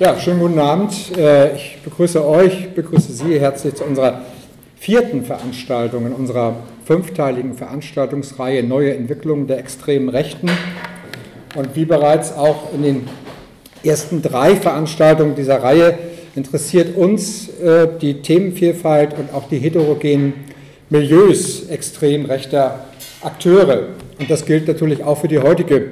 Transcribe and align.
Ja, 0.00 0.18
schönen 0.18 0.40
guten 0.40 0.58
Abend. 0.58 0.94
Äh, 1.18 1.54
ich 1.56 1.76
begrüße 1.84 2.26
euch, 2.26 2.70
begrüße 2.70 3.12
Sie 3.12 3.38
herzlich 3.38 3.74
zu 3.74 3.84
unserer 3.84 4.22
vierten 4.78 5.26
Veranstaltung 5.26 6.06
in 6.06 6.14
unserer 6.14 6.56
fünfteiligen 6.86 7.52
Veranstaltungsreihe 7.52 8.62
Neue 8.62 8.94
Entwicklungen 8.94 9.46
der 9.46 9.58
extremen 9.58 10.08
Rechten. 10.08 10.48
Und 11.54 11.76
wie 11.76 11.84
bereits 11.84 12.32
auch 12.34 12.72
in 12.72 12.82
den 12.82 13.08
ersten 13.84 14.22
drei 14.22 14.56
Veranstaltungen 14.56 15.34
dieser 15.34 15.62
Reihe 15.62 15.98
interessiert 16.34 16.96
uns 16.96 17.50
äh, 17.58 17.86
die 18.00 18.22
Themenvielfalt 18.22 19.18
und 19.18 19.34
auch 19.34 19.50
die 19.50 19.58
heterogenen 19.58 20.32
Milieus 20.88 21.68
extrem 21.68 22.24
rechter 22.24 22.86
Akteure. 23.20 23.88
Und 24.18 24.30
das 24.30 24.46
gilt 24.46 24.66
natürlich 24.66 25.04
auch 25.04 25.18
für 25.18 25.28
die 25.28 25.40
heutige 25.40 25.90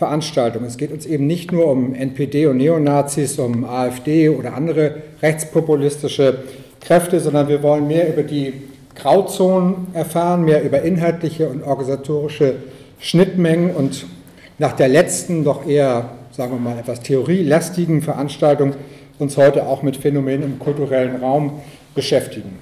Veranstaltung. 0.00 0.64
Es 0.64 0.78
geht 0.78 0.92
uns 0.92 1.04
eben 1.04 1.26
nicht 1.26 1.52
nur 1.52 1.70
um 1.70 1.94
NPD 1.94 2.46
und 2.46 2.56
Neonazis, 2.56 3.38
um 3.38 3.66
AfD 3.66 4.30
oder 4.30 4.54
andere 4.54 4.94
rechtspopulistische 5.20 6.38
Kräfte, 6.80 7.20
sondern 7.20 7.48
wir 7.48 7.62
wollen 7.62 7.86
mehr 7.86 8.08
über 8.08 8.22
die 8.22 8.54
Grauzonen 8.94 9.88
erfahren, 9.92 10.46
mehr 10.46 10.62
über 10.62 10.80
inhaltliche 10.80 11.50
und 11.50 11.62
organisatorische 11.62 12.54
Schnittmengen 12.98 13.72
und 13.72 14.06
nach 14.56 14.72
der 14.72 14.88
letzten, 14.88 15.44
doch 15.44 15.66
eher, 15.66 16.12
sagen 16.30 16.52
wir 16.52 16.60
mal, 16.60 16.78
etwas 16.78 17.00
theorielastigen 17.00 18.00
Veranstaltung 18.00 18.72
uns 19.18 19.36
heute 19.36 19.66
auch 19.66 19.82
mit 19.82 19.98
Phänomenen 19.98 20.44
im 20.44 20.58
kulturellen 20.58 21.16
Raum 21.16 21.60
beschäftigen. 21.94 22.58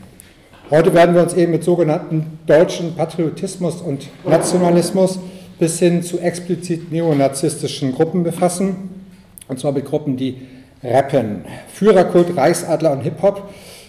Heute 0.71 0.93
werden 0.93 1.15
wir 1.15 1.23
uns 1.23 1.35
eben 1.35 1.53
mit 1.53 1.63
sogenannten 1.63 2.41
deutschen 2.49 2.97
Patriotismus 2.97 3.81
und 3.81 4.09
Nationalismus 4.29 5.21
bis 5.59 5.79
hin 5.79 6.03
zu 6.03 6.19
explizit 6.19 6.93
neonazistischen 6.93 7.93
Gruppen 7.95 8.23
befassen, 8.23 8.91
und 9.49 9.59
zwar 9.59 9.73
mit 9.73 9.85
Gruppen, 9.85 10.17
die 10.17 10.37
rappen. 10.83 11.45
Führerkult, 11.73 12.37
Reichsadler 12.37 12.93
und 12.93 13.01
Hip-Hop, 13.01 13.49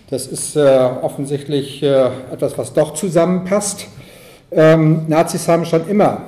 das 0.10 0.26
ist 0.26 0.56
äh, 0.56 0.60
offensichtlich 0.60 1.84
äh, 1.84 2.08
etwas, 2.32 2.58
was 2.58 2.74
doch 2.74 2.96
zusammenpasst. 2.96 3.86
Ähm, 4.52 5.04
Nazis 5.08 5.48
haben 5.48 5.66
schon 5.66 5.88
immer 5.88 6.22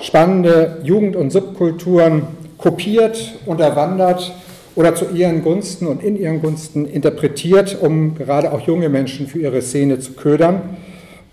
spannende 0.00 0.78
Jugend- 0.82 1.14
und 1.14 1.30
Subkulturen 1.30 2.24
kopiert, 2.58 3.34
unterwandert 3.46 4.32
oder 4.74 4.94
zu 4.94 5.06
ihren 5.14 5.42
Gunsten 5.42 5.86
und 5.86 6.02
in 6.02 6.16
ihren 6.16 6.40
Gunsten 6.40 6.86
interpretiert, 6.86 7.76
um 7.80 8.16
gerade 8.16 8.52
auch 8.52 8.60
junge 8.62 8.88
Menschen 8.88 9.28
für 9.28 9.38
ihre 9.38 9.62
Szene 9.62 10.00
zu 10.00 10.14
ködern. 10.14 10.76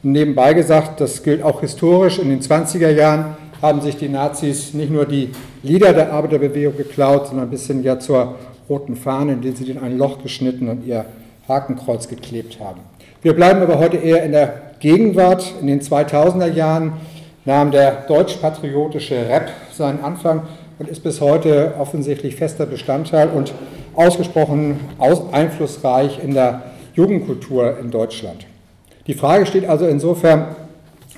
Nebenbei 0.04 0.54
gesagt, 0.54 1.02
das 1.02 1.23
gilt 1.23 1.44
auch 1.44 1.62
historisch, 1.62 2.20
in 2.20 2.30
den 2.30 2.42
20er 2.42 2.90
Jahren 2.90 3.38
haben 3.62 3.82
sich 3.82 3.98
die 3.98 4.10
Nazis 4.10 4.74
nicht 4.74 4.92
nur 4.92 5.06
die 5.06 5.30
Lieder 5.64 5.94
der 5.94 6.14
Arbeiterbewegung 6.14 6.78
geklaut, 6.78 7.28
sondern 7.28 7.48
ein 7.48 7.52
bisschen 7.52 7.84
ja 7.84 8.00
zur 8.00 8.36
roten 8.70 8.96
Fahne, 8.96 9.34
indem 9.34 9.56
sie 9.56 9.66
den 9.66 9.80
ein 9.80 9.98
Loch 9.98 10.22
geschnitten 10.22 10.70
und 10.70 10.86
ihr 10.86 11.06
Hakenkreuz 11.48 12.08
geklebt 12.08 12.60
haben. 12.60 12.82
Wir 13.22 13.34
bleiben 13.34 13.62
aber 13.62 13.80
heute 13.80 13.98
eher 13.98 14.24
in 14.24 14.32
der 14.32 14.54
Gegenwart. 14.80 15.54
In 15.60 15.68
den 15.68 15.82
2000er 15.82 16.52
Jahren 16.52 16.94
nahm 17.46 17.72
der 17.72 18.06
deutsch-patriotische 18.08 19.28
Rap 19.28 19.50
seinen 19.73 20.04
Anfang 20.04 20.44
und 20.78 20.88
ist 20.88 21.04
bis 21.04 21.20
heute 21.20 21.73
offensichtlich 21.78 22.36
fester 22.36 22.66
Bestandteil 22.66 23.30
und 23.30 23.54
ausgesprochen 23.96 24.80
einflussreich 25.32 26.23
in 26.23 26.34
der 26.34 26.62
Jugendkultur 26.94 27.78
in 27.80 27.92
Deutschland. 27.92 28.46
Die 29.08 29.14
Frage 29.14 29.46
steht 29.46 29.68
also 29.68 29.86
insofern 29.88 30.56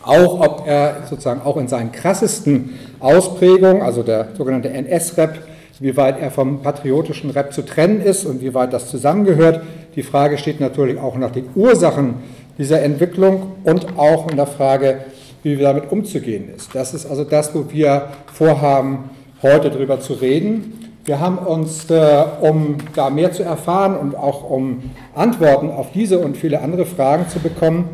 auch, 0.04 0.40
ob 0.40 0.68
er 0.68 1.04
sozusagen 1.10 1.42
auch 1.42 1.58
in 1.58 1.68
seinen 1.68 1.92
krassesten 1.92 2.78
Ausprägungen, 3.00 3.82
also 3.82 4.04
der 4.04 4.30
sogenannte 4.38 4.70
NS-Rap, 4.70 5.40
wie 5.80 5.98
weit 5.98 6.22
er 6.22 6.30
vom 6.30 6.62
patriotischen 6.62 7.32
Rap 7.32 7.54
zu 7.54 7.64
trennen 7.64 8.02
ist 8.02 8.26
und 8.26 8.42
wie 8.42 8.54
weit 8.54 8.72
das 8.72 8.88
zusammengehört. 8.90 9.62
Die 9.96 10.04
Frage 10.04 10.38
steht 10.38 10.60
natürlich 10.60 11.00
auch 11.00 11.18
nach 11.18 11.32
den 11.32 11.50
Ursachen 11.56 12.16
dieser 12.58 12.84
Entwicklung 12.84 13.54
und 13.64 13.98
auch 13.98 14.30
in 14.30 14.38
der 14.38 14.46
Frage, 14.46 15.00
wie 15.42 15.58
wir 15.58 15.66
damit 15.66 15.92
umzugehen 15.92 16.50
ist. 16.56 16.76
Das 16.76 16.94
ist 16.94 17.08
also 17.08 17.24
das, 17.24 17.56
wo 17.56 17.66
wir 17.72 18.10
vorhaben, 18.32 19.10
heute 19.42 19.72
darüber 19.72 20.00
zu 20.00 20.14
reden. 20.14 20.92
Wir 21.04 21.20
haben 21.20 21.40
uns, 21.40 21.90
äh, 21.90 22.24
um 22.42 22.78
da 22.94 23.10
mehr 23.10 23.32
zu 23.32 23.42
erfahren 23.42 23.96
und 23.96 24.16
auch 24.16 24.48
um 24.48 24.92
Antworten 25.16 25.72
auf 25.72 25.92
diese 25.94 26.20
und 26.20 26.38
viele 26.38 26.62
andere 26.62 26.86
Fragen 26.86 27.28
zu 27.28 27.40
bekommen, 27.40 27.90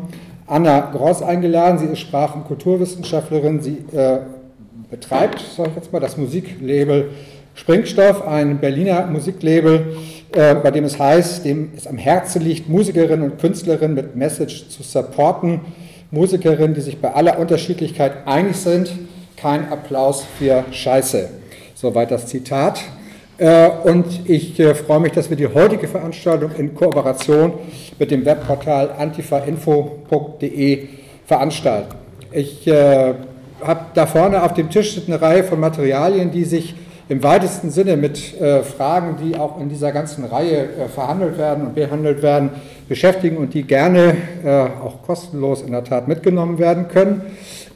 Anna 0.48 0.90
Gross 0.92 1.22
eingeladen. 1.22 1.78
Sie 1.78 1.86
ist 1.86 2.00
Sprach- 2.00 2.34
und 2.34 2.46
Kulturwissenschaftlerin. 2.46 3.60
Sie 3.60 3.84
äh, 3.92 4.18
betreibt, 4.90 5.40
sage 5.56 5.70
ich 5.70 5.76
jetzt 5.76 5.92
mal, 5.92 6.00
das 6.00 6.16
Musiklabel 6.16 7.10
Springstoff, 7.54 8.26
ein 8.26 8.58
Berliner 8.58 9.06
Musiklabel, 9.06 9.96
äh, 10.32 10.54
bei 10.54 10.70
dem 10.70 10.84
es 10.84 10.98
heißt, 10.98 11.44
dem 11.44 11.72
es 11.76 11.88
am 11.88 11.98
Herzen 11.98 12.40
liegt, 12.42 12.68
Musikerinnen 12.68 13.32
und 13.32 13.40
Künstlerinnen 13.40 13.94
mit 13.94 14.14
Message 14.14 14.68
zu 14.68 14.82
supporten. 14.82 15.60
Musikerinnen, 16.10 16.74
die 16.74 16.80
sich 16.80 17.00
bei 17.00 17.12
aller 17.12 17.38
Unterschiedlichkeit 17.38 18.26
einig 18.26 18.56
sind. 18.56 18.92
Kein 19.36 19.70
Applaus 19.70 20.24
für 20.38 20.64
Scheiße. 20.70 21.28
Soweit 21.74 22.10
das 22.10 22.26
Zitat. 22.26 22.80
Äh, 23.38 23.70
und 23.84 24.28
ich 24.28 24.58
äh, 24.58 24.74
freue 24.74 24.98
mich, 25.00 25.12
dass 25.12 25.30
wir 25.30 25.36
die 25.36 25.46
heutige 25.46 25.86
Veranstaltung 25.86 26.50
in 26.58 26.74
Kooperation 26.74 27.52
mit 27.98 28.10
dem 28.10 28.24
Webportal 28.24 28.90
antifainfo.de 28.98 30.88
veranstalten. 31.24 31.94
Ich 32.32 32.66
äh, 32.66 33.14
habe 33.62 33.80
da 33.94 34.06
vorne 34.06 34.42
auf 34.42 34.54
dem 34.54 34.70
Tisch 34.70 35.00
eine 35.06 35.22
Reihe 35.22 35.44
von 35.44 35.60
Materialien, 35.60 36.32
die 36.32 36.44
sich 36.44 36.74
im 37.08 37.22
weitesten 37.22 37.70
Sinne 37.70 37.96
mit 37.96 38.18
Fragen, 38.18 39.16
die 39.16 39.34
auch 39.34 39.58
in 39.58 39.70
dieser 39.70 39.92
ganzen 39.92 40.26
Reihe 40.26 40.68
verhandelt 40.94 41.38
werden 41.38 41.68
und 41.68 41.74
behandelt 41.74 42.22
werden, 42.22 42.50
beschäftigen 42.86 43.38
und 43.38 43.54
die 43.54 43.62
gerne 43.62 44.14
auch 44.84 45.00
kostenlos 45.06 45.62
in 45.62 45.72
der 45.72 45.84
Tat 45.84 46.06
mitgenommen 46.06 46.58
werden 46.58 46.88
können. 46.88 47.22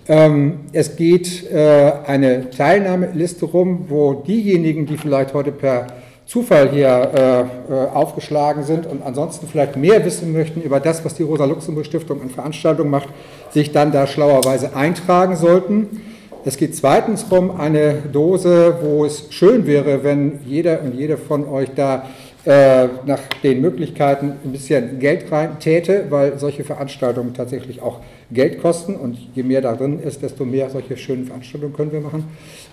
Ähm, 0.09 0.61
es 0.73 0.97
geht 0.97 1.51
äh, 1.51 1.93
eine 2.07 2.51
Teilnahmeliste 2.51 3.47
rum, 3.47 3.87
wo 3.89 4.15
diejenigen, 4.15 4.87
die 4.87 4.97
vielleicht 4.97 5.33
heute 5.33 5.53
per 5.53 5.87
Zufall 6.27 6.71
hier 6.71 6.89
äh, 7.15 7.41
äh, 7.73 7.89
aufgeschlagen 7.93 8.65
sind 8.65 8.87
und 8.87 9.03
ansonsten 9.03 9.47
vielleicht 9.47 9.77
mehr 9.77 10.05
wissen 10.05 10.33
möchten 10.33 10.63
über 10.63 10.81
das, 10.81 11.05
was 11.05 11.15
die 11.15 11.23
Rosa-Luxemburg-Stiftung 11.23 12.23
an 12.23 12.31
Veranstaltungen 12.31 12.91
macht, 12.91 13.09
sich 13.51 13.71
dann 13.73 13.93
da 13.93 14.07
schlauerweise 14.07 14.75
eintragen 14.75 15.37
sollten. 15.37 16.01
Es 16.45 16.57
geht 16.57 16.75
zweitens 16.75 17.25
um 17.31 17.61
eine 17.61 17.95
Dose, 18.13 18.79
wo 18.83 19.05
es 19.05 19.27
schön 19.31 19.67
wäre, 19.67 20.03
wenn 20.03 20.41
jeder 20.45 20.81
und 20.83 20.95
jede 20.95 21.17
von 21.17 21.47
euch 21.47 21.69
da 21.77 22.07
äh, 22.45 22.89
nach 23.07 23.21
den 23.45 23.61
Möglichkeiten 23.61 24.33
ein 24.45 24.51
bisschen 24.51 24.99
Geld 24.99 25.31
rein 25.31 25.61
täte, 25.61 26.07
weil 26.11 26.41
solche 26.41 26.65
Veranstaltungen 26.65 27.35
tatsächlich 27.35 27.81
auch 27.81 28.01
Geld 28.33 28.61
kosten 28.61 28.97
und 28.97 29.17
je 29.35 29.43
mehr 29.43 29.61
da 29.61 29.75
drin 29.75 30.01
ist, 30.01 30.23
desto 30.23 30.45
mehr 30.45 30.71
solche 30.71 30.97
schönen 30.97 31.27
Veranstaltungen 31.27 31.75
können 31.75 31.93
wir 31.93 32.01
machen. 32.01 32.25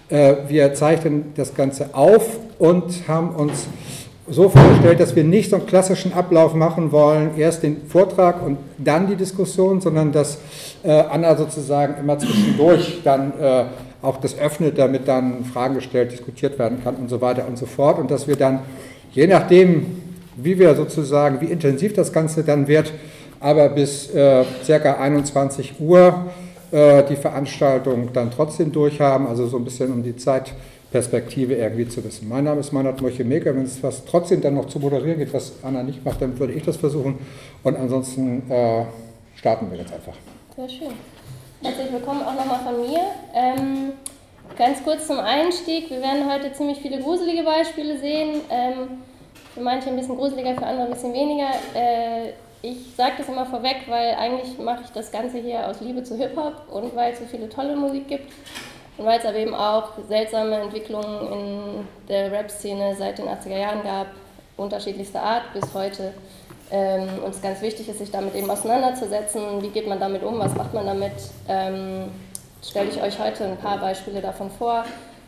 Äh, 0.10 0.36
wir 0.48 0.74
zeichnen 0.74 1.26
das 1.36 1.54
Ganze 1.54 1.94
auf 1.94 2.38
und 2.58 3.08
haben 3.08 3.30
uns 3.36 3.68
so 4.28 4.50
vorgestellt, 4.50 5.00
dass 5.00 5.16
wir 5.16 5.24
nicht 5.24 5.50
so 5.50 5.56
einen 5.56 5.66
klassischen 5.66 6.14
Ablauf 6.14 6.54
machen 6.54 6.92
wollen, 6.92 7.32
erst 7.38 7.64
den 7.64 7.88
Vortrag 7.88 8.46
und 8.46 8.58
dann 8.78 9.08
die 9.08 9.16
Diskussion, 9.16 9.82
sondern 9.82 10.12
dass 10.12 10.38
äh, 10.84 10.92
Anna 10.92 11.36
sozusagen 11.36 11.96
immer 12.00 12.20
zwischendurch 12.20 13.02
dann 13.04 13.34
auch 14.02 14.18
das 14.18 14.38
öffnet, 14.38 14.78
damit 14.78 15.08
dann 15.08 15.44
Fragen 15.46 15.76
gestellt, 15.76 16.12
diskutiert 16.12 16.58
werden 16.58 16.82
kann 16.84 16.96
und 16.96 17.10
so 17.10 17.20
weiter 17.22 17.48
und 17.48 17.58
so 17.58 17.66
fort 17.66 18.00
und 18.00 18.10
dass 18.12 18.28
wir 18.28 18.36
dann 18.36 18.60
je 19.12 19.28
nachdem, 19.28 19.98
wie 20.36 20.58
wir 20.58 20.76
sozusagen, 20.76 21.42
wie 21.42 21.52
intensiv 21.52 21.94
das 21.94 22.14
Ganze 22.14 22.44
dann 22.44 22.68
wird, 22.68 22.94
aber 23.40 23.70
bis 23.70 24.14
äh, 24.14 24.44
ca. 24.66 24.94
21 24.94 25.80
Uhr 25.80 26.26
äh, 26.72 27.04
die 27.04 27.16
Veranstaltung 27.16 28.12
dann 28.14 28.32
trotzdem 28.32 28.72
durchhaben, 28.72 29.28
also 29.28 29.48
so 29.48 29.58
ein 29.58 29.64
bisschen 29.64 29.92
um 29.92 30.04
die 30.04 30.16
Zeitperspektive 30.16 31.56
irgendwie 31.56 31.88
zu 31.88 32.04
wissen. 32.04 32.28
Mein 32.28 32.44
Name 32.44 32.60
ist 32.60 32.72
Meinhard 32.72 33.02
Moche-Meker. 33.02 33.56
Wenn 33.56 33.64
es 33.64 33.82
was 33.82 34.06
trotzdem 34.06 34.42
dann 34.42 34.56
noch 34.56 34.68
zu 34.68 34.80
moderieren 34.80 35.18
geht, 35.18 35.34
was 35.34 35.54
Anna 35.64 35.84
nicht 35.84 36.04
macht, 36.04 36.22
dann 36.22 36.38
würde 36.40 36.54
ich 36.54 36.64
das 36.64 36.78
versuchen. 36.78 37.18
Und 37.64 37.78
ansonsten 37.78 38.50
äh, 38.50 38.84
starten 39.36 39.72
wir 39.72 39.78
jetzt 39.78 39.94
einfach. 39.94 40.14
Sehr 40.56 40.70
schön. 40.70 40.94
Herzlich 41.62 41.92
willkommen 41.92 42.22
auch 42.22 42.36
nochmal 42.36 42.60
von 42.64 42.82
mir. 42.82 43.00
Ähm 43.34 43.94
Ganz 44.58 44.84
kurz 44.84 45.08
zum 45.08 45.20
Einstieg. 45.20 45.90
Wir 45.90 46.02
werden 46.02 46.30
heute 46.30 46.52
ziemlich 46.54 46.80
viele 46.80 47.02
gruselige 47.02 47.44
Beispiele 47.44 47.98
sehen. 47.98 48.42
Ähm, 48.50 49.00
für 49.54 49.62
manche 49.62 49.90
ein 49.90 49.96
bisschen 49.96 50.18
gruseliger, 50.18 50.56
für 50.56 50.66
andere 50.66 50.88
ein 50.88 50.92
bisschen 50.92 51.14
weniger. 51.14 51.50
Äh, 51.74 52.34
ich 52.62 52.78
sage 52.96 53.14
das 53.18 53.28
immer 53.28 53.46
vorweg, 53.46 53.84
weil 53.88 54.16
eigentlich 54.16 54.58
mache 54.58 54.82
ich 54.84 54.90
das 54.92 55.12
Ganze 55.12 55.38
hier 55.38 55.68
aus 55.68 55.80
Liebe 55.80 56.04
zu 56.04 56.18
Hip-Hop 56.18 56.64
und 56.70 56.96
weil 56.96 57.14
es 57.14 57.20
so 57.20 57.26
viele 57.26 57.48
tolle 57.48 57.76
Musik 57.76 58.08
gibt. 58.08 58.32
Und 58.98 59.06
weil 59.06 59.20
es 59.20 59.26
aber 59.26 59.38
eben 59.38 59.56
auch 59.56 59.92
seltsame 60.10 60.58
Entwicklungen 60.58 61.32
in 61.32 61.88
der 62.10 62.32
Rap-Szene 62.32 62.96
seit 62.98 63.18
den 63.18 63.28
80er 63.28 63.58
Jahren 63.58 63.82
gab, 63.82 64.08
unterschiedlichster 64.58 65.24
Art 65.24 65.54
bis 65.54 65.74
heute. 65.74 66.14
Ähm, 66.70 67.08
und 67.24 67.34
es 67.34 67.42
ganz 67.42 67.62
wichtig 67.62 67.88
ist, 67.88 68.00
sich 68.00 68.12
damit 68.12 68.36
eben 68.36 68.50
auseinanderzusetzen. 68.50 69.62
Wie 69.62 69.70
geht 69.70 69.88
man 69.88 70.00
damit 70.02 70.22
um? 70.22 70.38
Was 70.40 70.54
macht 70.54 70.74
man 70.74 70.86
damit? 70.86 71.14
Ähm, 71.48 72.12
stelle 72.62 72.90
ich 72.90 73.02
euch 73.02 73.18
heute 73.20 73.46
ein 73.46 73.58
paar 73.58 73.78
Beispiele 73.78 74.22
davon 74.22 74.52
vor. 74.52 74.84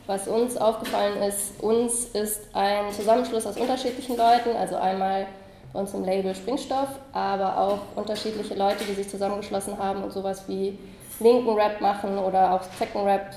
was 0.07 0.27
uns 0.27 0.57
aufgefallen 0.57 1.21
ist, 1.21 1.61
uns 1.61 2.05
ist 2.05 2.41
ein 2.53 2.91
Zusammenschluss 2.91 3.45
aus 3.45 3.55
unterschiedlichen 3.55 4.17
Leuten, 4.17 4.57
also 4.59 4.75
einmal 4.75 5.27
bei 5.73 5.79
uns 5.79 5.93
im 5.93 6.03
Label 6.03 6.35
Springstoff, 6.35 6.89
aber 7.13 7.57
auch 7.57 7.79
unterschiedliche 7.95 8.55
Leute, 8.55 8.83
die 8.83 8.93
sich 8.93 9.09
zusammengeschlossen 9.09 9.77
haben 9.77 10.03
und 10.03 10.11
sowas 10.11 10.43
wie 10.47 10.77
linken 11.19 11.53
Rap 11.53 11.79
machen 11.81 12.17
oder 12.17 12.53
auch 12.53 12.63
Second 12.63 13.05
Rap 13.05 13.33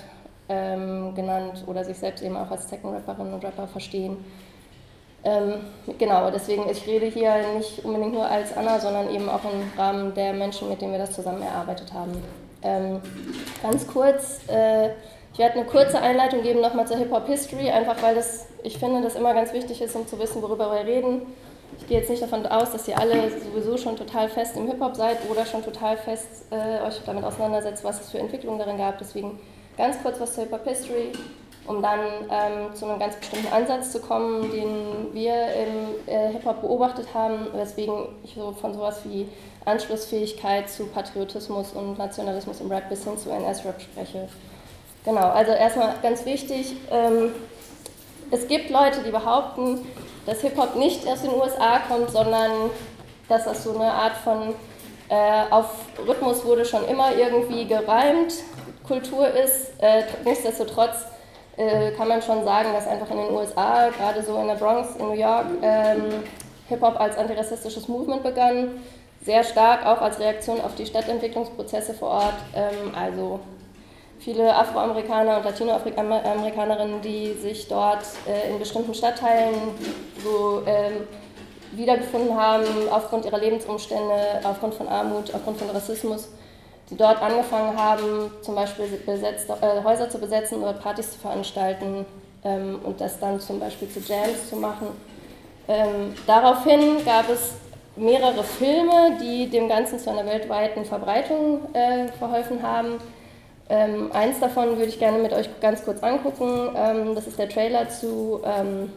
ähm, 0.49 1.15
genannt 1.15 1.65
oder 1.67 1.85
sich 1.85 1.97
selbst 1.97 2.23
eben 2.23 2.37
auch 2.37 2.51
als 2.51 2.69
Second 2.69 2.95
Rapperinnen 2.95 3.35
und 3.35 3.45
Rapper 3.45 3.67
verstehen. 3.67 4.17
Ähm, 5.23 5.55
genau, 5.99 6.31
deswegen, 6.31 6.69
ich 6.69 6.87
rede 6.87 7.07
hier 7.07 7.35
nicht 7.57 7.83
unbedingt 7.85 8.13
nur 8.13 8.27
als 8.27 8.55
Anna, 8.57 8.79
sondern 8.79 9.09
eben 9.15 9.29
auch 9.29 9.41
im 9.45 9.79
Rahmen 9.79 10.13
der 10.15 10.35
Menschen, 10.35 10.69
mit 10.69 10.83
denen 10.83 10.93
wir 10.93 10.99
das 10.99 11.13
zusammen 11.13 11.43
erarbeitet 11.43 11.93
haben. 11.95 12.13
Ähm, 12.63 13.01
ganz 13.63 13.87
kurz, 13.87 14.41
äh, 14.49 14.91
ich 15.33 15.39
werde 15.39 15.61
eine 15.61 15.65
kurze 15.65 16.01
Einleitung 16.01 16.43
geben 16.43 16.61
nochmal 16.61 16.87
zur 16.87 16.99
Hip-Hop-History, 16.99 17.71
einfach 17.71 18.03
weil 18.03 18.15
das, 18.15 18.47
ich 18.63 18.79
finde, 18.79 19.01
das 19.01 19.17
immer 19.17 19.33
ganz 19.33 19.53
wichtig 19.55 19.81
ist, 19.81 19.97
um 19.97 20.07
zu 20.07 20.19
wissen, 20.19 20.43
worüber 20.43 20.71
wir 20.71 20.85
reden. 20.85 21.23
Ich 21.79 21.89
gehe 21.89 21.99
jetzt 21.99 22.11
nicht 22.11 22.23
davon 22.23 22.47
aus, 22.47 22.73
dass 22.73 22.89
ihr 22.89 22.99
alle 22.99 23.31
sowieso 23.31 23.77
schon 23.77 23.97
total 23.97 24.29
fest 24.29 24.57
im 24.57 24.67
Hip-Hop 24.67 24.97
seid 24.97 25.19
oder 25.31 25.45
schon 25.45 25.63
total 25.63 25.97
fest 25.97 26.47
äh, 26.51 26.87
euch 26.87 27.01
damit 27.05 27.25
auseinandersetzt, 27.25 27.85
was 27.85 28.01
es 28.01 28.11
für 28.11 28.19
Entwicklungen 28.19 28.59
darin 28.59 28.79
gab. 28.79 28.99
Deswegen 28.99 29.39
ganz 29.77 30.01
kurz 30.03 30.21
was 30.21 30.35
zur 30.35 30.45
Hip-Hop-History, 30.45 31.13
um 31.67 31.83
dann 31.83 32.01
ähm, 32.31 32.75
zu 32.75 32.87
einem 32.87 32.99
ganz 32.99 33.17
bestimmten 33.17 33.53
Ansatz 33.53 33.93
zu 33.93 34.01
kommen, 34.01 34.51
den 34.51 35.13
wir 35.13 35.35
im 35.35 36.13
äh, 36.13 36.33
Hip-Hop 36.33 36.61
beobachtet 36.61 37.09
haben, 37.13 37.49
weswegen 37.55 38.09
ich 38.23 38.35
so 38.35 38.53
von 38.53 38.73
sowas 38.73 39.01
wie 39.05 39.29
Anschlussfähigkeit 39.65 40.69
zu 40.69 40.87
Patriotismus 40.87 41.73
und 41.73 41.99
Nationalismus 41.99 42.61
im 42.61 42.71
Rap 42.71 42.89
bis 42.89 43.05
hin 43.05 43.19
zu 43.19 43.31
NS-Rap 43.31 43.81
spreche. 43.81 44.29
Genau, 45.05 45.29
also 45.29 45.53
erstmal 45.53 45.95
ganz 46.03 46.25
wichtig, 46.25 46.77
ähm, 46.91 47.33
es 48.31 48.49
gibt 48.49 48.71
Leute, 48.71 49.03
die 49.05 49.11
behaupten, 49.11 49.87
dass 50.27 50.41
Hip-Hop 50.41 50.77
nicht 50.77 51.07
aus 51.07 51.23
den 51.23 51.33
USA 51.35 51.81
kommt, 51.89 52.11
sondern 52.11 52.71
dass 53.29 53.45
das 53.45 53.65
so 53.65 53.75
eine 53.75 53.93
Art 53.93 54.17
von 54.17 54.55
äh, 55.09 55.43
auf 55.51 55.67
Rhythmus 56.07 56.45
wurde 56.45 56.65
schon 56.65 56.87
immer 56.89 57.15
irgendwie 57.15 57.67
gereimt, 57.67 58.35
Kultur 58.87 59.29
ist. 59.29 59.73
Äh, 59.79 60.05
nichtsdestotrotz 60.25 61.07
äh, 61.57 61.93
kann 61.93 62.09
man 62.09 62.23
schon 62.23 62.45
sagen, 62.45 62.73
dass 62.73 62.87
einfach 62.87 63.11
in 63.11 63.19
den 63.19 63.31
USA, 63.31 63.91
gerade 63.91 64.23
so 64.23 64.37
in 64.41 64.49
der 64.49 64.55
Bronx, 64.55 64.97
in 64.97 65.07
New 65.07 65.15
York, 65.15 65.47
ähm, 65.63 66.25
Hip-Hop 66.69 66.99
als 66.99 67.17
antirassistisches 67.17 67.89
Movement 67.89 68.23
begann. 68.23 68.83
Sehr 69.23 69.45
stark 69.45 69.87
auch 69.87 70.01
als 70.01 70.19
Reaktion 70.19 70.61
auf 70.61 70.75
die 70.75 70.87
Stadtentwicklungsprozesse 70.87 71.95
vor 71.95 72.09
Ort. 72.09 72.35
Ähm, 72.55 72.95
also 72.95 73.41
viele 74.25 74.55
Afroamerikaner 74.57 75.37
und 75.37 75.45
Latinoamerikanerinnen, 75.45 77.03
die 77.03 77.35
sich 77.35 77.69
dort 77.69 78.05
äh, 78.27 78.51
in 78.51 78.59
bestimmten 78.59 78.95
Stadtteilen 78.95 79.55
so 80.25 80.63
ähm, 80.67 81.07
wiedergefunden 81.73 82.35
haben, 82.35 82.65
aufgrund 82.91 83.27
ihrer 83.27 83.39
Lebensumstände, 83.39 84.41
aufgrund 84.43 84.75
von 84.75 84.89
Armut, 84.89 85.35
aufgrund 85.35 85.59
von 85.59 85.69
Rassismus, 85.69 86.29
die 86.91 86.97
dort 86.97 87.21
angefangen 87.21 87.79
haben, 87.79 88.31
zum 88.41 88.55
Beispiel 88.55 88.87
besetzt, 89.05 89.51
äh, 89.51 89.85
Häuser 89.85 90.09
zu 90.09 90.19
besetzen 90.19 90.63
oder 90.63 90.73
Partys 90.73 91.13
zu 91.13 91.19
veranstalten 91.19 92.07
ähm, 92.45 92.81
und 92.83 93.01
das 93.01 93.21
dann 93.21 93.41
zum 93.41 93.61
Beispiel 93.61 93.91
zu 93.91 94.01
Jams 94.01 94.49
zu 94.49 94.57
machen. 94.57 94.89
Ähm, 95.69 96.15
daraufhin 96.27 97.05
gab 97.05 97.29
es 97.29 97.53
mehrere 97.97 98.43
Filme, 98.43 99.19
die 99.21 99.49
dem 99.51 99.69
Ganzen 99.69 99.99
zu 99.99 100.11
einer 100.11 100.27
weltweiten 100.27 100.85
Verbreitung 100.85 101.75
äh, 101.75 102.09
verholfen 102.19 102.63
haben. 102.63 102.99
Ähm, 103.69 104.13
eins 104.13 104.41
davon 104.41 104.77
würde 104.77 104.87
ich 104.87 104.99
gerne 104.99 105.19
mit 105.19 105.33
euch 105.33 105.49
ganz 105.61 105.85
kurz 105.85 106.03
angucken. 106.03 106.71
Ähm, 106.77 107.15
das 107.15 107.27
ist 107.27 107.39
der 107.39 107.49
Trailer 107.49 107.89
zu, 107.89 108.41
ähm, 108.45 108.93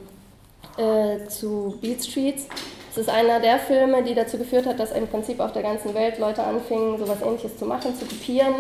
äh, 0.78 1.28
zu 1.28 1.78
Beat 1.82 2.04
Streets. 2.04 2.48
Es 2.92 2.98
ist 2.98 3.10
einer 3.10 3.40
der 3.40 3.60
Filme, 3.60 4.04
die 4.04 4.16
dazu 4.16 4.38
geführt 4.38 4.66
hat, 4.66 4.80
dass 4.80 4.92
im 4.92 5.08
Prinzip 5.08 5.40
auf 5.40 5.54
der 5.54 5.62
ganzen 5.62 5.94
Welt 5.94 6.18
Leute 6.18 6.44
anfingen, 6.44 6.98
sowas 6.98 7.22
ähnliches 7.22 7.58
zu 7.58 7.66
machen, 7.66 7.96
zu 7.96 8.06
kopieren. 8.06 8.56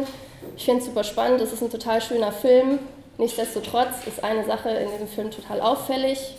Ich 0.56 0.66
finde 0.66 0.82
es 0.82 0.86
super 0.86 1.04
spannend, 1.04 1.42
es 1.42 1.52
ist 1.54 1.64
ein 1.64 1.72
total 1.72 2.02
schöner 2.02 2.32
Film. 2.32 2.80
Nichtsdestotrotz 3.18 4.06
ist 4.06 4.24
eine 4.24 4.46
Sache 4.46 4.70
in 4.70 4.92
diesem 4.92 5.08
Film 5.08 5.32
total 5.32 5.60
auffällig. 5.60 6.38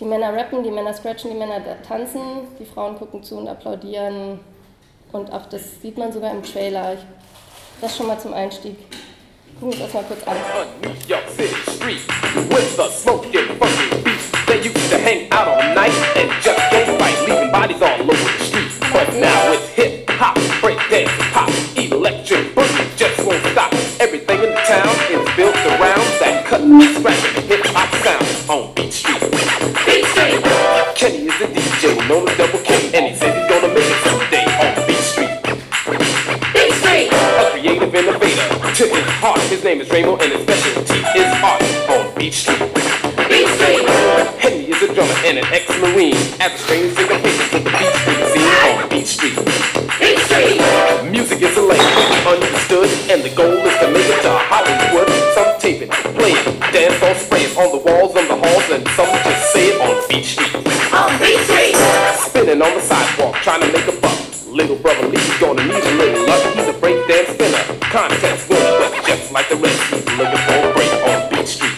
Die 0.00 0.04
Männer 0.04 0.32
rappen, 0.32 0.62
die 0.62 0.70
Männer 0.70 0.94
scratchen, 0.94 1.30
die 1.30 1.36
Männer 1.36 1.60
tanzen, 1.86 2.20
die 2.58 2.64
Frauen 2.64 2.96
gucken 2.96 3.22
zu 3.22 3.36
und 3.36 3.48
applaudieren. 3.48 4.40
Und 5.12 5.32
auch 5.32 5.46
das 5.46 5.80
sieht 5.80 5.96
man 5.96 6.12
sogar 6.12 6.32
im 6.32 6.42
Trailer. 6.42 6.94
Ich 6.94 7.00
das 7.80 7.96
schon 7.96 8.06
mal 8.06 8.18
zum 8.18 8.34
Einstieg. 8.34 8.76
Gucken 9.60 9.78
wir 9.78 9.84
uns 9.84 9.92
das 9.92 9.94
mal 9.94 10.04
kurz 10.04 10.22
an. 10.24 10.36
New 10.82 10.90
York 11.08 11.28
City 11.30 11.54
street 11.70 12.00
with 12.50 12.76
the 12.76 12.88
smoking 12.90 13.48
funky 13.58 14.02
beats. 14.04 14.30
They 14.46 14.58
used 14.58 14.90
to 14.90 14.98
hang 14.98 15.30
out 15.32 15.48
all 15.48 15.74
night 15.74 15.92
and 16.16 16.30
just 16.42 16.60
gang 16.70 16.98
fight, 16.98 17.18
leaving 17.26 17.50
bodies 17.50 17.82
all 17.82 18.00
over 18.00 18.12
the 18.12 18.44
street. 18.44 18.70
But 18.92 19.14
now 19.14 19.52
it's 19.52 19.68
hip 19.70 20.08
hop, 20.10 20.36
break 20.60 20.78
dance, 20.90 21.10
pop, 21.32 21.50
electric 21.76 22.54
boogie 22.54 22.96
just 22.96 23.24
won't 23.26 23.44
stop. 23.46 23.72
Everything 23.98 24.38
in 24.44 24.50
the 24.50 24.62
town 24.66 24.94
is 25.10 25.24
built 25.36 25.56
around 25.56 26.04
that 26.20 26.44
cut, 26.46 26.60
scratch, 26.60 27.44
hip 27.48 27.64
hop 27.66 27.90
sound 28.04 28.50
on 28.50 28.74
Beat 28.74 28.92
Street. 28.92 29.20
Beat 29.86 30.04
Street. 30.04 30.44
Kenny 30.94 31.28
is 31.28 31.38
the 31.38 31.46
DJ 31.46 32.08
known 32.08 32.28
as 32.28 32.36
Double 32.36 32.65
his 39.48 39.62
name 39.62 39.80
is 39.80 39.88
Ramo, 39.90 40.16
and 40.16 40.32
his 40.32 40.42
specialty 40.42 40.98
is 41.14 41.30
art 41.42 41.62
on 41.90 42.14
Beach 42.18 42.42
Street. 42.42 42.58
Beach 43.30 43.50
Street. 43.54 43.86
Henry 44.42 44.66
is 44.66 44.82
a 44.82 44.92
drummer 44.92 45.14
and 45.22 45.38
an 45.38 45.46
ex-marine. 45.54 46.18
As 46.42 46.50
a 46.50 46.58
strange 46.58 46.94
singer, 46.94 47.18
patience 47.22 47.52
with 47.52 47.64
the 47.64 47.70
Beach 47.70 47.96
Street 48.02 48.22
scene 48.34 48.52
on 48.66 48.88
Beach 48.90 49.06
Street. 49.06 49.38
Beach 50.02 50.22
Street. 50.26 50.58
Music 51.10 51.42
is 51.42 51.56
a 51.56 51.62
language 51.62 52.26
understood, 52.26 52.90
and 53.10 53.22
the 53.22 53.30
goal 53.34 53.54
is 53.62 53.76
to 53.78 53.86
make 53.90 54.08
it 54.10 54.20
to 54.26 54.32
Hollywood. 54.50 55.08
Some 55.38 55.58
tape 55.62 55.82
it, 55.82 55.90
play 56.18 56.34
it, 56.34 56.44
dance 56.74 56.98
all 57.02 57.14
spray 57.14 57.46
it 57.46 57.54
on 57.56 57.70
the 57.70 57.82
walls, 57.86 58.16
on 58.18 58.26
the 58.26 58.36
halls, 58.36 58.66
and 58.70 58.82
some 58.98 59.10
just 59.22 59.52
say 59.52 59.70
it 59.70 59.78
on 59.78 59.94
Beach 60.08 60.34
Street. 60.34 60.54
On 60.90 61.10
Beach 61.22 61.44
Street. 61.46 61.78
Spinning 62.18 62.62
on 62.62 62.74
the 62.74 62.82
sidewalk, 62.82 63.36
trying 63.46 63.60
to 63.62 63.70
make 63.70 63.86
a 63.86 63.94
buck. 64.00 64.18
Little 64.50 64.76
brother 64.76 65.06
Lee's 65.06 65.38
gonna 65.38 65.62
need 65.62 65.84
a 65.84 65.94
little 66.00 66.26
luck. 66.26 66.42
He's 66.56 66.66
a 66.66 66.72
breakdance 66.80 67.28
spinner, 67.34 67.62
contest 67.92 68.48
winner, 68.48 68.65
like 69.36 69.50
the 69.50 69.56
rest, 69.56 69.82
he's 69.92 70.06
looking 70.16 70.42
for 70.48 70.58
a 70.64 70.72
break 70.72 70.92
on 71.10 71.28
Beat 71.28 71.46
Street. 71.46 71.76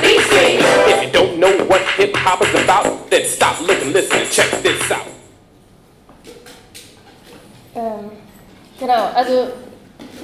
Beat 0.00 0.20
Street! 0.28 0.60
If 0.92 0.98
you 1.02 1.10
don't 1.10 1.38
know 1.42 1.54
what 1.66 1.82
hip 1.98 2.14
hop 2.14 2.40
is 2.46 2.54
about, 2.62 3.10
then 3.10 3.24
stop, 3.26 3.60
looking, 3.60 3.92
listen, 3.92 4.16
and 4.20 4.30
check 4.30 4.50
this 4.62 4.92
out. 4.92 5.08
Ähm, 7.74 8.12
genau, 8.78 9.10
also 9.12 9.48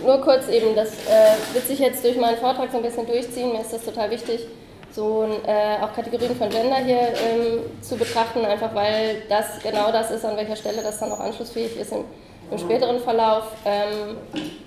nur 0.05 0.21
kurz 0.21 0.49
eben, 0.49 0.77
das 0.77 0.91
äh, 1.09 1.35
wird 1.55 1.67
sich 1.67 1.81
jetzt 1.81 2.05
durch 2.05 2.17
meinen 2.17 2.39
Vortrag 2.39 2.71
so 2.71 2.77
ein 2.77 2.85
bisschen 2.85 3.05
durchziehen, 3.05 3.53
mir 3.53 3.63
ist 3.63 3.73
das 3.73 3.85
total 3.85 4.09
wichtig 4.13 4.47
so 4.93 5.25
äh, 5.47 5.83
auch 5.83 5.93
Kategorien 5.95 6.35
von 6.37 6.49
Gender 6.49 6.79
hier 6.79 6.99
ähm, 6.99 7.61
zu 7.81 7.97
betrachten, 7.97 8.45
einfach 8.45 8.75
weil 8.75 9.23
das 9.29 9.61
genau 9.63 9.93
das 9.93 10.11
ist, 10.11 10.25
an 10.25 10.37
welcher 10.37 10.57
Stelle 10.57 10.83
das 10.83 10.99
dann 10.99 11.13
auch 11.13 11.21
anschlussfähig 11.21 11.77
ist 11.77 11.93
im, 11.93 12.05
im 12.51 12.59
späteren 12.59 12.99
Verlauf. 13.01 13.45
Ähm, 13.65 14.17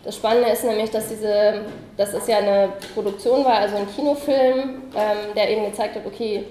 das 0.03 0.15
Spannende 0.15 0.49
ist 0.49 0.63
nämlich, 0.63 0.91
dass 0.91 1.09
diese, 1.09 1.61
dass 1.97 2.13
es 2.13 2.27
ja 2.27 2.37
eine 2.37 2.69
Produktion 2.93 3.43
war, 3.45 3.55
also 3.55 3.77
ein 3.77 3.87
Kinofilm, 3.93 4.83
ähm, 4.95 5.33
der 5.35 5.49
eben 5.49 5.65
gezeigt 5.65 5.95
hat, 5.95 6.05
okay, 6.05 6.45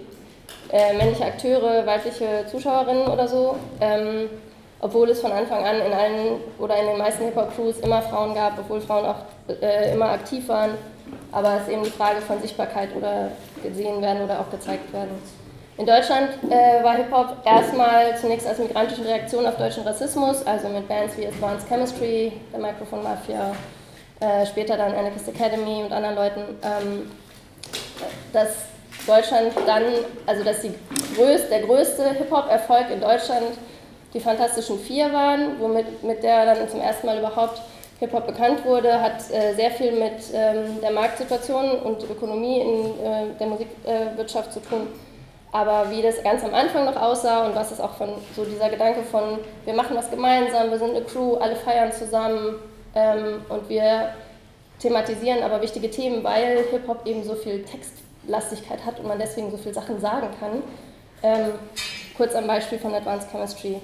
äh, 0.71 0.95
männliche 0.95 1.25
Akteure, 1.25 1.87
weibliche 1.87 2.47
Zuschauerinnen 2.51 3.07
oder 3.07 3.29
so, 3.29 3.57
ähm, 3.81 4.31
obwohl 4.81 5.11
es 5.11 5.21
von 5.21 5.33
Anfang 5.33 5.65
an 5.65 5.77
in 5.77 5.93
allen 5.93 6.41
oder 6.59 6.77
in 6.77 6.87
den 6.87 6.99
meisten 6.99 7.25
Hip-Hop-Crews 7.25 7.81
immer 7.81 8.03
Frauen 8.03 8.35
gab, 8.35 8.59
obwohl 8.59 8.81
Frauen 8.81 9.07
auch 9.07 9.17
äh, 9.61 9.93
immer 9.93 10.11
aktiv 10.11 10.49
waren. 10.49 10.73
Aber 11.31 11.57
es 11.57 11.63
ist 11.63 11.69
eben 11.69 11.83
die 11.83 11.91
Frage 11.91 12.21
von 12.21 12.41
Sichtbarkeit 12.41 12.89
oder 12.97 13.31
gesehen 13.63 14.01
werden 14.03 14.25
oder 14.25 14.41
auch 14.41 14.51
gezeigt 14.51 14.93
werden. 14.93 15.11
In 15.79 15.87
Deutschland 15.87 16.29
äh, 16.51 16.85
war 16.85 16.97
Hip-Hop 16.97 17.39
erstmal 17.47 18.17
zunächst 18.19 18.47
als 18.47 18.59
migrantische 18.59 19.05
Reaktion 19.07 19.47
auf 19.47 19.57
deutschen 19.57 19.85
Rassismus, 19.85 20.47
also 20.47 20.69
mit 20.69 20.87
Bands 20.87 21.17
wie 21.17 21.27
Advanced 21.27 21.67
Chemistry, 21.67 22.33
der 22.53 22.61
Microphone 22.61 23.03
Mafia, 23.03 23.57
äh, 24.21 24.45
später 24.45 24.77
dann 24.77 24.95
Anarchist 24.95 25.29
Academy 25.29 25.83
und 25.83 25.93
anderen 25.93 26.15
Leuten, 26.15 26.41
ähm, 26.63 27.11
dass 28.35 28.49
Deutschland 29.07 29.53
dann, 29.67 29.85
also 30.27 30.45
dass 30.45 30.59
größte, 31.17 31.49
der 31.49 31.63
größte 31.63 32.11
Hip-Hop-Erfolg 32.19 32.91
in 32.91 33.01
Deutschland 33.01 33.57
die 34.13 34.21
Fantastischen 34.21 34.79
Vier 34.79 35.11
waren, 35.11 35.59
womit 35.59 36.03
mit 36.03 36.23
der 36.23 36.45
dann 36.45 36.69
zum 36.69 36.81
ersten 36.81 37.07
Mal 37.07 37.19
überhaupt 37.19 37.63
Hip-Hop 37.99 38.27
bekannt 38.27 38.63
wurde, 38.67 39.01
hat 39.01 39.31
äh, 39.31 39.55
sehr 39.55 39.71
viel 39.71 39.93
mit 39.93 40.21
ähm, 40.35 40.83
der 40.83 40.91
Marktsituation 40.91 41.81
und 41.81 42.03
Ökonomie 42.11 42.61
in 42.61 42.85
äh, 43.03 43.39
der 43.41 43.47
Musikwirtschaft 43.47 44.53
zu 44.53 44.61
tun. 44.61 44.89
Aber 45.53 45.91
wie 45.91 46.01
das 46.01 46.23
ganz 46.23 46.43
am 46.43 46.55
Anfang 46.55 46.87
noch 46.87 46.97
aussah 46.97 47.47
und 47.47 47.55
was 47.55 47.71
ist 47.71 47.81
auch 47.81 47.95
von 47.95 48.09
so 48.35 48.45
dieser 48.45 48.71
Gedanke 48.71 49.03
von, 49.03 49.39
wir 49.67 49.75
machen 49.75 49.95
was 49.95 50.11
gemeinsam, 50.11 50.71
wir 50.71 50.79
sind 50.79 50.97
eine 50.97 51.05
Crew, 51.05 51.37
alle 51.37 51.57
feiern 51.57 51.93
zusammen 51.93 52.55
ähm, 52.95 53.43
und 53.51 53.69
wir 53.69 54.15
thematisieren 54.79 55.43
aber 55.43 55.61
wichtige 55.61 55.91
Themen, 55.91 56.25
weil 56.25 56.65
Hip-Hop 56.71 57.07
eben 57.07 57.23
so 57.23 57.35
viel 57.35 57.65
Textlastigkeit 57.65 58.85
hat 58.85 58.99
und 58.99 59.07
man 59.07 59.19
deswegen 59.19 59.51
so 59.51 59.59
viele 59.59 59.75
Sachen 59.75 60.01
sagen 60.01 60.29
kann. 60.41 60.63
Ähm, 61.23 61.53
kurz 62.17 62.35
am 62.35 62.47
Beispiel 62.47 62.79
von 62.79 62.95
Advanced 62.95 63.31
Chemistry. 63.31 63.81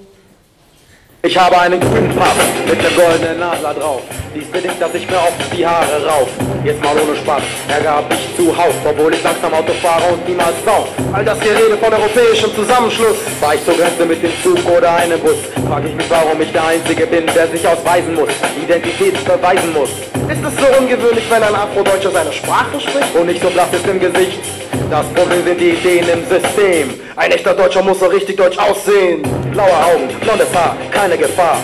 Ich 1.21 1.37
habe 1.37 1.59
einen 1.59 1.81
grünen 1.81 2.15
Pass 2.15 2.37
mit 2.65 2.81
der 2.81 2.91
goldenen 2.91 3.39
Nadler 3.39 3.73
drauf. 3.73 4.01
Dies 4.33 4.45
bedingt, 4.45 4.81
dass 4.81 4.93
ich 4.93 5.05
mir 5.09 5.17
oft 5.17 5.35
die 5.51 5.67
Haare 5.67 6.05
rauf. 6.05 6.29
Jetzt 6.63 6.81
mal 6.81 6.95
ohne 6.95 7.13
Spaß, 7.13 7.43
Ärger 7.67 7.95
hab 7.97 8.13
ich 8.13 8.37
zuhauf, 8.37 8.73
obwohl 8.85 9.13
ich 9.13 9.21
langsam 9.21 9.53
Auto 9.53 9.73
fahre 9.81 10.13
und 10.13 10.25
niemals 10.25 10.55
sauf. 10.63 10.87
All 11.11 11.25
das 11.25 11.37
Gerede 11.41 11.75
von 11.77 11.93
europäischem 11.93 12.55
Zusammenschluss. 12.55 13.17
War 13.41 13.53
ich 13.53 13.65
zur 13.65 13.75
Grenze 13.75 14.05
mit 14.05 14.23
dem 14.23 14.31
Zug 14.41 14.59
oder 14.71 14.95
einem 14.95 15.19
Bus? 15.19 15.35
Frag 15.67 15.83
ich 15.83 15.93
mich, 15.93 16.09
warum 16.09 16.39
ich 16.41 16.53
der 16.53 16.65
Einzige 16.65 17.05
bin, 17.05 17.25
der 17.35 17.47
sich 17.47 17.67
ausweisen 17.67 18.15
muss, 18.15 18.29
Identität 18.63 19.21
beweisen 19.25 19.73
muss. 19.73 19.89
Ist 20.29 20.43
es 20.45 20.55
so 20.55 20.79
ungewöhnlich, 20.79 21.25
wenn 21.29 21.43
ein 21.43 21.55
Afrodeutscher 21.55 22.11
seine 22.11 22.31
Sprache 22.31 22.79
spricht 22.79 23.13
und 23.13 23.25
nicht 23.25 23.41
so 23.41 23.49
blass 23.49 23.73
ist 23.73 23.85
im 23.85 23.99
Gesicht? 23.99 24.39
Das 24.89 25.05
Problem 25.13 25.43
sind 25.45 25.61
die 25.61 25.69
Ideen 25.69 26.05
im 26.09 26.25
System. 26.25 26.99
Ein 27.15 27.31
echter 27.31 27.53
Deutscher 27.53 27.83
muss 27.83 27.99
so 27.99 28.07
richtig 28.07 28.37
deutsch 28.37 28.57
aussehen. 28.57 29.21
Blaue 29.51 29.69
Augen, 29.69 30.07
blondes 30.19 30.47
Haar, 30.55 30.75
keine 30.91 31.15
Gefahr. 31.15 31.57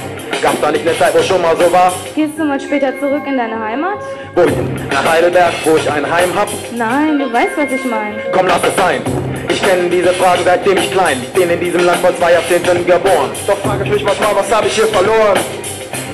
Gab's 0.44 0.62
da 0.62 0.72
nicht 0.72 0.88
eine 0.88 0.96
Zeit, 0.96 1.12
wo 1.18 1.24
schon 1.24 1.42
mal 1.42 1.56
so 1.58 1.72
war? 1.72 1.92
Gehst 2.14 2.38
du 2.38 2.44
mal 2.44 2.60
später 2.60 2.94
zurück 3.00 3.24
in 3.26 3.38
deine 3.38 3.60
Heimat? 3.60 3.98
Wohin? 4.36 4.76
Nach 4.92 5.12
Heidelberg, 5.12 5.54
wo 5.64 5.76
ich 5.76 5.90
ein 5.90 6.06
Heim 6.06 6.36
hab? 6.36 6.50
Nein, 6.76 7.18
du 7.18 7.34
weißt, 7.34 7.58
was 7.58 7.72
ich 7.72 7.86
meine. 7.86 8.18
Komm, 8.32 8.46
lass 8.46 8.62
es 8.64 8.76
sein. 8.76 9.02
Ich 9.50 9.62
kenne 9.62 9.90
diese 9.90 10.14
Frage 10.14 10.42
seitdem 10.46 10.78
ich 10.78 10.92
klein. 10.92 11.18
Ich 11.24 11.34
bin 11.34 11.50
in 11.50 11.60
diesem 11.60 11.84
Land 11.84 12.02
vor 12.02 12.16
zwei 12.18 12.34
Jahrzehnten 12.34 12.86
geboren. 12.86 13.32
Doch 13.48 13.58
frage 13.58 13.86
ich 13.86 13.90
mich 13.90 14.04
manchmal, 14.04 14.36
was 14.36 14.54
habe 14.54 14.68
ich 14.68 14.74
hier 14.74 14.88
verloren? 14.88 15.40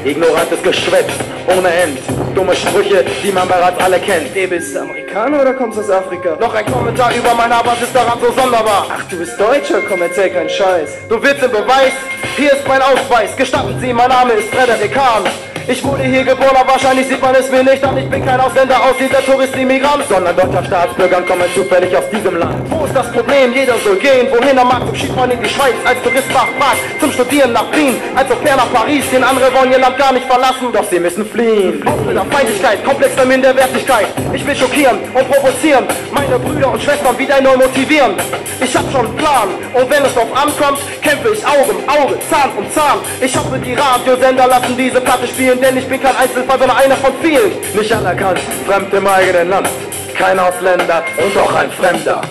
Ignorantes 0.03 0.63
Geschwätz, 0.63 1.11
ohne 1.55 1.69
End. 1.69 1.99
Dumme 2.33 2.55
Sprüche, 2.55 3.05
die 3.23 3.31
man 3.31 3.47
bereits 3.47 3.79
alle 3.83 3.99
kennt. 3.99 4.35
Ey, 4.35 4.47
bist 4.47 4.75
du 4.75 4.79
Amerikaner 4.79 5.41
oder 5.41 5.53
kommst 5.53 5.77
aus 5.77 5.91
Afrika? 5.91 6.37
Noch 6.39 6.53
ein 6.55 6.65
Kommentar 6.65 7.13
über 7.13 7.35
mein 7.35 7.51
Aber 7.51 7.73
ist 7.79 7.93
daran 7.93 8.19
so 8.19 8.31
sonderbar. 8.31 8.87
Ach, 8.89 9.03
du 9.09 9.17
bist 9.17 9.39
Deutscher? 9.39 9.79
Komm, 9.87 10.01
erzähl 10.01 10.29
keinen 10.29 10.49
Scheiß. 10.49 11.07
Du 11.07 11.21
willst 11.21 11.43
den 11.43 11.51
Beweis? 11.51 11.93
Hier 12.35 12.51
ist 12.53 12.67
mein 12.67 12.81
Ausweis. 12.81 13.35
Gestatten 13.35 13.79
Sie, 13.79 13.93
mein 13.93 14.09
Name 14.09 14.33
ist 14.33 14.49
Frederik 14.49 14.97
Hahn. 14.97 15.25
Ich 15.67 15.83
wurde 15.83 16.03
hier 16.03 16.23
geboren, 16.23 16.55
aber 16.55 16.71
wahrscheinlich 16.71 17.07
sieht 17.07 17.21
man 17.21 17.35
es 17.35 17.49
mir 17.51 17.63
nicht 17.63 17.83
an. 17.83 17.95
Ich 17.95 18.09
bin 18.09 18.25
kein 18.25 18.39
Ausländer 18.41 18.77
aus 18.83 18.97
dieser 18.99 19.23
Tourist-Immigrant, 19.23 20.03
sondern 20.09 20.35
deutscher 20.35 20.65
Staatsbürger 20.65 21.17
und 21.17 21.27
komme 21.27 21.45
zufällig 21.53 21.95
aus 21.95 22.09
diesem 22.09 22.35
Land. 22.37 22.69
Wo 22.69 22.85
ist 22.85 22.95
das 22.95 23.11
Problem? 23.11 23.53
Jeder 23.53 23.75
soll 23.83 23.95
gehen, 23.97 24.27
wohin 24.31 24.57
er 24.57 24.65
mag. 24.65 24.85
Zum 24.87 24.95
Skifahren 24.95 25.31
in 25.31 25.41
die 25.41 25.49
Schweiz, 25.49 25.75
als 25.85 26.01
Tourist 26.01 26.27
nach 26.33 26.47
Prag, 26.57 26.75
zum 26.99 27.11
Studieren 27.11 27.53
nach 27.53 27.71
Wien, 27.73 28.01
als 28.15 28.31
Au 28.31 28.35
pair 28.35 28.55
nach 28.55 28.73
Paris. 28.73 29.05
Den 29.11 29.23
andere 29.23 29.53
wollen 29.53 29.71
ihr 29.71 29.79
Land 29.79 29.90
gar 29.97 30.13
nicht 30.13 30.25
verlassen, 30.25 30.67
doch 30.73 30.85
sie 30.89 30.99
müssen 30.99 31.25
fliehen. 31.25 31.85
Ausländer, 31.87 32.25
Feindlichkeit, 32.29 32.83
komplexer 32.83 33.25
Minderwertigkeit. 33.25 34.07
Ich 34.33 34.45
will 34.45 34.55
schockieren 34.55 34.99
und 35.13 35.31
provozieren, 35.31 35.85
meine 36.11 36.37
Brüder 36.37 36.71
und 36.71 36.81
Schwestern 36.81 37.17
wieder 37.17 37.41
neu 37.41 37.57
motivieren. 37.57 38.15
Ich 38.59 38.75
hab 38.75 38.89
schon 38.91 39.07
einen 39.07 39.15
Plan 39.15 39.49
und 39.73 39.89
wenn 39.89 40.03
es 40.03 40.13
drauf 40.13 40.29
ankommt, 40.35 40.79
kämpfe 41.01 41.29
ich 41.33 41.45
Auge 41.45 41.71
um 41.71 41.89
Auge, 41.89 42.17
Zahn 42.29 42.51
um 42.57 42.71
Zahn. 42.71 42.99
Ich 43.19 43.35
hoffe, 43.35 43.57
die 43.57 43.73
Radiosender 43.73 44.47
lassen 44.47 44.77
diese 44.77 45.01
Platte 45.01 45.27
spielen 45.27 45.59
denn 45.61 45.77
ich 45.77 45.87
bin 45.87 46.01
kein 46.01 46.15
Einzelfall, 46.15 46.59
sondern 46.59 46.77
einer 46.77 46.95
von 46.97 47.13
vielen. 47.21 47.51
Nicht 47.73 47.91
anerkannt, 47.93 48.39
fremd 48.65 48.93
im 48.93 49.07
eigenen 49.07 49.49
Land. 49.49 49.69
Kein 50.17 50.39
Ausländer 50.39 51.03
und 51.17 51.37
auch 51.37 51.53
ein 51.55 51.71
Fremder. 51.71 52.21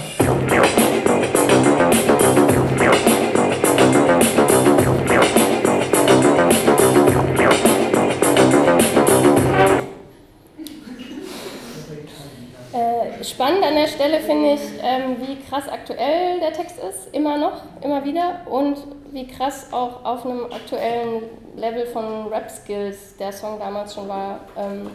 Spannend 13.31 13.65
an 13.65 13.75
der 13.75 13.87
Stelle 13.87 14.21
finde 14.21 14.55
ich, 14.55 14.61
ähm, 14.83 15.17
wie 15.21 15.37
krass 15.49 15.69
aktuell 15.69 16.41
der 16.41 16.53
Text 16.53 16.77
ist, 16.79 17.15
immer 17.15 17.39
noch, 17.39 17.63
immer 17.83 18.05
wieder, 18.05 18.41
und 18.47 18.79
wie 19.13 19.27
krass 19.27 19.73
auch 19.73 20.05
auf 20.05 20.25
einem 20.25 20.45
aktuellen 20.47 21.23
Level 21.57 21.87
von 21.87 22.29
Rap-Skills 22.29 23.17
der 23.19 23.33
Song 23.33 23.59
damals 23.59 23.95
schon 23.95 24.09
war 24.09 24.41
ähm, 24.57 24.91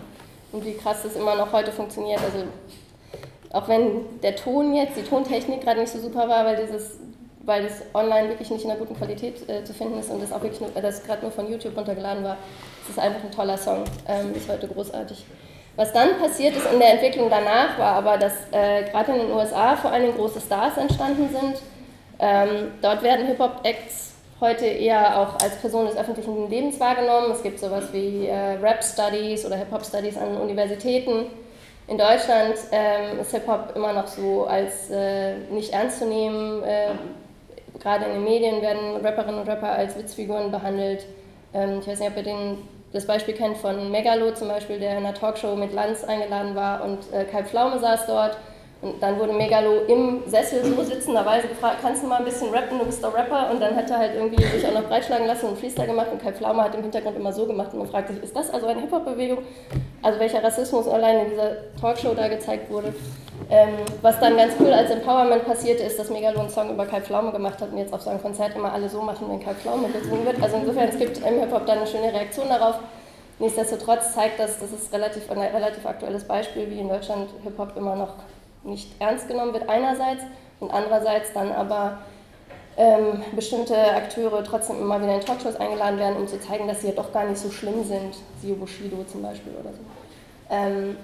und 0.52 0.66
wie 0.66 0.74
krass 0.74 1.04
das 1.04 1.16
immer 1.16 1.36
noch 1.36 1.52
heute 1.52 1.72
funktioniert. 1.72 2.22
Also 2.22 2.46
auch 3.52 3.68
wenn 3.68 4.20
der 4.22 4.36
Ton 4.36 4.74
jetzt, 4.74 4.98
die 4.98 5.04
Tontechnik 5.04 5.62
gerade 5.62 5.82
nicht 5.82 5.92
so 5.92 6.00
super 6.00 6.28
war, 6.28 6.46
weil 6.46 6.58
dieses 6.58 7.00
weil 7.46 7.64
das 7.64 7.84
online 7.94 8.30
wirklich 8.30 8.50
nicht 8.50 8.64
in 8.64 8.72
einer 8.72 8.80
guten 8.80 8.96
Qualität 8.96 9.48
äh, 9.48 9.64
zu 9.64 9.74
finden 9.74 10.00
ist 10.00 10.10
und 10.10 10.22
das 10.22 10.32
auch 10.32 10.42
wirklich 10.42 10.62
nur, 10.62 10.70
das 10.82 11.04
gerade 11.04 11.22
nur 11.22 11.32
von 11.32 11.50
YouTube 11.50 11.78
runtergeladen 11.78 12.24
war, 12.24 12.38
ist 12.82 12.90
es 12.90 12.98
einfach 12.98 13.24
ein 13.24 13.32
toller 13.32 13.58
Song, 13.58 13.84
ähm, 14.08 14.34
ist 14.36 14.50
heute 14.50 14.68
großartig. 14.68 15.26
Was 15.76 15.92
dann 15.92 16.18
passiert 16.20 16.56
ist 16.56 16.72
in 16.72 16.80
der 16.80 16.94
Entwicklung 16.94 17.30
danach, 17.30 17.78
war 17.78 17.96
aber, 17.96 18.18
dass 18.18 18.34
äh, 18.52 18.84
gerade 18.90 19.12
in 19.14 19.20
den 19.20 19.32
USA 19.32 19.76
vor 19.76 19.92
allem 19.92 20.16
große 20.16 20.40
Stars 20.40 20.78
entstanden 20.78 21.30
sind. 21.30 21.62
Ähm, 22.20 22.72
dort 22.82 23.04
werden 23.04 23.26
Hip-Hop-Acts 23.28 24.14
heute 24.40 24.66
eher 24.66 25.20
auch 25.20 25.34
als 25.42 25.56
Person 25.58 25.88
des 25.88 25.98
öffentlichen 25.98 26.50
Lebens 26.50 26.80
wahrgenommen. 26.80 27.32
Es 27.32 27.44
gibt 27.44 27.60
sowas 27.60 27.86
wie 27.92 28.28
äh, 28.28 28.58
Rap-Studies 28.62 29.46
oder 29.46 29.58
Hip-Hop-Studies 29.58 30.18
an 30.18 30.38
Universitäten. 30.38 31.26
In 31.88 31.98
Deutschland 31.98 32.56
ähm, 32.72 33.20
ist 33.20 33.32
Hip-Hop 33.32 33.74
immer 33.76 33.94
noch 33.94 34.08
so 34.08 34.46
als 34.46 34.90
äh, 34.90 35.36
nicht 35.52 35.72
ernst 35.74 36.00
zu 36.00 36.06
nehmen. 36.06 36.64
Äh, 36.64 36.92
gerade 37.80 38.06
in 38.06 38.14
den 38.14 38.24
Medien 38.24 38.62
werden 38.62 38.98
Rapperinnen 39.04 39.42
und 39.42 39.48
Rapper 39.48 39.72
als 39.72 39.98
Witzfiguren 39.98 40.52
behandelt. 40.52 41.06
Ähm, 41.54 41.80
ich 41.80 41.88
weiß 41.88 42.00
nicht, 42.00 42.10
ob 42.10 42.18
ihr 42.18 42.24
den, 42.24 42.58
das 42.96 43.06
Beispiel 43.06 43.34
kennt 43.34 43.58
von 43.58 43.92
Megalo 43.92 44.32
zum 44.34 44.48
Beispiel, 44.48 44.80
der 44.80 44.92
in 44.92 44.98
einer 45.06 45.14
Talkshow 45.14 45.58
mit 45.58 45.74
Lanz 45.74 46.06
eingeladen 46.06 46.56
war 46.56 46.84
und 46.86 47.12
äh, 47.12 47.26
Kai 47.26 47.44
Pflaume 47.44 47.78
saß 47.78 48.08
dort 48.08 48.38
und 48.86 49.02
dann 49.02 49.18
wurde 49.20 49.34
Megalo 49.34 49.82
im 49.88 50.22
Sessel 50.28 50.64
so 50.64 50.84
sitzenderweise 50.84 51.48
gefragt, 51.48 51.78
kannst 51.82 52.04
du 52.04 52.08
mal 52.08 52.18
ein 52.18 52.26
bisschen 52.26 52.54
rappen, 52.54 52.78
du 52.78 52.86
bist 52.86 53.04
doch 53.04 53.16
Rapper. 53.16 53.50
Und 53.50 53.60
dann 53.60 53.76
hat 53.76 53.90
er 53.90 53.98
halt 53.98 54.14
irgendwie 54.14 54.44
sich 54.44 54.64
auch 54.68 54.74
noch 54.74 54.84
breitschlagen 54.84 55.26
lassen 55.26 55.48
und 55.48 55.58
Freestyle 55.58 55.88
gemacht 55.88 56.08
und 56.12 56.22
Kai 56.22 56.32
Pflaume 56.32 56.62
hat 56.62 56.76
im 56.76 56.84
Hintergrund 56.84 57.18
immer 57.18 57.34
so 57.34 57.48
gemacht 57.48 57.70
und 57.74 57.80
man 57.80 57.88
fragt 57.88 58.10
sich, 58.10 58.22
ist 58.22 58.36
das 58.36 58.52
also 58.52 58.68
eine 58.68 58.82
Hip-Hop-Bewegung? 58.82 59.40
Also 60.04 60.20
welcher 60.20 60.44
Rassismus 60.44 60.88
allein 60.88 61.26
in 61.26 61.30
dieser 61.32 61.74
Talkshow 61.82 62.14
da 62.14 62.28
gezeigt 62.28 62.70
wurde. 62.70 62.94
Ähm, 63.50 63.70
was 64.04 64.20
dann 64.20 64.38
ganz 64.38 64.54
cool 64.60 64.72
als 64.72 64.92
Empowerment 64.92 65.46
passierte, 65.46 65.82
ist, 65.82 65.98
dass 65.98 66.12
Megalo 66.12 66.42
einen 66.42 66.50
Song 66.52 66.70
über 66.70 66.86
Kai 66.86 67.02
Pflaume 67.02 67.32
gemacht 67.32 67.60
hat 67.60 67.72
und 67.72 67.80
jetzt 67.80 67.92
auf 67.92 68.02
seinem 68.02 68.22
Konzert 68.22 68.56
immer 68.56 68.72
alle 68.72 68.88
so 68.88 69.02
machen, 69.02 69.26
wenn 69.30 69.40
Kai 69.40 69.56
Pflaume 69.56 69.90
gesungen 69.90 70.28
wird. 70.28 70.42
Also 70.44 70.58
insofern, 70.58 70.90
es 70.90 70.98
gibt 71.00 71.18
im 71.18 71.40
Hip-Hop 71.40 71.66
dann 71.66 71.80
eine 71.80 71.88
schöne 71.88 72.14
Reaktion 72.14 72.50
darauf. 72.50 72.76
Nichtsdestotrotz 73.40 74.14
zeigt 74.14 74.40
das, 74.40 74.60
das 74.60 74.72
ist 74.72 74.94
relativ, 74.94 75.30
ein 75.32 75.40
relativ 75.40 75.86
aktuelles 75.88 76.24
Beispiel, 76.24 76.70
wie 76.70 76.80
in 76.80 76.88
Deutschland 76.88 77.32
Hip-Hop 77.44 77.76
immer 77.76 77.96
noch 77.96 78.14
nicht 78.66 78.90
ernst 79.00 79.28
genommen 79.28 79.54
wird 79.54 79.70
einerseits 79.70 80.24
und 80.60 80.72
andererseits 80.72 81.34
dann 81.34 81.52
aber 81.52 82.00
ähm, 82.78 83.24
bestimmte 83.36 83.78
Akteure 83.78 84.44
trotzdem 84.44 84.80
immer 84.80 85.02
wieder 85.02 85.16
in 85.16 85.22
Talkshows 85.22 85.56
eingeladen 85.56 85.98
werden, 85.98 86.18
um 86.18 86.28
zu 86.28 86.40
zeigen, 86.40 86.68
dass 86.68 86.82
sie 86.82 86.88
ja 86.88 86.94
doch 86.94 87.14
gar 87.14 87.26
nicht 87.26 87.38
so 87.38 87.50
schlimm 87.50 87.84
sind, 87.86 88.16
Sio 88.42 88.56
Bushido 88.56 89.04
zum 89.10 89.22
Beispiel 89.22 89.54
oder 89.54 89.72
so. 89.72 89.80
Ähm, 90.50 90.98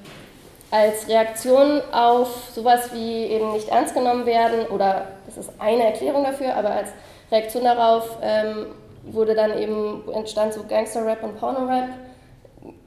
als 0.69 1.07
Reaktion 1.07 1.81
auf 1.91 2.49
sowas 2.53 2.93
wie 2.93 3.25
eben 3.25 3.51
nicht 3.53 3.69
ernst 3.69 3.93
genommen 3.93 4.25
werden, 4.25 4.67
oder 4.67 5.07
das 5.25 5.37
ist 5.37 5.51
eine 5.59 5.85
Erklärung 5.85 6.23
dafür, 6.23 6.55
aber 6.55 6.71
als 6.71 6.89
Reaktion 7.31 7.63
darauf 7.63 8.17
ähm, 8.21 8.67
wurde 9.03 9.35
dann 9.35 9.57
eben, 9.57 10.03
entstand 10.13 10.53
so 10.53 10.63
Gangster-Rap 10.63 11.23
und 11.23 11.39
Porno-Rap, 11.39 11.89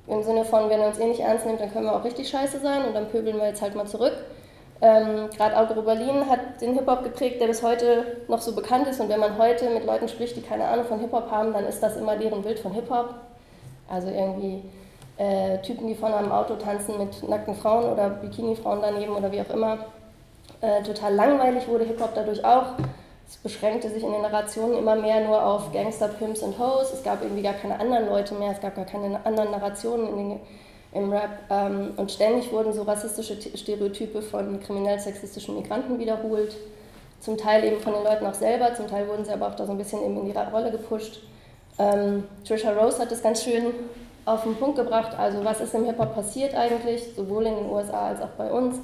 im 0.06 0.22
Sinne 0.22 0.44
von, 0.44 0.68
wenn 0.68 0.80
er 0.80 0.88
uns 0.88 0.98
eh 0.98 1.06
nicht 1.06 1.20
ernst 1.20 1.46
nimmt, 1.46 1.60
dann 1.60 1.72
können 1.72 1.86
wir 1.86 1.96
auch 1.96 2.04
richtig 2.04 2.28
scheiße 2.28 2.60
sein 2.60 2.84
und 2.84 2.94
dann 2.94 3.08
pöbeln 3.08 3.38
wir 3.38 3.48
jetzt 3.48 3.62
halt 3.62 3.74
mal 3.74 3.86
zurück. 3.86 4.12
Ähm, 4.84 5.30
Gerade 5.34 5.56
Algero 5.56 5.80
Berlin 5.80 6.28
hat 6.28 6.60
den 6.60 6.74
Hip-Hop 6.74 7.04
geprägt, 7.04 7.40
der 7.40 7.46
bis 7.46 7.62
heute 7.62 8.18
noch 8.28 8.42
so 8.42 8.54
bekannt 8.54 8.86
ist. 8.86 9.00
Und 9.00 9.08
wenn 9.08 9.18
man 9.18 9.38
heute 9.38 9.70
mit 9.70 9.86
Leuten 9.86 10.08
spricht, 10.08 10.36
die 10.36 10.42
keine 10.42 10.68
Ahnung 10.68 10.84
von 10.84 11.00
Hip-Hop 11.00 11.30
haben, 11.30 11.54
dann 11.54 11.64
ist 11.64 11.82
das 11.82 11.96
immer 11.96 12.16
deren 12.16 12.42
Bild 12.42 12.58
von 12.58 12.72
Hip-Hop. 12.72 13.14
Also 13.88 14.08
irgendwie 14.08 14.62
äh, 15.16 15.56
Typen, 15.62 15.86
die 15.86 15.94
von 15.94 16.12
einem 16.12 16.30
Auto 16.30 16.56
tanzen 16.56 16.98
mit 16.98 17.26
nackten 17.26 17.54
Frauen 17.54 17.90
oder 17.90 18.10
Bikini-Frauen 18.10 18.80
daneben 18.82 19.16
oder 19.16 19.32
wie 19.32 19.40
auch 19.40 19.48
immer. 19.54 19.78
Äh, 20.60 20.82
total 20.82 21.14
langweilig 21.14 21.66
wurde 21.66 21.84
Hip-Hop 21.84 22.10
dadurch 22.14 22.44
auch. 22.44 22.74
Es 23.26 23.38
beschränkte 23.38 23.88
sich 23.88 24.02
in 24.02 24.12
den 24.12 24.20
Narrationen 24.20 24.76
immer 24.76 24.96
mehr 24.96 25.26
nur 25.26 25.42
auf 25.42 25.72
Gangster, 25.72 26.08
Pimps 26.08 26.42
und 26.42 26.58
Hoes. 26.58 26.92
Es 26.92 27.02
gab 27.02 27.22
irgendwie 27.22 27.42
gar 27.42 27.54
keine 27.54 27.80
anderen 27.80 28.06
Leute 28.06 28.34
mehr, 28.34 28.52
es 28.52 28.60
gab 28.60 28.76
gar 28.76 28.84
keine 28.84 29.18
anderen 29.24 29.50
Narrationen 29.50 30.08
in 30.08 30.16
den 30.16 30.40
im 30.94 31.12
Rap. 31.12 31.30
Ähm, 31.50 31.92
und 31.96 32.10
ständig 32.10 32.50
wurden 32.52 32.72
so 32.72 32.82
rassistische 32.82 33.36
Stereotype 33.56 34.22
von 34.22 34.60
kriminell-sexistischen 34.60 35.56
Migranten 35.56 35.98
wiederholt. 35.98 36.56
Zum 37.20 37.36
Teil 37.36 37.64
eben 37.64 37.80
von 37.80 37.94
den 37.94 38.04
Leuten 38.04 38.26
auch 38.26 38.34
selber, 38.34 38.74
zum 38.74 38.86
Teil 38.86 39.08
wurden 39.08 39.24
sie 39.24 39.32
aber 39.32 39.48
auch 39.48 39.54
da 39.54 39.66
so 39.66 39.72
ein 39.72 39.78
bisschen 39.78 40.02
eben 40.04 40.16
in 40.18 40.26
die 40.26 40.38
Rolle 40.38 40.70
gepusht. 40.70 41.20
Ähm, 41.78 42.24
Trisha 42.46 42.72
Rose 42.72 42.98
hat 42.98 43.10
das 43.10 43.22
ganz 43.22 43.42
schön 43.42 43.66
auf 44.24 44.44
den 44.44 44.54
Punkt 44.56 44.76
gebracht. 44.76 45.18
Also, 45.18 45.44
was 45.44 45.60
ist 45.60 45.74
im 45.74 45.84
Hip-Hop 45.84 46.14
passiert 46.14 46.54
eigentlich, 46.54 47.14
sowohl 47.16 47.46
in 47.46 47.56
den 47.56 47.70
USA 47.70 48.08
als 48.08 48.20
auch 48.20 48.28
bei 48.38 48.50
uns? 48.50 48.78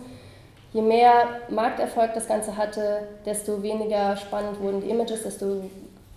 Je 0.72 0.82
mehr 0.82 1.40
Markterfolg 1.48 2.14
das 2.14 2.28
Ganze 2.28 2.56
hatte, 2.56 3.02
desto 3.26 3.62
weniger 3.62 4.16
spannend 4.16 4.60
wurden 4.60 4.80
die 4.80 4.90
Images, 4.90 5.22
desto 5.22 5.64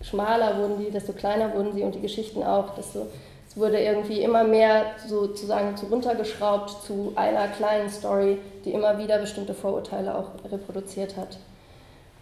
schmaler 0.01 0.57
wurden 0.57 0.77
die, 0.79 0.91
desto 0.91 1.13
kleiner 1.13 1.53
wurden 1.55 1.73
sie 1.73 1.83
und 1.83 1.95
die 1.95 2.01
Geschichten 2.01 2.43
auch, 2.43 2.75
desto 2.75 3.07
es 3.53 3.61
wurde 3.61 3.79
irgendwie 3.79 4.21
immer 4.23 4.43
mehr 4.43 4.95
sozusagen 5.07 5.77
zu 5.77 5.85
runtergeschraubt 5.85 6.71
zu 6.87 7.13
einer 7.15 7.47
kleinen 7.49 7.87
Story, 7.87 8.39
die 8.65 8.71
immer 8.71 8.97
wieder 8.97 9.19
bestimmte 9.19 9.53
Vorurteile 9.53 10.17
auch 10.17 10.29
reproduziert 10.51 11.15
hat. 11.17 11.37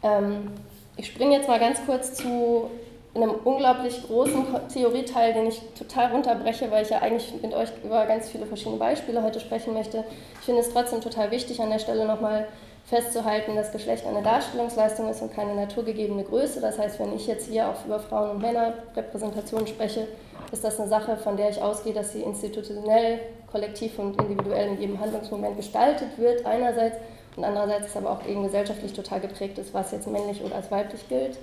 Ähm, 0.04 0.52
ich 0.98 1.08
springe 1.08 1.38
jetzt 1.38 1.48
mal 1.48 1.60
ganz 1.60 1.80
kurz 1.86 2.16
zu 2.16 2.70
einem 3.16 3.32
unglaublich 3.46 4.04
großen 4.06 4.46
Theorieteil, 4.74 5.34
den 5.34 5.48
ich 5.48 5.62
total 5.78 6.12
runterbreche, 6.12 6.70
weil 6.70 6.84
ich 6.84 6.90
ja 6.90 7.00
eigentlich 7.00 7.34
mit 7.42 7.54
euch 7.54 7.70
über 7.82 8.06
ganz 8.06 8.28
viele 8.30 8.46
verschiedene 8.46 8.78
Beispiele 8.78 9.24
heute 9.24 9.40
sprechen 9.40 9.74
möchte. 9.74 10.04
Ich 10.40 10.46
finde 10.46 10.60
es 10.60 10.74
trotzdem 10.74 11.00
total 11.00 11.32
wichtig, 11.32 11.62
an 11.62 11.70
der 11.70 11.80
Stelle 11.80 12.06
nochmal 12.06 12.48
festzuhalten, 12.86 13.56
dass 13.56 13.72
Geschlecht 13.72 14.06
eine 14.06 14.22
Darstellungsleistung 14.22 15.10
ist 15.10 15.22
und 15.22 15.34
keine 15.34 15.56
naturgegebene 15.56 16.26
Größe. 16.26 16.60
Das 16.60 16.78
heißt, 16.78 17.00
wenn 17.00 17.16
ich 17.16 17.26
jetzt 17.26 17.48
hier 17.48 17.70
auch 17.70 17.86
über 17.86 18.00
Frauen- 18.00 18.32
und 18.32 18.42
Männerrepräsentation 18.42 19.66
spreche, 19.66 20.08
ist 20.52 20.64
das 20.64 20.80
eine 20.80 20.90
Sache, 20.90 21.18
von 21.18 21.38
der 21.38 21.50
ich 21.50 21.62
ausgehe, 21.62 21.94
dass 21.94 22.12
sie 22.14 22.22
institutionell, 22.22 23.20
kollektiv 23.52 23.98
und 24.00 24.22
individuell 24.22 24.70
in 24.70 24.80
jedem 24.80 25.00
Handlungsmoment 25.00 25.58
gestaltet 25.58 26.18
wird, 26.18 26.46
einerseits, 26.46 26.98
und 27.36 27.44
andererseits 27.44 27.88
ist 27.88 27.98
aber 27.98 28.12
auch 28.12 28.26
eben 28.26 28.44
gesellschaftlich 28.44 28.94
total 28.94 29.22
geprägt 29.22 29.58
ist, 29.58 29.74
was 29.74 29.92
jetzt 29.92 30.08
männlich 30.08 30.44
oder 30.44 30.56
als 30.56 30.70
weiblich 30.70 31.08
gilt. 31.08 31.38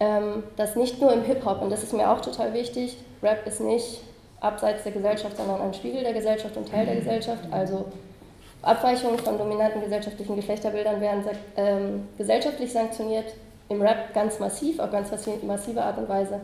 Ähm, 0.00 0.42
das 0.56 0.74
nicht 0.74 1.00
nur 1.00 1.12
im 1.12 1.22
Hip-Hop, 1.22 1.62
und 1.62 1.70
das 1.70 1.82
ist 1.82 1.92
mir 1.92 2.10
auch 2.10 2.20
total 2.20 2.52
wichtig, 2.52 2.96
Rap 3.22 3.46
ist 3.46 3.60
nicht 3.60 4.00
abseits 4.40 4.82
der 4.82 4.92
Gesellschaft, 4.92 5.36
sondern 5.36 5.60
ein 5.60 5.72
Spiegel 5.72 6.02
der 6.02 6.12
Gesellschaft 6.12 6.56
und 6.56 6.68
Teil 6.68 6.86
der 6.86 6.96
Gesellschaft. 6.96 7.44
Also 7.50 7.86
Abweichungen 8.62 9.18
von 9.18 9.38
dominanten 9.38 9.80
gesellschaftlichen 9.80 10.36
Geschlechterbildern 10.36 11.00
werden 11.00 11.24
ähm, 11.56 12.08
gesellschaftlich 12.18 12.72
sanktioniert, 12.72 13.34
im 13.68 13.80
Rap 13.80 14.12
ganz 14.12 14.38
massiv, 14.40 14.78
auf 14.78 14.90
ganz 14.90 15.10
massive 15.42 15.82
Art 15.82 15.96
und 15.96 16.08
Weise, 16.08 16.40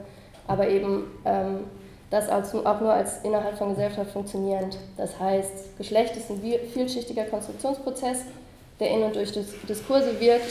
aber 0.46 0.68
eben 0.68 1.10
ähm, 1.24 1.64
das 2.10 2.28
auch 2.28 2.80
nur 2.80 2.92
als 2.92 3.22
innerhalb 3.22 3.56
von 3.56 3.70
Gesellschaft 3.70 4.10
funktionierend. 4.10 4.76
Das 4.96 5.18
heißt, 5.18 5.78
Geschlecht 5.78 6.16
ist 6.16 6.30
ein 6.30 6.42
vielschichtiger 6.72 7.24
Konstruktionsprozess, 7.24 8.24
der 8.80 8.90
in 8.90 9.02
und 9.02 9.14
durch 9.14 9.32
Diskurse 9.68 10.18
wirkt 10.20 10.50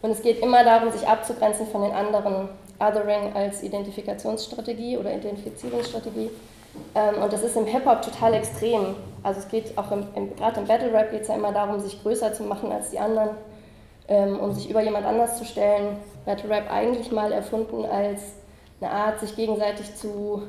und 0.00 0.10
es 0.10 0.22
geht 0.22 0.40
immer 0.42 0.64
darum, 0.64 0.90
sich 0.92 1.06
abzugrenzen 1.06 1.66
von 1.66 1.82
den 1.82 1.92
anderen. 1.92 2.48
Othering 2.80 3.34
als 3.34 3.64
Identifikationsstrategie 3.64 4.96
oder 4.96 5.12
Identifizierungsstrategie. 5.12 6.30
Ähm, 6.94 7.22
und 7.22 7.32
das 7.32 7.42
ist 7.42 7.56
im 7.56 7.66
Hip-Hop 7.66 8.02
total 8.02 8.34
extrem. 8.34 8.94
Also 9.24 9.40
es 9.40 9.48
geht 9.48 9.76
auch 9.76 9.90
im, 9.90 10.06
im 10.14 10.36
gerade 10.36 10.60
im 10.60 10.66
Battle 10.66 10.92
Rap 10.92 11.10
geht 11.10 11.22
es 11.22 11.28
ja 11.28 11.34
immer 11.34 11.52
darum, 11.52 11.80
sich 11.80 12.00
größer 12.00 12.32
zu 12.32 12.44
machen 12.44 12.70
als 12.70 12.90
die 12.90 13.00
anderen, 13.00 13.30
ähm, 14.06 14.38
um 14.38 14.52
sich 14.54 14.70
über 14.70 14.80
jemand 14.80 15.06
anders 15.06 15.38
zu 15.38 15.44
stellen. 15.44 15.96
Battle 16.24 16.48
Rap 16.50 16.70
eigentlich 16.70 17.10
mal 17.10 17.32
erfunden 17.32 17.84
als 17.84 18.20
eine 18.80 18.92
Art, 18.92 19.18
sich 19.18 19.34
gegenseitig 19.34 19.96
zu, 19.96 20.42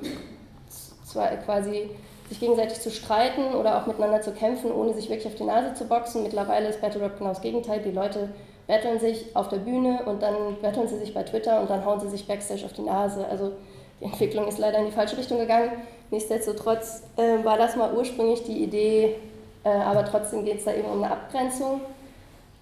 quasi 1.14 1.90
sich 2.30 2.40
gegenseitig 2.40 2.80
zu 2.80 2.92
streiten 2.92 3.56
oder 3.56 3.78
auch 3.78 3.88
miteinander 3.88 4.22
zu 4.22 4.32
kämpfen, 4.32 4.72
ohne 4.72 4.94
sich 4.94 5.10
wirklich 5.10 5.28
auf 5.28 5.36
die 5.36 5.44
Nase 5.44 5.74
zu 5.74 5.86
boxen. 5.86 6.24
Mittlerweile 6.24 6.70
ist 6.70 6.80
Battle 6.80 7.02
Rap 7.02 7.18
genau 7.18 7.30
das 7.30 7.42
Gegenteil. 7.42 7.82
Die 7.82 7.92
Leute 7.92 8.30
betteln 8.68 9.00
sich 9.00 9.36
auf 9.36 9.50
der 9.50 9.58
Bühne 9.58 10.04
und 10.06 10.22
dann 10.22 10.58
betteln 10.62 10.88
sie 10.88 11.00
sich 11.00 11.14
bei 11.14 11.24
Twitter 11.24 11.60
und 11.60 11.70
dann 11.72 11.84
hauen 11.84 12.00
sie 12.00 12.10
sich 12.10 12.28
backstage 12.28 12.66
auf 12.66 12.74
die 12.74 12.84
Nase. 12.84 13.26
Also 13.28 13.54
die 14.00 14.06
Entwicklung 14.06 14.48
ist 14.48 14.60
leider 14.60 14.78
in 14.78 14.86
die 14.86 14.92
falsche 14.92 15.18
Richtung 15.18 15.40
gegangen. 15.40 15.72
Nichtsdestotrotz 16.12 17.04
äh, 17.18 17.44
war 17.44 17.58
das 17.58 17.76
mal 17.76 17.94
ursprünglich 17.94 18.44
die 18.44 18.64
Idee, 18.64 19.16
äh, 19.64 19.70
aber 19.70 20.06
trotzdem 20.06 20.46
geht 20.46 20.60
es 20.60 20.66
da 20.66 20.74
eben 20.74 20.88
um 20.88 21.04
eine 21.04 21.12
Abgrenzung. 21.12 21.82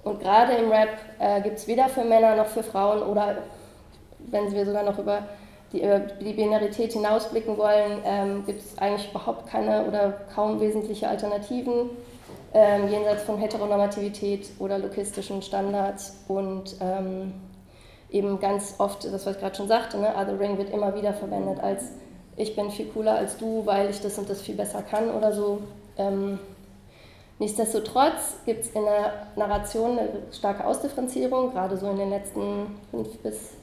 Und 0.03 0.21
gerade 0.21 0.53
im 0.53 0.71
Rap 0.71 0.97
äh, 1.19 1.41
gibt 1.41 1.57
es 1.57 1.67
weder 1.67 1.89
für 1.89 2.05
Männer 2.05 2.37
noch 2.37 2.47
für 2.47 2.63
Frauen 2.63 3.03
oder 3.03 3.39
wenn 4.19 4.49
wir 4.53 4.65
sogar 4.65 4.83
noch 4.83 4.97
über 4.97 5.23
die, 5.73 5.83
über 5.83 5.99
die 5.99 6.33
Binarität 6.33 6.93
hinausblicken 6.93 7.57
wollen, 7.57 8.01
ähm, 8.05 8.45
gibt 8.45 8.61
es 8.61 8.77
eigentlich 8.77 9.09
überhaupt 9.09 9.47
keine 9.47 9.85
oder 9.85 10.13
kaum 10.33 10.59
wesentliche 10.59 11.07
Alternativen 11.07 11.89
ähm, 12.53 12.89
jenseits 12.89 13.23
von 13.23 13.37
Heteronormativität 13.37 14.49
oder 14.59 14.79
lokistischen 14.79 15.41
Standards 15.41 16.17
und 16.27 16.75
ähm, 16.79 17.33
eben 18.09 18.39
ganz 18.39 18.75
oft, 18.77 19.03
das 19.03 19.25
was 19.25 19.35
ich 19.35 19.41
gerade 19.41 19.55
schon 19.55 19.67
sagte, 19.67 19.97
ne, 19.97 20.13
Othering 20.15 20.57
wird 20.57 20.69
immer 20.69 20.95
wieder 20.95 21.13
verwendet 21.13 21.59
als 21.61 21.91
ich 22.37 22.55
bin 22.55 22.69
viel 22.69 22.85
cooler 22.85 23.15
als 23.15 23.37
du, 23.37 23.65
weil 23.65 23.89
ich 23.89 23.99
das 23.99 24.17
und 24.17 24.29
das 24.29 24.41
viel 24.41 24.55
besser 24.55 24.83
kann 24.83 25.09
oder 25.09 25.33
so. 25.33 25.59
Ähm, 25.97 26.37
nichtsdestotrotz 27.39 28.37
gibt 28.45 28.63
es 28.63 28.69
in 28.69 28.83
der 28.83 29.27
Narration 29.35 29.97
eine 29.97 30.09
starke 30.31 30.65
Ausdifferenzierung, 30.65 31.51
gerade 31.51 31.75
so 31.77 31.89
in 31.89 31.97
den 31.97 32.11
letzten 32.11 32.79
fünf 32.91 33.17
bis 33.19 33.56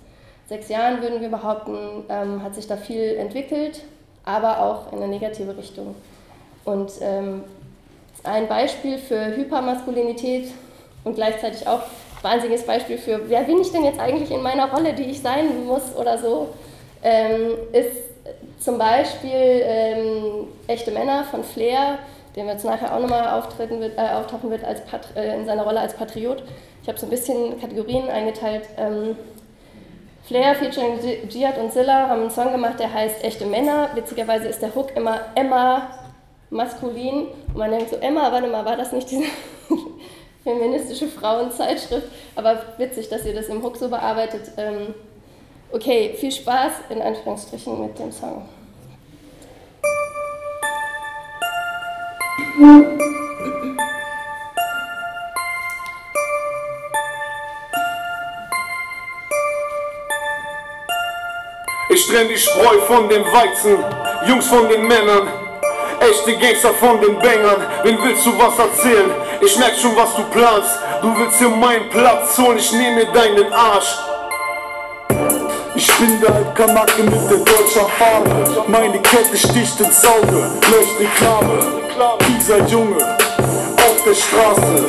sechs 0.46 0.68
Jahren 0.68 1.02
würden 1.02 1.20
wir 1.20 1.28
behaupten, 1.28 2.04
ähm, 2.08 2.42
hat 2.42 2.54
sich 2.54 2.66
da 2.66 2.76
viel 2.76 3.16
entwickelt, 3.16 3.82
aber 4.24 4.60
auch 4.60 4.92
in 4.92 4.98
eine 4.98 5.08
negative 5.08 5.56
Richtung. 5.56 5.94
Und 6.64 6.92
ähm, 7.00 7.44
ein 8.22 8.48
Beispiel 8.48 8.98
für 8.98 9.36
Hypermaskulinität 9.36 10.50
und 11.04 11.14
gleichzeitig 11.14 11.66
auch 11.66 11.82
wahnsinniges 12.22 12.64
Beispiel 12.64 12.96
für, 12.96 13.28
wer 13.28 13.42
bin 13.42 13.60
ich 13.60 13.70
denn 13.70 13.84
jetzt 13.84 14.00
eigentlich 14.00 14.30
in 14.30 14.42
meiner 14.42 14.72
Rolle, 14.72 14.94
die 14.94 15.04
ich 15.04 15.20
sein 15.20 15.66
muss 15.66 15.94
oder 15.94 16.16
so, 16.18 16.48
ähm, 17.02 17.52
ist 17.72 18.14
zum 18.58 18.78
Beispiel 18.78 19.30
ähm, 19.30 20.48
Echte 20.66 20.90
Männer 20.90 21.24
von 21.24 21.44
Flair, 21.44 21.98
der 22.34 22.46
jetzt 22.46 22.64
nachher 22.64 22.94
auch 22.94 23.00
nochmal 23.00 23.38
auftreten 23.38 23.78
wird, 23.80 23.98
äh, 23.98 24.14
auftauchen 24.14 24.50
wird 24.50 24.64
als 24.64 24.80
äh, 25.14 25.36
in 25.36 25.44
seiner 25.44 25.64
Rolle 25.64 25.80
als 25.80 25.94
Patriot. 25.94 26.42
Ich 26.82 26.88
habe 26.88 26.98
so 26.98 27.06
ein 27.06 27.10
bisschen 27.10 27.60
Kategorien 27.60 28.08
eingeteilt. 28.08 28.64
Ähm, 28.78 29.16
Flair 30.26 30.54
featuring 30.54 30.98
Jihad 31.28 31.58
und 31.58 31.70
Zilla 31.70 32.08
haben 32.08 32.22
einen 32.22 32.30
Song 32.30 32.50
gemacht, 32.50 32.80
der 32.80 32.92
heißt 32.92 33.22
Echte 33.22 33.44
Männer. 33.44 33.90
Witzigerweise 33.94 34.48
ist 34.48 34.62
der 34.62 34.74
Hook 34.74 34.96
immer 34.96 35.20
Emma 35.34 35.88
maskulin. 36.48 37.26
Und 37.48 37.56
man 37.56 37.70
denkt 37.70 37.90
so, 37.90 37.96
Emma, 37.96 38.32
warte 38.32 38.48
mal, 38.48 38.64
war 38.64 38.76
das 38.76 38.92
nicht 38.92 39.10
diese 39.10 39.24
feministische 40.44 41.08
Frauenzeitschrift? 41.08 42.08
Aber 42.36 42.62
witzig, 42.78 43.10
dass 43.10 43.26
ihr 43.26 43.34
das 43.34 43.48
im 43.48 43.62
Hook 43.62 43.76
so 43.76 43.90
bearbeitet. 43.90 44.50
Ähm, 44.56 44.94
okay, 45.72 46.14
viel 46.16 46.32
Spaß 46.32 46.72
in 46.88 47.02
Anführungsstrichen 47.02 47.78
mit 47.82 47.98
dem 47.98 48.10
Song. 48.10 48.48
Ich 61.94 62.08
trenn 62.08 62.28
die 62.28 62.36
Spreu 62.36 62.80
von 62.88 63.08
dem 63.08 63.22
Weizen, 63.26 63.78
Jungs 64.26 64.48
von 64.48 64.68
den 64.68 64.84
Männern. 64.84 65.28
Echte 66.00 66.36
Gangster 66.36 66.74
von 66.74 67.00
den 67.00 67.16
Bängern, 67.20 67.64
wen 67.84 67.96
willst 68.02 68.26
du 68.26 68.36
was 68.36 68.58
erzählen? 68.58 69.12
Ich 69.40 69.56
merk 69.56 69.76
schon, 69.76 69.94
was 69.94 70.12
du 70.16 70.24
planst. 70.24 70.76
Du 71.02 71.16
willst 71.16 71.38
hier 71.38 71.50
meinen 71.50 71.88
Platz 71.90 72.36
holen, 72.36 72.58
ich 72.58 72.72
nehme 72.72 73.06
deinen 73.12 73.52
Arsch. 73.52 73.96
Ich 75.76 75.86
bin 75.98 76.20
der 76.20 76.34
Halbkanacke 76.34 77.04
mit 77.04 77.30
der 77.30 77.38
deutschen 77.38 77.86
Farbe. 77.96 78.64
Meine 78.66 79.00
Kette 79.00 79.36
sticht 79.36 79.78
ins 79.78 80.04
Auge, 80.04 80.50
löscht 80.72 80.98
Reklame. 80.98 81.80
Dieser 82.26 82.58
Junge 82.66 83.23
der 84.04 84.14
Straße. 84.14 84.84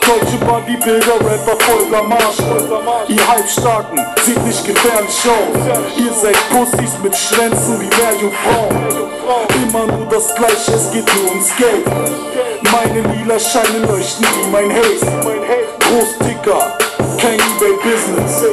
Deutsche 0.00 0.38
Bodybuilder, 0.38 1.14
Rapper 1.14 1.56
voll 1.64 1.86
Blamage. 1.86 2.42
Ihr 3.08 3.28
Halbstarken 3.28 3.98
sieht 4.24 4.44
nicht 4.44 4.64
gefährlich 4.64 5.20
aus. 5.26 5.96
Ihr 5.96 6.12
seid 6.12 6.36
Pussys 6.50 6.92
mit 7.02 7.16
Schwänzen 7.16 7.80
wie 7.80 7.88
Meerjungfrauen. 7.96 9.10
Immer 9.62 9.86
nur 9.86 10.06
das 10.06 10.34
Gleiche, 10.34 10.72
es 10.72 10.90
geht 10.92 11.06
nur 11.16 11.30
ums 11.30 11.50
Geld. 11.56 11.86
Meine 12.70 13.00
lila 13.14 13.38
Scheine 13.38 13.78
leuchten 13.86 14.26
wie 14.26 14.50
mein 14.50 14.70
Haze. 14.70 15.06
Großticker, 15.80 16.78
kein 17.20 17.34
Ebay-Business. 17.34 18.44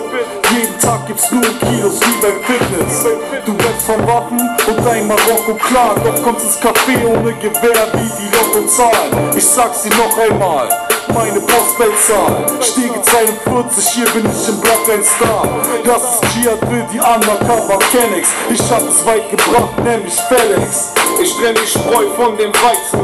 Jeden 0.57 0.79
Tag 0.79 1.05
gibt's 1.05 1.29
nur 1.31 1.43
Kilos 1.43 1.99
wie 2.01 2.21
beim 2.21 2.43
Fitness. 2.43 3.05
Du 3.45 3.53
wirst 3.53 3.85
vom 3.85 4.07
Waffen 4.07 4.39
und 4.67 4.85
dein 4.85 5.07
Marokko 5.07 5.53
klar. 5.53 5.93
Doch 6.03 6.23
kommst 6.23 6.45
ins 6.45 6.59
Café 6.59 7.05
ohne 7.05 7.33
Gewehr 7.33 7.87
wie 7.93 8.09
die 8.17 8.35
Lottozahlen. 8.35 9.35
Ich 9.35 9.45
sag's 9.45 9.83
dir 9.83 9.91
noch 9.91 10.17
einmal 10.17 10.67
meine 11.13 11.39
Postleitzahl. 11.41 12.45
Stiege 12.61 12.99
42, 13.01 13.87
hier 13.89 14.05
bin 14.09 14.25
ich 14.25 14.49
im 14.49 14.59
Block 14.59 14.81
ein 14.91 15.03
Star. 15.03 15.47
Das 15.83 16.15
ist 16.15 16.35
Jihad 16.35 16.59
für 16.59 16.83
die 16.91 16.99
Undercover 16.99 17.77
Kennex. 17.91 18.29
Ich 18.49 18.71
hab 18.71 18.81
es 18.81 19.05
weit 19.05 19.29
gebracht, 19.29 19.77
nämlich 19.83 20.15
FedEx. 20.15 20.93
Ich 21.21 21.35
trenn 21.37 21.55
die 21.55 21.67
Spreu 21.67 22.05
von 22.15 22.35
dem 22.35 22.51
Weizen, 22.53 22.99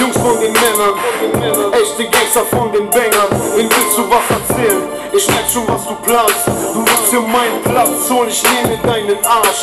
Jungs 0.00 0.16
von 0.18 0.38
den 0.40 0.52
Männern, 0.52 1.72
echte 1.72 2.04
Gangster 2.04 2.44
von 2.50 2.70
den 2.72 2.90
Bängern. 2.90 3.28
Wen 3.56 3.68
willst 3.70 3.96
du 3.96 4.04
was 4.10 4.24
erzählen? 4.30 4.99
Ich 5.12 5.28
merk 5.28 5.48
schon, 5.48 5.66
was 5.66 5.86
du 5.86 5.94
planst. 5.96 6.46
Du 6.46 6.86
willst 6.86 7.10
hier 7.10 7.20
meinen 7.20 7.62
Platz 7.62 8.10
holen, 8.10 8.28
ich 8.28 8.42
nehme 8.44 8.76
deinen 8.78 9.24
Arsch. 9.24 9.62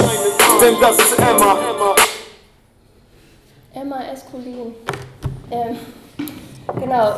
Denn 0.62 0.75
das 0.81 0.97
ist 0.97 1.17
Emma. 1.17 1.57
Emma 3.73 4.03
Esculin. 4.12 4.75
Ähm, 5.49 5.77
genau, 6.79 7.15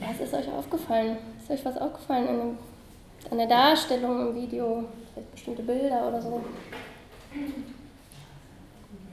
was 0.00 0.20
ist 0.20 0.34
euch 0.34 0.48
aufgefallen? 0.48 1.18
Ist 1.40 1.50
euch 1.50 1.64
was 1.64 1.76
aufgefallen 1.76 2.28
an, 2.28 2.38
dem, 2.38 2.58
an 3.30 3.38
der 3.38 3.46
Darstellung 3.46 4.28
im 4.28 4.34
Video? 4.34 4.84
Vielleicht 5.12 5.32
bestimmte 5.32 5.62
Bilder 5.62 6.08
oder 6.08 6.22
so? 6.22 6.42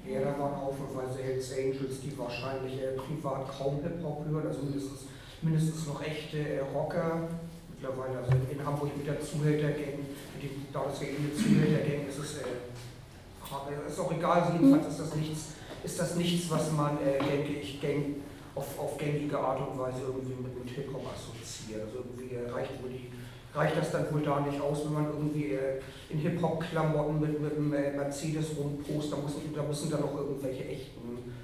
Ja, 0.08 0.20
da 0.22 0.40
waren 0.40 0.56
haufenweise 0.62 1.22
Hells 1.22 1.52
Angels, 1.52 2.00
die 2.02 2.18
wahrscheinlich 2.18 2.82
äh, 2.82 2.94
privat 2.94 3.46
kaum 3.58 3.82
Hip-Hop 3.84 4.26
hören, 4.26 4.48
also 4.48 4.62
mindestens, 4.64 5.02
mindestens 5.42 5.88
noch 5.88 6.02
echte 6.04 6.38
äh, 6.38 6.60
Rocker. 6.60 7.28
Mittlerweile, 7.70 8.20
also 8.20 8.34
in 8.52 8.66
Hamburg 8.66 8.96
mit 8.98 9.08
der 9.08 9.22
Zuhältergang, 9.22 10.04
mit 10.36 10.44
dem, 10.44 10.66
da 10.74 10.84
das 10.84 11.02
ja 11.02 11.08
eben 11.08 11.32
eine 11.32 11.34
Zuhältergang 11.34 12.08
ist, 12.08 12.20
ist, 12.20 12.38
äh, 12.42 13.88
ist 13.88 14.00
auch 14.00 14.12
egal, 14.12 14.52
jedenfalls 14.54 14.88
ist 14.88 15.00
das 15.00 15.16
nichts, 15.16 15.46
ist 15.84 16.00
das 16.00 16.16
nichts 16.16 16.50
was 16.52 16.72
man, 16.74 16.98
äh, 16.98 17.20
denke 17.24 17.54
ich, 17.54 17.82
gang, 17.82 18.16
auf, 18.54 18.78
auf 18.78 18.98
gängige 18.98 19.40
Art 19.40 19.62
und 19.66 19.80
Weise 19.80 20.02
irgendwie 20.08 20.36
mit, 20.44 20.66
mit 20.66 20.76
Hip-Hop 20.76 21.06
assoziiert. 21.08 21.84
Also 21.88 22.00
irgendwie 22.00 22.36
äh, 22.36 22.50
reicht 22.50 22.84
wohl 22.84 22.90
die 22.90 23.10
reicht 23.54 23.78
das 23.78 23.92
dann 23.92 24.12
wohl 24.14 24.22
da 24.22 24.40
nicht 24.42 24.62
aus, 24.62 24.86
wenn 24.86 24.94
man 24.94 25.06
irgendwie 25.06 25.54
äh, 25.54 25.80
in 26.10 26.20
Hip-Hop-Klamotten 26.20 27.20
mit, 27.20 27.42
mit 27.42 27.56
einem 27.56 27.74
äh, 27.74 27.92
Mercedes 27.92 28.58
rumpost, 28.58 29.12
da 29.12 29.18
müssen, 29.18 29.54
da 29.56 29.64
müssen 29.64 29.90
dann 29.90 30.04
auch 30.04 30.16
irgendwelche 30.16 30.66
echten, 30.66 31.00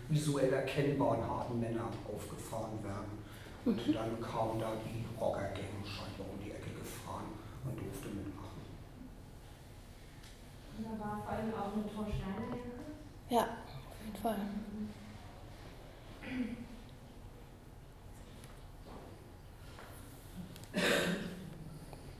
visuell 0.10 0.54
erkennbaren 0.54 1.28
harten 1.28 1.60
Männer 1.60 1.90
aufgefahren 2.14 2.84
werden. 2.84 3.25
Und 3.66 3.88
mhm. 3.88 3.94
dann 3.94 4.22
kam 4.22 4.60
da 4.60 4.74
die 4.86 5.06
Rocker-Gang 5.20 5.84
scheinbar 5.84 6.28
um 6.32 6.40
die 6.44 6.52
Ecke 6.52 6.70
gefahren 6.70 7.26
und 7.66 7.80
durfte 7.80 8.10
mitmachen. 8.10 8.62
Und 10.78 10.86
da 10.86 10.92
war 11.04 11.22
vor 11.24 11.30
allem 11.34 11.54
auch 11.54 11.74
eine 11.74 11.88
Torsteiner 11.90 12.58
Ja, 13.30 13.42
auf 13.42 13.98
jeden 14.06 14.18
Fall. 14.22 14.38
Mhm. 14.38 14.90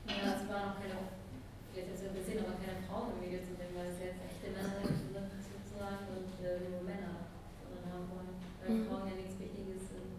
Ja, 0.08 0.32
es 0.34 0.48
waren 0.48 0.72
auch 0.72 0.80
keine, 0.80 0.96
vielleicht 1.72 1.92
du 1.92 2.06
ja 2.06 2.12
gesehen, 2.12 2.40
aber 2.40 2.56
keine 2.56 2.80
Frauen 2.88 3.12
im 3.14 3.22
Video 3.22 3.40
zu 3.44 3.54
sehen, 3.54 3.70
weil 3.76 3.92
es 3.92 4.00
jetzt 4.00 4.24
echte 4.24 4.50
Männer 4.50 4.80
sind 4.82 5.12
sozusagen 5.12 6.08
und 6.10 6.32
äh, 6.42 6.72
nur 6.72 6.82
Männer 6.82 7.28
sondern 7.60 7.92
haben 7.92 8.08
wollen, 8.10 8.34
weil 8.64 8.70
mhm. 8.70 8.88
Frauen 8.88 9.08
ja 9.08 9.14
nichts 9.14 9.38
Wichtiges 9.38 9.92
sind. 9.92 10.16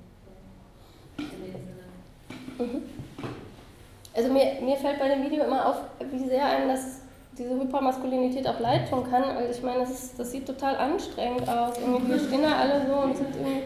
In 1.17 1.41
dem 1.41 1.57
Sinne. 1.65 1.89
Mhm. 2.57 2.81
Also 4.15 4.31
mir, 4.31 4.57
mir 4.61 4.77
fällt 4.77 4.99
bei 4.99 5.09
dem 5.09 5.23
Video 5.23 5.43
immer 5.43 5.67
auf, 5.67 5.75
wie 6.11 6.27
sehr 6.27 6.45
einem 6.45 6.69
das 6.69 7.01
diese 7.37 7.53
Hypermaskulinität 7.53 8.47
auch 8.47 8.59
leid 8.59 8.89
tun 8.89 9.03
kann. 9.09 9.23
Also 9.23 9.51
ich 9.51 9.63
meine, 9.63 9.81
das, 9.81 9.91
ist, 9.91 10.19
das 10.19 10.31
sieht 10.31 10.47
total 10.47 10.75
anstrengend 10.75 11.47
aus. 11.47 11.77
Irgendwie 11.77 12.11
wir 12.11 12.19
stehen 12.19 12.41
da 12.41 12.57
alle 12.57 12.87
so 12.87 12.95
und 12.95 13.15
sind 13.15 13.35
irgendwie 13.35 13.63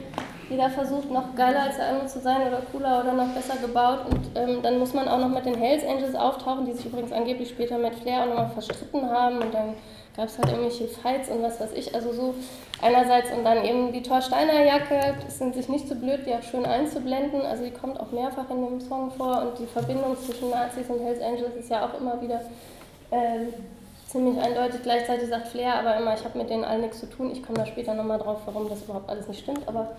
jeder 0.49 0.69
versucht 0.69 1.09
noch 1.09 1.33
geiler 1.35 1.63
als 1.63 1.77
der 1.77 1.87
andere 1.87 2.07
zu 2.07 2.19
sein 2.19 2.45
oder 2.45 2.61
cooler 2.71 3.01
oder 3.01 3.13
noch 3.13 3.29
besser 3.29 3.55
gebaut. 3.61 3.99
Und 4.09 4.19
ähm, 4.35 4.61
dann 4.61 4.79
muss 4.79 4.93
man 4.93 5.07
auch 5.07 5.19
noch 5.19 5.29
mit 5.29 5.45
den 5.45 5.55
Hells 5.55 5.85
Angels 5.85 6.13
auftauchen, 6.13 6.65
die 6.65 6.73
sich 6.73 6.85
übrigens 6.85 7.13
angeblich 7.13 7.49
später 7.49 7.77
mit 7.77 7.95
Flair 7.95 8.23
auch 8.23 8.27
nochmal 8.27 8.49
verstritten 8.49 9.09
haben. 9.09 9.37
Und 9.37 9.53
dann 9.53 9.75
gab 10.15 10.25
es 10.25 10.37
halt 10.37 10.49
irgendwelche 10.49 10.87
Fights 10.87 11.29
und 11.29 11.41
was 11.41 11.59
weiß 11.59 11.71
ich. 11.73 11.93
Also 11.95 12.11
so 12.13 12.35
einerseits 12.81 13.31
und 13.31 13.43
dann 13.43 13.63
eben 13.63 13.91
die 13.91 14.01
Thor 14.01 14.21
Steiner 14.21 14.63
Jacke, 14.63 15.15
das 15.23 15.37
sind 15.37 15.55
sich 15.55 15.69
nicht 15.69 15.87
so 15.87 15.95
blöd, 15.95 16.25
die 16.25 16.33
auch 16.33 16.43
schön 16.43 16.65
einzublenden. 16.65 17.41
Also 17.41 17.63
die 17.63 17.71
kommt 17.71 17.99
auch 17.99 18.11
mehrfach 18.11 18.49
in 18.49 18.63
dem 18.63 18.81
Song 18.81 19.11
vor. 19.11 19.41
Und 19.41 19.59
die 19.59 19.67
Verbindung 19.67 20.17
zwischen 20.17 20.49
Nazis 20.49 20.87
und 20.89 20.99
Hells 21.01 21.21
Angels 21.21 21.55
ist 21.57 21.69
ja 21.69 21.85
auch 21.85 21.99
immer 21.99 22.21
wieder 22.21 22.41
äh, 23.11 23.47
ziemlich 24.07 24.37
eindeutig. 24.39 24.83
Gleichzeitig 24.83 25.29
sagt 25.29 25.47
Flair 25.47 25.75
aber 25.75 25.95
immer, 25.97 26.13
ich 26.13 26.23
habe 26.23 26.37
mit 26.37 26.49
denen 26.49 26.65
allen 26.65 26.81
nichts 26.81 26.99
zu 26.99 27.09
tun. 27.09 27.31
Ich 27.31 27.41
komme 27.41 27.59
da 27.59 27.65
später 27.65 27.93
nochmal 27.93 28.19
drauf, 28.19 28.39
warum 28.45 28.69
das 28.69 28.83
überhaupt 28.83 29.09
alles 29.09 29.27
nicht 29.27 29.41
stimmt. 29.41 29.67
Aber 29.67 29.95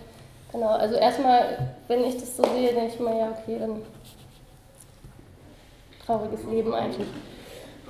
Genau, 0.53 0.67
also 0.67 0.95
erstmal, 0.95 1.73
wenn 1.87 2.03
ich 2.05 2.13
das 2.13 2.37
so 2.37 2.43
sehe, 2.43 2.73
denke 2.73 2.93
ich 2.93 2.99
mir, 2.99 3.17
ja, 3.17 3.31
okay, 3.31 3.57
dann 3.57 3.81
trauriges 6.05 6.43
Leben 6.43 6.75
eigentlich. 6.75 7.07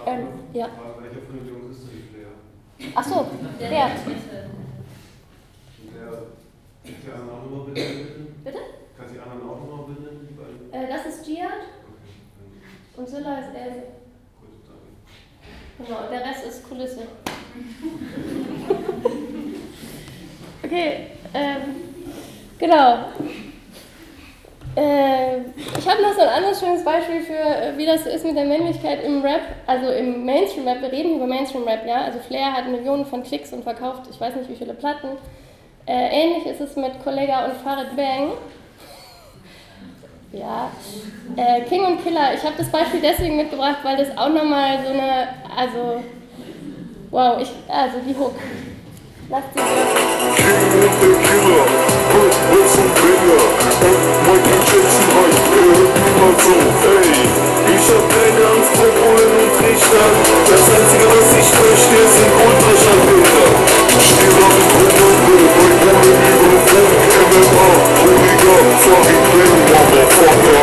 Ähm, 0.06 0.28
ja. 0.54 0.70
Welcher 1.00 1.22
von 1.26 1.38
den 1.38 1.48
Jungs 1.48 1.78
ist 1.78 1.88
denn 1.88 2.04
Flair? 2.12 2.32
Ach 2.96 3.04
so, 3.04 3.28
der. 3.60 3.70
der. 3.70 3.92
Kannst 6.84 7.04
die 7.06 7.12
anderen 7.12 7.30
auch 7.30 7.44
nochmal 7.44 7.66
benennen, 7.68 8.36
bitte? 8.44 8.58
Kannst 8.98 9.14
die 9.16 9.20
anderen 9.20 9.50
auch 9.50 9.60
nochmal 9.60 9.86
benennen? 9.86 10.28
Äh, 10.72 10.88
das 10.88 11.06
ist 11.06 11.24
Giat. 11.26 11.46
Okay. 11.46 11.58
Und 12.98 13.08
Silla 13.08 13.40
ist 13.40 13.56
Else. 13.56 13.84
Gut, 14.42 14.50
danke. 14.68 14.88
Genau, 15.78 16.10
der 16.10 16.22
Rest 16.30 16.46
ist 16.46 16.68
Kulisse. 16.68 17.02
okay, 20.64 21.08
ähm. 21.34 21.62
Genau. 22.60 23.14
Äh, 24.76 25.42
ich 25.78 25.88
habe 25.88 26.02
noch 26.02 26.14
so 26.14 26.22
ein 26.22 26.30
anderes 26.30 26.60
schönes 26.60 26.84
Beispiel 26.84 27.22
für, 27.22 27.34
äh, 27.34 27.78
wie 27.78 27.86
das 27.86 28.04
so 28.06 28.10
ist 28.10 28.26
mit 28.26 28.36
der 28.36 28.46
Männlichkeit 28.46 29.04
im 29.04 29.22
Rap, 29.22 29.42
also 29.68 29.92
im 29.92 30.26
Mainstream-Rap. 30.26 30.82
Wir 30.82 30.92
reden 30.92 31.16
über 31.16 31.28
Mainstream-Rap, 31.28 31.86
ja. 31.86 32.06
Also 32.06 32.20
Flair 32.20 32.54
hat 32.54 32.68
Millionen 32.68 33.06
von 33.06 33.22
Klicks 33.22 33.54
und 33.54 33.64
verkauft, 33.64 34.08
ich 34.10 34.20
weiß 34.20 34.36
nicht 34.36 34.50
wie 34.50 34.56
viele 34.56 34.74
Platten. 34.74 35.10
Äh, 35.86 36.24
ähnlich 36.24 36.48
ist 36.48 36.62
es 36.62 36.76
mit 36.76 37.04
Kollega 37.04 37.46
und 37.46 37.54
Farid 37.64 37.96
Bang. 37.96 38.32
Ja, 40.36 40.72
äh, 41.36 41.62
King 41.66 41.86
und 41.86 42.04
Killer. 42.04 42.34
Ich 42.34 42.44
habe 42.44 42.56
das 42.58 42.68
Beispiel 42.72 43.02
deswegen 43.02 43.38
mitgebracht, 43.38 43.78
weil 43.84 43.98
das 43.98 44.18
auch 44.18 44.30
nochmal 44.30 44.80
so 44.84 44.92
eine, 44.92 45.28
also, 45.56 46.04
wow, 47.12 47.40
ich, 47.40 47.52
also 47.72 48.00
die 48.00 48.16
Hook. 48.18 48.34
Lasst 49.30 49.54
sie 49.54 49.60
hören. 49.60 50.24
What's 52.50 52.76
some 52.76 52.90
bigger? 52.96 53.44
Michael 53.64 53.92
Jackson 53.92 54.23
heißt 54.74 55.46
er 55.54 55.78
niemals 56.02 56.44
so, 56.46 56.56
ey 56.90 57.30
Ich 57.74 57.86
hab 57.94 58.04
keine 58.10 58.42
Angst 58.54 58.72
vor 58.74 58.92
Bullen 58.98 59.34
und 59.44 59.54
Richtern 59.62 60.16
Das 60.50 60.66
einzige 60.74 61.06
was 61.14 61.30
ich 61.42 61.50
möchte 61.62 62.00
sind 62.14 62.34
Ultraschallbilder 62.42 63.46
Steh 64.02 64.34
da 64.34 64.48
mit 64.50 64.92
Kommando 64.98 65.36
bei 65.58 65.70
Bullen 65.86 66.22
über 66.34 66.58
Funk, 66.70 67.02
MMA 67.34 67.70
Kollege, 67.98 68.56
sorry, 68.84 69.18
Bang, 69.30 69.58
Motherfucker 69.70 70.62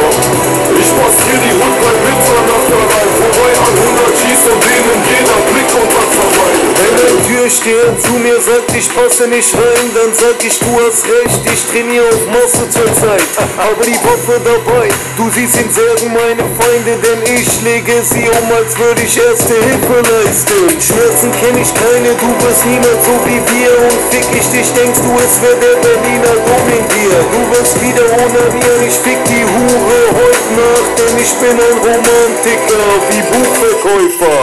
Ich 0.80 0.90
passier 0.98 1.38
die 1.44 1.54
Hund 1.54 1.76
bei 1.78 1.94
Mitternacht 2.04 2.68
rein 2.70 3.10
Vorbei 3.14 3.50
an 3.62 3.74
100 3.78 4.10
G's 4.18 4.42
und 4.50 4.60
denen 4.66 4.98
jeder 5.06 5.38
Blickkontakt 5.46 6.00
verweilt 6.00 6.09
Wenn 6.20 6.94
ein 6.96 7.18
Türsteher 7.26 7.92
zu 7.98 8.12
mir 8.20 8.40
sagt, 8.40 8.72
ich 8.76 8.88
passe 8.94 9.26
nicht 9.28 9.52
rein 9.54 9.86
Dann 9.94 10.12
sag 10.14 10.38
ich, 10.44 10.58
du 10.58 10.70
hast 10.80 11.04
recht, 11.06 11.40
ich 11.44 11.62
trainiere 11.70 12.08
auf 12.08 12.24
Masse 12.32 12.68
zur 12.70 12.90
Zeit. 12.94 13.30
Aber 13.56 13.84
die 13.84 14.00
Waffe 14.04 14.40
dabei, 14.44 14.88
du 15.16 15.30
siehst 15.30 15.60
ihn 15.60 15.70
Särgen 15.70 16.12
meine 16.12 16.44
Feinde 16.58 16.98
Denn 17.00 17.20
ich 17.28 17.48
lege 17.62 18.02
sie 18.02 18.28
um, 18.28 18.48
als 18.52 18.76
würde 18.78 19.02
ich 19.02 19.16
erste 19.16 19.54
Hilfe 19.54 19.98
leisten. 20.00 20.68
Schmerzen 20.80 21.30
kenn 21.40 21.56
ich 21.60 21.72
keine, 21.74 22.10
du 22.16 22.28
bist 22.42 22.64
niemand 22.66 23.00
so 23.04 23.14
wie 23.28 23.40
wir. 23.40 23.72
Und 23.86 24.00
fick 24.10 24.28
ich 24.34 24.48
dich, 24.50 24.68
denkst 24.72 25.00
du, 25.04 25.10
es 25.20 25.40
wäre 25.42 25.56
der 25.60 25.76
Berliner 25.84 26.36
Dom 26.44 26.66
in 26.68 26.84
dir. 26.90 27.16
Du 27.32 27.40
wirst 27.54 27.76
wieder 27.80 28.06
ohne 28.18 28.42
mir, 28.56 28.76
ich 28.86 28.96
fick 28.98 29.20
die 29.28 29.44
Hure 29.44 30.00
heute 30.16 30.48
Nacht 30.58 30.92
Denn 30.98 31.16
ich 31.20 31.32
bin 31.38 31.54
ein 31.54 31.78
Romantiker, 31.84 32.84
wie 33.08 33.22
Buchverkäufer. 33.30 34.40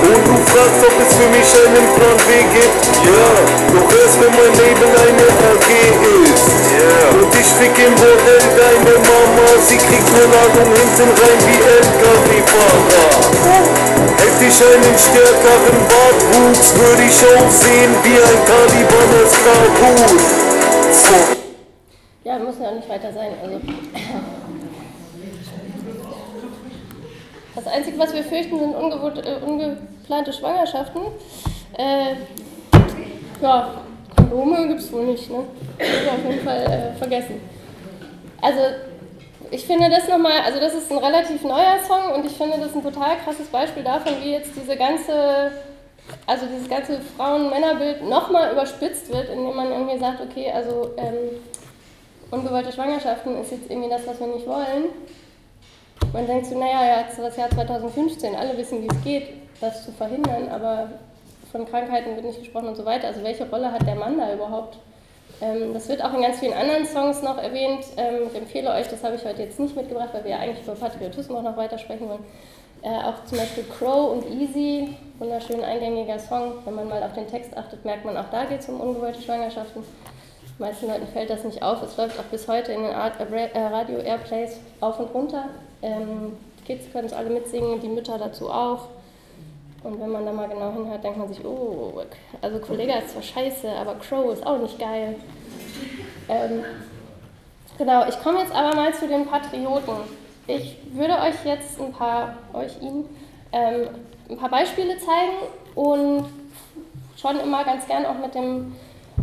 Und 0.00 0.22
du 0.28 0.36
fragst, 0.50 0.82
ob 0.86 0.96
es 1.02 1.09
für 1.18 1.28
mich 1.30 1.50
einen 1.58 1.86
Plan 1.94 2.18
B 2.26 2.30
gibt 2.54 2.82
Ja, 3.06 3.30
doch 3.74 3.88
erst 4.00 4.16
wenn 4.20 4.30
mein 4.30 4.54
Leben 4.54 4.90
eine 4.90 5.26
AG 5.50 5.68
ist 6.24 6.60
Yeah. 6.70 7.10
Und 7.12 7.34
ich 7.34 7.46
fick 7.58 7.76
im 7.78 7.94
Bordell 7.96 8.46
deine 8.56 8.96
Mama, 9.04 9.48
sie 9.60 9.76
kriegt 9.76 10.10
ne 10.14 10.24
Ladung 10.32 10.70
hinten 10.72 11.10
rein 11.18 11.40
wie 11.44 11.58
LKW-Fahrer. 11.60 13.04
Hätte 14.16 14.44
ich 14.46 14.58
einen 14.64 14.96
stärkeren 14.96 15.78
Bartwuchs, 15.90 16.74
würde 16.76 17.02
ich 17.02 17.18
aussehen 17.26 17.92
wie 18.04 18.16
ein 18.16 18.40
Taliban 18.46 19.10
aus 19.18 19.34
Kabul. 19.44 20.18
So. 20.92 21.16
Ja, 22.24 22.38
wir 22.38 22.46
müssen 22.46 22.62
ja 22.62 22.72
nicht 22.72 22.88
weiter 22.88 23.12
sein. 23.12 23.32
Also. 23.42 23.60
Das 27.56 27.66
Einzige, 27.66 27.98
was 27.98 28.14
wir 28.14 28.22
fürchten, 28.22 28.58
sind 28.58 28.74
äh, 28.74 29.40
ungeplante 30.10 30.32
Schwangerschaften. 30.32 31.02
Äh, 31.78 32.16
ja, 33.40 33.70
Kondome 34.16 34.68
gibt 34.68 34.80
es 34.80 34.92
wohl 34.92 35.04
nicht, 35.06 35.30
ne? 35.30 35.44
Das 35.78 36.14
auf 36.14 36.24
jeden 36.28 36.44
Fall 36.44 36.64
äh, 36.64 36.98
vergessen. 36.98 37.40
Also, 38.42 38.60
ich 39.52 39.64
finde 39.64 39.88
das 39.88 40.08
nochmal, 40.08 40.40
also 40.44 40.58
das 40.58 40.74
ist 40.74 40.90
ein 40.90 40.98
relativ 40.98 41.42
neuer 41.44 41.78
Song 41.86 42.12
und 42.14 42.26
ich 42.26 42.32
finde 42.32 42.58
das 42.58 42.74
ein 42.74 42.82
total 42.82 43.18
krasses 43.24 43.46
Beispiel 43.48 43.84
davon, 43.84 44.14
wie 44.22 44.32
jetzt 44.32 44.50
diese 44.56 44.76
ganze, 44.76 45.52
also 46.26 46.46
dieses 46.46 46.68
ganze 46.68 47.00
Frauen-Männer-Bild 47.16 48.08
nochmal 48.08 48.52
überspitzt 48.52 49.12
wird, 49.12 49.28
indem 49.28 49.54
man 49.54 49.70
irgendwie 49.70 49.98
sagt, 49.98 50.20
okay, 50.20 50.50
also 50.52 50.90
ähm, 50.96 51.40
ungewollte 52.30 52.72
Schwangerschaften 52.72 53.40
ist 53.40 53.52
jetzt 53.52 53.70
irgendwie 53.70 53.90
das, 53.90 54.06
was 54.06 54.18
wir 54.20 54.28
nicht 54.28 54.46
wollen. 54.46 54.86
Man 56.12 56.26
denkt 56.26 56.46
so, 56.46 56.58
naja, 56.58 57.00
jetzt 57.00 57.18
das 57.18 57.36
Jahr 57.36 57.50
2015, 57.50 58.34
alle 58.34 58.56
wissen, 58.56 58.82
wie 58.82 58.88
es 58.88 59.04
geht, 59.04 59.39
das 59.60 59.84
zu 59.84 59.92
verhindern, 59.92 60.48
aber 60.48 60.88
von 61.52 61.66
Krankheiten 61.66 62.14
wird 62.14 62.24
nicht 62.24 62.38
gesprochen 62.40 62.68
und 62.68 62.76
so 62.76 62.84
weiter. 62.84 63.08
Also 63.08 63.22
welche 63.22 63.48
Rolle 63.48 63.72
hat 63.72 63.86
der 63.86 63.96
Mann 63.96 64.16
da 64.18 64.32
überhaupt? 64.32 64.78
Ähm, 65.40 65.72
das 65.72 65.88
wird 65.88 66.04
auch 66.04 66.12
in 66.12 66.22
ganz 66.22 66.38
vielen 66.38 66.52
anderen 66.52 66.86
Songs 66.86 67.22
noch 67.22 67.38
erwähnt. 67.38 67.84
Ähm, 67.96 68.28
ich 68.30 68.36
empfehle 68.36 68.70
euch, 68.72 68.88
das 68.88 69.02
habe 69.02 69.16
ich 69.16 69.24
heute 69.24 69.42
jetzt 69.42 69.58
nicht 69.58 69.74
mitgebracht, 69.74 70.10
weil 70.12 70.24
wir 70.24 70.32
ja 70.32 70.38
eigentlich 70.38 70.62
über 70.62 70.74
Patriotismus 70.74 71.42
noch 71.42 71.56
weiter 71.56 71.78
sprechen 71.78 72.08
wollen. 72.08 72.24
Äh, 72.82 72.88
auch 72.88 73.24
zum 73.26 73.38
Beispiel 73.38 73.64
Crow 73.64 74.12
und 74.12 74.26
Easy, 74.30 74.96
wunderschön 75.18 75.62
eingängiger 75.62 76.18
Song. 76.18 76.54
Wenn 76.64 76.74
man 76.74 76.88
mal 76.88 77.02
auf 77.02 77.12
den 77.12 77.26
Text 77.26 77.56
achtet, 77.56 77.84
merkt 77.84 78.04
man, 78.04 78.16
auch 78.16 78.30
da 78.30 78.44
geht 78.44 78.60
es 78.60 78.68
um 78.68 78.80
ungewollte 78.80 79.20
Schwangerschaften. 79.20 79.82
Den 79.82 80.66
meisten 80.66 80.86
Leuten 80.86 81.06
fällt 81.06 81.30
das 81.30 81.44
nicht 81.44 81.62
auf. 81.62 81.82
Es 81.82 81.96
läuft 81.96 82.18
auch 82.18 82.24
bis 82.24 82.48
heute 82.48 82.72
in 82.72 82.82
den 82.82 82.94
Art, 82.94 83.14
äh, 83.20 83.58
Radio-Airplays 83.58 84.60
auf 84.80 84.98
und 84.98 85.12
runter. 85.14 85.46
Ähm, 85.82 86.36
die 86.60 86.64
Kids 86.64 86.90
können 86.92 87.06
es 87.06 87.12
alle 87.12 87.30
mitsingen, 87.30 87.80
die 87.80 87.88
Mütter 87.88 88.18
dazu 88.18 88.50
auch. 88.50 88.88
Und 89.82 89.98
wenn 89.98 90.10
man 90.10 90.26
da 90.26 90.32
mal 90.32 90.48
genau 90.48 90.72
hinhört, 90.72 91.02
denkt 91.02 91.18
man 91.18 91.28
sich, 91.28 91.44
oh, 91.44 92.02
also 92.42 92.58
Kollega 92.58 92.94
ist 92.96 93.10
zwar 93.10 93.22
scheiße, 93.22 93.70
aber 93.70 93.94
Crow 93.94 94.32
ist 94.32 94.46
auch 94.46 94.58
nicht 94.58 94.78
geil. 94.78 95.16
Ähm, 96.28 96.64
genau, 97.78 98.06
ich 98.06 98.20
komme 98.20 98.40
jetzt 98.40 98.54
aber 98.54 98.76
mal 98.76 98.92
zu 98.92 99.08
den 99.08 99.26
Patrioten. 99.26 99.94
Ich 100.46 100.76
würde 100.92 101.14
euch 101.14 101.44
jetzt 101.44 101.80
ein 101.80 101.92
paar, 101.92 102.36
euch 102.52 102.80
Ihnen, 102.82 103.08
ähm, 103.52 103.88
ein 104.28 104.36
paar 104.36 104.50
Beispiele 104.50 104.98
zeigen 104.98 105.48
und 105.74 106.26
schon 107.16 107.40
immer 107.40 107.64
ganz 107.64 107.86
gern 107.86 108.04
auch 108.04 108.18
mit, 108.18 108.34
dem, 108.34 108.76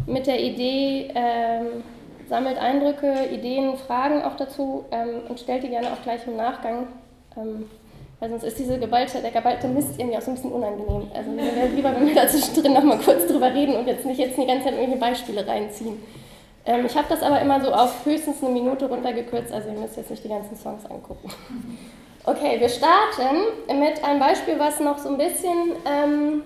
mit 0.06 0.26
der 0.26 0.40
Idee, 0.40 1.12
ähm, 1.14 1.84
sammelt 2.30 2.58
Eindrücke, 2.58 3.28
Ideen, 3.32 3.78
Fragen 3.78 4.24
auch 4.24 4.36
dazu 4.36 4.86
ähm, 4.92 5.22
und 5.30 5.40
stellt 5.40 5.64
die 5.64 5.70
gerne 5.70 5.94
auch 5.94 6.02
gleich 6.04 6.26
im 6.28 6.36
Nachgang. 6.36 6.88
Weil 8.20 8.30
sonst 8.30 8.44
ist 8.44 8.58
diese 8.58 8.80
geballte, 8.80 9.22
der 9.22 9.32
geballte 9.32 9.68
Mist 9.68 9.92
irgendwie 9.98 10.18
auch 10.18 10.22
so 10.22 10.32
ein 10.32 10.36
bisschen 10.36 10.52
unangenehm. 10.52 11.12
Also 11.14 11.30
mir 11.30 11.56
wäre 11.56 11.68
lieber, 11.68 11.96
wenn 11.96 12.08
wir 12.08 12.16
da 12.16 12.28
zwischendrin 12.28 12.74
nochmal 12.74 12.98
kurz 12.98 13.28
drüber 13.28 13.54
reden 13.54 13.76
und 13.76 13.88
jetzt 13.88 14.06
nicht 14.06 14.20
jetzt 14.20 14.38
die 14.38 14.46
ganze 14.46 14.66
Zeit 14.66 14.74
irgendwelche 14.74 15.00
Beispiele 15.00 15.46
reinziehen. 15.46 16.02
Ähm, 16.66 16.86
ich 16.86 16.96
habe 16.98 17.08
das 17.10 17.22
aber 17.22 17.40
immer 17.42 17.62
so 17.62 17.72
auf 17.72 18.06
höchstens 18.06 18.44
eine 18.44 18.52
Minute 18.52 18.90
runtergekürzt, 18.90 19.54
also 19.54 19.70
ihr 19.70 19.80
müsst 19.80 19.98
jetzt 19.98 20.10
nicht 20.10 20.24
die 20.24 20.30
ganzen 20.30 20.56
Songs 20.58 20.86
angucken. 20.86 21.30
Okay, 22.26 22.60
wir 22.60 22.68
starten 22.68 23.80
mit 23.80 24.04
einem 24.04 24.20
Beispiel, 24.20 24.60
was 24.60 24.82
noch 24.82 24.98
so 24.98 25.08
ein 25.08 25.18
bisschen 25.18 25.78
ähm, 25.86 26.42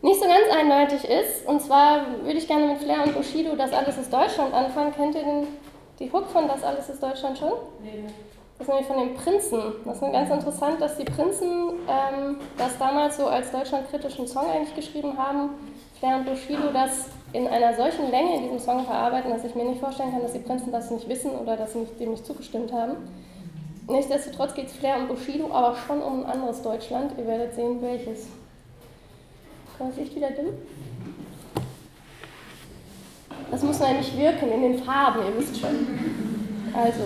nicht 0.00 0.20
so 0.20 0.26
ganz 0.26 0.44
eindeutig 0.56 1.10
ist. 1.10 1.44
Und 1.46 1.60
zwar 1.60 2.06
würde 2.22 2.38
ich 2.38 2.46
gerne 2.46 2.68
mit 2.68 2.78
Flair 2.78 3.02
und 3.04 3.14
Bushido 3.14 3.56
Das 3.56 3.72
Alles 3.72 3.98
ist 3.98 4.12
Deutschland 4.12 4.54
anfangen. 4.54 4.94
Kennt 4.94 5.16
ihr 5.16 5.24
den, 5.24 5.46
die 5.98 6.12
Hook 6.12 6.28
von 6.28 6.46
Das 6.46 6.62
Alles 6.62 6.88
ist 6.88 7.02
Deutschland 7.02 7.36
schon? 7.36 7.52
Nee. 7.82 8.04
Das 8.60 8.68
ist 8.68 8.74
nämlich 8.74 8.88
von 8.88 8.98
den 8.98 9.14
Prinzen. 9.14 9.58
Das 9.86 10.02
ist 10.02 10.12
ganz 10.12 10.30
interessant, 10.30 10.82
dass 10.82 10.98
die 10.98 11.04
Prinzen 11.04 11.72
ähm, 11.88 12.36
das 12.58 12.76
damals 12.76 13.16
so 13.16 13.26
als 13.26 13.50
deutschlandkritischen 13.50 14.28
Song 14.28 14.50
eigentlich 14.50 14.76
geschrieben 14.76 15.16
haben. 15.16 15.48
Flair 15.98 16.18
und 16.18 16.26
Bushido 16.26 16.70
das 16.70 17.06
in 17.32 17.48
einer 17.48 17.74
solchen 17.74 18.10
Länge 18.10 18.36
in 18.36 18.42
diesem 18.42 18.58
Song 18.58 18.84
verarbeiten, 18.84 19.30
dass 19.30 19.44
ich 19.44 19.54
mir 19.54 19.64
nicht 19.64 19.80
vorstellen 19.80 20.10
kann, 20.10 20.20
dass 20.20 20.34
die 20.34 20.40
Prinzen 20.40 20.70
das 20.72 20.90
nicht 20.90 21.08
wissen 21.08 21.30
oder 21.30 21.56
dass 21.56 21.72
sie 21.72 21.86
dem 21.98 22.10
nicht 22.10 22.26
zugestimmt 22.26 22.70
haben. 22.70 22.96
Nichtsdestotrotz 23.88 24.52
geht 24.52 24.66
es 24.66 24.74
Flair 24.74 24.98
und 24.98 25.08
Bushido 25.08 25.50
aber 25.50 25.74
schon 25.74 26.02
um 26.02 26.20
ein 26.20 26.30
anderes 26.30 26.60
Deutschland. 26.60 27.14
Ihr 27.16 27.26
werdet 27.26 27.54
sehen, 27.54 27.80
welches. 27.80 28.26
Kann 29.78 29.88
das 29.88 29.96
Licht 29.96 30.14
wieder 30.14 30.32
dimmen? 30.32 30.52
Das 33.50 33.62
muss 33.62 33.80
nämlich 33.80 34.18
wirken 34.18 34.52
in 34.52 34.60
den 34.60 34.78
Farben, 34.84 35.20
ihr 35.20 35.38
wisst 35.38 35.58
schon. 35.58 35.88
Also. 36.74 37.04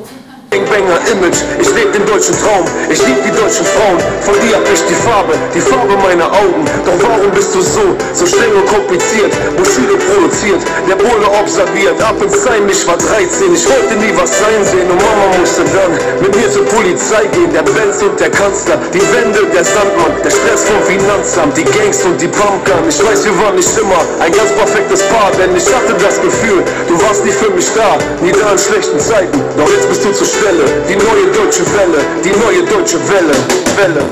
Banger 0.63 1.03
Image, 1.11 1.43
ich 1.59 1.75
lebe 1.75 1.91
den 1.91 2.07
deutschen 2.07 2.39
Traum, 2.39 2.63
ich 2.87 3.03
lieb 3.03 3.19
die 3.27 3.35
deutschen 3.35 3.67
Frauen, 3.75 3.99
von 4.23 4.39
dir 4.39 4.55
hab 4.55 4.63
ich 4.71 4.83
die 4.87 4.95
Farbe, 5.03 5.35
die 5.51 5.61
Farbe 5.61 5.99
meiner 5.99 6.31
Augen. 6.31 6.63
Doch 6.87 6.95
warum 7.03 7.31
bist 7.35 7.51
du 7.55 7.61
so, 7.61 7.99
so 8.15 8.27
streng 8.27 8.55
und 8.55 8.67
kompliziert? 8.71 9.35
Bushido 9.59 9.99
produziert, 9.99 10.63
der 10.87 10.95
Pole 10.95 11.27
observiert, 11.43 11.99
ab 12.03 12.15
ins 12.23 12.39
Sein, 12.45 12.69
ich 12.71 12.87
war 12.87 12.97
13, 12.97 13.51
ich 13.51 13.67
wollte 13.67 13.99
nie 13.99 14.15
was 14.15 14.31
sein 14.39 14.63
sehen 14.63 14.87
und 14.87 15.03
Mama 15.03 15.27
musste 15.41 15.67
dann 15.75 15.91
mit 16.23 16.31
mir 16.37 16.51
zur 16.51 16.65
Polizei 16.71 17.27
gehen. 17.35 17.51
Der 17.51 17.67
Benz 17.67 18.03
und 18.03 18.19
der 18.21 18.31
Kanzler, 18.31 18.79
die 18.93 19.03
Wände, 19.11 19.43
der 19.51 19.65
Sandmann, 19.65 20.15
der 20.23 20.31
Stress 20.31 20.63
vom 20.71 20.79
Finanzamt, 20.87 21.57
die 21.57 21.65
Gangs 21.65 22.05
und 22.05 22.21
die 22.21 22.29
Pumpgun. 22.29 22.85
Ich 22.89 23.03
weiß, 23.03 23.25
wir 23.25 23.35
waren 23.43 23.57
nicht 23.57 23.75
immer 23.79 24.01
ein 24.21 24.33
ganz 24.33 24.53
perfektes 24.53 25.03
Paar, 25.11 25.31
denn 25.35 25.51
ich 25.57 25.67
hatte 25.75 25.95
das 25.99 26.21
Gefühl, 26.21 26.63
du 26.87 26.95
warst 27.03 27.25
nie 27.25 27.33
für 27.33 27.51
mich 27.51 27.67
da, 27.75 27.99
nie 28.23 28.33
da 28.33 28.53
in 28.53 28.59
schlechten 28.59 29.01
Zeiten. 29.01 29.43
Doch 29.57 29.71
jetzt 29.71 29.89
bist 29.89 30.05
du 30.05 30.13
zu 30.13 30.25
schwer. 30.25 30.44
Welle, 30.45 30.67
die 30.87 30.97
neue 30.97 31.27
deutsche 31.33 31.65
Welle, 31.73 32.05
die 32.23 32.35
neue 32.37 32.63
deutsche 32.65 32.99
Welle, 33.09 33.33
Welle. 33.77 34.05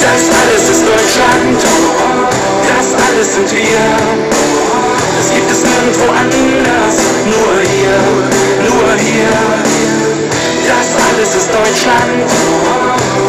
Das 0.00 0.22
alles 0.40 0.64
ist 0.72 0.82
Deutschland, 0.88 1.60
das 2.64 2.88
alles 3.04 3.34
sind 3.34 3.52
wir. 3.52 3.84
Das 5.16 5.26
gibt 5.34 5.50
es 5.52 5.60
nirgendwo 5.68 6.08
anders, 6.16 6.96
nur 7.28 7.60
hier, 7.60 8.00
nur 8.64 8.88
hier. 9.04 9.36
Das 10.64 10.88
alles 11.08 11.30
ist 11.36 11.50
Deutschland, 11.52 12.24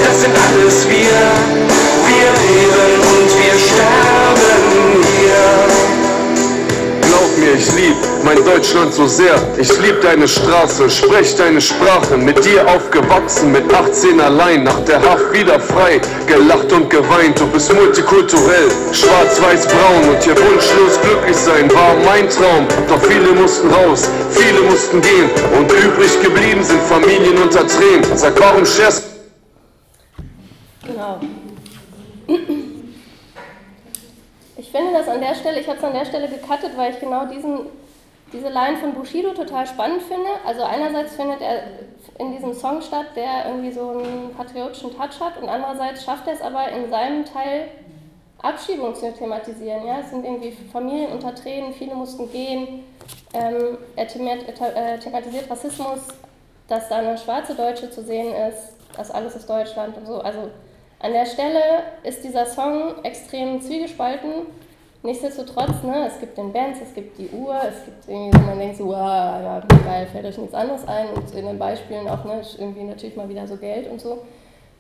das 0.06 0.22
sind 0.22 0.36
alles 0.48 0.88
wir. 0.88 1.20
Wir 2.08 2.30
leben 2.48 2.96
und 3.12 3.30
wir 3.44 3.60
sterben 3.60 4.27
mir, 7.48 7.54
ich 7.56 7.72
lieb 7.74 7.96
mein 8.24 8.38
Deutschland 8.44 8.94
so 8.94 9.06
sehr. 9.08 9.36
Ich 9.58 9.70
lieb 9.80 10.02
deine 10.02 10.28
Straße, 10.28 10.90
sprech 10.90 11.36
deine 11.36 11.62
Sprache. 11.62 12.18
Mit 12.18 12.44
dir 12.44 12.68
aufgewachsen, 12.68 13.52
mit 13.52 13.74
18 13.74 14.20
allein, 14.20 14.64
nach 14.64 14.80
der 14.86 15.02
Haft 15.02 15.32
wieder 15.34 15.60
frei. 15.60 16.02
Gelacht 16.28 16.72
und 16.72 16.90
geweint, 16.90 17.40
du 17.40 17.48
bist 17.48 17.74
multikulturell, 17.74 18.70
schwarz, 18.92 19.42
weiß, 19.42 19.68
braun. 19.68 20.10
Und 20.10 20.24
hier 20.24 20.38
wunschlos 20.38 21.00
glücklich 21.02 21.38
sein 21.38 21.72
war 21.74 21.96
mein 22.06 22.30
Traum. 22.30 22.68
Doch 22.88 23.02
viele 23.02 23.32
mussten 23.34 23.70
raus, 23.72 24.10
viele 24.32 24.62
mussten 24.62 25.02
gehen. 25.02 25.30
Und 25.58 25.72
übrig 25.72 26.22
geblieben 26.22 26.64
sind 26.64 26.82
Familien 26.84 27.38
unter 27.38 27.68
Tränen. 27.68 28.06
Sag, 28.16 28.40
warum 28.40 28.66
scherst 28.66 29.04
Genau. 30.86 31.20
Ich 34.68 34.74
finde 34.74 34.92
das 34.92 35.08
an 35.08 35.22
der 35.22 35.34
Stelle, 35.34 35.62
ich 35.62 35.68
habe 35.70 35.78
es 35.78 35.84
an 35.86 35.94
der 35.94 36.04
Stelle 36.04 36.28
gecuttet, 36.28 36.76
weil 36.76 36.92
ich 36.92 37.00
genau 37.00 37.26
diesen, 37.26 37.68
diese 38.34 38.50
Line 38.50 38.76
von 38.76 38.94
Bushido 38.94 39.32
total 39.32 39.66
spannend 39.66 40.02
finde. 40.02 40.28
Also 40.46 40.64
einerseits 40.64 41.16
findet 41.16 41.40
er 41.40 41.64
in 42.20 42.34
diesem 42.34 42.54
Song 42.54 42.82
statt, 42.82 43.06
der 43.16 43.46
irgendwie 43.48 43.72
so 43.72 43.92
einen 43.92 44.36
patriotischen 44.36 44.92
Touch 44.92 45.22
hat 45.22 45.42
und 45.42 45.48
andererseits 45.48 46.04
schafft 46.04 46.28
er 46.28 46.34
es 46.34 46.42
aber 46.42 46.68
in 46.68 46.90
seinem 46.90 47.24
Teil 47.24 47.70
Abschiebung 48.42 48.94
zu 48.94 49.14
thematisieren. 49.14 49.88
Ja? 49.88 50.02
Es 50.02 50.10
sind 50.10 50.26
irgendwie 50.26 50.52
Familien 50.52 51.14
unter 51.14 51.34
Tränen, 51.34 51.72
viele 51.72 51.96
mussten 51.96 52.30
gehen. 52.30 52.84
Ähm, 53.34 53.78
er 53.96 54.04
äh, 54.04 55.00
thematisiert 55.00 55.50
Rassismus, 55.50 56.00
dass 56.68 56.90
da 56.90 56.98
eine 56.98 57.18
schwarze 57.18 57.56
Deutsche 57.56 57.90
zu 57.90 58.04
sehen 58.04 58.36
ist, 58.50 58.74
das 58.98 59.12
alles 59.12 59.34
ist 59.38 59.50
Deutschland 59.50 59.96
und 59.96 60.06
so. 60.08 60.20
Also 60.20 60.50
an 61.00 61.14
der 61.14 61.26
Stelle 61.26 61.62
ist 62.04 62.24
dieser 62.24 62.46
Song 62.46 63.04
extrem 63.04 63.62
zwiegespalten. 63.62 64.48
Nichtsdestotrotz, 65.04 65.84
ne, 65.84 66.08
es 66.08 66.20
gibt 66.20 66.38
den 66.38 66.52
Bands, 66.52 66.80
es 66.82 66.94
gibt 66.94 67.18
die 67.20 67.30
Uhr, 67.30 67.56
es 67.56 67.86
gibt 67.86 68.08
irgendwie, 68.08 68.40
man 68.40 68.58
denkt 68.58 68.78
so, 68.78 68.88
wow, 68.88 68.96
ja, 68.96 69.62
geil, 69.86 70.08
fällt 70.12 70.26
euch 70.26 70.38
nichts 70.38 70.56
anderes 70.56 70.88
ein 70.88 71.10
und 71.10 71.34
in 71.36 71.46
den 71.46 71.60
Beispielen 71.60 72.08
auch 72.08 72.26
ne, 72.26 72.42
irgendwie 72.58 72.84
natürlich 72.84 73.16
mal 73.16 73.30
wieder 73.30 73.48
so 73.48 73.58
Geld 73.58 73.90
und 73.90 74.02
so. 74.02 74.24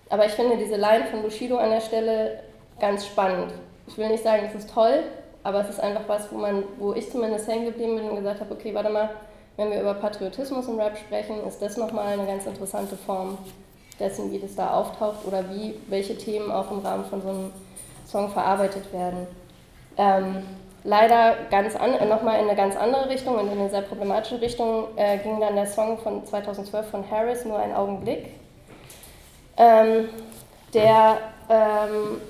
Aber 0.09 0.25
ich 0.25 0.31
finde 0.31 0.57
diese 0.57 0.75
Line 0.75 1.05
von 1.05 1.21
Bushido 1.21 1.57
an 1.57 1.69
der 1.69 1.81
Stelle 1.81 2.39
ganz 2.79 3.05
spannend. 3.05 3.53
Ich 3.87 3.97
will 3.97 4.09
nicht 4.09 4.23
sagen, 4.23 4.43
es 4.47 4.55
ist 4.55 4.73
toll, 4.73 5.03
aber 5.43 5.61
es 5.61 5.69
ist 5.69 5.79
einfach 5.79 6.03
was, 6.07 6.31
wo, 6.31 6.37
man, 6.37 6.63
wo 6.77 6.93
ich 6.93 7.11
zumindest 7.11 7.47
hängen 7.47 7.65
geblieben 7.65 7.95
bin 7.95 8.09
und 8.09 8.15
gesagt 8.17 8.39
habe, 8.39 8.53
okay, 8.53 8.73
warte 8.73 8.89
mal, 8.89 9.11
wenn 9.55 9.71
wir 9.71 9.81
über 9.81 9.93
Patriotismus 9.93 10.67
im 10.67 10.79
Rap 10.79 10.97
sprechen, 10.97 11.45
ist 11.47 11.61
das 11.61 11.77
nochmal 11.77 12.07
eine 12.07 12.25
ganz 12.25 12.45
interessante 12.45 12.95
Form 12.95 13.37
dessen, 13.99 14.31
wie 14.31 14.39
das 14.39 14.55
da 14.55 14.71
auftaucht 14.71 15.25
oder 15.25 15.49
wie, 15.49 15.75
welche 15.87 16.17
Themen 16.17 16.51
auch 16.51 16.71
im 16.71 16.79
Rahmen 16.79 17.05
von 17.05 17.21
so 17.21 17.29
einem 17.29 17.51
Song 18.05 18.29
verarbeitet 18.29 18.91
werden. 18.93 19.27
Ähm, 19.97 20.43
leider 20.83 21.35
ganz 21.49 21.75
an, 21.75 21.91
nochmal 22.07 22.39
in 22.39 22.47
eine 22.47 22.55
ganz 22.55 22.75
andere 22.75 23.09
Richtung 23.09 23.35
und 23.35 23.51
in 23.51 23.59
eine 23.59 23.69
sehr 23.69 23.81
problematische 23.81 24.39
Richtung 24.39 24.87
äh, 24.95 25.17
ging 25.17 25.39
dann 25.39 25.55
der 25.55 25.67
Song 25.67 25.97
von 25.97 26.25
2012 26.25 26.89
von 26.89 27.09
Harris, 27.09 27.45
Nur 27.45 27.59
ein 27.59 27.73
Augenblick. 27.75 28.27
Ähm, 29.57 30.09
der, 30.73 31.17
ähm, 31.49 32.21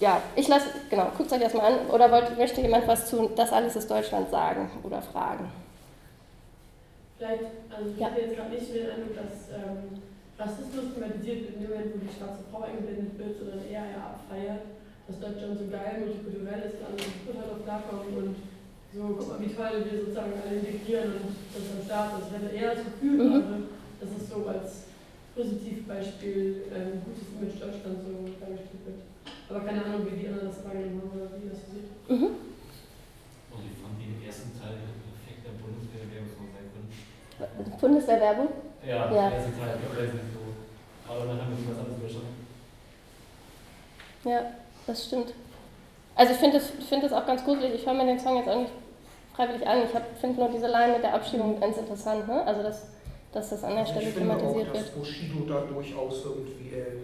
ja, 0.00 0.20
ich 0.34 0.48
lasse, 0.48 0.68
genau, 0.88 1.08
guckt 1.16 1.32
euch 1.32 1.40
erstmal 1.40 1.72
an. 1.72 1.86
Oder 1.92 2.10
wollt, 2.10 2.38
möchte 2.38 2.60
jemand 2.60 2.88
was 2.88 3.06
zu 3.06 3.30
Das 3.36 3.52
alles 3.52 3.76
ist 3.76 3.90
Deutschland 3.90 4.30
sagen 4.30 4.70
oder 4.82 5.02
fragen? 5.02 5.50
Vielleicht, 7.18 7.44
also 7.70 7.90
ich 7.90 8.00
ja. 8.00 8.06
habe 8.06 8.20
jetzt 8.20 8.36
gerade 8.36 8.50
nicht 8.50 8.74
den 8.74 8.90
Eindruck, 8.90 9.14
dass 9.14 9.50
ähm, 9.54 10.02
Rassismus 10.38 10.94
thematisiert 10.94 11.46
wird 11.46 11.54
in 11.54 11.60
dem 11.62 11.70
Moment, 11.70 11.94
wo 11.94 11.98
die 12.02 12.10
schwarze 12.10 12.42
Frau 12.50 12.66
eingeblendet 12.66 13.14
wird, 13.18 13.38
sondern 13.38 13.62
eher 13.62 13.86
ja 13.86 14.18
abfeiert, 14.18 14.66
dass 15.06 15.20
Deutschland 15.22 15.58
so 15.58 15.66
geil 15.70 16.02
multikulturell 16.02 16.62
ist, 16.66 16.82
wird 16.82 17.38
halt 17.38 17.52
auf 17.54 17.62
klarkommen 17.62 18.10
und 18.18 18.36
so, 18.94 19.14
guck 19.18 19.26
mal, 19.26 19.40
wie 19.42 19.50
toll 19.50 19.82
wir 19.82 20.06
sozusagen 20.06 20.38
alle 20.38 20.58
integrieren 20.62 21.18
und 21.18 21.34
das 21.50 21.66
am 21.66 21.82
Start 21.82 22.10
ist. 22.18 22.30
Ich 22.30 22.34
hatte 22.38 22.54
eher 22.54 22.74
das 22.74 22.84
Gefühl, 22.86 23.18
mhm. 23.18 23.30
gerade, 23.30 23.58
dass 23.98 24.10
es 24.14 24.30
so 24.30 24.38
als 24.46 24.86
Positivbeispiel 25.34 26.70
ein 26.70 27.02
ähm, 27.02 27.02
gutes 27.02 27.26
Image 27.34 27.58
Deutschland 27.58 28.06
so 28.06 28.22
dargestellt 28.38 28.86
wird. 28.86 29.02
Aber 29.50 29.66
keine 29.66 29.82
Ahnung, 29.82 30.06
wie 30.06 30.14
die 30.14 30.30
anderen 30.30 30.46
das 30.46 30.62
wahrgenommen 30.62 31.10
haben 31.10 31.26
oder 31.26 31.30
wie 31.42 31.50
das 31.50 31.62
sieht. 31.66 31.90
Mhm. 32.06 32.38
Und 33.50 33.62
ich 33.66 33.76
fand 33.82 33.98
den 33.98 34.14
ersten 34.22 34.54
Teil 34.54 34.78
perfekt 34.78 35.42
der 35.42 35.58
Bundeswehrwerbung 35.58 36.46
sein 36.54 36.66
können. 36.70 36.90
Bundeswehrwerbung? 37.82 38.48
Ja, 38.86 39.12
ja. 39.12 39.30
so. 39.40 41.12
Aber 41.12 41.26
dann 41.26 41.40
haben 41.40 41.56
wir 41.56 41.74
was 41.74 41.78
anderes. 41.78 42.12
Ja, 44.24 44.40
das 44.86 45.06
stimmt. 45.06 45.34
Also 46.14 46.32
ich 46.32 46.38
finde 46.38 46.58
das, 46.58 46.70
find 46.88 47.02
das 47.02 47.12
auch 47.12 47.26
ganz 47.26 47.44
gruselig. 47.44 47.74
Ich 47.74 47.86
höre 47.86 47.94
mir 47.94 48.06
den 48.06 48.18
Song 48.18 48.36
jetzt 48.36 48.48
auch 48.48 48.58
nicht 48.58 48.72
freiwillig 49.34 49.66
an. 49.66 49.78
Ich 49.82 50.20
finde 50.20 50.40
nur 50.40 50.48
diese 50.50 50.68
Line 50.68 50.94
mit 50.94 51.02
der 51.02 51.14
Abschiebung 51.14 51.60
ganz 51.60 51.76
interessant. 51.76 52.26
Ne? 52.28 52.46
Also 52.46 52.62
dass, 52.62 52.86
dass 53.32 53.50
das 53.50 53.64
an 53.64 53.76
der 53.76 53.86
Stelle 53.86 54.08
ich 54.08 54.14
finde 54.14 54.28
thematisiert 54.36 54.68
auch, 54.68 54.72
dass 54.72 54.82
wird. 54.84 54.94
Bushido 54.94 55.44
da 55.46 55.60
durchaus 55.62 56.24
irgendwie, 56.24 56.76
äh, 56.76 57.02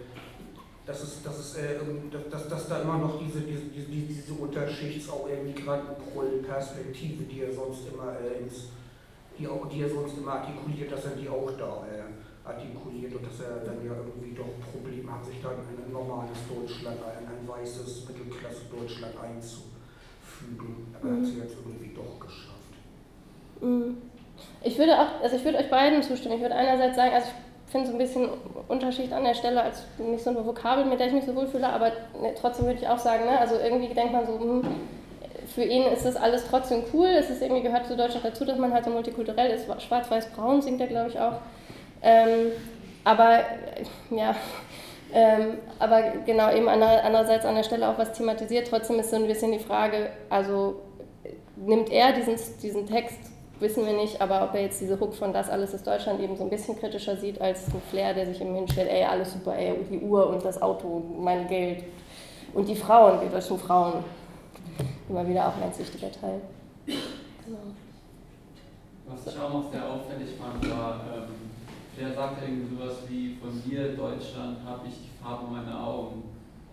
dass, 0.85 1.03
es, 1.03 1.21
dass, 1.23 1.37
es, 1.37 1.55
äh, 1.57 1.75
dass, 2.29 2.47
dass 2.47 2.67
da 2.69 2.81
immer 2.81 2.97
noch 2.97 3.19
diese, 3.19 3.41
diese, 3.41 3.63
diese, 3.65 3.87
diese 3.87 4.33
Unterschichts-, 4.33 5.09
auch 5.09 5.27
äh, 5.27 5.43
Migrantenperspektive, 5.43 7.23
die 7.25 7.41
er 7.41 7.53
sonst 7.53 7.81
immer 7.91 8.13
äh, 8.19 8.43
ins, 8.43 8.69
die, 9.41 9.47
auch, 9.47 9.65
die 9.67 9.81
er 9.81 9.89
sonst 9.89 10.17
immer 10.17 10.33
artikuliert, 10.45 10.91
dass 10.91 11.05
er 11.05 11.11
die 11.17 11.27
auch 11.27 11.49
da 11.57 11.81
äh, 11.89 12.47
artikuliert 12.47 13.13
und 13.15 13.25
dass 13.25 13.39
er 13.41 13.65
dann 13.65 13.81
ja 13.83 13.93
irgendwie 13.97 14.33
doch 14.37 14.53
Probleme 14.71 15.11
hat, 15.11 15.25
sich 15.25 15.41
dann 15.41 15.57
in 15.65 15.81
ein 15.83 15.91
normales 15.91 16.37
Deutschland, 16.47 16.97
in 17.01 17.25
ein 17.27 17.41
weißes 17.47 18.05
Mittelklasse-Deutschland 18.07 19.15
einzufügen. 19.17 20.93
Aber 20.93 21.09
er 21.09 21.15
hat 21.17 21.23
es 21.23 21.33
Mhm. 21.33 21.41
jetzt 21.41 21.55
irgendwie 21.65 21.91
doch 21.95 22.19
geschafft. 22.19 22.73
Mhm. 23.61 23.97
Ich 24.63 24.77
würde 24.77 24.93
auch, 24.99 25.21
also 25.21 25.35
ich 25.35 25.43
würde 25.43 25.57
euch 25.59 25.69
beiden 25.69 26.01
zustimmen. 26.03 26.35
Ich 26.35 26.41
würde 26.41 26.55
einerseits 26.55 26.95
sagen, 26.95 27.13
also 27.13 27.27
ich 27.65 27.71
finde 27.71 27.87
so 27.87 27.93
ein 27.93 27.99
bisschen 27.99 28.29
Unterschicht 28.67 29.13
an 29.13 29.23
der 29.23 29.33
Stelle 29.33 29.61
als 29.63 29.83
nicht 29.97 30.23
so 30.23 30.29
eine 30.31 30.45
Vokabel, 30.45 30.85
mit 30.85 30.99
der 30.99 31.07
ich 31.07 31.13
mich 31.13 31.25
so 31.25 31.33
wohlfühle, 31.35 31.67
aber 31.69 31.89
ne, 32.21 32.33
trotzdem 32.39 32.65
würde 32.65 32.79
ich 32.79 32.87
auch 32.87 32.97
sagen, 32.99 33.25
ne, 33.25 33.39
also 33.39 33.55
irgendwie 33.55 33.93
denkt 33.93 34.11
man 34.13 34.25
so, 34.25 34.37
hm, 34.39 34.63
für 35.51 35.63
ihn 35.63 35.83
ist 35.83 36.05
das 36.05 36.15
alles 36.15 36.45
trotzdem 36.49 36.83
cool, 36.93 37.07
es 37.07 37.29
ist 37.29 37.41
irgendwie 37.41 37.63
gehört 37.63 37.85
zu 37.87 37.95
Deutschland 37.97 38.25
dazu, 38.25 38.45
dass 38.45 38.57
man 38.57 38.73
halt 38.73 38.85
so 38.85 38.91
multikulturell 38.91 39.51
ist, 39.51 39.65
schwarz-weiß-braun 39.83 40.61
singt 40.61 40.81
er 40.81 40.87
glaube 40.87 41.09
ich 41.09 41.19
auch. 41.19 41.33
Ähm, 42.01 42.51
aber 43.03 43.39
äh, 43.39 44.15
ja, 44.15 44.35
ähm, 45.13 45.57
aber 45.79 46.01
genau 46.25 46.51
eben 46.51 46.67
ander- 46.69 47.03
andererseits 47.03 47.45
an 47.45 47.55
der 47.55 47.63
Stelle 47.63 47.87
auch 47.89 47.97
was 47.97 48.13
thematisiert. 48.13 48.67
Trotzdem 48.69 48.99
ist 48.99 49.09
so 49.11 49.17
ein 49.17 49.27
bisschen 49.27 49.51
die 49.51 49.59
Frage, 49.59 50.09
also 50.29 50.81
äh, 51.23 51.29
nimmt 51.57 51.91
er 51.91 52.13
diesen, 52.13 52.35
diesen 52.61 52.87
Text, 52.87 53.17
wissen 53.59 53.85
wir 53.85 53.93
nicht, 53.93 54.21
aber 54.21 54.43
ob 54.43 54.55
er 54.55 54.61
jetzt 54.63 54.81
diese 54.81 54.99
Hook 54.99 55.13
von 55.13 55.33
Das 55.33 55.49
alles 55.49 55.73
ist 55.73 55.85
Deutschland 55.85 56.19
eben 56.19 56.35
so 56.35 56.43
ein 56.43 56.49
bisschen 56.49 56.79
kritischer 56.79 57.15
sieht 57.17 57.39
als 57.39 57.67
ein 57.67 57.81
Flair, 57.91 58.13
der 58.13 58.25
sich 58.25 58.41
eben 58.41 58.55
hinstellt, 58.55 58.89
ey, 58.89 59.03
alles 59.03 59.33
super, 59.33 59.55
ey, 59.55 59.73
die 59.91 59.99
Uhr 59.99 60.27
und 60.27 60.43
das 60.43 60.61
Auto 60.61 61.03
mein 61.19 61.47
Geld 61.47 61.83
und 62.53 62.67
die 62.67 62.75
Frauen, 62.75 63.19
die 63.23 63.29
deutschen 63.29 63.59
Frauen. 63.59 64.03
Immer 65.09 65.27
wieder 65.27 65.47
auch 65.47 65.55
ein 65.55 65.61
ganz 65.61 65.79
wichtiger 65.79 66.11
Teil. 66.11 66.41
Genau. 66.85 67.73
Was 69.07 69.33
ich 69.33 69.39
auch 69.39 69.53
noch 69.53 69.71
sehr 69.71 69.83
auffällig 69.85 70.29
fand, 70.39 70.69
war, 70.71 71.01
ähm, 71.13 71.51
der 71.99 72.13
sagte 72.13 72.45
irgendwie 72.45 72.75
sowas 72.75 72.97
wie, 73.09 73.35
von 73.35 73.61
dir, 73.63 73.93
Deutschland, 73.95 74.57
habe 74.65 74.87
ich 74.87 74.95
die 75.03 75.23
Farbe 75.23 75.51
meiner 75.51 75.85
Augen. 75.85 76.23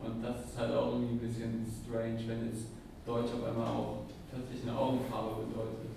Und 0.04 0.22
das 0.22 0.44
ist 0.44 0.58
halt 0.58 0.72
auch 0.74 0.92
irgendwie 0.92 1.14
ein 1.14 1.18
bisschen 1.18 1.66
strange, 1.66 2.20
wenn 2.28 2.46
jetzt 2.46 2.70
Deutsch 3.04 3.34
auf 3.34 3.42
einmal 3.48 3.66
auch 3.66 4.06
plötzlich 4.30 4.62
eine 4.68 4.78
Augenfarbe 4.78 5.42
bedeutet. 5.42 5.88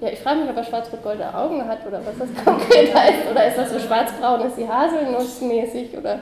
Ja, 0.00 0.08
ich 0.08 0.18
frage 0.18 0.40
mich, 0.40 0.50
ob 0.50 0.56
er 0.56 0.64
schwarz-rot-goldene 0.64 1.34
Augen 1.34 1.64
hat 1.64 1.86
oder 1.86 2.04
was 2.04 2.18
das 2.18 2.44
konkret 2.44 2.94
heißt. 2.94 3.30
Oder 3.30 3.48
ist 3.48 3.56
das 3.56 3.72
so 3.72 3.78
schwarz-braun, 3.78 4.40
ist 4.42 4.58
die 4.58 4.68
haselnussmäßig 4.68 5.96
oder. 5.96 6.20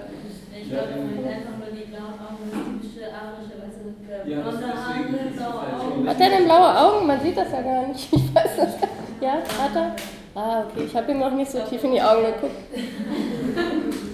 Ich 0.60 0.70
glaube, 0.70 0.88
man 0.90 1.14
meint 1.14 1.26
einfach 1.36 1.58
nur 1.58 1.70
die 1.74 1.86
blauen 1.90 2.14
Augen, 2.14 2.46
das 2.46 2.62
typische 2.62 3.04
arische, 3.10 3.54
weißt 3.58 3.78
du, 3.82 4.30
Ja, 4.30 4.40
blonde 4.40 4.66
Haare, 4.66 5.02
blaue 5.34 5.60
halt 5.60 5.74
Augen. 5.82 6.08
Hat 6.08 6.20
der 6.20 6.28
denn 6.30 6.44
blaue 6.44 6.78
Augen? 6.78 7.06
Man 7.06 7.20
sieht 7.20 7.36
das 7.36 7.50
ja 7.50 7.62
gar 7.62 7.86
nicht. 7.88 8.08
Ich 8.12 8.34
weiß 8.34 8.56
das 8.56 8.80
gar 8.80 8.88
nicht. 8.88 9.20
Ja, 9.20 9.32
hat 9.34 9.74
er? 9.76 9.96
Ah, 10.34 10.64
okay. 10.64 10.84
Ich 10.86 10.96
habe 10.96 11.10
ihm 11.12 11.18
noch 11.18 11.30
nicht 11.32 11.50
so 11.50 11.60
tief 11.60 11.82
in 11.84 11.92
die 11.92 12.02
Augen 12.02 12.24
geguckt. 12.26 12.56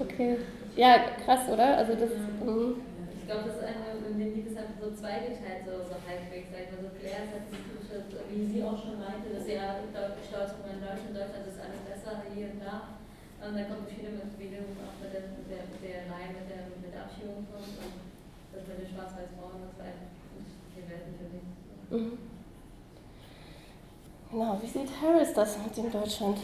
Okay. 0.00 0.38
Ja, 0.74 0.98
krass, 1.24 1.46
oder? 1.52 1.76
Also 1.78 1.94
das. 1.94 2.10
mhm. 2.42 2.82
Ich 3.14 3.26
glaube, 3.26 3.46
das 3.46 3.56
ist 3.58 3.66
einfach, 3.70 3.94
in 4.02 4.18
dem 4.18 4.34
Lied 4.34 4.46
ist 4.46 4.56
einfach 4.58 4.78
so 4.82 4.90
zweigeteilt, 4.90 5.62
so, 5.62 5.78
so 5.86 5.94
halbwegs, 6.02 6.50
sag 6.50 6.66
ich 6.66 6.70
mal. 6.74 6.82
So 6.82 6.90
Claire 6.98 7.22
ist 7.22 7.34
halt 7.38 7.46
das 7.46 7.60
typische, 7.62 7.96
wie 8.30 8.46
sie 8.50 8.62
auch 8.66 8.74
schon 8.78 8.98
meinte, 8.98 9.30
dass 9.30 9.46
sie 9.46 9.54
ja 9.54 9.78
stolz 10.26 10.58
auf 10.58 10.66
in 10.66 10.82
Deutschland, 10.82 11.14
Deutschland 11.14 11.44
ist 11.46 11.60
alles 11.62 11.82
besser 11.86 12.26
hier 12.34 12.50
und 12.50 12.62
da. 12.66 12.97
Und 13.38 13.54
dann 13.54 13.68
kommt 13.70 13.86
viel 13.88 14.10
mit 14.18 14.34
Video 14.34 14.66
auch 14.82 14.98
mit 14.98 15.14
der, 15.14 15.30
mit 15.38 15.46
der, 15.46 15.62
mit 15.70 15.80
der 15.80 16.10
Reihe, 16.10 16.34
mit 16.34 16.50
der, 16.50 16.66
mit 16.74 16.90
der 16.90 17.06
Abschiebung 17.06 17.46
kommt 17.46 17.78
und 17.78 17.94
das 18.50 18.66
mit 18.66 18.82
den 18.82 18.90
Schwarz-Weiß-Frauen, 18.90 19.62
das 19.62 19.78
war 19.78 19.86
einfach 19.86 20.10
die 20.74 20.82
für 20.82 21.30
mich. 21.30 21.46
Mhm. 21.90 22.18
Genau, 24.30 24.58
wie 24.60 24.66
sieht 24.66 24.90
Harris 25.00 25.32
das 25.32 25.56
mit 25.56 25.76
dem 25.76 25.90
Deutschland? 25.90 26.38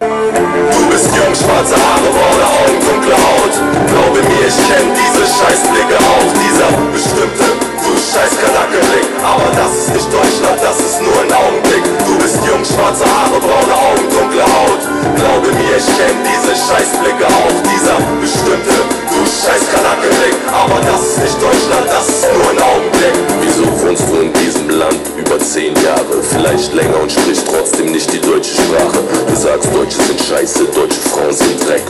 Du 0.00 0.90
bist 0.90 1.14
jung, 1.14 1.34
schwarze 1.36 1.76
Haare, 1.76 2.10
braune 2.10 2.46
Augen, 2.48 2.80
dunkle 2.82 3.14
Haut. 3.14 3.54
Glaube 3.86 4.20
mir, 4.24 4.46
ich 4.48 4.56
kenn 4.66 4.90
diese 4.90 5.22
Scheißblicke 5.22 5.96
auch. 6.00 6.32
Dieser 6.32 6.72
bestimmte, 6.90 7.46
du 7.78 7.92
scheiß 7.94 8.40
Kanackenblick. 8.40 9.11
Aber 9.22 9.48
das 9.54 9.72
ist 9.78 9.94
nicht 9.94 10.12
Deutschland, 10.12 10.58
das 10.62 10.78
ist 10.78 11.00
nur 11.00 11.14
ein 11.22 11.32
Augenblick. 11.32 11.84
Du 12.06 12.18
bist 12.18 12.38
jung, 12.44 12.64
schwarze 12.64 13.06
Haare, 13.06 13.38
braune 13.38 13.74
Augen, 13.74 14.04
dunkle 14.10 14.42
Haut. 14.42 14.82
Glaube 15.16 15.48
mir, 15.54 15.76
ich 15.78 15.86
kenn 15.86 16.18
diese 16.26 16.52
Scheißblicke 16.58 17.26
auch. 17.26 17.56
Dieser 17.62 17.96
bestimmte, 18.20 18.74
du 19.10 19.20
scheiß 19.22 19.62
Kanackenblick. 19.70 20.34
Aber 20.50 20.80
das 20.82 21.00
ist 21.06 21.18
nicht 21.22 21.38
Deutschland, 21.38 21.86
das 21.86 22.08
ist 22.08 22.26
nur 22.34 22.50
ein 22.50 22.60
Augenblick. 22.60 23.14
Wieso 23.40 23.64
wohnst 23.82 24.04
du 24.10 24.20
in 24.20 24.32
diesem 24.34 24.68
Land 24.70 25.00
über 25.16 25.38
zehn 25.38 25.74
Jahre? 25.82 26.22
Vielleicht 26.22 26.72
länger 26.74 27.00
und 27.00 27.10
sprichst 27.12 27.46
trotzdem 27.46 27.92
nicht 27.92 28.12
die 28.12 28.20
deutsche 28.20 28.54
Sprache. 28.54 28.98
Du 29.28 29.36
sagst, 29.36 29.68
Deutsche 29.72 30.02
sind 30.02 30.20
scheiße, 30.20 30.64
deutsche 30.74 31.00
Frauen 31.12 31.32
sind 31.32 31.62
Dreck. 31.66 31.82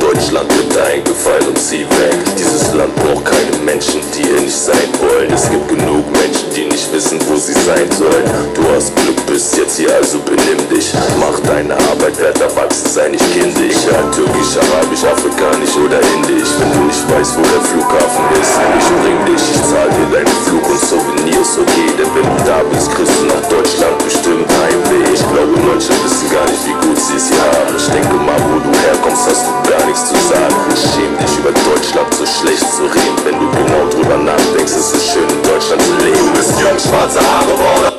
Deutschland 0.00 0.48
bitte 0.48 0.82
einen 0.84 1.04
Gefallen 1.04 1.46
und 1.48 1.58
zieh 1.58 1.86
weg. 2.02 2.18
Dieses 2.38 2.72
Land 2.74 2.94
braucht 2.96 3.24
keine 3.24 3.56
Menschen, 3.64 4.00
die 4.16 4.22
hier 4.22 4.40
nicht 4.40 4.56
sein 4.56 4.88
wollen. 5.00 5.30
Es 5.32 5.48
gibt 5.50 5.68
genug 5.68 6.04
Menschen, 6.12 6.50
die 6.54 6.66
nicht 6.66 6.79
wissen, 6.92 7.18
wo 7.28 7.36
sie 7.36 7.52
sein 7.52 7.88
sollen. 7.92 8.24
Du 8.54 8.62
hast 8.74 8.94
Glück, 8.96 9.18
bist 9.26 9.56
jetzt 9.56 9.76
hier, 9.78 9.92
also 9.94 10.18
benimm 10.20 10.60
dich. 10.70 10.92
Mach 11.18 11.38
deine 11.40 11.74
Arbeit, 11.90 12.18
werd 12.18 12.40
erwachsen, 12.40 12.88
sei 12.88 13.08
nicht 13.08 13.24
kindisch. 13.32 13.76
Ja, 13.86 14.00
türkisch, 14.14 14.56
arabisch, 14.56 15.04
afrikanisch 15.04 15.76
oder 15.76 16.00
indisch. 16.14 16.50
Wenn 16.58 16.72
du 16.72 16.80
nicht 16.86 17.04
weißt, 17.10 17.36
wo 17.36 17.42
der 17.42 17.62
Flughafen 17.68 18.24
ist, 18.40 18.54
ich 18.78 18.90
bring 19.02 19.18
dich, 19.28 19.44
ich 19.54 19.62
zahl 19.68 19.90
dir 19.90 20.08
deinen 20.14 20.36
Flug 20.46 20.64
und 20.68 20.80
Souvenirs, 20.80 21.50
okay. 21.60 21.88
Denn 21.98 22.10
wenn 22.14 22.28
du 22.28 22.38
da 22.44 22.62
bist, 22.70 22.88
kriegst 22.94 23.16
du 23.20 23.24
nach 23.28 23.44
Deutschland 23.48 23.96
bestimmt 24.04 24.48
Heimweh. 24.48 25.12
Ich 25.12 25.24
glaube, 25.30 25.54
manche 25.66 25.92
wissen 26.04 26.28
gar 26.32 26.46
nicht, 26.48 26.64
wie 26.64 26.76
gut 26.86 26.98
sie 26.98 27.16
es 27.16 27.28
hier 27.28 27.44
haben. 27.60 27.74
Ich 27.76 27.88
denke 27.92 28.16
mal, 28.20 28.40
wo 28.48 28.58
du 28.62 28.70
herkommst, 28.88 29.28
hast 29.28 29.44
du 29.46 29.52
gar 29.68 29.84
nichts 29.86 30.06
zu 30.08 30.16
sagen. 30.30 30.56
Schäm 30.74 31.12
dich 31.18 31.34
über 31.38 31.52
Deutschland 31.52 32.08
so 32.14 32.24
schlecht 32.24 32.66
zu 32.72 32.84
reden. 32.88 33.18
Wenn 33.24 33.36
du 33.38 33.46
genau 33.52 33.82
drüber 33.90 34.16
nachdenkst, 34.16 34.74
ist 34.74 34.94
es 34.94 35.04
schön, 35.12 35.28
in 35.28 35.42
Deutschland 35.42 35.82
zu 35.82 35.94
leben. 36.04 36.30
Schwarze 36.78 37.20
Haare, 37.20 37.54
braune 37.56 37.92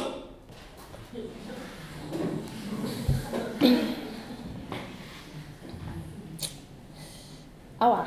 Aua. 7.80 8.06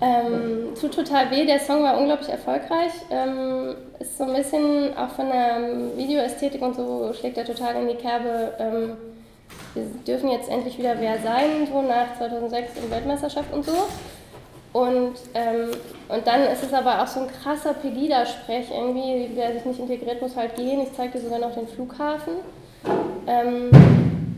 ähm, 0.00 0.74
tut 0.80 0.94
total 0.94 1.30
weh, 1.30 1.46
der 1.46 1.58
Song 1.58 1.82
war 1.82 1.98
unglaublich 1.98 2.28
erfolgreich. 2.28 2.92
Ähm, 3.10 3.74
ist 3.98 4.18
so 4.18 4.24
ein 4.24 4.34
bisschen 4.34 4.96
auch 4.96 5.10
von 5.10 5.28
der 5.28 5.96
Videoästhetik 5.96 6.62
und 6.62 6.76
so 6.76 7.12
schlägt 7.18 7.38
er 7.38 7.44
total 7.44 7.76
in 7.76 7.88
die 7.88 7.94
Kerbe. 7.94 8.52
Ähm, 8.58 8.96
wir 9.74 9.84
dürfen 10.06 10.30
jetzt 10.30 10.48
endlich 10.48 10.78
wieder 10.78 11.00
wer 11.00 11.18
sein, 11.18 11.66
so 11.70 11.82
nach 11.82 12.16
2006 12.18 12.76
in 12.76 12.90
Weltmeisterschaft 12.90 13.52
und 13.52 13.64
so. 13.64 13.72
Und, 14.72 15.14
ähm, 15.34 15.70
und 16.08 16.26
dann 16.26 16.42
ist 16.42 16.62
es 16.62 16.72
aber 16.72 17.02
auch 17.02 17.06
so 17.06 17.20
ein 17.20 17.26
krasser 17.42 17.74
Pegida-Sprech 17.74 18.70
irgendwie, 18.70 19.30
wer 19.34 19.52
sich 19.52 19.64
nicht 19.64 19.80
integriert, 19.80 20.22
muss 20.22 20.36
halt 20.36 20.54
gehen. 20.54 20.80
Ich 20.80 20.92
zeig 20.92 21.12
dir 21.12 21.20
sogar 21.20 21.40
noch 21.40 21.54
den 21.54 21.66
Flughafen. 21.66 22.34
Ähm, 23.26 23.70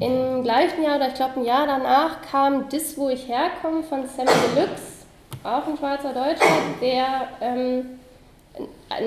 Im 0.00 0.42
gleichen 0.42 0.82
Jahr 0.82 0.96
oder 0.96 1.08
ich 1.08 1.14
glaube 1.14 1.40
ein 1.40 1.44
Jahr 1.44 1.66
danach 1.66 2.22
kam 2.22 2.68
Dis, 2.70 2.96
wo 2.96 3.10
ich 3.10 3.28
herkomme, 3.28 3.82
von 3.82 4.06
Sammy 4.08 4.30
Deluxe, 4.56 5.04
auch 5.44 5.66
ein 5.66 5.76
schwarzer 5.76 6.14
Deutscher, 6.14 6.56
der 6.80 7.28
ähm, 7.40 7.98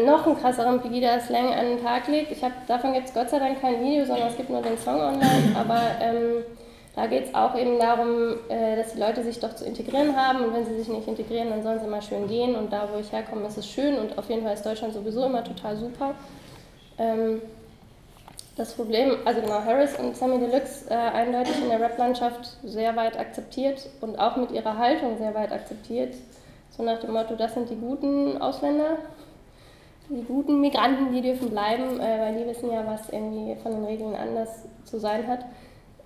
noch 0.06 0.26
einen 0.28 0.40
krasseren 0.40 0.80
Pegida-Slang 0.80 1.54
an 1.54 1.66
den 1.66 1.84
Tag 1.84 2.08
legt. 2.08 2.32
Ich 2.32 2.44
hab, 2.44 2.52
davon 2.68 2.94
gibt 2.94 3.08
es 3.08 3.14
Gott 3.14 3.30
sei 3.30 3.40
Dank 3.40 3.62
kein 3.62 3.84
Video, 3.84 4.06
sondern 4.06 4.30
es 4.30 4.38
gibt 4.38 4.50
nur 4.50 4.62
den 4.62 4.78
Song 4.78 5.00
online, 5.00 5.56
aber 5.56 5.82
ähm, 6.02 6.44
da 6.96 7.08
geht 7.08 7.26
es 7.26 7.36
auch 7.36 7.56
eben 7.56 7.78
darum, 7.78 8.36
äh, 8.48 8.78
dass 8.78 8.94
die 8.94 9.00
Leute 9.00 9.24
sich 9.24 9.40
doch 9.40 9.54
zu 9.54 9.66
integrieren 9.66 10.16
haben 10.16 10.46
und 10.46 10.54
wenn 10.54 10.66
sie 10.66 10.78
sich 10.78 10.88
nicht 10.88 11.08
integrieren, 11.08 11.50
dann 11.50 11.62
sollen 11.62 11.80
sie 11.80 11.88
mal 11.88 12.02
schön 12.02 12.28
gehen 12.28 12.56
und 12.56 12.72
da, 12.72 12.88
wo 12.92 12.98
ich 13.00 13.12
herkomme, 13.12 13.48
ist 13.48 13.58
es 13.58 13.68
schön 13.68 13.98
und 14.00 14.18
auf 14.18 14.30
jeden 14.30 14.44
Fall 14.44 14.54
ist 14.54 14.66
Deutschland 14.66 14.94
sowieso 14.94 15.26
immer 15.26 15.44
total 15.44 15.76
super. 15.76 16.16
Ähm, 16.98 17.42
das 18.56 18.74
Problem, 18.74 19.18
also 19.26 19.42
genau, 19.42 19.62
Harris 19.66 20.00
und 20.00 20.16
Sammy 20.16 20.40
Deluxe 20.40 20.90
äh, 20.90 20.94
eindeutig 20.94 21.62
in 21.62 21.68
der 21.68 21.82
Rap-Landschaft 21.82 22.58
sehr 22.64 22.96
weit 22.96 23.20
akzeptiert 23.20 23.90
und 24.00 24.18
auch 24.18 24.38
mit 24.38 24.52
ihrer 24.52 24.78
Haltung 24.78 25.18
sehr 25.18 25.36
weit 25.36 25.52
akzeptiert. 25.52 26.16
So 26.70 26.84
nach 26.84 27.00
dem 27.02 27.12
Motto, 27.12 27.36
das 27.36 27.54
sind 27.54 27.70
die 27.70 27.76
guten 27.76 28.42
Ausländer, 28.42 29.00
die 30.10 30.24
guten 30.24 30.62
Migranten, 30.62 31.12
die 31.12 31.22
dürfen 31.22 31.50
bleiben, 31.50 32.00
äh, 32.00 32.20
weil 32.22 32.36
die 32.36 32.48
wissen 32.48 32.72
ja, 32.72 32.86
was 32.88 33.10
irgendwie 33.10 33.56
von 33.62 33.74
den 33.74 33.84
Regeln 33.84 34.16
anders 34.16 34.64
zu 34.86 35.00
sein 35.00 35.28
hat. 35.28 35.40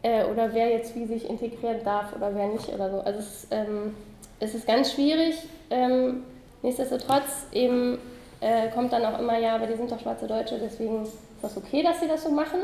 Äh, 0.04 0.26
oder 0.26 0.54
wer 0.54 0.70
jetzt 0.70 0.96
wie 0.96 1.06
sich 1.06 1.30
integrieren 1.30 1.84
darf 1.84 2.16
oder 2.16 2.34
wer 2.36 2.48
nicht 2.48 2.70
oder 2.70 2.90
so. 2.90 3.00
Also 3.02 3.20
es, 3.20 3.28
ist, 3.28 3.48
ähm, 3.52 3.96
es 4.40 4.56
ist 4.56 4.68
ganz 4.68 4.94
schwierig. 4.94 5.36
Ähm, 5.70 6.24
nichtsdestotrotz 6.62 7.48
eben 7.52 7.98
äh, 8.42 8.70
kommt 8.70 8.94
dann 8.94 9.06
auch 9.06 9.20
immer, 9.20 9.38
ja, 9.38 9.56
aber 9.56 9.68
die 9.68 9.76
sind 9.76 9.92
doch 9.92 10.00
schwarze 10.00 10.28
Deutsche, 10.28 10.58
deswegen 10.60 11.04
ist 11.04 11.18
das 11.42 11.58
okay, 11.58 11.84
dass 11.84 12.00
sie 12.00 12.08
das 12.08 12.24
so 12.24 12.32
machen. 12.32 12.60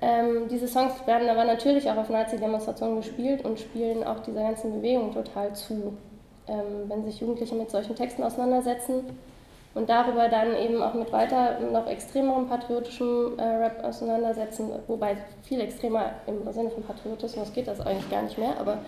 Ähm, 0.00 0.48
diese 0.48 0.68
Songs 0.68 0.94
werden 1.06 1.28
aber 1.28 1.44
natürlich 1.44 1.90
auch 1.90 1.96
auf 1.96 2.08
Nazi-Demonstrationen 2.08 2.98
gespielt 2.98 3.44
und 3.44 3.58
spielen 3.58 4.04
auch 4.04 4.20
dieser 4.20 4.42
ganzen 4.42 4.74
Bewegung 4.74 5.12
total 5.12 5.54
zu. 5.54 5.96
Ähm, 6.46 6.88
wenn 6.88 7.04
sich 7.04 7.20
Jugendliche 7.20 7.54
mit 7.54 7.70
solchen 7.70 7.94
Texten 7.94 8.22
auseinandersetzen 8.22 9.04
und 9.78 9.88
darüber 9.88 10.28
dann 10.28 10.56
eben 10.56 10.82
auch 10.82 10.92
mit 10.94 11.12
weiter 11.12 11.60
noch 11.60 11.86
extremerem 11.86 12.48
patriotischem 12.48 13.38
äh, 13.38 13.42
Rap 13.42 13.84
auseinandersetzen, 13.84 14.72
wobei 14.88 15.16
viel 15.44 15.60
extremer 15.60 16.14
im 16.26 16.52
Sinne 16.52 16.70
von 16.70 16.82
Patriotismus 16.82 17.52
geht 17.52 17.68
das 17.68 17.80
eigentlich 17.80 18.10
gar 18.10 18.22
nicht 18.22 18.36
mehr, 18.38 18.58
aber 18.58 18.78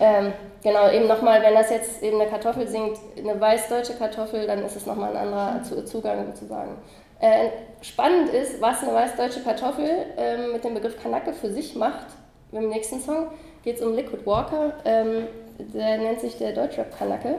ähm, 0.00 0.32
genau, 0.62 0.90
eben 0.90 1.06
nochmal, 1.08 1.42
wenn 1.42 1.52
das 1.52 1.68
jetzt 1.68 2.02
eben 2.02 2.18
eine 2.18 2.30
Kartoffel 2.30 2.66
singt, 2.66 2.98
eine 3.18 3.38
weiß-deutsche 3.38 3.94
Kartoffel, 3.94 4.46
dann 4.46 4.64
ist 4.64 4.76
es 4.76 4.86
nochmal 4.86 5.14
ein 5.14 5.28
anderer 5.28 5.84
Zugang 5.84 6.24
sozusagen. 6.26 6.78
Äh, 7.20 7.50
spannend 7.82 8.30
ist, 8.30 8.62
was 8.62 8.82
eine 8.82 8.94
weiß-deutsche 8.94 9.42
Kartoffel 9.42 9.90
äh, 10.16 10.46
mit 10.52 10.64
dem 10.64 10.72
Begriff 10.72 11.00
Kanake 11.02 11.34
für 11.34 11.50
sich 11.50 11.76
macht. 11.76 12.06
Im 12.52 12.70
nächsten 12.70 13.00
Song 13.00 13.26
geht 13.62 13.76
es 13.76 13.82
um 13.82 13.94
Liquid 13.94 14.24
Walker, 14.24 14.72
ähm, 14.86 15.26
der 15.58 15.98
nennt 15.98 16.20
sich 16.20 16.38
der 16.38 16.52
Deutschrap 16.52 16.96
Kanake. 16.96 17.36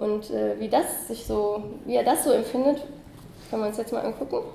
Und 0.00 0.30
äh, 0.30 0.58
wie, 0.58 0.68
das 0.68 1.08
sich 1.08 1.26
so, 1.26 1.62
wie 1.84 1.94
er 1.94 2.02
das 2.02 2.24
so 2.24 2.32
empfindet, 2.32 2.82
können 3.50 3.62
wir 3.62 3.68
uns 3.68 3.76
jetzt 3.76 3.92
mal 3.92 4.00
angucken. 4.00 4.46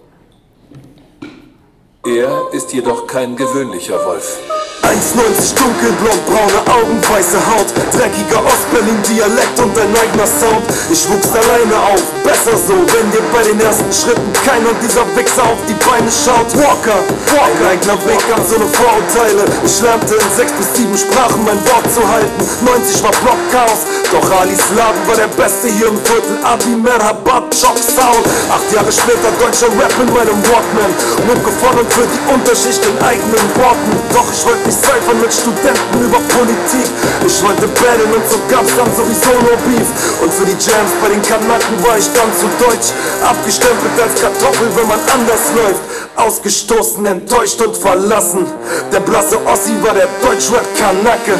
Er 2.05 2.47
ist 2.51 2.71
jedoch 2.71 3.07
kein 3.07 3.35
gewöhnlicher 3.35 3.97
Wolf. 4.05 4.37
1,90 4.85 5.57
dunkelblond, 5.57 6.21
braune 6.29 6.61
Augen, 6.69 7.01
weiße 7.01 7.41
Haut 7.41 7.65
Dreckiger 7.89 8.45
Ostberlin-Dialekt 8.45 9.57
und 9.57 9.73
ein 9.73 9.89
eigener 9.89 10.29
Sound. 10.29 10.61
Ich 10.93 11.09
wuchs 11.09 11.33
alleine 11.33 11.73
auf, 11.73 12.05
besser 12.21 12.53
so 12.53 12.77
Wenn 12.93 13.09
dir 13.09 13.25
bei 13.33 13.41
den 13.41 13.59
ersten 13.59 13.89
Schritten 13.89 14.29
keiner 14.45 14.69
dieser 14.85 15.01
Wichser 15.17 15.41
auf 15.41 15.57
die 15.65 15.73
Beine 15.81 16.05
schaut. 16.13 16.53
Walker, 16.53 17.01
Walker, 17.33 17.65
ein 17.65 17.81
eigener 17.81 17.97
Weg 18.05 18.21
an 18.29 18.45
so 18.45 18.61
ne 18.61 18.69
Vorurteile. 18.69 19.43
Ich 19.65 19.81
lernte 19.81 20.13
in 20.13 20.29
sechs 20.37 20.53
bis 20.53 20.69
sieben 20.77 20.97
Sprachen 20.97 21.41
mein 21.41 21.57
Wort 21.65 21.89
zu 21.89 22.05
halten. 22.05 22.37
90 22.61 23.01
war 23.01 23.15
Blockchaos, 23.25 23.81
doch 24.13 24.29
Alis 24.37 24.61
Laden 24.77 25.01
war 25.09 25.17
der 25.17 25.33
beste 25.33 25.73
hier 25.73 25.89
im 25.89 25.97
Viertel. 26.05 26.37
Abi 26.45 26.77
Merhabat, 26.77 27.49
Chop 27.57 27.81
Sound 27.81 28.21
Acht 28.53 28.69
Jahre 28.69 28.91
später 28.91 29.33
deutscher 29.41 29.73
Rap 29.81 29.97
in 29.97 30.13
meinem 30.13 30.39
Walkman. 30.45 30.93
Mucke 31.25 31.49
von 31.57 31.73
und 31.81 31.89
für 31.95 32.07
die 32.11 32.33
Unterschicht 32.33 32.83
in 32.85 32.97
eigenen 32.99 33.47
Worten. 33.55 33.91
Doch 34.11 34.27
ich 34.27 34.45
wollte 34.45 34.67
nicht 34.67 34.79
Cyphern 34.83 35.19
mit 35.21 35.31
Studenten 35.31 35.95
über 36.03 36.19
Politik. 36.35 36.87
Ich 37.25 37.41
wollte 37.41 37.67
battlen 37.71 38.11
und 38.11 38.25
so 38.29 38.37
gab's 38.51 38.75
dann 38.75 38.91
sowieso 38.91 39.31
nur 39.39 39.55
Beef. 39.63 39.87
Und 40.21 40.33
für 40.33 40.43
die 40.43 40.59
Jams 40.59 40.91
bei 41.01 41.07
den 41.07 41.21
Kanaken 41.21 41.75
war 41.87 41.97
ich 41.97 42.11
dann 42.11 42.27
zu 42.35 42.51
deutsch. 42.59 42.91
Abgestempelt 43.23 43.95
als 43.95 44.19
Kartoffel, 44.19 44.67
wenn 44.75 44.87
man 44.87 44.99
anders 45.07 45.43
läuft. 45.55 45.81
Ausgestoßen, 46.17 47.05
enttäuscht 47.05 47.61
und 47.61 47.77
verlassen. 47.77 48.45
Der 48.91 48.99
blasse 48.99 49.39
Ossi 49.45 49.71
war 49.81 49.93
der 49.93 50.09
Deutschrap-Kanake 50.21 51.39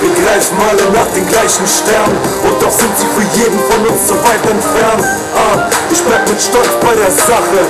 wir 0.00 0.12
greifen 0.24 0.56
alle 0.68 0.90
nach 0.92 1.06
den 1.14 1.26
gleichen 1.26 1.66
Sternen. 1.66 2.16
Und 2.44 2.62
doch 2.62 2.70
sind 2.70 2.96
sie 2.98 3.06
für 3.06 3.26
jeden 3.38 3.58
von 3.58 3.86
uns 3.86 4.08
so 4.08 4.14
weit 4.14 4.44
entfernt. 4.48 5.04
Ah, 5.36 5.68
Ich 5.90 6.02
bleib 6.02 6.28
mit 6.28 6.40
Stolz 6.40 6.70
bei 6.80 6.94
der 6.94 7.10
Sache. 7.10 7.60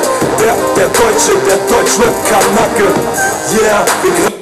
Der, 0.41 0.55
der 0.77 0.89
Deutsche, 0.89 1.33
der 1.47 1.59
Deutschrap-Kanake 1.71 2.85
Yeah, 3.53 3.85
wir 4.03 4.33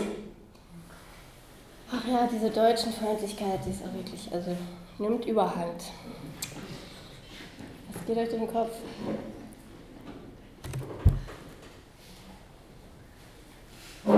Ach 1.93 2.07
ja, 2.09 2.29
diese 2.33 2.51
deutschen 2.51 2.93
Feindlichkeit, 2.93 3.61
die 3.67 3.71
ist 3.71 3.83
auch 3.83 3.93
wirklich, 3.95 4.29
also 4.33 4.57
nimmt 4.99 5.25
Überhand. 5.27 5.83
Was 7.93 8.07
geht 8.07 8.17
euch 8.17 8.29
durch 8.29 8.41
den 8.43 8.53
Kopf? 8.53 8.71
Ich 14.05 14.11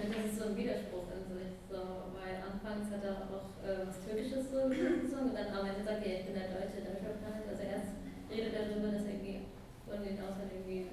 finde, 0.00 0.16
das 0.16 0.32
ist 0.32 0.38
so 0.38 0.44
ein 0.48 0.56
Widerspruch 0.56 1.06
in 1.14 1.34
sich, 1.34 1.52
so, 1.70 1.76
weil 1.76 2.42
anfangs 2.66 2.90
hat 2.90 3.04
er 3.06 3.30
auch 3.30 3.46
äh, 3.62 3.86
was 3.86 4.02
Türkisches 4.02 4.50
so 4.50 4.66
gesungen 4.66 5.30
und 5.30 5.38
dann 5.38 5.54
am 5.54 5.70
Ende 5.70 5.86
sagt 5.86 6.02
er, 6.02 6.18
ich 6.18 6.26
bin 6.26 6.34
der 6.34 6.50
Deutsche, 6.50 6.82
der 6.82 6.98
Deutsche 6.98 7.30
Also 7.46 7.62
erst 7.62 7.94
redet 8.26 8.58
er 8.58 8.66
darüber, 8.66 8.90
dass 8.90 9.06
er 9.06 9.14
irgendwie 9.14 9.46
von 9.86 10.02
den 10.02 10.18
Ausländern 10.18 10.66
irgendwie 10.66 10.90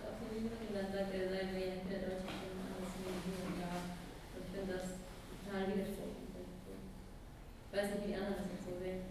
abgelehnt 0.00 0.48
wird 0.48 0.64
und 0.64 0.72
dann 0.72 0.88
sagt 0.88 1.12
er, 1.12 1.28
ich 1.28 1.84
bin 1.84 1.92
der 1.92 2.00
Deutsche, 2.00 2.32
ich 2.32 2.48
bin 2.48 2.64
alles 2.64 2.92
irgendwie 2.96 3.44
und 3.44 3.56
ja. 3.60 3.72
Und 3.76 4.40
ich 4.40 4.50
finde 4.56 4.72
das 4.72 4.86
total 4.96 5.62
widersprüchlich. 5.68 6.48
Ich 6.48 7.72
weiß 7.76 7.88
nicht, 7.92 8.00
wie 8.00 8.10
die 8.16 8.16
anderen 8.16 8.48
das 8.48 8.64
so 8.64 8.72
sehen. 8.80 9.04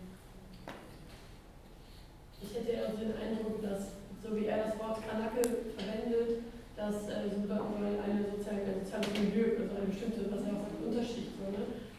Ich 2.42 2.50
hätte 2.50 2.70
eher 2.74 2.90
so 2.90 2.98
den 2.98 3.14
Eindruck, 3.14 3.62
dass, 3.62 3.94
so 4.26 4.34
wie 4.34 4.50
er 4.50 4.74
das 4.74 4.78
Wort 4.82 5.06
Kanake 5.06 5.70
verwendet, 5.78 6.50
dass 6.74 7.06
äh, 7.14 7.30
so 7.30 7.46
eine 7.46 8.26
sozusagen 8.26 8.66
ein 8.66 8.82
soziales 8.82 9.14
Milieu, 9.22 9.62
also 9.62 9.78
eine 9.78 9.86
bestimmte, 9.86 10.26
was 10.34 10.50
er 10.50 10.58
auch 10.58 10.66
sagt, 10.66 10.82
Unterschicht? 10.82 11.35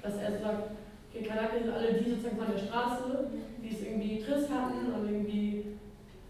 Dass 0.06 0.22
er 0.22 0.38
sagt, 0.38 0.70
okay, 1.10 1.26
Kanake 1.26 1.58
sind 1.58 1.74
alle 1.74 1.94
die 1.94 2.10
sozusagen 2.10 2.38
von 2.38 2.52
der 2.54 2.62
Straße, 2.62 3.26
die 3.62 3.74
es 3.74 3.82
irgendwie 3.82 4.22
trist 4.22 4.48
hatten 4.50 4.94
und 4.94 5.10
irgendwie 5.10 5.74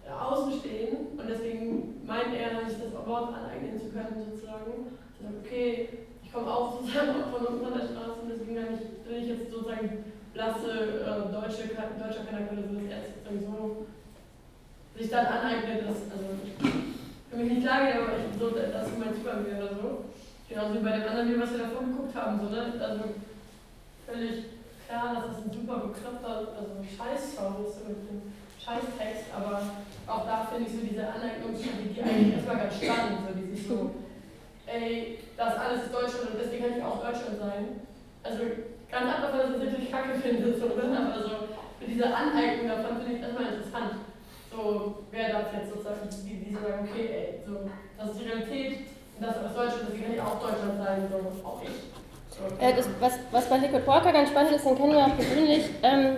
äh, 0.00 0.10
außen 0.10 0.60
stehen 0.60 1.12
und 1.12 1.28
deswegen 1.28 2.00
meint 2.06 2.32
er, 2.32 2.64
sich 2.64 2.78
das 2.80 3.06
Wort 3.06 3.34
aneignen 3.36 3.76
zu 3.76 3.92
können, 3.92 4.16
sozusagen. 4.16 4.96
Zu 5.12 5.24
sagen, 5.24 5.36
okay, 5.44 5.88
ich 6.24 6.32
komme 6.32 6.48
auch 6.48 6.80
sozusagen 6.80 7.28
von 7.28 7.44
unten 7.44 7.64
von 7.64 7.76
der 7.76 7.86
Straße 7.86 8.24
und 8.24 8.30
deswegen 8.32 8.54
bin 8.56 8.72
ich, 8.72 8.84
bin 9.04 9.16
ich 9.20 9.28
jetzt 9.28 9.52
sozusagen 9.52 10.04
blasse 10.32 11.04
äh, 11.04 11.32
deutsche, 11.32 11.68
deutscher 11.76 12.24
Kanake 12.24 12.56
oder 12.56 12.64
so, 12.64 12.80
dass 12.80 12.88
er 12.88 13.12
sozusagen 13.12 13.40
so 13.44 13.86
sich 14.96 15.10
dann 15.10 15.26
aneignet, 15.26 15.84
dass, 15.84 16.08
also 16.08 16.24
für 17.28 17.36
mich 17.36 17.52
nicht 17.52 17.62
klar 17.62 17.84
geht, 17.84 18.00
aber 18.00 18.16
ich 18.16 18.32
so, 18.40 18.48
das 18.48 18.88
ist 18.88 18.98
mein 18.98 19.12
Zugang 19.12 19.44
wäre 19.44 19.68
oder 19.68 19.76
so. 19.76 20.04
Genauso 20.48 20.74
wie 20.74 20.84
bei 20.84 20.96
dem 20.96 21.08
anderen, 21.08 21.40
was 21.40 21.52
wir 21.52 21.58
davor 21.58 21.82
geguckt 21.82 22.14
haben, 22.14 22.40
so, 22.40 22.48
ne? 22.48 22.72
Also 22.80 23.04
völlig 24.06 24.44
klar, 24.86 25.14
dass 25.14 25.26
das 25.34 25.44
ein 25.44 25.52
super 25.52 25.90
bekloppter, 25.90 26.54
also 26.54 26.78
Scheiß-Song 26.86 27.66
ist, 27.66 27.82
so 27.82 27.90
mit 27.90 28.06
dem 28.06 28.32
Scheißtext, 28.62 29.34
aber 29.34 29.82
auch 30.06 30.24
da 30.24 30.46
finde 30.46 30.70
ich 30.70 30.74
so 30.74 30.86
diese 30.86 31.06
Aneignungsstudie, 31.06 31.90
die 31.92 32.02
eigentlich 32.02 32.34
erstmal 32.34 32.56
ganz 32.56 32.74
spannend, 32.78 33.26
so 33.26 33.34
die 33.34 33.50
sich 33.50 33.66
so, 33.66 33.90
ey, 34.66 35.18
das 35.36 35.58
alles 35.58 35.84
ist 35.84 35.94
Deutschland 35.94 36.30
und 36.30 36.38
deswegen 36.38 36.62
kann 36.62 36.78
ich 36.78 36.84
auch 36.84 37.02
Deutschland 37.02 37.38
sein. 37.38 37.64
Also 38.22 38.42
ganz 38.90 39.06
ab 39.10 39.30
dass 39.30 39.50
ich 39.50 39.52
das 39.52 39.62
wirklich 39.62 39.90
kacke 39.90 40.14
finde, 40.18 40.54
so, 40.54 40.66
ne? 40.74 40.86
aber 40.94 41.22
so 41.22 41.34
mit 41.78 41.90
dieser 41.90 42.14
Aneignung 42.14 42.68
davon 42.68 43.02
finde 43.02 43.18
ich 43.18 43.22
erstmal 43.22 43.54
interessant 43.54 44.06
so, 44.50 45.04
wer 45.10 45.28
darf 45.28 45.52
jetzt 45.52 45.70
sozusagen, 45.70 46.08
die, 46.08 46.44
die 46.44 46.54
sagen, 46.54 46.88
okay, 46.88 47.06
ey, 47.12 47.40
so, 47.46 47.68
das 47.98 48.10
ist 48.10 48.20
die 48.20 48.28
Realität, 48.28 48.88
das 49.20 49.36
ist 49.36 49.56
Deutschland, 49.56 49.90
das 49.90 50.00
kann 50.00 50.16
ja 50.16 50.24
auch 50.24 50.40
Deutschland 50.40 50.78
sein, 50.78 51.08
so, 51.10 51.46
auch 51.46 51.62
ich. 51.62 51.92
Äh, 52.60 52.74
das, 52.74 52.88
was, 53.00 53.18
was 53.30 53.48
bei 53.48 53.58
Liquid 53.58 53.86
Walker 53.86 54.12
ganz 54.12 54.30
spannend 54.30 54.52
ist, 54.52 54.66
den 54.66 54.76
kennen 54.76 54.92
wir 54.92 55.06
auch 55.06 55.16
persönlich, 55.16 55.64
ähm, 55.82 56.16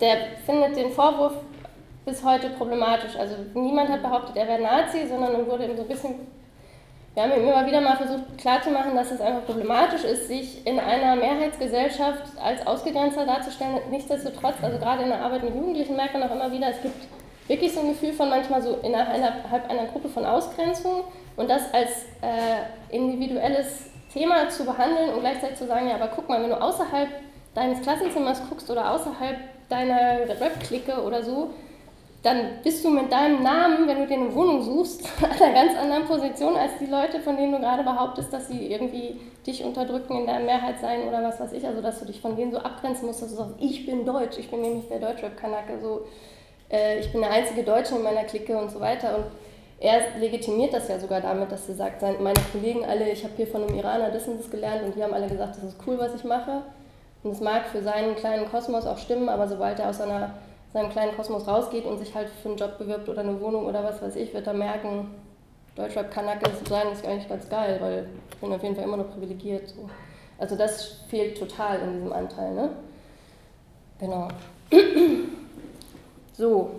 der 0.00 0.16
findet 0.44 0.76
den 0.76 0.90
Vorwurf 0.90 1.34
bis 2.04 2.24
heute 2.24 2.50
problematisch. 2.50 3.16
Also 3.16 3.36
niemand 3.54 3.88
hat 3.88 4.02
behauptet, 4.02 4.36
er 4.36 4.48
wäre 4.48 4.62
Nazi, 4.62 5.06
sondern 5.06 5.32
dann 5.32 5.46
wurde 5.46 5.66
ihm 5.66 5.76
so 5.76 5.82
ein 5.82 5.88
bisschen, 5.88 6.14
wir 7.14 7.22
haben 7.22 7.32
ihm 7.32 7.48
immer 7.48 7.66
wieder 7.66 7.80
mal 7.80 7.96
versucht 7.96 8.38
klarzumachen, 8.38 8.94
dass 8.96 9.10
es 9.10 9.20
einfach 9.20 9.44
problematisch 9.44 10.04
ist, 10.04 10.28
sich 10.28 10.66
in 10.66 10.80
einer 10.80 11.16
Mehrheitsgesellschaft 11.16 12.22
als 12.42 12.66
Ausgegrenzter 12.66 13.26
darzustellen. 13.26 13.78
Nichtsdestotrotz, 13.90 14.54
also 14.62 14.78
gerade 14.78 15.02
in 15.04 15.08
der 15.08 15.20
Arbeit 15.20 15.44
mit 15.44 15.54
Jugendlichen 15.54 15.96
merkt 15.96 16.14
man 16.14 16.22
auch 16.24 16.34
immer 16.34 16.50
wieder, 16.50 16.70
es 16.70 16.82
gibt 16.82 17.06
wirklich 17.46 17.72
so 17.72 17.80
ein 17.80 17.88
Gefühl 17.90 18.12
von 18.12 18.28
manchmal 18.28 18.60
so 18.60 18.78
innerhalb 18.82 19.70
einer 19.70 19.86
Gruppe 19.86 20.08
von 20.08 20.24
Ausgrenzung 20.24 21.04
und 21.36 21.48
das 21.48 21.72
als 21.72 22.04
äh, 22.22 22.94
individuelles 22.94 23.88
Thema 24.12 24.48
zu 24.48 24.64
behandeln 24.64 25.10
und 25.10 25.20
gleichzeitig 25.20 25.58
zu 25.58 25.66
sagen, 25.66 25.88
ja, 25.88 25.96
aber 25.96 26.08
guck 26.08 26.28
mal, 26.28 26.42
wenn 26.42 26.50
du 26.50 26.60
außerhalb 26.60 27.08
deines 27.54 27.82
Klassenzimmers 27.82 28.42
guckst 28.48 28.70
oder 28.70 28.92
außerhalb 28.92 29.36
deiner 29.68 30.28
Rap-Clique 30.40 31.02
oder 31.02 31.22
so, 31.22 31.50
dann 32.22 32.60
bist 32.64 32.84
du 32.84 32.90
mit 32.90 33.12
deinem 33.12 33.42
Namen, 33.42 33.86
wenn 33.86 34.00
du 34.00 34.06
dir 34.06 34.16
eine 34.16 34.34
Wohnung 34.34 34.62
suchst, 34.62 35.08
an 35.22 35.30
einer 35.30 35.52
ganz 35.52 35.78
anderen 35.78 36.04
Position 36.04 36.56
als 36.56 36.72
die 36.80 36.86
Leute, 36.86 37.20
von 37.20 37.36
denen 37.36 37.52
du 37.52 37.58
gerade 37.60 37.84
behauptest, 37.84 38.32
dass 38.32 38.48
sie 38.48 38.72
irgendwie 38.72 39.20
dich 39.46 39.64
unterdrücken, 39.64 40.20
in 40.20 40.26
der 40.26 40.40
Mehrheit 40.40 40.80
sein 40.80 41.06
oder 41.06 41.22
was 41.22 41.38
weiß 41.38 41.52
ich. 41.52 41.66
Also, 41.66 41.80
dass 41.80 42.00
du 42.00 42.06
dich 42.06 42.20
von 42.20 42.36
denen 42.36 42.50
so 42.50 42.58
abgrenzen 42.58 43.06
musst, 43.06 43.22
dass 43.22 43.30
du 43.30 43.36
sagst, 43.36 43.54
ich 43.60 43.86
bin 43.86 44.04
Deutsch, 44.04 44.36
ich 44.38 44.50
bin 44.50 44.62
nämlich 44.62 44.88
der 44.88 44.98
Deutschrap-Kanake. 44.98 45.78
So, 45.80 46.06
äh, 46.70 46.98
ich 46.98 47.12
bin 47.12 47.20
der 47.20 47.30
einzige 47.30 47.62
Deutsche 47.62 47.94
in 47.94 48.02
meiner 48.02 48.24
Clique 48.24 48.56
und 48.58 48.70
so 48.70 48.80
weiter. 48.80 49.16
Und 49.16 49.24
er 49.80 50.18
legitimiert 50.18 50.72
das 50.72 50.88
ja 50.88 50.98
sogar 50.98 51.20
damit, 51.20 51.52
dass 51.52 51.68
er 51.68 51.74
sagt, 51.76 52.02
meine 52.02 52.40
Kollegen 52.52 52.84
alle, 52.84 53.10
ich 53.10 53.22
habe 53.22 53.34
hier 53.36 53.46
von 53.46 53.62
einem 53.62 53.76
Iraner 53.76 54.10
das 54.10 54.26
und 54.26 54.40
das 54.40 54.50
gelernt 54.50 54.82
und 54.82 54.96
die 54.96 55.02
haben 55.02 55.14
alle 55.14 55.28
gesagt, 55.28 55.56
das 55.56 55.64
ist 55.64 55.76
cool, 55.86 55.98
was 55.98 56.14
ich 56.14 56.24
mache. 56.24 56.62
Und 57.22 57.30
es 57.32 57.40
mag 57.40 57.66
für 57.66 57.82
seinen 57.82 58.16
kleinen 58.16 58.48
Kosmos 58.50 58.86
auch 58.86 58.98
stimmen, 58.98 59.28
aber 59.28 59.46
sobald 59.46 59.78
er 59.78 59.90
aus 59.90 59.98
seiner, 59.98 60.34
seinem 60.72 60.90
kleinen 60.90 61.14
Kosmos 61.16 61.46
rausgeht 61.46 61.84
und 61.84 61.98
sich 61.98 62.14
halt 62.14 62.28
für 62.28 62.48
einen 62.48 62.58
Job 62.58 62.78
bewirbt 62.78 63.08
oder 63.08 63.20
eine 63.20 63.40
Wohnung 63.40 63.66
oder 63.66 63.84
was 63.84 64.02
weiß 64.02 64.16
ich, 64.16 64.34
wird 64.34 64.46
er 64.46 64.54
merken, 64.54 65.08
Deutschrap-Kanake 65.76 66.50
zu 66.56 66.68
sein, 66.68 66.92
ist 66.92 67.06
eigentlich 67.06 67.28
ganz 67.28 67.48
geil, 67.48 67.78
weil 67.80 68.08
ich 68.32 68.36
bin 68.38 68.52
auf 68.52 68.62
jeden 68.62 68.74
Fall 68.74 68.84
immer 68.84 68.96
noch 68.96 69.12
privilegiert. 69.12 69.68
So. 69.68 69.88
Also 70.38 70.56
das 70.56 71.02
fehlt 71.08 71.38
total 71.38 71.80
in 71.80 71.92
diesem 71.94 72.12
Anteil, 72.12 72.54
ne? 72.54 72.70
Genau. 74.00 74.28
So, 76.38 76.70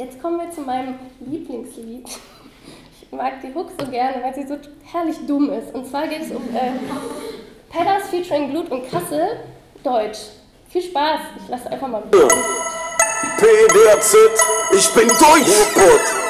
jetzt 0.00 0.20
kommen 0.20 0.40
wir 0.40 0.50
zu 0.50 0.62
meinem 0.62 0.98
Lieblingslied. 1.20 2.08
Ich 3.02 3.12
mag 3.12 3.34
die 3.42 3.54
Hook 3.54 3.70
so 3.78 3.86
gerne, 3.86 4.22
weil 4.22 4.34
sie 4.34 4.46
so 4.46 4.56
herrlich 4.90 5.16
dumm 5.26 5.52
ist. 5.52 5.74
Und 5.74 5.86
zwar 5.86 6.06
geht 6.06 6.22
es 6.22 6.30
um 6.30 6.42
äh, 6.54 6.72
Pedders 7.70 8.08
featuring 8.08 8.50
Blut 8.50 8.70
und 8.70 8.90
Kassel, 8.90 9.40
Deutsch. 9.84 10.18
Viel 10.70 10.82
Spaß, 10.82 11.20
ich 11.42 11.48
lasse 11.48 11.70
einfach 11.70 11.88
mal. 11.88 12.02
PDZ, 13.36 14.16
ich 14.72 14.88
bin 14.94 15.08
Deutsch. 15.08 16.29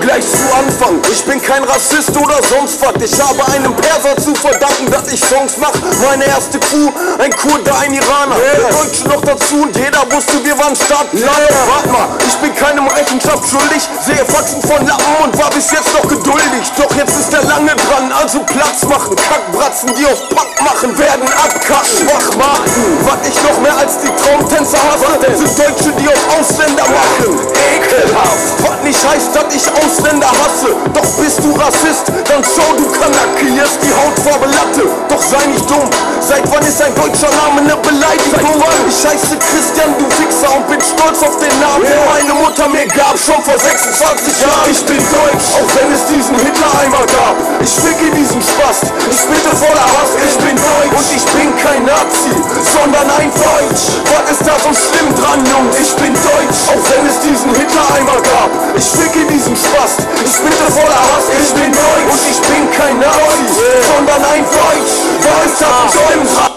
Gleich 0.00 0.24
zu 0.24 0.46
Anfang, 0.54 1.00
ich 1.10 1.24
bin 1.24 1.42
kein 1.42 1.64
Rassist 1.64 2.16
oder 2.16 2.38
sonst 2.48 2.80
was. 2.80 2.94
Ich 3.02 3.20
habe 3.20 3.44
einem 3.52 3.74
Perser 3.74 4.16
zu 4.16 4.34
verdanken, 4.34 4.90
dass 4.90 5.12
ich 5.12 5.20
Songs 5.20 5.54
mach. 5.58 5.72
Meine 6.08 6.26
erste 6.26 6.58
Crew, 6.60 6.90
ein 7.18 7.34
Kurde, 7.34 7.74
ein 7.80 7.92
Iraner. 7.92 8.36
Der 8.36 8.70
Deutsche 8.70 9.08
noch 9.08 9.20
dazu 9.22 9.62
und 9.62 9.76
jeder 9.76 10.02
wusste, 10.10 10.44
wir 10.44 10.56
waren 10.58 10.76
Staaten. 10.76 11.18
Yeah. 11.18 11.30
Warte 11.68 11.88
mal, 11.88 12.08
ich 12.26 12.36
bin 12.36 12.54
keinem 12.54 12.86
Rechenschaft 12.86 13.50
schuldig. 13.50 13.82
Sehe 14.04 14.24
Faxen 14.26 14.62
von 14.62 14.86
Lappen 14.86 15.16
und 15.24 15.38
war 15.38 15.50
bis 15.50 15.70
jetzt 15.72 15.92
noch 15.94 16.08
geduldig. 16.08 16.70
Doch 16.76 16.94
jetzt 16.94 17.18
ist 17.18 17.32
der 17.32 17.42
lange 17.44 17.74
dran, 17.74 18.12
also 18.12 18.40
Platz 18.40 18.84
machen. 18.84 19.16
Kackbratzen, 19.16 19.94
die 19.94 20.06
auf 20.06 20.28
Pack 20.28 20.62
machen, 20.62 20.96
werden 20.98 21.26
abkacken. 21.32 22.06
Schwachmaten, 22.06 22.98
was 23.02 23.28
ich 23.28 23.42
noch 23.42 23.58
mehr 23.60 23.76
als 23.76 23.98
die 23.98 24.12
Traumtänzer 24.22 24.78
hasse, 24.78 25.36
sind 25.36 25.58
Deutsche, 25.58 25.92
die 25.98 26.08
auf 26.08 26.38
Ausländer 26.38 26.84
machen. 26.84 27.40
Ekelhaft, 27.74 28.62
was 28.62 28.82
nicht 28.84 29.02
heißt, 29.08 29.34
dass 29.34 29.54
ich 29.54 29.65
Ausländer 29.82 30.30
hasse. 30.30 30.74
Doch 30.92 31.08
bist 31.18 31.42
du 31.42 31.52
Rassist, 31.56 32.08
dann 32.28 32.42
schau 32.44 32.72
du 32.76 32.84
Kanake, 32.92 33.46
hier 33.46 33.64
ist 33.64 33.78
die 33.82 33.92
Hautfarbe 33.92 34.46
Latte. 34.46 34.88
Doch 35.08 35.22
sei 35.22 35.46
nicht 35.46 35.68
dumm, 35.68 35.88
seit 36.20 36.44
wann 36.52 36.64
ist 36.66 36.80
ein 36.82 36.94
deutscher 36.94 37.30
Name 37.42 37.60
eine 37.60 37.76
Beleidigung? 37.76 38.62
Ich 38.88 39.06
heiße 39.06 39.36
Christian, 39.38 39.94
du 39.98 40.06
Wichser 40.18 40.50
und 40.56 40.68
bin 40.68 40.80
stolz 40.80 41.22
auf 41.22 41.36
den 41.38 41.52
Namen, 41.60 41.84
den 41.84 42.02
meine 42.06 42.34
Mutter 42.40 42.68
mir 42.68 42.86
gab, 42.86 43.18
schon 43.18 43.42
vor 43.42 43.58
26 43.58 44.40
Jahren. 44.40 44.70
Ich 44.70 44.84
bin 44.84 44.98
deutsch, 44.98 45.48
auch 45.58 45.70
wenn 45.74 45.92
es 45.92 46.06
diesen 46.06 46.36
Hitler-Eimer 46.36 47.04
gab. 47.10 47.36
Ich 47.60 47.74
ficke 47.74 48.10
diesen 48.14 48.40
Spast, 48.42 48.92
ich 49.10 49.20
bitte 49.26 49.50
voller 49.56 49.88
Hass, 49.96 50.14
ich 50.16 50.36
bin 50.38 50.56
deutsch. 50.56 50.94
Und 50.96 51.08
ich 51.12 51.24
bin 51.32 51.50
kein 51.56 51.84
Nazi, 51.84 52.32
sondern 52.62 53.10
ein 53.18 53.30
Deutsch. 53.34 54.00
Was 54.06 54.30
ist 54.30 54.46
da 54.46 54.54
so 54.60 54.70
schlimm 54.72 55.12
dran, 55.16 55.40
Jungs? 55.44 55.76
Ich 55.80 55.94
bin 55.96 56.14
deutsch, 56.14 56.60
auch 56.70 56.82
wenn 56.90 57.06
es 57.06 57.18
diesen 57.20 57.50
Hitler-Eimer 57.54 58.20
gab. 58.22 58.50
Ich 58.76 58.84
ficke 58.84 59.26
diesen 59.26 59.55
Spast, 59.56 60.00
ich 60.24 60.38
bitte 60.38 60.70
voller 60.70 61.00
Hass, 61.00 61.24
ich 61.40 61.54
bin 61.54 61.72
deutsch. 61.72 62.12
Und 62.12 62.30
ich 62.30 62.40
bin 62.40 62.70
kein 62.70 62.98
Nazi, 63.00 63.68
sondern 63.82 64.24
ein 64.24 64.44
Deutsch. 64.44 64.94
Da 65.22 65.48
so 65.48 65.98
schlimm 65.98 66.26
dran? 66.26 66.52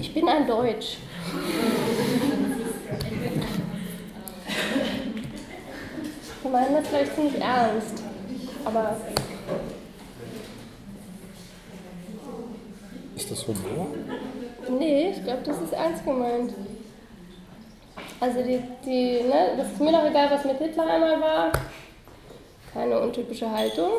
Ich 0.00 0.14
bin 0.14 0.28
ein 0.28 0.46
Deutsch. 0.46 0.98
Ich 6.44 6.50
meine 6.50 6.76
das 6.80 6.88
vielleicht 6.88 7.14
ziemlich 7.14 7.40
ernst, 7.40 8.02
aber 8.64 8.96
Ist 13.16 13.30
das 13.30 13.46
Humor? 13.46 13.86
nee, 14.78 15.10
ich 15.10 15.22
glaube, 15.24 15.42
das 15.44 15.56
ist 15.60 15.72
ernst 15.72 16.04
gemeint. 16.04 16.52
Also 18.22 18.40
die, 18.40 18.62
die, 18.86 19.22
ne, 19.24 19.54
das 19.56 19.72
ist 19.72 19.80
mir 19.80 19.90
doch 19.90 20.08
egal, 20.08 20.30
was 20.30 20.44
mit 20.44 20.58
Hitler 20.58 20.86
einmal 20.86 21.20
war. 21.20 21.52
Keine 22.72 23.00
untypische 23.00 23.50
Haltung. 23.50 23.90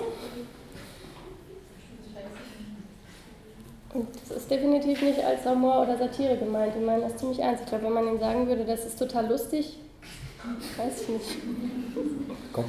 Und 3.93 4.07
das 4.15 4.37
ist 4.37 4.49
definitiv 4.49 5.01
nicht 5.01 5.23
als 5.23 5.45
Humor 5.45 5.81
oder 5.83 5.97
Satire 5.97 6.37
gemeint. 6.37 6.73
Ich 6.75 6.83
meine 6.83 7.01
das 7.03 7.17
ziemlich 7.17 7.39
ernst. 7.39 7.63
Ich 7.63 7.69
glaube, 7.69 7.83
wenn 7.85 7.93
man 7.93 8.07
ihm 8.07 8.19
sagen 8.19 8.47
würde, 8.47 8.63
das 8.65 8.85
ist 8.85 8.97
total 8.97 9.27
lustig, 9.27 9.77
weiß 10.77 11.01
ich 11.01 11.09
nicht. 11.09 11.37
Komm. 12.53 12.65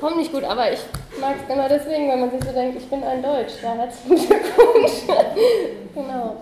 Kommt 0.00 0.16
nicht 0.18 0.32
gut, 0.32 0.44
aber 0.44 0.72
ich 0.72 0.80
mag 1.20 1.36
es 1.42 1.52
immer 1.52 1.68
deswegen, 1.68 2.08
weil 2.08 2.18
man 2.18 2.30
sich 2.30 2.44
so 2.44 2.52
denkt, 2.52 2.76
ich 2.76 2.88
bin 2.88 3.02
ein 3.02 3.22
Deutsch. 3.22 3.54
Ja, 3.62 3.74
herzlichen 3.74 4.28
Glückwunsch. 4.28 4.92
genau. 5.94 6.36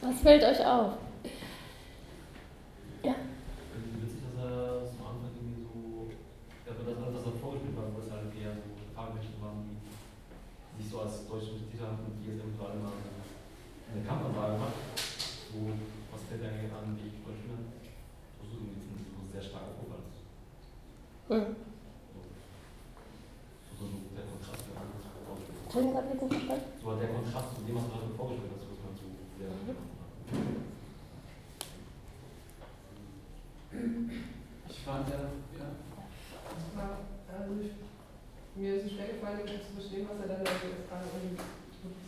Was 0.00 0.20
fällt 0.22 0.42
euch 0.44 0.64
auf? 0.64 0.92
Ja. 3.02 3.14
Witzig, 4.00 4.20
dass 4.24 4.44
er 4.44 4.80
so 4.80 4.96
am 5.00 5.20
Anfang 5.20 5.32
irgendwie 5.36 5.62
so, 5.64 6.08
ja, 6.64 6.72
das 6.72 6.96
alles, 6.96 7.14
was 7.16 7.26
er 7.28 7.40
vorgespielt 7.40 7.76
hat, 7.76 7.92
wo 7.92 8.00
es 8.00 8.10
halt 8.10 8.32
eher 8.36 8.56
so 8.56 8.72
Fahrmenschen 8.96 9.36
waren, 9.40 9.76
die 10.78 10.88
als 11.00 11.26
deutsche 11.26 11.52
Mitglieder 11.56 11.86
haben 11.88 12.04
und 12.04 12.20
die 12.20 12.36
jetzt 12.36 12.44
alle 12.60 12.76
mal 12.76 12.92
eine 12.92 14.04
Kampfansage 14.04 14.58
macht. 14.60 14.76
So, 15.50 15.72
was 16.12 16.22
fällt 16.28 16.44
eigentlich 16.44 16.72
an, 16.72 16.94
wie 17.00 17.08
ich 17.08 17.24
Deutsch 17.24 17.48
bin? 17.48 17.72
Das 17.72 18.46
ist 18.46 18.54
irgendwie 18.54 18.84
ein 18.84 19.08
so 19.08 19.24
sehr 19.32 19.42
starker 19.42 19.72
Vorfall. 19.80 20.04
Mhm. 21.32 21.56
So, 23.80 23.80
so 23.80 23.84
der 24.12 24.28
Kontrast, 24.28 24.62
der 24.68 24.76
der 27.00 27.08
zu 27.56 27.64
dem, 27.64 27.76
was 27.76 27.84
du 27.84 27.90
gerade 27.96 28.14
vorgespielt 28.14 28.52
hast, 28.54 28.68
was 28.68 28.80
man 28.84 28.92
so 29.00 29.08
sehr. 29.40 29.48
Ich 34.68 34.78
fand 34.84 35.08
ja, 35.08 35.22
ja. 35.56 35.68
Also 37.30 37.50
ich, 37.62 37.89
mir 38.56 38.76
ist 38.76 38.86
es 38.86 38.92
schwer 38.92 39.14
gefallen, 39.14 39.46
zu 39.46 39.72
verstehen, 39.74 40.08
was 40.10 40.20
er 40.20 40.28
dann 40.34 40.42
jetzt 40.42 40.88
gerade 40.88 41.06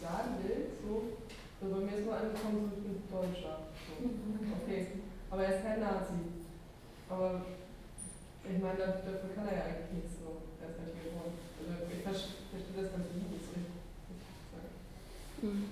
sagen 0.02 0.32
will. 0.42 0.74
So. 0.82 1.22
Also 1.62 1.74
bei 1.74 1.80
mir 1.86 1.94
ist 1.98 2.06
nur 2.06 2.16
angekommen, 2.16 2.72
so 2.74 2.82
bin 2.82 3.02
Deutscher. 3.06 3.70
So. 3.86 3.92
Okay. 4.02 5.06
Aber 5.30 5.44
er 5.44 5.54
ist 5.54 5.64
kein 5.64 5.80
Nazi. 5.80 6.42
Aber 7.08 7.42
ich 8.42 8.58
meine, 8.58 8.78
dafür, 8.78 9.30
kann 9.34 9.46
er 9.46 9.56
ja 9.56 9.64
eigentlich 9.70 10.02
nichts. 10.02 10.18
So. 10.18 10.42
Er 10.58 10.74
ist 10.74 10.82
nicht 10.82 11.06
geworden. 11.06 11.38
Also 11.62 11.86
ich 11.86 12.02
verstehe 12.02 12.82
das 12.82 12.98
Lied 13.14 13.30
nicht 13.30 13.46
so 13.46 13.54
sagen. 14.50 15.70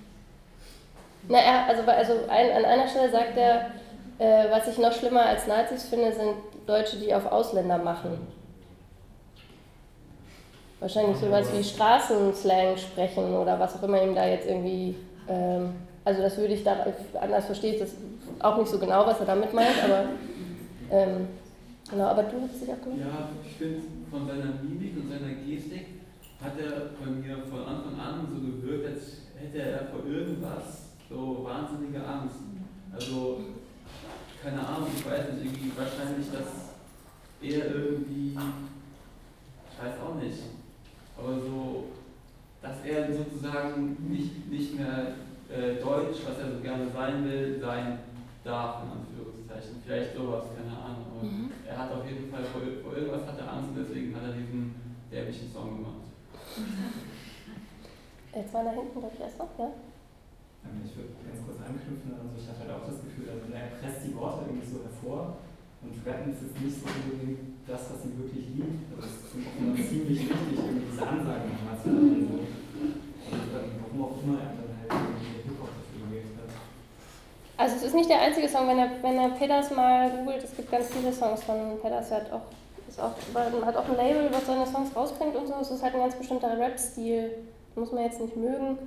Na, 1.27 1.37
er, 1.37 1.67
also, 1.67 1.83
also 1.83 2.13
ein, 2.29 2.51
an 2.51 2.65
einer 2.65 2.87
Stelle 2.87 3.11
sagt 3.11 3.37
er, 3.37 3.71
äh, 4.17 4.49
was 4.49 4.67
ich 4.67 4.77
noch 4.77 4.93
schlimmer 4.93 5.25
als 5.25 5.47
Nazis 5.47 5.85
finde, 5.85 6.13
sind 6.13 6.35
Deutsche, 6.65 6.97
die 6.97 7.13
auf 7.13 7.25
Ausländer 7.25 7.77
machen. 7.77 8.27
Wahrscheinlich 10.81 11.17
sowas 11.17 11.47
wie 11.55 11.63
Straßenslang 11.63 12.75
sprechen 12.75 13.35
oder 13.35 13.59
was 13.59 13.75
auch 13.75 13.83
immer 13.83 14.01
ihm 14.01 14.15
da 14.15 14.27
jetzt 14.27 14.47
irgendwie. 14.47 14.95
Ähm, 15.29 15.69
also, 16.03 16.23
das 16.23 16.35
würde 16.37 16.55
ich 16.55 16.63
da 16.63 16.85
anders 17.21 17.45
verstehe 17.45 17.75
ich 17.75 17.79
das 17.79 17.91
auch 18.39 18.57
nicht 18.57 18.69
so 18.69 18.79
genau, 18.79 19.05
was 19.05 19.19
er 19.19 19.27
damit 19.27 19.53
meint, 19.53 19.83
aber. 19.83 20.05
Ähm, 20.91 21.27
genau, 21.89 22.05
aber 22.05 22.23
du 22.23 22.41
hast 22.41 22.61
dich 22.61 22.69
auch 22.69 22.81
gemacht? 22.83 22.99
Ja, 22.99 23.29
ich 23.45 23.55
finde, 23.55 23.79
von 24.09 24.27
seiner 24.27 24.59
Mimik 24.61 24.97
und 24.97 25.09
seiner 25.09 25.33
Gestik 25.35 26.01
hat 26.43 26.59
er 26.59 26.91
bei 26.99 27.11
mir 27.11 27.37
von 27.45 27.59
Anfang 27.59 27.99
an 27.99 28.27
so 28.27 28.41
gewirkt, 28.41 28.87
als 28.87 29.21
hätte 29.39 29.61
er 29.61 29.85
vor 29.85 30.05
irgendwas 30.05 30.97
so 31.07 31.45
wahnsinnige 31.47 32.05
Angst. 32.05 32.37
Also, 32.93 33.39
keine 34.43 34.59
Ahnung, 34.67 34.89
ich 34.95 35.05
weiß 35.05 35.33
nicht, 35.33 35.45
irgendwie 35.45 35.71
wahrscheinlich, 35.77 36.27
dass 36.31 36.73
er 37.41 37.73
irgendwie, 37.73 38.31
ich 38.31 39.85
weiß 39.85 39.93
auch 40.03 40.15
nicht, 40.21 40.39
aber 41.17 41.39
so, 41.39 41.85
dass 42.61 42.83
er 42.83 43.13
sozusagen 43.13 43.97
nicht, 44.09 44.49
nicht 44.49 44.75
mehr 44.75 45.13
äh, 45.49 45.81
deutsch, 45.81 46.19
was 46.27 46.39
er 46.39 46.55
so 46.55 46.59
gerne 46.61 46.93
sein 47.11 47.25
will, 47.25 47.59
sein 47.59 47.99
darf, 48.43 48.83
in 48.83 48.89
Anführungszeichen. 48.95 49.81
Vielleicht 49.85 50.15
sowas, 50.15 50.45
keine 50.55 50.71
Ahnung. 50.77 51.05
Aber 51.11 51.23
Mhm. 51.27 51.51
er 51.67 51.77
hat 51.77 51.91
auf 51.91 52.05
jeden 52.07 52.31
Fall 52.31 52.43
vor, 52.45 52.61
vor 52.83 52.95
irgendwas 52.97 53.27
hat 53.27 53.37
er 53.39 53.51
Angst 53.53 53.69
und 53.69 53.77
deswegen 53.83 54.15
hat 54.15 54.23
er 54.23 54.33
diesen 54.33 54.73
derbischen 55.11 55.51
Song 55.51 55.77
gemacht. 55.77 56.07
Jetzt 58.33 58.53
war 58.53 58.63
da 58.63 58.71
hinten, 58.71 58.95
glaube 58.99 59.11
ich, 59.13 59.19
erst 59.21 59.37
noch, 59.37 59.51
ja? 59.59 59.67
Ich 60.85 60.95
würde 60.95 61.09
ganz 61.25 61.41
kurz 61.43 61.57
anknüpfen, 61.59 62.15
also 62.15 62.31
ich 62.37 62.47
hatte 62.47 62.63
halt 62.63 62.71
auch 62.79 62.85
das 62.87 63.01
Gefühl, 63.03 63.27
also 63.27 63.43
er 63.51 63.75
presst 63.81 64.07
die 64.07 64.15
Worte 64.15 64.45
irgendwie 64.47 64.69
so 64.71 64.79
hervor 64.85 65.41
und 65.81 65.91
rappen 66.05 66.31
ist 66.31 66.45
jetzt 66.47 66.61
nicht 66.61 66.77
so 66.79 66.85
unbedingt 66.85 67.59
das, 67.67 67.81
was 67.91 67.99
sie 68.05 68.13
wirklich 68.15 68.45
liebt. 68.55 68.87
Also 68.93 69.09
es 69.09 69.25
ist 69.25 69.35
offenbar 69.41 69.75
ziemlich 69.75 70.21
wichtig, 70.21 70.53
irgendwie 70.55 70.85
diese 70.85 71.01
Ansagen 71.01 71.49
nochmal 71.49 71.77
zu 71.81 71.89
haben. 71.91 72.23
So. 72.29 72.37
Und 72.39 73.49
ähm, 73.51 73.73
warum 73.83 73.99
auch 74.05 74.15
immer 74.21 74.37
er 74.37 74.53
dann 74.53 74.69
halt 74.79 74.89
irgendwie 74.95 75.49
Hip-Hop 75.49 75.71
dafür 75.75 75.97
gewählt 76.07 76.31
hat. 76.39 76.51
Also 77.61 77.75
es 77.75 77.83
ist 77.83 77.93
nicht 77.93 78.09
der 78.09 78.19
einzige 78.19 78.49
Song, 78.49 78.67
wenn 78.67 78.79
er, 78.79 78.89
wenn 79.03 79.19
er 79.19 79.29
Pedders 79.29 79.69
mal 79.69 80.09
googelt, 80.09 80.43
es 80.43 80.55
gibt 80.55 80.71
ganz 80.71 80.87
viele 80.87 81.13
Songs 81.13 81.43
von 81.43 81.79
Pedders, 81.79 82.09
er 82.09 82.17
hat 82.17 82.33
auch, 82.33 82.41
ist 82.89 82.99
auch, 82.99 83.13
hat 83.63 83.77
auch 83.77 83.87
ein 83.87 83.97
Label, 83.97 84.29
was 84.31 84.47
seine 84.47 84.65
Songs 84.65 84.95
rausbringt 84.95 85.35
und 85.35 85.47
so. 85.47 85.53
Es 85.61 85.69
ist 85.69 85.83
halt 85.83 85.93
ein 85.93 86.01
ganz 86.01 86.15
bestimmter 86.15 86.57
Rap-Stil, 86.57 87.29
muss 87.75 87.91
man 87.91 88.05
jetzt 88.05 88.19
nicht 88.19 88.35
mögen. 88.35 88.79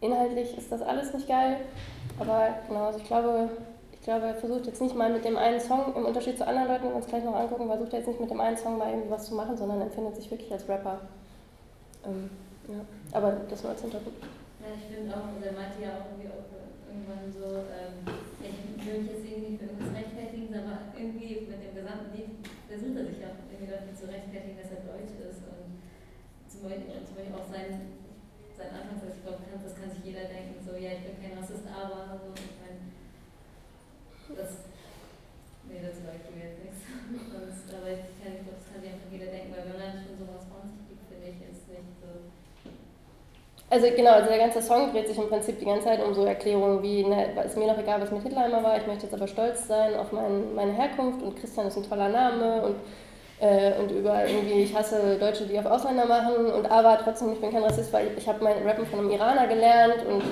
Inhaltlich 0.00 0.56
ist 0.56 0.72
das 0.72 0.80
alles 0.80 1.12
nicht 1.12 1.28
geil, 1.28 1.58
aber 2.18 2.48
genau, 2.66 2.86
also 2.86 2.98
ich 2.98 3.04
glaube, 3.04 3.50
ich 3.92 4.00
glaube, 4.00 4.24
er 4.28 4.34
versucht 4.36 4.64
jetzt 4.68 4.80
nicht 4.80 4.96
mal 4.96 5.12
mit 5.12 5.26
dem 5.26 5.36
einen 5.36 5.60
Song, 5.60 5.92
im 5.94 6.06
Unterschied 6.06 6.38
zu 6.38 6.46
anderen 6.46 6.68
Leuten, 6.68 6.84
wenn 6.84 6.90
wir 6.92 6.96
uns 6.96 7.06
gleich 7.06 7.24
noch 7.24 7.36
angucken, 7.36 7.66
versucht 7.66 7.92
er 7.92 7.98
jetzt 7.98 8.08
nicht 8.08 8.20
mit 8.20 8.30
dem 8.30 8.40
einen 8.40 8.56
Song 8.56 8.78
mal 8.78 8.88
irgendwie 8.88 9.10
was 9.10 9.26
zu 9.26 9.34
machen, 9.34 9.54
sondern 9.54 9.82
empfindet 9.82 10.16
sich 10.16 10.30
wirklich 10.30 10.50
als 10.50 10.66
Rapper. 10.66 10.98
Ähm, 12.06 12.30
ja. 12.68 13.18
Aber 13.18 13.36
das 13.50 13.62
nur 13.62 13.72
als 13.72 13.82
Hintergrund. 13.82 14.16
Ja, 14.64 14.72
ich 14.80 14.96
finde 14.96 15.12
auch, 15.12 15.28
also 15.28 15.44
er 15.44 15.52
meinte 15.52 15.82
ja 15.82 15.88
auch 15.90 16.08
irgendwie 16.08 16.32
auch 16.32 16.43
irgendwann 17.04 17.28
so, 17.28 17.68
ähm, 17.68 18.00
ich 18.40 18.80
will 18.88 19.04
mich 19.04 19.12
jetzt 19.12 19.28
irgendwie 19.28 19.60
für 19.60 19.68
irgendwas 19.68 19.92
rechtfertigen, 19.92 20.48
aber 20.56 20.88
irgendwie 20.96 21.44
mit 21.44 21.60
dem 21.60 21.76
gesamten 21.76 22.16
Lied 22.16 22.32
versucht 22.64 22.96
er 22.96 23.04
sich 23.04 23.20
auch 23.20 23.36
irgendwie 23.52 23.68
dafür 23.68 23.92
zu 23.92 24.08
rechtfertigen, 24.08 24.56
dass 24.56 24.72
er 24.72 24.88
Deutsch 24.88 25.12
ist 25.20 25.44
und 25.44 25.84
zum 26.48 26.64
Beispiel, 26.64 27.04
zum 27.04 27.16
Beispiel 27.20 27.36
auch 27.36 27.48
sein, 27.52 28.00
sein 28.56 28.72
Anfangssatz, 28.72 29.20
ich 29.20 29.24
glaube, 29.24 29.44
das 29.44 29.76
kann 29.76 29.92
sich 29.92 30.00
jeder 30.00 30.32
denken, 30.32 30.56
so, 30.64 30.72
ja, 30.80 30.96
ich 30.96 31.04
bin 31.04 31.20
kein 31.20 31.36
Rassist, 31.36 31.68
aber, 31.68 32.16
so, 32.16 32.32
ich 32.32 32.56
meine, 32.64 32.80
das, 34.32 34.64
nee, 35.68 35.84
das 35.84 36.00
ich 36.00 36.40
jetzt 36.40 36.60
nichts. 36.64 36.80
Sonst, 37.32 37.68
aber 37.68 37.92
ich 37.92 38.16
kann, 38.16 38.40
das 38.48 38.64
kann 38.64 38.80
sich 38.80 38.96
einfach 38.96 39.12
jeder 39.12 39.28
denken, 39.28 39.52
weil 39.52 39.68
wenn 39.68 39.76
man 39.76 40.00
schon 40.00 40.16
sowas 40.16 40.48
von 40.48 40.64
sich 40.72 40.88
gibt, 40.88 41.04
finde 41.04 41.28
ich 41.28 41.40
jetzt 41.44 41.68
nicht 41.68 41.92
so. 42.00 42.32
Also 43.74 43.88
genau, 43.96 44.12
also 44.12 44.28
der 44.28 44.38
ganze 44.38 44.62
Song 44.62 44.92
dreht 44.92 45.08
sich 45.08 45.18
im 45.18 45.28
Prinzip 45.28 45.58
die 45.58 45.64
ganze 45.64 45.86
Zeit 45.86 46.00
um 46.00 46.14
so 46.14 46.24
Erklärungen 46.24 46.80
wie, 46.80 47.02
ne, 47.02 47.26
ist 47.44 47.56
mir 47.56 47.66
noch 47.66 47.76
egal, 47.76 48.00
was 48.00 48.12
mit 48.12 48.22
Hitler 48.22 48.46
immer 48.46 48.62
war, 48.62 48.76
ich 48.76 48.86
möchte 48.86 49.02
jetzt 49.02 49.14
aber 49.14 49.26
stolz 49.26 49.66
sein 49.66 49.96
auf 49.96 50.12
mein, 50.12 50.54
meine 50.54 50.70
Herkunft 50.70 51.20
und 51.20 51.34
Christian 51.34 51.66
ist 51.66 51.76
ein 51.76 51.82
toller 51.82 52.08
Name 52.08 52.62
und, 52.62 52.76
äh, 53.40 53.72
und 53.80 53.90
über 53.90 54.28
irgendwie, 54.28 54.62
ich 54.62 54.76
hasse 54.76 55.16
Deutsche, 55.18 55.46
die 55.46 55.58
auf 55.58 55.66
Ausländer 55.66 56.06
machen 56.06 56.52
und 56.56 56.70
aber 56.70 57.00
trotzdem, 57.02 57.32
ich 57.32 57.40
bin 57.40 57.50
kein 57.50 57.64
Rassist, 57.64 57.92
weil 57.92 58.06
ich, 58.06 58.18
ich 58.18 58.28
habe 58.28 58.44
mein 58.44 58.64
Rappen 58.64 58.86
von 58.86 59.00
einem 59.00 59.10
Iraner 59.10 59.48
gelernt 59.48 60.06
und 60.06 60.22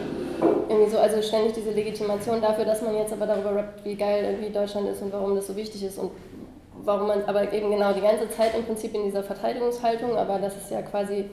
irgendwie 0.68 0.93
so, 0.93 0.99
also 0.99 1.20
ständig 1.20 1.55
diese 1.55 1.72
Legitimation 1.72 2.40
dafür, 2.40 2.64
dass 2.64 2.80
man 2.80 2.97
jetzt 2.97 3.12
aber 3.12 3.26
darüber 3.26 3.57
rappt, 3.57 3.84
wie 3.84 3.97
geil 3.97 4.24
irgendwie 4.24 4.53
Deutschland 4.53 4.88
ist 4.88 5.03
und 5.03 5.12
warum 5.12 5.34
das 5.34 5.49
so 5.49 5.57
wichtig 5.57 5.82
ist 5.82 5.99
und 5.99 6.12
warum 6.84 7.09
man 7.09 7.24
aber 7.24 7.53
eben 7.53 7.72
genau 7.72 7.93
die 7.93 8.03
ganze 8.03 8.30
Zeit 8.30 8.55
im 8.57 8.64
Prinzip 8.64 8.95
in 8.95 9.03
dieser 9.03 9.24
Verteidigungshaltung, 9.24 10.16
aber 10.16 10.38
das 10.38 10.57
ist 10.57 10.70
ja 10.70 10.80
quasi 10.82 11.24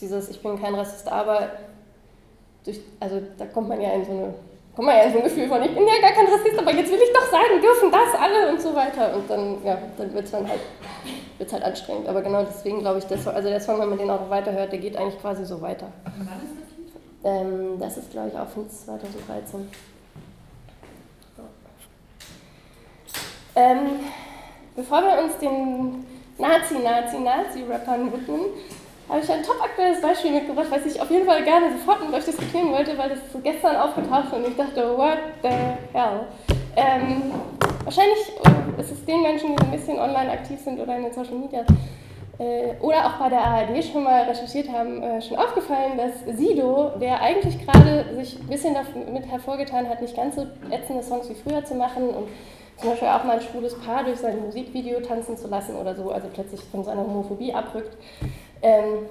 dieses 0.00 0.28
Ich 0.28 0.42
bin 0.42 0.60
kein 0.60 0.74
Rassist, 0.74 1.08
aber 1.10 1.50
durch, 2.64 2.80
also 3.00 3.20
da 3.38 3.46
kommt 3.46 3.68
man 3.68 3.80
ja 3.80 3.92
in 3.92 4.04
so 4.04 4.10
eine 4.12 4.34
kommt 4.76 4.88
man 4.88 4.96
ja 4.96 5.04
in 5.04 5.12
so 5.12 5.18
ein 5.18 5.24
Gefühl 5.24 5.48
von, 5.48 5.62
ich 5.62 5.74
bin 5.74 5.86
ja 5.86 6.00
gar 6.02 6.12
kein 6.12 6.26
Rassist, 6.26 6.58
aber 6.58 6.70
jetzt 6.74 6.92
will 6.92 6.98
ich 7.02 7.12
doch 7.12 7.30
sagen, 7.30 7.60
dürfen 7.62 7.90
das 7.90 8.20
alle 8.20 8.50
und 8.50 8.60
so 8.60 8.74
weiter. 8.74 9.16
Und 9.16 9.28
dann, 9.28 9.64
ja, 9.64 9.78
dann 9.96 10.12
wird 10.12 10.26
es 10.26 10.30
dann 10.30 10.46
halt, 10.46 10.60
wird's 11.38 11.52
halt 11.54 11.64
anstrengend. 11.64 12.06
Aber 12.06 12.20
genau 12.20 12.44
deswegen 12.44 12.80
glaube 12.80 12.98
ich, 12.98 13.06
das, 13.06 13.26
also 13.26 13.48
der 13.48 13.60
Song, 13.60 13.80
wenn 13.80 13.88
man 13.88 13.96
den 13.96 14.10
auch 14.10 14.28
weiterhört, 14.28 14.70
der 14.70 14.78
geht 14.78 14.94
eigentlich 14.96 15.18
quasi 15.18 15.46
so 15.46 15.62
weiter. 15.62 15.86
Und 16.04 16.28
wann 16.28 16.42
ist 16.44 16.52
das? 16.60 16.66
Ähm, 17.24 17.78
das 17.80 17.96
ist, 17.96 18.10
glaube 18.10 18.28
ich, 18.28 18.38
auch 18.38 18.48
von 18.48 18.68
2013. 18.68 19.68
Ähm, 23.58 23.78
bevor 24.76 25.00
wir 25.00 25.24
uns 25.24 25.38
den 25.38 26.04
Nazi-Nazi-Nazi-Rappern 26.36 28.12
widmen, 28.12 28.40
habe 29.08 29.20
ich 29.20 29.30
ein 29.30 29.42
top 29.42 29.62
aktuelles 29.62 30.00
Beispiel 30.00 30.32
mitgebracht, 30.32 30.66
was 30.70 30.84
ich 30.86 31.00
auf 31.00 31.10
jeden 31.10 31.26
Fall 31.26 31.44
gerne 31.44 31.70
sofort 31.72 32.04
mit 32.04 32.14
euch 32.14 32.24
diskutieren 32.24 32.72
wollte, 32.72 32.98
weil 32.98 33.10
das 33.10 33.18
so 33.32 33.38
gestern 33.38 33.76
aufgetaucht 33.76 34.26
ist 34.26 34.32
und 34.32 34.48
ich 34.48 34.56
dachte, 34.56 34.96
what 34.96 35.18
the 35.42 35.48
hell? 35.92 36.26
Ähm, 36.76 37.32
wahrscheinlich 37.84 38.32
ist 38.78 38.90
es 38.90 39.04
den 39.04 39.22
Menschen, 39.22 39.56
die 39.56 39.64
ein 39.64 39.70
bisschen 39.70 39.98
online 39.98 40.30
aktiv 40.30 40.58
sind 40.60 40.80
oder 40.80 40.96
in 40.96 41.04
den 41.04 41.12
Social 41.12 41.36
Media, 41.36 41.64
äh, 42.38 42.74
oder 42.80 43.06
auch 43.06 43.18
bei 43.18 43.28
der 43.30 43.40
ARD 43.40 43.82
schon 43.84 44.04
mal 44.04 44.24
recherchiert 44.24 44.70
haben, 44.70 45.02
äh, 45.02 45.22
schon 45.22 45.38
aufgefallen, 45.38 45.96
dass 45.96 46.36
Sido, 46.36 46.92
der 47.00 47.20
eigentlich 47.22 47.64
gerade 47.64 48.04
sich 48.16 48.38
ein 48.38 48.48
bisschen 48.48 48.74
damit 48.74 49.26
hervorgetan 49.26 49.88
hat, 49.88 50.02
nicht 50.02 50.16
ganz 50.16 50.34
so 50.34 50.46
ätzende 50.70 51.02
Songs 51.02 51.30
wie 51.30 51.34
früher 51.34 51.64
zu 51.64 51.74
machen 51.74 52.10
und 52.10 52.28
zum 52.76 52.90
Beispiel 52.90 53.08
auch 53.08 53.24
mal 53.24 53.38
ein 53.38 53.42
schwules 53.42 53.74
Paar 53.80 54.04
durch 54.04 54.18
sein 54.18 54.38
Musikvideo 54.42 55.00
tanzen 55.00 55.38
zu 55.38 55.48
lassen 55.48 55.76
oder 55.76 55.94
so, 55.94 56.10
also 56.10 56.28
plötzlich 56.32 56.60
von 56.64 56.84
seiner 56.84 57.02
Homophobie 57.02 57.54
abrückt, 57.54 57.96
ähm, 58.62 59.06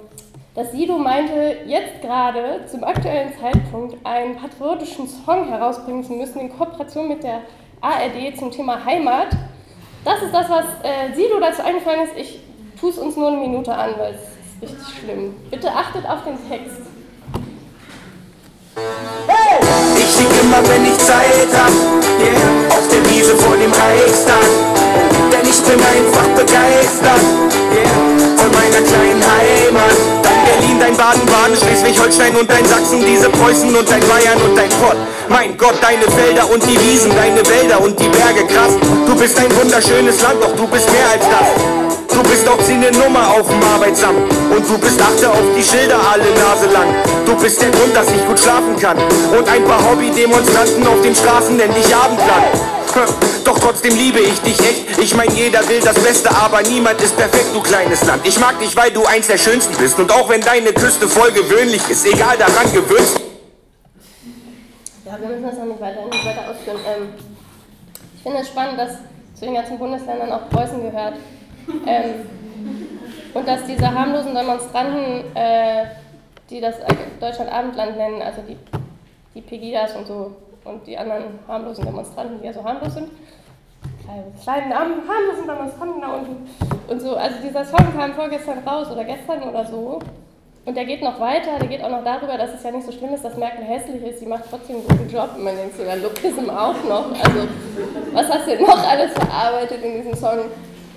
dass 0.54 0.72
Sido 0.72 0.98
meinte, 0.98 1.58
jetzt 1.66 2.00
gerade 2.00 2.64
zum 2.66 2.82
aktuellen 2.84 3.32
Zeitpunkt 3.38 3.96
einen 4.04 4.36
patriotischen 4.36 5.06
Song 5.06 5.48
herausbringen 5.48 6.02
zu 6.02 6.12
müssen 6.14 6.40
in 6.40 6.56
Kooperation 6.56 7.08
mit 7.08 7.22
der 7.22 7.42
ARD 7.80 8.38
zum 8.38 8.50
Thema 8.50 8.82
Heimat. 8.84 9.28
Das 10.04 10.22
ist 10.22 10.32
das, 10.32 10.48
was 10.48 10.64
äh, 10.82 11.14
Sido 11.14 11.38
dazu 11.40 11.62
eingefallen 11.62 12.04
ist. 12.04 12.16
Ich 12.16 12.40
tu 12.78 12.88
es 12.90 12.98
uns 12.98 13.16
nur 13.16 13.28
eine 13.28 13.38
Minute 13.38 13.72
an, 13.72 13.90
weil 13.98 14.14
es 14.14 14.20
ist 14.20 14.62
richtig 14.62 14.98
schlimm. 15.00 15.34
Bitte 15.50 15.70
achtet 15.70 16.06
auf 16.08 16.24
den 16.24 16.36
Text. 16.48 16.82
Ich 19.96 20.12
sing 20.12 20.26
immer, 20.42 20.62
wenn 20.68 20.84
ich 20.84 20.98
Zeit 20.98 21.48
hab, 21.52 21.72
yeah, 22.20 22.68
auf 22.70 22.88
der 22.88 23.04
Wiese 23.10 23.34
vor 23.36 23.56
dem 23.56 23.72
Reichstag. 23.72 24.44
Denn 25.32 25.48
ich 25.48 25.62
bin 25.62 25.80
einfach 25.82 26.26
begeistert, 26.36 27.24
yeah, 27.72 28.15
meiner 28.66 28.86
kleinen 28.86 29.22
Heimat. 29.22 29.96
Dein 30.22 30.44
Berlin, 30.44 30.76
dein 30.80 30.96
Baden-Baden, 30.96 31.56
Schleswig-Holstein 31.56 32.36
und 32.36 32.50
dein 32.50 32.64
Sachsen, 32.64 33.04
diese 33.04 33.30
Preußen 33.30 33.74
und 33.74 33.88
dein 33.88 34.00
Bayern 34.08 34.40
und 34.42 34.56
dein 34.56 34.70
Pott. 34.82 34.96
Mein 35.28 35.56
Gott, 35.56 35.74
deine 35.80 36.04
Felder 36.10 36.48
und 36.50 36.62
die 36.64 36.78
Wiesen, 36.80 37.14
deine 37.14 37.46
Wälder 37.46 37.80
und 37.80 37.98
die 37.98 38.08
Berge, 38.08 38.46
krass. 38.46 38.72
Du 39.06 39.14
bist 39.14 39.38
ein 39.38 39.54
wunderschönes 39.56 40.20
Land, 40.22 40.42
doch 40.42 40.54
du 40.56 40.66
bist 40.66 40.90
mehr 40.90 41.08
als 41.12 41.22
das. 41.22 41.48
Du 42.10 42.22
bist 42.22 42.48
auch 42.48 42.60
sie 42.62 42.72
eine 42.72 42.90
Nummer 42.92 43.28
auf 43.28 43.46
dem 43.46 43.62
Arbeitsamt 43.74 44.32
Und 44.50 44.66
du 44.66 44.78
bist 44.78 44.98
achte 45.02 45.28
auf 45.28 45.44
die 45.54 45.62
Schilder 45.62 46.00
alle 46.10 46.24
Nase 46.24 46.64
lang 46.72 46.88
Du 47.26 47.36
bist 47.36 47.60
der 47.60 47.68
Grund, 47.68 47.94
dass 47.94 48.06
ich 48.08 48.26
gut 48.26 48.38
schlafen 48.38 48.74
kann 48.80 48.96
Und 49.36 49.46
ein 49.46 49.62
paar 49.64 49.84
Hobby-Demonstranten 49.84 50.86
auf 50.86 51.02
den 51.02 51.14
Straßen 51.14 51.58
nennen 51.58 51.74
dich 51.74 51.94
Abendland 51.94 53.35
Doch 53.46 53.60
trotzdem 53.60 53.94
liebe 53.96 54.18
ich 54.18 54.40
dich 54.40 54.58
echt. 54.58 54.98
Ich 54.98 55.14
mein, 55.14 55.30
jeder 55.30 55.60
will 55.68 55.78
das 55.78 55.94
Beste, 56.02 56.28
aber 56.30 56.62
niemand 56.62 57.00
ist 57.00 57.16
perfekt, 57.16 57.54
du 57.54 57.62
kleines 57.62 58.04
Land. 58.04 58.26
Ich 58.26 58.40
mag 58.40 58.58
dich, 58.58 58.76
weil 58.76 58.90
du 58.90 59.04
eins 59.06 59.28
der 59.28 59.38
Schönsten 59.38 59.76
bist. 59.76 59.96
Und 60.00 60.10
auch 60.10 60.28
wenn 60.28 60.40
deine 60.40 60.72
Küste 60.72 61.06
voll 61.06 61.30
gewöhnlich 61.30 61.88
ist 61.88 62.04
Egal, 62.04 62.36
daran 62.36 62.72
gewöhnst 62.72 63.20
Ja, 65.04 65.16
wir 65.20 65.28
müssen 65.28 65.44
das 65.44 65.58
noch 65.58 65.66
nicht 65.66 65.80
weiter, 65.80 66.04
nicht 66.06 66.26
weiter 66.26 66.50
ausführen. 66.50 66.78
Ähm, 66.88 67.08
Ich 68.16 68.22
finde 68.24 68.38
es 68.38 68.48
spannend, 68.48 68.80
dass 68.80 68.94
zu 69.38 69.44
den 69.44 69.54
ganzen 69.54 69.78
Bundesländern 69.78 70.32
auch 70.32 70.50
Preußen 70.50 70.82
gehört. 70.82 71.14
Ähm, 71.86 72.28
und 73.32 73.46
dass 73.46 73.64
diese 73.64 73.92
harmlosen 73.92 74.34
Demonstranten, 74.34 75.36
äh, 75.36 75.84
die 76.50 76.60
das 76.60 76.74
Deutschland 77.20 77.52
Abendland 77.52 77.96
nennen, 77.96 78.22
also 78.22 78.42
die, 78.42 78.56
die 79.36 79.40
Pegidas 79.40 79.94
und 79.94 80.08
so 80.08 80.34
und 80.68 80.86
die 80.86 80.96
anderen 80.96 81.38
harmlosen 81.46 81.84
Demonstranten, 81.84 82.40
die 82.40 82.46
ja 82.46 82.52
so 82.52 82.64
harmlos 82.64 82.94
sind, 82.94 83.08
kleinen 84.42 84.72
harmlosen 84.72 85.46
Demonstranten 85.46 86.00
da 86.00 86.14
unten 86.14 86.48
und 86.88 87.00
so. 87.00 87.16
Also 87.16 87.36
dieser 87.42 87.64
Song 87.64 87.96
kam 87.96 88.14
vorgestern 88.14 88.58
raus 88.66 88.90
oder 88.90 89.04
gestern 89.04 89.42
oder 89.42 89.64
so. 89.64 90.00
Und 90.64 90.76
der 90.76 90.84
geht 90.84 91.00
noch 91.00 91.20
weiter, 91.20 91.60
der 91.60 91.68
geht 91.68 91.82
auch 91.82 91.90
noch 91.90 92.02
darüber, 92.02 92.36
dass 92.36 92.52
es 92.52 92.62
ja 92.64 92.72
nicht 92.72 92.84
so 92.84 92.90
schlimm 92.90 93.14
ist, 93.14 93.24
dass 93.24 93.36
Merkel 93.36 93.64
hässlich 93.64 94.02
ist, 94.02 94.18
sie 94.18 94.26
macht 94.26 94.44
trotzdem 94.50 94.76
einen 94.76 94.88
guten 94.88 95.08
Job. 95.08 95.30
Und 95.36 95.44
man 95.44 95.56
denkt 95.56 95.76
so, 95.76 95.84
ja, 95.84 95.94
Lookism 95.94 96.50
auch 96.50 96.74
noch. 96.88 97.12
Also, 97.12 97.48
was 98.12 98.28
hast 98.28 98.46
du 98.48 98.50
denn 98.50 98.62
noch 98.62 98.84
alles 98.84 99.12
verarbeitet 99.12 99.80
in 99.84 100.02
diesem 100.02 100.14
Song? 100.16 100.38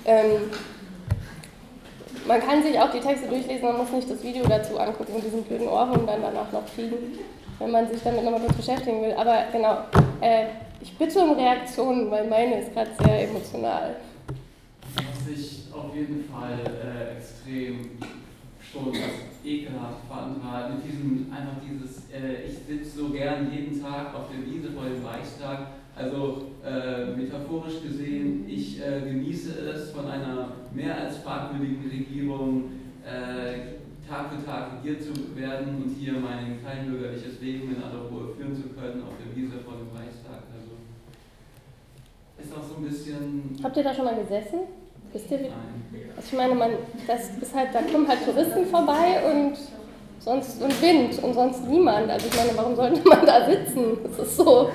Ähm, 0.04 0.50
man 2.26 2.40
kann 2.40 2.62
sich 2.62 2.78
auch 2.78 2.90
die 2.90 3.00
Texte 3.00 3.28
durchlesen, 3.28 3.68
man 3.68 3.78
muss 3.78 3.90
nicht 3.90 4.10
das 4.10 4.22
Video 4.22 4.46
dazu 4.46 4.78
angucken 4.78 5.14
und 5.14 5.24
diesen 5.24 5.42
blöden 5.42 5.68
Ohrwurm 5.68 6.06
dann 6.06 6.22
danach 6.22 6.50
noch 6.52 6.66
kriegen, 6.74 7.18
wenn 7.58 7.70
man 7.70 7.88
sich 7.88 8.02
damit 8.02 8.24
nochmal 8.24 8.40
kurz 8.40 8.56
beschäftigen 8.56 9.02
will. 9.02 9.12
Aber 9.12 9.44
genau, 9.52 9.78
äh, 10.20 10.46
ich 10.80 10.96
bitte 10.96 11.20
um 11.20 11.32
Reaktionen, 11.32 12.10
weil 12.10 12.26
meine 12.28 12.60
ist 12.60 12.72
gerade 12.72 12.90
sehr 13.02 13.28
emotional. 13.28 13.96
Was 14.96 15.38
ich 15.38 15.64
auf 15.72 15.94
jeden 15.94 16.24
Fall 16.30 16.58
äh, 16.64 17.16
extrem 17.18 17.98
schon 18.60 18.92
ekelhaft 19.44 20.00
fand, 20.08 20.44
war 20.44 20.70
mit 20.70 20.84
diesem, 20.84 21.32
einfach 21.32 21.56
dieses, 21.62 22.10
äh, 22.10 22.46
ich 22.46 22.58
sitze 22.66 22.98
so 22.98 23.08
gern 23.10 23.50
jeden 23.52 23.82
Tag 23.82 24.14
auf 24.14 24.28
der 24.30 24.46
Wiese 24.46 24.72
vor 24.72 24.84
dem 24.84 25.04
Reichstag 25.04 25.79
also 26.02 26.42
äh, 26.64 27.16
metaphorisch 27.16 27.82
gesehen, 27.82 28.44
ich 28.48 28.80
äh, 28.80 29.00
genieße 29.00 29.52
es, 29.68 29.90
von 29.90 30.06
einer 30.06 30.52
mehr 30.72 30.96
als 30.98 31.18
fragwürdigen 31.18 31.90
Regierung 31.90 32.64
äh, 33.04 33.80
Tag 34.08 34.32
für 34.32 34.44
Tag 34.44 34.72
regiert 34.78 35.02
zu 35.02 35.12
werden 35.36 35.82
und 35.82 35.94
hier 35.96 36.14
mein 36.14 36.58
kleinbürgerliches 36.60 37.40
Leben 37.40 37.76
in 37.76 37.82
aller 37.82 38.10
Ruhe 38.10 38.34
führen 38.36 38.56
zu 38.56 38.68
können 38.70 39.02
auf 39.04 39.14
der 39.24 39.36
Wiese 39.36 39.58
vor 39.64 39.74
dem 39.74 39.96
Reichstag. 39.96 40.42
Also 40.50 40.74
ist 42.42 42.52
auch 42.52 42.68
so 42.68 42.82
ein 42.82 42.88
bisschen. 42.88 43.56
Habt 43.62 43.76
ihr 43.76 43.84
da 43.84 43.94
schon 43.94 44.06
mal 44.06 44.16
gesessen? 44.16 44.60
Wisst 45.12 45.30
ihr, 45.30 45.38
wie? 45.38 45.44
Nein. 45.44 46.10
Also 46.16 46.28
ich 46.32 46.36
meine, 46.36 46.54
man, 46.54 46.70
das 47.06 47.30
ist 47.40 47.54
halt, 47.54 47.68
da 47.72 47.82
kommen 47.82 48.08
halt 48.08 48.24
Touristen 48.24 48.66
vorbei 48.66 49.22
und 49.30 49.56
sonst 50.18 50.60
und 50.60 50.82
Wind 50.82 51.22
und 51.22 51.34
sonst 51.34 51.66
niemand. 51.68 52.10
Also 52.10 52.26
ich 52.26 52.36
meine, 52.36 52.56
warum 52.56 52.74
sollte 52.74 53.08
man 53.08 53.24
da 53.24 53.46
sitzen? 53.46 53.98
Das 54.02 54.26
ist 54.26 54.36
so. 54.36 54.70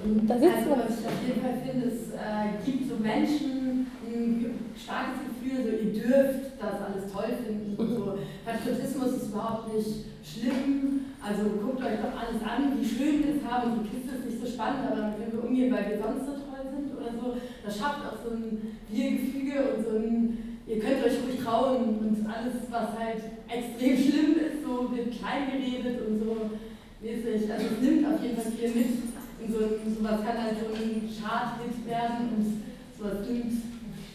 Da 0.00 0.38
sitzt 0.38 0.56
also, 0.56 0.70
was 0.80 0.96
ich 0.96 1.06
auf 1.06 1.20
jeden 1.20 1.42
Fall 1.42 1.60
finde, 1.60 1.86
es 1.92 2.16
äh, 2.16 2.56
gibt 2.64 2.88
so 2.88 2.96
Menschen 2.96 3.84
ein 4.08 4.72
starkes 4.72 5.28
Gefühl, 5.28 5.60
so 5.60 5.70
ihr 5.76 5.92
dürft 5.92 6.56
das 6.56 6.80
alles 6.80 7.12
toll 7.12 7.36
finden 7.36 7.76
und 7.76 7.88
so. 7.96 8.18
Patriotismus 8.44 9.20
ist 9.20 9.28
überhaupt 9.28 9.74
nicht 9.74 10.08
schlimm. 10.24 11.12
Also 11.20 11.52
guckt 11.60 11.84
euch 11.84 12.00
doch 12.00 12.16
alles 12.16 12.40
an, 12.40 12.80
wie 12.80 12.88
schön 12.88 13.20
wir 13.20 13.36
es 13.36 13.44
haben. 13.44 13.76
Die 13.76 13.88
Kiste 13.92 14.16
ist 14.16 14.24
nicht 14.24 14.40
so 14.40 14.48
spannend, 14.48 14.88
aber 14.88 15.20
wenn 15.20 15.32
wir 15.36 15.44
umgehen, 15.44 15.68
weil 15.68 15.84
wir 15.92 16.00
sonst 16.00 16.24
so 16.24 16.32
toll 16.48 16.64
sind 16.64 16.96
oder 16.96 17.12
so. 17.12 17.36
Das 17.60 17.76
schafft 17.76 18.00
auch 18.08 18.16
so 18.24 18.32
ein 18.32 18.80
Wir-Gefüge 18.88 19.76
und 19.76 19.84
so 19.84 20.00
ein, 20.00 20.60
ihr 20.64 20.80
könnt 20.80 21.04
euch 21.04 21.20
ruhig 21.20 21.44
trauen 21.44 22.00
und 22.00 22.24
alles, 22.24 22.56
was 22.72 22.88
halt 22.96 23.20
extrem 23.52 23.96
schlimm 24.00 24.32
ist, 24.40 24.64
so 24.64 24.88
wird 24.96 25.12
klein 25.12 25.52
geredet 25.52 26.08
und 26.08 26.24
so 26.24 26.56
mäßig. 27.04 27.52
Also 27.52 27.66
es 27.68 27.84
nimmt 27.84 28.08
auf 28.08 28.22
jeden 28.24 28.40
Fall 28.40 28.52
viel 28.52 28.72
mit. 28.72 29.19
Und 29.40 29.52
so, 29.52 29.58
sowas 29.96 30.20
kann 30.24 30.42
halt 30.42 30.56
so 30.60 30.74
ein 30.74 31.08
Chart-Hit 31.08 31.86
werden 31.86 32.28
und 32.36 32.62
sowas 32.98 33.26
nimmt 33.26 33.70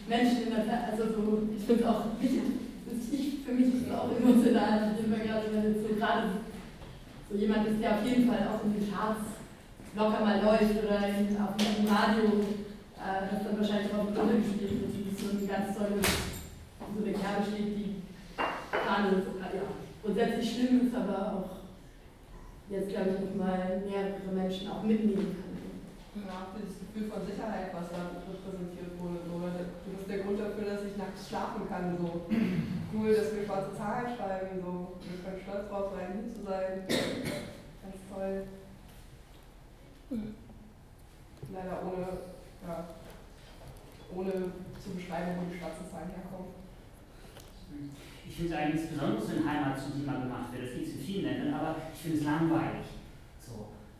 Menschen 0.08 0.46
in 0.46 0.50
der 0.50 0.90
also 0.90 1.02
so, 1.02 1.48
ich 1.56 1.64
finde 1.66 1.82
es 1.82 1.88
auch 1.88 2.04
ich, 2.22 3.44
für 3.44 3.52
mich 3.52 3.74
ist 3.74 3.86
es 3.86 3.94
auch 3.94 4.10
emotional, 4.10 4.94
immer 5.02 5.18
gerade, 5.18 5.46
wenn 5.52 5.74
es 5.74 5.82
so 5.82 5.94
gerade 5.94 6.28
so 7.30 7.36
jemand 7.36 7.66
ist, 7.66 7.82
der 7.82 7.98
auf 7.98 8.06
jeden 8.06 8.28
Fall 8.28 8.46
auch 8.46 8.62
in 8.64 8.74
den 8.74 8.92
Charts 8.92 9.36
locker 9.96 10.24
mal 10.24 10.42
läuft 10.42 10.78
oder 10.78 10.98
in, 11.08 11.36
auf 11.40 11.56
dem 11.56 11.86
Radio, 11.86 12.46
äh, 12.98 13.26
das 13.30 13.42
dann 13.42 13.58
wahrscheinlich 13.58 13.90
auch 13.94 14.04
mit 14.04 14.14
gespielt 14.14 14.78
wird, 14.78 14.94
wie 14.94 15.14
so 15.14 15.30
ein 15.30 15.48
ganz 15.48 15.76
tolles, 15.76 16.06
so 16.06 17.02
eine 17.02 17.12
Kerbe 17.12 17.42
steht, 17.50 17.76
die 17.78 18.02
gerade 18.36 19.22
ja, 19.54 19.62
grundsätzlich 20.02 20.54
schlimm 20.54 20.86
ist, 20.86 20.94
aber 20.94 21.34
auch 21.34 21.55
jetzt, 22.68 22.90
glaube 22.90 23.10
ich, 23.10 23.20
nochmal 23.20 23.82
mehrere 23.86 24.32
Menschen 24.32 24.68
auch 24.70 24.82
mitnehmen 24.82 25.36
kann. 25.36 26.24
Ja, 26.26 26.48
dieses 26.56 26.80
Gefühl 26.80 27.10
von 27.12 27.26
Sicherheit, 27.26 27.70
was 27.72 27.92
da 27.92 28.16
repräsentiert 28.16 28.98
wurde. 28.98 29.20
So. 29.28 29.36
Das 29.44 30.00
ist 30.00 30.10
der 30.10 30.24
Grund 30.24 30.40
dafür, 30.40 30.64
dass 30.64 30.84
ich 30.88 30.96
nachts 30.96 31.28
schlafen 31.28 31.68
kann. 31.68 31.96
So. 31.98 32.26
Cool, 32.92 33.14
dass 33.14 33.36
wir 33.36 33.44
schwarze 33.44 33.76
Zahlen 33.76 34.16
schreiben. 34.16 34.58
So. 34.64 34.96
Wir 35.04 35.18
können 35.22 35.42
stolz 35.44 35.68
drauf 35.68 35.92
sein, 35.94 36.16
hier 36.16 36.32
zu 36.32 36.40
sein. 36.42 36.88
Ganz 36.88 38.00
toll. 38.08 38.48
Leider 41.52 41.82
ohne, 41.84 42.08
ja, 42.66 42.88
ohne 44.14 44.32
zu 44.82 44.90
beschreiben, 44.96 45.36
wo 45.36 45.52
die 45.52 45.58
schwarzen 45.58 45.86
Zahlen 45.90 46.10
herkommen. 46.10 46.55
Ich 48.36 48.44
finde 48.44 48.52
es 48.52 48.60
eigentlich 48.60 48.92
besonders, 48.92 49.32
wenn 49.32 49.48
Heimat 49.48 49.80
zum 49.80 49.96
Thema 49.96 50.20
gemacht 50.20 50.52
wird. 50.52 50.68
Das 50.68 50.76
gibt 50.76 50.84
es 50.84 51.00
in 51.00 51.00
vielen 51.00 51.24
Ländern, 51.24 51.56
aber 51.56 51.80
ich 51.88 51.96
finde 52.04 52.20
es 52.20 52.24
langweilig. 52.28 52.84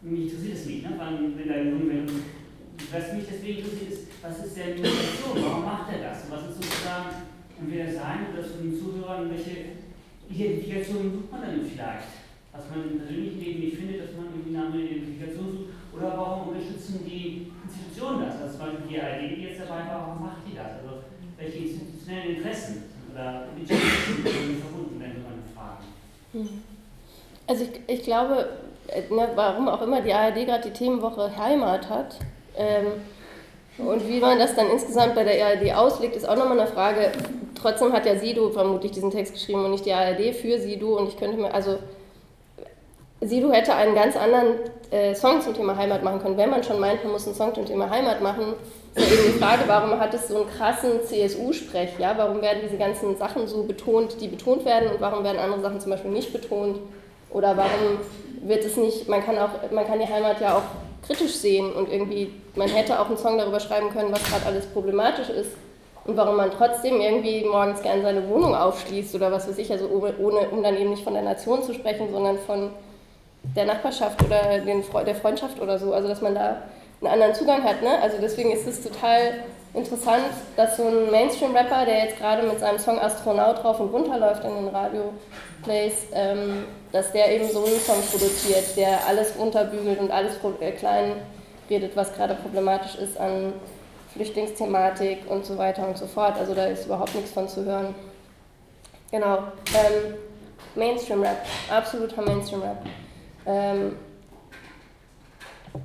Mich 0.05 0.29
interessiert 0.29 0.61
es 0.61 0.67
nicht, 0.69 0.85
ne? 0.85 0.93
Wann, 1.01 1.33
wenn 1.33 1.49
da 1.49 1.57
Jungen, 1.57 2.05
was 2.05 3.17
mich 3.17 3.25
deswegen 3.25 3.65
interessiert 3.65 3.97
ist, 3.97 4.13
was 4.21 4.45
ist 4.45 4.61
der 4.61 4.77
Motivation, 4.77 5.41
warum 5.41 5.65
macht 5.65 5.89
er 5.89 6.13
das? 6.13 6.29
Und 6.29 6.37
was 6.37 6.53
ist 6.53 6.61
sozusagen 6.61 7.33
entweder 7.57 7.89
sein 7.89 8.29
oder 8.29 8.45
von 8.45 8.61
den 8.61 8.77
Zuhörern, 8.77 9.33
welche 9.33 9.81
Identifikation 10.29 11.17
sucht 11.17 11.33
man 11.33 11.41
dann 11.41 11.65
vielleicht? 11.65 12.29
Was 12.53 12.69
man 12.69 12.93
im 12.93 13.01
persönlichen 13.01 13.41
Leben 13.41 13.61
nicht 13.65 13.81
findet, 13.81 14.05
dass 14.05 14.21
man 14.21 14.37
irgendwie 14.37 14.53
eine 14.53 14.69
andere 14.69 14.85
Identifikation 14.85 15.49
sucht? 15.49 15.97
Oder 15.97 16.13
warum 16.13 16.53
unterstützen 16.53 17.09
die 17.09 17.57
Institutionen 17.65 18.29
das? 18.29 18.37
Also 18.37 18.53
zum 18.53 18.69
Beispiel 18.69 18.85
die 18.85 19.01
ARD, 19.01 19.33
die 19.33 19.49
jetzt 19.49 19.65
dabei 19.65 19.89
war, 19.89 20.13
warum 20.13 20.29
macht 20.29 20.45
die 20.45 20.53
das? 20.53 20.85
Also 20.85 21.09
welche 21.41 21.73
institutionellen 21.73 22.37
Interessen 22.37 22.93
oder 23.17 23.45
Interessen 23.57 24.63
verbunden, 24.63 25.01
wenn 25.01 25.23
man 25.23 25.43
fragen? 25.55 25.85
Hm. 26.33 26.63
Also 27.47 27.65
ich, 27.65 27.95
ich 27.99 28.03
glaube, 28.03 28.49
äh, 28.89 29.03
ne, 29.13 29.29
warum 29.35 29.69
auch 29.69 29.83
immer 29.83 30.01
die 30.03 30.13
ARD 30.13 30.47
gerade 30.47 30.69
die 30.69 30.73
Themenwoche 30.73 31.37
Heimat 31.37 31.89
hat. 31.89 32.17
Ähm, 32.57 32.87
und 33.79 34.09
wie 34.09 34.21
man 34.21 34.39
das 34.39 34.55
dann 34.55 34.69
insgesamt 34.71 35.15
bei 35.15 35.25
der 35.25 35.47
ARD 35.47 35.75
auslegt, 35.75 36.17
ist 36.17 36.29
auch 36.29 36.37
nochmal 36.37 36.59
eine 36.59 36.69
Frage. 36.69 37.13
Trotzdem 37.55 37.93
hat 37.93 38.07
ja 38.07 38.19
Sido 38.19 38.51
vermutlich 38.51 38.93
diesen 38.93 39.11
Text 39.11 39.35
geschrieben 39.35 39.65
und 39.65 39.71
nicht 39.71 39.85
die 39.85 39.93
ARD 39.93 40.35
für 40.35 40.59
Sido. 40.59 40.99
Und 40.99 41.09
ich 41.09 41.17
könnte 41.19 41.37
mir, 41.37 41.53
also 41.53 41.79
Sido 43.21 43.53
hätte 43.53 43.75
einen 43.75 43.95
ganz 43.95 44.17
anderen 44.17 44.55
äh, 44.91 45.15
Song 45.15 45.43
zum 45.43 45.55
Thema 45.55 45.77
Heimat 45.77 46.03
machen 46.03 46.21
können. 46.21 46.39
Wenn 46.39 46.51
man 46.51 46.65
schon 46.65 46.81
meint, 46.81 47.03
man 47.05 47.13
muss 47.13 47.27
einen 47.27 47.35
Song 47.35 47.55
zum 47.55 47.67
Thema 47.67 47.91
Heimat 47.91 48.23
machen, 48.23 48.55
ist 48.97 49.13
eben 49.13 49.33
die 49.33 49.39
Frage, 49.39 49.63
warum 49.67 49.99
hat 50.01 50.15
es 50.15 50.29
so 50.29 50.43
einen 50.43 50.51
krassen 50.51 51.03
CSU-Sprech? 51.05 51.99
Ja? 51.99 52.15
Warum 52.17 52.41
werden 52.41 52.61
diese 52.65 52.79
ganzen 52.79 53.17
Sachen 53.17 53.47
so 53.47 53.63
betont, 53.65 54.21
die 54.21 54.29
betont 54.29 54.65
werden 54.65 54.91
und 54.91 55.01
warum 55.01 55.23
werden 55.23 55.39
andere 55.39 55.61
Sachen 55.61 55.81
zum 55.81 55.91
Beispiel 55.91 56.11
nicht 56.11 56.33
betont? 56.33 56.79
Oder 57.31 57.57
warum 57.57 57.99
wird 58.43 58.65
es 58.65 58.77
nicht, 58.77 59.09
man 59.09 59.25
kann 59.25 59.37
auch, 59.39 59.51
man 59.71 59.87
kann 59.87 59.99
die 59.99 60.07
Heimat 60.07 60.41
ja 60.41 60.57
auch 60.57 61.07
kritisch 61.07 61.35
sehen 61.35 61.73
und 61.73 61.91
irgendwie, 61.93 62.33
man 62.55 62.69
hätte 62.69 62.99
auch 62.99 63.07
einen 63.07 63.19
Song 63.19 63.39
darüber 63.39 63.61
schreiben 63.61 63.91
können, 63.91 64.13
was 64.13 64.23
gerade 64.25 64.47
alles 64.47 64.67
problematisch 64.67 65.29
ist 65.29 65.51
und 66.05 66.17
warum 66.17 66.37
man 66.37 66.51
trotzdem 66.51 67.01
irgendwie 67.01 67.45
morgens 67.45 67.83
gern 67.83 68.03
seine 68.03 68.29
Wohnung 68.29 68.55
aufschließt 68.55 69.15
oder 69.15 69.31
was 69.31 69.49
weiß 69.49 69.59
ich, 69.59 69.71
also 69.71 69.89
ohne, 69.89 70.49
um 70.49 70.63
dann 70.63 70.77
eben 70.77 70.91
nicht 70.91 71.05
von 71.05 71.15
der 71.15 71.23
Nation 71.23 71.63
zu 71.63 71.75
sprechen, 71.75 72.11
sondern 72.11 72.39
von 72.39 72.71
der 73.55 73.67
Nachbarschaft 73.67 74.25
oder 74.25 74.59
den, 74.61 74.83
der 75.05 75.15
Freundschaft 75.15 75.61
oder 75.61 75.79
so, 75.79 75.93
also 75.93 76.09
dass 76.09 76.23
man 76.23 76.35
da 76.35 76.63
einen 77.07 77.15
anderen 77.15 77.35
Zugang 77.35 77.63
hat, 77.65 77.83
ne? 77.83 78.01
Also 78.03 78.19
deswegen 78.21 78.53
ist 78.53 78.67
es 78.67 78.83
total 78.83 79.45
interessant, 79.75 80.25
dass 80.57 80.77
so 80.77 80.85
ein 80.85 81.11
Mainstream-Rapper, 81.11 81.85
der 81.85 82.05
jetzt 82.05 82.19
gerade 82.19 82.47
mit 82.47 82.59
seinem 82.59 82.79
Song 82.79 82.99
Astronaut 82.99 83.63
drauf 83.63 83.79
und 83.79 83.93
runter 83.93 84.19
läuft 84.19 84.45
in 84.45 84.55
den 84.55 84.69
Radio-Plays, 84.69 86.07
ähm, 86.13 86.65
dass 86.93 87.13
der 87.13 87.35
eben 87.35 87.49
so 87.49 87.65
einen 87.65 87.79
Song 87.79 88.03
produziert, 88.11 88.77
der 88.77 89.07
alles 89.07 89.35
runterbügelt 89.39 90.01
und 90.01 90.11
alles 90.11 90.35
äh, 90.61 90.73
klein 90.73 91.13
redet, 91.69 91.95
was 91.97 92.15
gerade 92.15 92.35
problematisch 92.35 92.97
ist 92.97 93.19
an 93.19 93.53
Flüchtlingsthematik 94.15 95.31
und 95.31 95.45
so 95.45 95.59
weiter 95.59 95.87
und 95.87 95.99
so 95.99 96.07
fort. 96.07 96.39
Also 96.39 96.55
da 96.55 96.67
ist 96.67 96.87
überhaupt 96.87 97.15
nichts 97.15 97.33
von 97.33 97.49
zu 97.49 97.65
hören. 97.65 97.95
Genau. 99.11 99.39
Ähm, 99.75 100.15
Mainstream-Rap, 100.75 101.45
absoluter 101.71 102.23
Mainstream-Rap. 102.23 102.79
Ähm, 103.47 103.97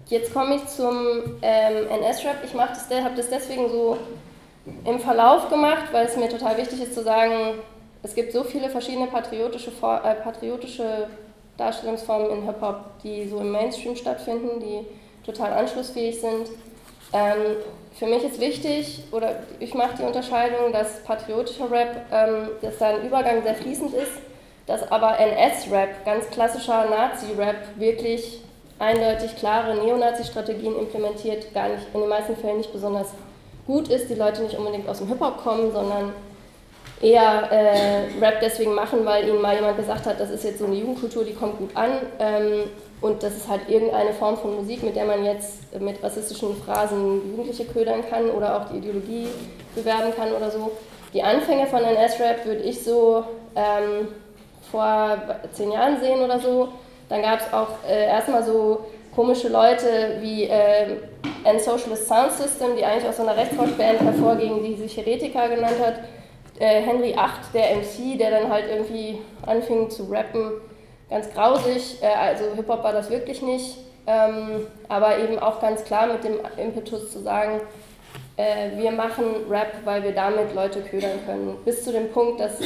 jetzt 0.08 0.34
komme 0.34 0.56
ich 0.56 0.68
zum 0.68 0.96
ähm, 1.42 1.88
NS-Rap. 1.90 2.38
Ich 2.44 2.52
das, 2.52 3.04
habe 3.04 3.16
das 3.16 3.30
deswegen 3.30 3.70
so 3.70 3.98
im 4.86 5.00
Verlauf 5.00 5.50
gemacht, 5.50 5.86
weil 5.92 6.06
es 6.06 6.18
mir 6.18 6.30
total 6.30 6.58
wichtig 6.58 6.82
ist 6.82 6.94
zu 6.94 7.04
sagen, 7.04 7.56
es 8.04 8.16
gibt 8.16 8.32
so 8.32 8.44
viele 8.44 8.70
verschiedene 8.70 9.08
patriotische, 9.08 9.72
äh, 9.72 10.16
patriotische 10.16 11.08
Darstellungsformen 11.58 12.32
in 12.32 12.46
Hip-Hop, 12.46 13.02
die 13.04 13.28
so 13.28 13.40
im 13.40 13.52
Mainstream 13.52 13.96
stattfinden, 13.96 14.60
die 14.60 14.86
total 15.26 15.54
anschlussfähig 15.54 16.20
sind. 16.20 16.50
Ähm, 17.14 17.58
für 17.94 18.08
mich 18.08 18.24
ist 18.24 18.40
wichtig, 18.40 19.04
oder 19.12 19.44
ich 19.60 19.74
mache 19.74 19.98
die 19.98 20.04
Unterscheidung, 20.04 20.72
dass 20.72 21.04
patriotischer 21.04 21.70
Rap, 21.70 22.06
ähm, 22.12 22.50
dass 22.62 22.78
da 22.78 22.90
ein 22.90 23.06
Übergang 23.06 23.44
sehr 23.44 23.56
fließend 23.56 23.94
ist, 23.94 24.14
dass 24.66 24.90
aber 24.92 25.20
NS-Rap, 25.20 26.06
ganz 26.06 26.30
klassischer 26.30 26.90
Nazi-Rap, 26.90 27.78
wirklich 27.78 28.42
eindeutig 28.82 29.36
klare 29.36 29.76
Neonazi-Strategien 29.76 30.78
implementiert, 30.78 31.54
gar 31.54 31.70
nicht, 31.70 31.84
in 31.94 32.00
den 32.00 32.10
meisten 32.10 32.36
Fällen 32.36 32.58
nicht 32.58 32.74
besonders 32.74 33.10
gut 33.68 33.88
ist, 33.90 34.10
die 34.10 34.16
Leute 34.16 34.42
nicht 34.42 34.58
unbedingt 34.58 34.90
aus 34.90 34.98
dem 34.98 35.08
Hip-Hop 35.08 35.38
kommen, 35.44 35.72
sondern 35.72 36.14
eher 37.00 37.52
äh, 37.52 38.20
Rap 38.20 38.40
deswegen 38.42 38.74
machen, 38.74 39.06
weil 39.06 39.28
ihnen 39.28 39.42
mal 39.42 39.56
jemand 39.56 39.78
gesagt 39.78 40.06
hat, 40.06 40.20
das 40.20 40.32
ist 40.32 40.44
jetzt 40.44 40.60
so 40.60 40.66
eine 40.66 40.76
Jugendkultur, 40.76 41.24
die 41.24 41.34
kommt 41.34 41.58
gut 41.58 41.70
an 41.76 41.92
ähm, 42.20 42.64
und 43.02 43.24
das 43.24 43.38
ist 43.38 43.48
halt 43.48 43.70
irgendeine 43.70 44.14
Form 44.14 44.38
von 44.38 44.56
Musik, 44.56 44.84
mit 44.84 44.96
der 44.96 45.06
man 45.06 45.24
jetzt 45.26 45.80
mit 45.80 46.04
rassistischen 46.04 46.56
Phrasen 46.56 47.32
Jugendliche 47.32 47.66
ködern 47.66 48.04
kann 48.08 48.30
oder 48.30 48.58
auch 48.58 48.70
die 48.70 48.78
Ideologie 48.78 49.28
bewerben 49.76 50.14
kann 50.16 50.34
oder 50.34 50.52
so. 50.52 50.72
Die 51.14 51.24
Anfänge 51.24 51.68
von 51.68 51.84
NS-Rap 51.84 52.46
würde 52.46 52.62
ich 52.62 52.84
so 52.84 53.26
ähm, 53.56 54.08
vor 54.72 55.18
zehn 55.54 55.72
Jahren 55.72 56.00
sehen 56.00 56.20
oder 56.22 56.40
so. 56.40 56.70
Dann 57.12 57.22
gab 57.22 57.42
es 57.42 57.54
auch 57.54 57.68
äh, 57.88 58.08
erstmal 58.08 58.42
so 58.42 58.86
komische 59.14 59.50
Leute 59.50 60.18
wie 60.22 60.46
äh, 60.46 60.98
An 61.44 61.60
Socialist 61.60 62.08
Sound 62.08 62.32
System, 62.32 62.76
die 62.76 62.84
eigentlich 62.84 63.08
aus 63.08 63.18
so 63.18 63.24
einer 63.24 63.36
Rechtsrockband 63.36 64.00
hervorgingen, 64.00 64.64
die 64.64 64.76
sich 64.76 64.98
Heretika 64.98 65.46
genannt 65.48 65.76
hat 65.86 65.96
äh, 66.62 66.82
Henry 66.82 67.16
VIII, 67.16 67.52
der 67.54 67.76
MC, 67.78 68.20
der 68.20 68.32
dann 68.32 68.50
halt 68.50 68.66
irgendwie 68.70 69.20
anfing 69.46 69.90
zu 69.90 70.04
rappen, 70.04 70.52
ganz 71.10 71.32
grausig. 71.34 71.98
Äh, 72.02 72.08
also 72.08 72.46
Hip-Hop 72.56 72.84
war 72.84 72.94
das 72.94 73.10
wirklich 73.10 73.42
nicht, 73.42 73.78
ähm, 74.06 74.68
aber 74.88 75.18
eben 75.18 75.40
auch 75.40 75.60
ganz 75.60 75.84
klar 75.84 76.08
mit 76.08 76.24
dem 76.24 76.36
Impetus 76.58 77.12
zu 77.12 77.20
sagen, 77.20 77.62
äh, 78.38 78.78
wir 78.78 78.92
machen 78.92 79.26
Rap, 79.50 79.74
weil 79.86 80.04
wir 80.04 80.12
damit 80.12 80.54
Leute 80.54 80.82
ködern 80.82 81.20
können. 81.26 81.58
Bis 81.66 81.84
zu 81.84 81.92
dem 81.92 82.12
Punkt, 82.12 82.40
dass 82.40 82.60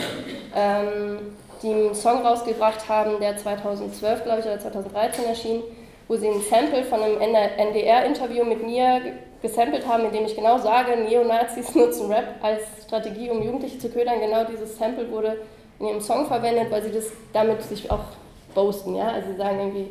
ähm, 0.53 1.35
die 1.62 1.72
einen 1.72 1.95
Song 1.95 2.26
rausgebracht 2.26 2.88
haben, 2.89 3.20
der 3.20 3.38
2012, 3.38 4.24
glaube 4.24 4.39
ich, 4.39 4.45
oder 4.45 4.60
2013 4.60 5.26
erschien, 5.26 5.62
wo 6.08 6.16
sie 6.16 6.28
ein 6.28 6.41
Sample 6.41 6.84
von 6.84 7.01
einem 7.01 7.20
NDR-Interview 7.20 8.43
mit 8.45 8.66
mir 8.66 9.01
gesampelt 9.41 9.88
haben, 9.88 10.06
indem 10.06 10.26
ich 10.26 10.36
genau 10.36 10.58
sage, 10.58 10.97
Neonazis 10.97 11.76
nutzen 11.76 12.12
Rap 12.12 12.36
als 12.41 12.62
Strategie, 12.86 13.30
um 13.30 13.41
Jugendliche 13.41 13.80
zu 13.80 13.89
ködern. 13.89 14.20
Genau 14.20 14.43
dieses 14.45 14.78
Sample 14.78 15.10
wurde 15.12 15.38
in 15.80 15.88
ihrem 15.88 16.01
Song 16.01 16.26
verwendet, 16.26 16.72
weil 16.72 16.84
sie 16.84 16.91
das 16.91 17.12
damit 17.34 17.62
sich 17.64 17.89
auch 17.91 18.06
boasten. 18.53 18.95
Ja? 18.95 19.10
Also 19.10 19.32
sie 19.32 19.38
sagen 19.38 19.60
irgendwie, 19.60 19.88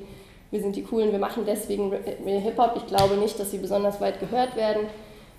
wir 0.50 0.60
sind 0.60 0.76
die 0.76 0.84
Coolen, 0.84 1.12
wir 1.12 1.18
machen 1.18 1.44
deswegen 1.46 1.92
Hip-Hop. 1.92 2.74
Ich 2.76 2.86
glaube 2.86 3.16
nicht, 3.16 3.38
dass 3.38 3.50
sie 3.50 3.58
besonders 3.58 4.00
weit 4.00 4.20
gehört 4.20 4.56
werden. 4.56 4.86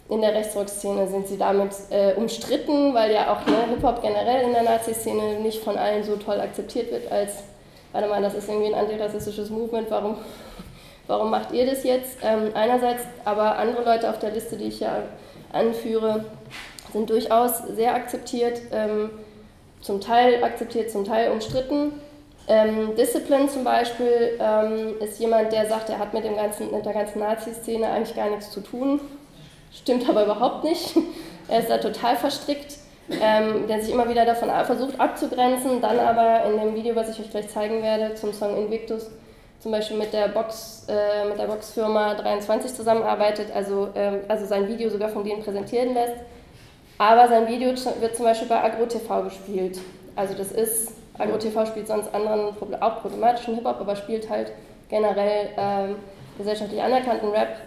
In 0.07 0.21
der 0.21 0.35
Rechtsrock-Szene 0.35 1.07
sind 1.07 1.27
sie 1.27 1.37
damit 1.37 1.71
äh, 1.89 2.13
umstritten, 2.13 2.93
weil 2.93 3.11
ja 3.11 3.33
auch 3.33 3.45
ne, 3.47 3.67
Hip-Hop 3.69 4.03
generell 4.03 4.43
in 4.43 4.53
der 4.53 4.61
Nazi-Szene 4.61 5.39
nicht 5.39 5.63
von 5.63 5.77
allen 5.77 6.03
so 6.03 6.15
toll 6.17 6.39
akzeptiert 6.39 6.91
wird 6.91 7.11
als, 7.11 7.43
warte 7.91 8.07
mal, 8.07 8.21
das 8.21 8.35
ist 8.35 8.47
irgendwie 8.47 8.73
ein 8.73 8.79
antirassistisches 8.79 9.49
Movement, 9.49 9.89
warum 9.89 10.17
warum 11.07 11.31
macht 11.31 11.51
ihr 11.53 11.65
das 11.65 11.83
jetzt? 11.83 12.17
Ähm, 12.23 12.51
einerseits, 12.53 13.03
aber 13.23 13.57
andere 13.57 13.83
Leute 13.83 14.09
auf 14.09 14.19
der 14.19 14.31
Liste, 14.31 14.57
die 14.57 14.65
ich 14.65 14.79
ja 14.79 15.03
anführe, 15.51 16.25
sind 16.93 17.09
durchaus 17.09 17.59
sehr 17.75 17.95
akzeptiert, 17.95 18.61
ähm, 18.71 19.09
zum 19.81 20.01
Teil 20.01 20.43
akzeptiert, 20.43 20.91
zum 20.91 21.03
Teil 21.03 21.31
umstritten. 21.31 21.93
Ähm, 22.47 22.95
Discipline 22.95 23.49
zum 23.49 23.63
Beispiel 23.63 24.39
ähm, 24.39 24.95
ist 24.99 25.19
jemand, 25.19 25.51
der 25.51 25.67
sagt, 25.67 25.89
er 25.89 25.97
hat 25.97 26.13
mit, 26.13 26.23
dem 26.23 26.35
ganzen, 26.35 26.71
mit 26.71 26.85
der 26.85 26.93
ganzen 26.93 27.19
Nazi-Szene 27.19 27.87
eigentlich 27.87 28.15
gar 28.15 28.29
nichts 28.29 28.51
zu 28.51 28.61
tun. 28.61 28.99
Stimmt 29.81 30.07
aber 30.09 30.23
überhaupt 30.25 30.63
nicht. 30.63 30.95
er 31.47 31.59
ist 31.59 31.69
da 31.69 31.77
total 31.77 32.15
verstrickt, 32.15 32.77
ähm, 33.09 33.67
der 33.67 33.81
sich 33.81 33.93
immer 33.93 34.09
wieder 34.09 34.25
davon 34.25 34.49
versucht 34.65 34.99
abzugrenzen, 34.99 35.81
dann 35.81 35.99
aber 35.99 36.45
in 36.45 36.59
dem 36.59 36.75
Video, 36.75 36.95
was 36.95 37.09
ich 37.09 37.19
euch 37.19 37.29
gleich 37.29 37.49
zeigen 37.49 37.81
werde, 37.81 38.15
zum 38.15 38.33
Song 38.33 38.57
Invictus, 38.57 39.11
zum 39.59 39.71
Beispiel 39.71 39.97
mit 39.97 40.13
der, 40.13 40.27
Box, 40.29 40.87
äh, 40.87 41.27
mit 41.27 41.37
der 41.37 41.45
Boxfirma 41.45 42.15
23 42.15 42.73
zusammenarbeitet, 42.73 43.47
also, 43.53 43.89
ähm, 43.95 44.21
also 44.27 44.45
sein 44.45 44.67
Video 44.67 44.89
sogar 44.89 45.09
von 45.09 45.23
denen 45.23 45.43
präsentieren 45.43 45.93
lässt. 45.93 46.15
Aber 46.97 47.27
sein 47.27 47.47
Video 47.47 47.69
wird 47.69 48.15
zum 48.15 48.25
Beispiel 48.25 48.47
bei 48.47 48.63
AgroTV 48.63 49.23
gespielt. 49.23 49.79
Also 50.15 50.33
das 50.33 50.51
ist 50.51 50.93
AgroTV 51.17 51.65
spielt 51.67 51.87
sonst 51.87 52.13
anderen 52.13 52.53
auch 52.79 53.01
problematischen 53.01 53.55
Hip-Hop, 53.55 53.79
aber 53.79 53.95
spielt 53.95 54.29
halt 54.29 54.51
generell 54.89 55.49
ähm, 55.57 55.95
gesellschaftlich 56.37 56.81
anerkannten 56.81 57.29
Rap. 57.29 57.57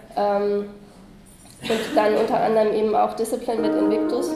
Und 1.63 1.97
dann 1.97 2.15
unter 2.17 2.41
anderem 2.41 2.73
eben 2.73 2.95
auch 2.95 3.15
Discipline 3.15 3.61
mit 3.61 3.75
Invictus. 3.75 4.31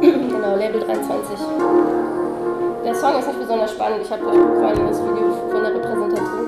genau, 0.00 0.56
Label 0.56 0.80
23. 0.80 1.38
Der 2.84 2.94
Song 2.94 3.18
ist 3.18 3.26
nicht 3.26 3.40
besonders 3.40 3.70
spannend. 3.70 4.00
Ich 4.02 4.10
habe 4.10 4.22
vor 4.22 4.68
allem 4.68 4.86
das 4.86 5.00
Video 5.00 5.32
von 5.50 5.62
der 5.62 5.74
Repräsentation. 5.74 6.44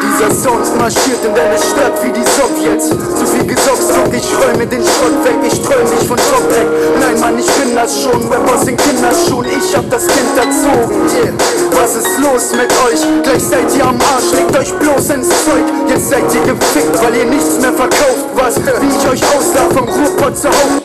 Dieser 0.00 0.30
Sound 0.30 0.78
marschiert 0.78 1.24
in 1.26 1.34
deine 1.34 1.58
Stadt 1.58 2.02
wie 2.02 2.12
die 2.12 2.24
Sowjets. 2.24 2.88
Zu 2.88 3.26
viel 3.26 3.42
und 3.42 4.14
ich 4.14 4.26
räume 4.38 4.66
den 4.66 4.82
Schrott 4.82 5.24
weg. 5.24 5.36
Ich 5.46 5.60
träum 5.60 5.84
nicht 5.84 6.04
von 6.04 6.16
Job 6.16 6.48
weg. 6.50 6.66
Nein, 6.98 7.20
Mann, 7.20 7.38
ich 7.38 7.46
bin 7.46 7.74
das 7.74 8.02
schon. 8.02 8.32
Rappers 8.32 8.66
in 8.66 8.76
Kinderschuhen, 8.76 9.46
ich 9.46 9.76
hab 9.76 9.88
das 9.90 10.06
Kind 10.06 10.36
erzogen. 10.36 11.02
Yeah. 11.12 11.71
Was 11.92 12.06
ist 12.06 12.20
los 12.20 12.52
mit 12.52 12.72
euch? 12.72 13.22
Gleich 13.22 13.42
seid 13.42 13.76
ihr 13.76 13.84
am 13.84 14.00
Arsch, 14.00 14.32
legt 14.32 14.56
euch 14.56 14.72
bloß 14.78 15.10
ins 15.10 15.44
Zeug. 15.44 15.62
Jetzt 15.86 16.08
seid 16.08 16.22
ihr 16.34 16.40
gefickt, 16.40 17.04
weil 17.04 17.16
ihr 17.16 17.26
nichts 17.26 17.60
mehr 17.60 17.74
verkauft. 17.74 18.28
Was, 18.34 18.56
wie 18.64 18.86
ich 18.86 19.10
euch 19.10 19.36
auslach 19.36 19.70
vom 19.72 19.86
Ruhrpott 19.86 20.38
zu 20.38 20.48
Hause. 20.48 20.82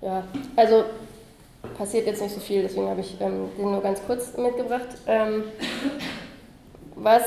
Ja, 0.00 0.22
also 0.54 0.84
passiert 1.76 2.06
jetzt 2.06 2.22
nicht 2.22 2.32
so 2.32 2.40
viel, 2.40 2.62
deswegen 2.62 2.88
habe 2.88 3.00
ich 3.00 3.20
ähm, 3.20 3.48
den 3.58 3.72
nur 3.72 3.82
ganz 3.82 4.00
kurz 4.06 4.36
mitgebracht. 4.36 4.86
Ähm, 5.08 5.42
was 6.94 7.22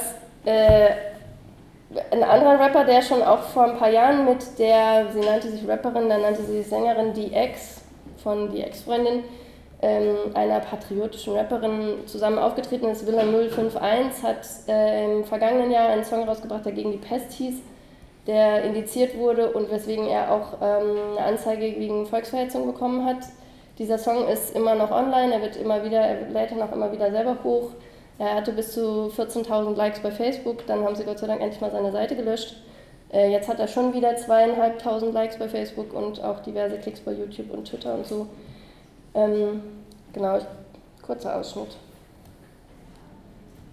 äh, 0.46 0.88
ein 2.12 2.24
anderer 2.24 2.62
Rapper, 2.62 2.86
der 2.86 3.02
schon 3.02 3.24
auch 3.24 3.42
vor 3.42 3.66
ein 3.66 3.78
paar 3.78 3.90
Jahren 3.90 4.24
mit 4.24 4.58
der, 4.58 5.08
sie 5.12 5.20
nannte 5.20 5.52
sich 5.52 5.68
Rapperin, 5.68 6.08
dann 6.08 6.22
nannte 6.22 6.46
sie 6.46 6.60
sich 6.60 6.68
Sängerin 6.68 7.14
Die 7.14 7.34
Ex 7.34 7.82
von 8.24 8.54
Die 8.54 8.62
Ex-Freundin, 8.62 9.26
einer 10.34 10.60
patriotischen 10.60 11.36
Rapperin 11.36 12.06
zusammen 12.06 12.38
aufgetreten 12.38 12.88
ist, 12.90 13.06
Villa 13.06 13.24
051, 13.24 14.24
hat 14.24 14.48
äh, 14.68 15.06
im 15.06 15.24
vergangenen 15.26 15.72
Jahr 15.72 15.90
einen 15.90 16.04
Song 16.04 16.24
rausgebracht, 16.24 16.66
der 16.66 16.72
gegen 16.72 16.92
die 16.92 16.98
Pest 16.98 17.34
hieß, 17.34 17.56
der 18.28 18.64
indiziert 18.64 19.18
wurde 19.18 19.52
und 19.52 19.70
weswegen 19.70 20.08
er 20.08 20.32
auch 20.32 20.54
ähm, 20.62 21.18
eine 21.18 21.26
Anzeige 21.26 21.80
wegen 21.80 22.06
Volksverhetzung 22.06 22.66
bekommen 22.66 23.06
hat. 23.06 23.18
Dieser 23.78 23.98
Song 23.98 24.28
ist 24.28 24.56
immer 24.56 24.76
noch 24.76 24.92
online, 24.92 25.34
er 25.34 25.42
wird 25.42 25.56
immer 25.58 25.84
wieder, 25.84 26.00
er 26.00 26.30
lädt 26.30 26.52
ihn 26.52 26.62
auch 26.62 26.72
immer 26.72 26.92
wieder 26.92 27.12
selber 27.12 27.38
hoch. 27.44 27.72
Er 28.20 28.36
hatte 28.36 28.54
bis 28.54 28.74
zu 28.74 29.12
14.000 29.18 29.76
Likes 29.76 30.00
bei 30.00 30.12
Facebook, 30.12 30.66
dann 30.68 30.84
haben 30.86 30.96
sie 30.96 31.04
Gott 31.04 31.20
sei 31.20 31.28
Dank 31.28 31.42
endlich 31.42 31.60
mal 31.60 31.72
seine 31.72 31.92
Seite 31.92 32.16
gelöscht. 32.16 32.56
Äh, 33.12 33.32
jetzt 33.32 33.50
hat 33.50 33.60
er 33.60 33.68
schon 33.68 33.94
wieder 33.94 34.16
zweieinhalbtausend 34.16 35.14
Likes 35.14 35.38
bei 35.38 35.50
Facebook 35.50 35.94
und 35.94 36.24
auch 36.24 36.40
diverse 36.42 36.78
Klicks 36.78 37.00
bei 37.02 37.12
YouTube 37.12 37.52
und 37.52 37.66
Twitter 37.66 37.96
und 37.96 38.06
so. 38.06 38.28
Ähm, 39.16 39.62
genau, 40.12 40.40
kurzer 41.06 41.36
Ausschnitt. 41.36 41.78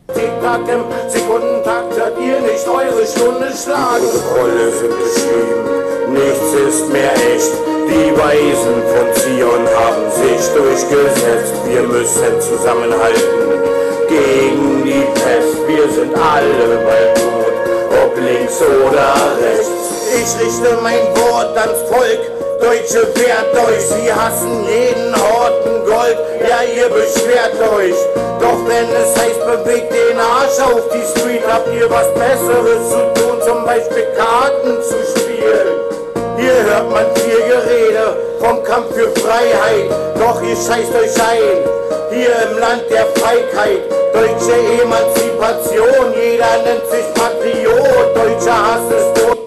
Tick-Tack 0.08 0.68
im 0.68 0.84
Sekundentakt 1.08 1.96
hört 1.96 2.18
ihr 2.18 2.40
nicht 2.40 2.68
eure 2.68 3.06
Stunde 3.06 3.48
schlagen. 3.56 4.04
Rolle 4.36 4.70
sind 4.70 4.92
geschrieben, 4.98 6.12
nichts 6.12 6.52
ist 6.52 6.92
mehr 6.92 7.14
echt. 7.14 7.52
Die 7.88 8.12
Weisen 8.18 8.82
von 8.92 9.14
Zion 9.14 9.66
haben 9.78 10.10
sich 10.10 10.46
durchgesetzt. 10.52 11.54
Wir 11.66 11.82
müssen 11.82 12.40
zusammenhalten 12.40 13.62
gegen 14.08 14.84
die 14.84 15.06
Pest. 15.14 15.66
Wir 15.66 15.88
sind 15.90 16.14
alle 16.14 16.84
bald 16.84 17.16
tot, 17.16 18.04
ob 18.04 18.16
links 18.16 18.60
oder 18.60 19.38
rechts. 19.40 19.70
Ich 20.12 20.44
richte 20.44 20.78
mein 20.82 21.00
Wort 21.16 21.56
ans 21.56 21.82
Volk. 21.88 22.39
Deutsche 22.60 23.08
wehrt 23.14 23.54
euch, 23.66 23.86
sie 23.86 24.12
hassen 24.12 24.66
jeden 24.68 25.14
Horten 25.14 25.84
Gold. 25.86 26.18
Ja, 26.46 26.62
ihr 26.62 26.88
beschwert 26.88 27.54
euch. 27.76 27.96
Doch 28.40 28.64
wenn 28.66 28.88
es 28.90 29.16
heißt, 29.16 29.40
bewegt 29.40 29.92
den 29.92 30.18
Arsch 30.18 30.58
auf 30.60 30.82
die 30.92 31.20
Street, 31.20 31.42
habt 31.46 31.68
ihr 31.74 31.90
was 31.90 32.12
Besseres 32.14 32.90
zu 32.90 33.20
tun, 33.20 33.40
zum 33.46 33.64
Beispiel 33.64 34.06
Karten 34.16 34.82
zu 34.82 34.96
spielen. 35.10 35.90
Hier 36.36 36.62
hört 36.64 36.90
man 36.90 37.04
viel 37.16 37.36
Gerede 37.48 38.16
vom 38.38 38.62
Kampf 38.64 38.94
für 38.94 39.10
Freiheit, 39.20 39.90
doch 40.18 40.42
ihr 40.42 40.56
scheißt 40.56 40.94
euch 40.94 41.22
ein. 41.22 41.80
Hier 42.10 42.34
im 42.50 42.58
Land 42.58 42.82
der 42.90 43.06
Feigheit, 43.22 43.80
deutsche 44.12 44.82
Emanzipation, 44.82 46.14
jeder 46.14 46.62
nennt 46.64 46.86
sich 46.90 47.14
Patriot, 47.14 48.16
deutscher 48.16 48.66
Hass 48.66 48.90
ist 48.90 49.22
tot. 49.22 49.38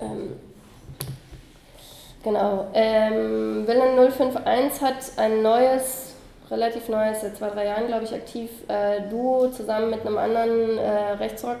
Ähm, 0.00 0.36
genau. 2.28 2.66
Ähm, 2.74 3.66
Villain 3.66 3.96
051 3.96 4.82
hat 4.82 4.96
ein 5.16 5.42
neues, 5.42 6.14
relativ 6.50 6.88
neues, 6.88 7.20
seit 7.22 7.36
zwei, 7.36 7.50
drei 7.50 7.66
Jahren, 7.66 7.86
glaube 7.86 8.04
ich, 8.04 8.14
aktiv 8.14 8.50
äh, 8.68 9.08
Duo 9.08 9.48
zusammen 9.48 9.90
mit 9.90 10.06
einem 10.06 10.18
anderen 10.18 10.78
äh, 10.78 11.12
Rechtsrock. 11.12 11.58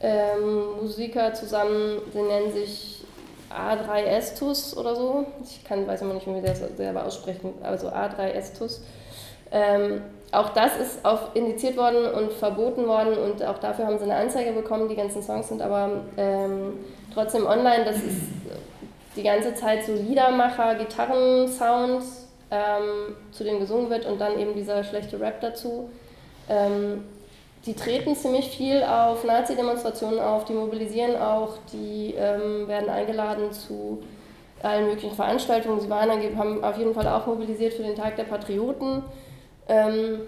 Ähm, 0.00 0.82
Musiker 0.82 1.32
zusammen, 1.32 2.00
sie 2.12 2.22
nennen 2.22 2.52
sich 2.52 3.04
A3 3.50 4.02
Estus 4.02 4.76
oder 4.76 4.94
so. 4.96 5.26
Ich 5.42 5.64
kann, 5.64 5.86
weiß 5.86 6.02
immer 6.02 6.14
nicht, 6.14 6.26
wie 6.26 6.34
wir 6.34 6.42
das 6.42 6.60
selber 6.76 7.06
aussprechen, 7.06 7.54
also 7.62 7.88
A3 7.88 8.32
Estus. 8.32 8.82
Ähm, 9.52 10.02
auch 10.32 10.50
das 10.50 10.76
ist 10.78 11.04
auf, 11.04 11.30
indiziert 11.34 11.76
worden 11.76 12.12
und 12.12 12.32
verboten 12.32 12.88
worden 12.88 13.16
und 13.16 13.42
auch 13.44 13.58
dafür 13.58 13.86
haben 13.86 13.98
sie 13.98 14.04
eine 14.04 14.16
Anzeige 14.16 14.52
bekommen. 14.52 14.88
Die 14.88 14.96
ganzen 14.96 15.22
Songs 15.22 15.48
sind 15.48 15.62
aber 15.62 16.02
ähm, 16.16 16.80
trotzdem 17.14 17.46
online. 17.46 17.84
Das 17.84 17.96
ist 17.96 18.20
die 19.16 19.22
ganze 19.22 19.54
Zeit 19.54 19.84
so 19.84 19.94
Liedermacher, 19.94 20.74
Gitarrensound, 20.74 22.02
ähm, 22.50 23.16
zu 23.32 23.44
dem 23.44 23.58
gesungen 23.60 23.90
wird 23.90 24.06
und 24.06 24.20
dann 24.20 24.38
eben 24.38 24.54
dieser 24.54 24.84
schlechte 24.84 25.20
Rap 25.20 25.40
dazu. 25.40 25.90
Ähm, 26.48 27.04
die 27.66 27.74
treten 27.74 28.14
ziemlich 28.14 28.50
viel 28.50 28.82
auf 28.82 29.24
Nazi-Demonstrationen 29.24 30.20
auf, 30.20 30.44
die 30.44 30.52
mobilisieren 30.52 31.16
auch, 31.16 31.54
die 31.72 32.14
ähm, 32.16 32.68
werden 32.68 32.90
eingeladen 32.90 33.52
zu 33.52 34.02
allen 34.62 34.86
möglichen 34.86 35.14
Veranstaltungen. 35.14 35.80
Sie 35.80 35.88
waren, 35.88 36.10
haben 36.38 36.62
auf 36.62 36.76
jeden 36.76 36.94
Fall 36.94 37.08
auch 37.08 37.26
mobilisiert 37.26 37.74
für 37.74 37.82
den 37.82 37.96
Tag 37.96 38.16
der 38.16 38.24
Patrioten. 38.24 39.02
Ähm, 39.68 40.20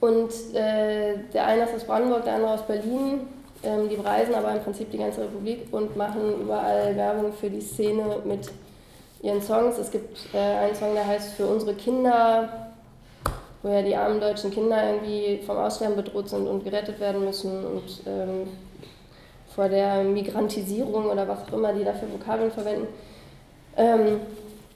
und 0.00 0.30
äh, 0.54 1.18
der 1.32 1.46
eine 1.46 1.64
ist 1.64 1.74
aus 1.74 1.84
Brandenburg, 1.84 2.24
der 2.24 2.34
andere 2.34 2.54
aus 2.54 2.66
Berlin. 2.66 3.20
Ähm, 3.64 3.88
die 3.88 3.96
bereisen 3.96 4.34
aber 4.34 4.52
im 4.52 4.60
Prinzip 4.60 4.90
die 4.90 4.98
ganze 4.98 5.22
Republik 5.22 5.68
und 5.70 5.96
machen 5.96 6.40
überall 6.42 6.96
Werbung 6.96 7.32
für 7.32 7.48
die 7.48 7.60
Szene 7.60 8.18
mit 8.24 8.50
ihren 9.22 9.40
Songs. 9.40 9.78
Es 9.78 9.90
gibt 9.90 10.18
äh, 10.34 10.38
einen 10.38 10.74
Song, 10.74 10.94
der 10.94 11.06
heißt 11.06 11.34
Für 11.34 11.46
unsere 11.46 11.74
Kinder, 11.74 12.72
wo 13.62 13.68
ja 13.68 13.82
die 13.82 13.94
armen 13.94 14.20
deutschen 14.20 14.50
Kinder 14.50 14.76
irgendwie 14.84 15.40
vom 15.46 15.56
Aussterben 15.56 15.96
bedroht 15.96 16.28
sind 16.28 16.48
und 16.48 16.64
gerettet 16.64 16.98
werden 16.98 17.24
müssen 17.24 17.64
und 17.64 18.02
ähm, 18.06 18.48
vor 19.54 19.68
der 19.68 20.02
Migrantisierung 20.02 21.06
oder 21.06 21.28
was 21.28 21.46
auch 21.46 21.52
immer 21.52 21.72
die 21.72 21.84
dafür 21.84 22.10
Vokabeln 22.12 22.50
verwenden. 22.50 22.88
Ähm, 23.76 24.20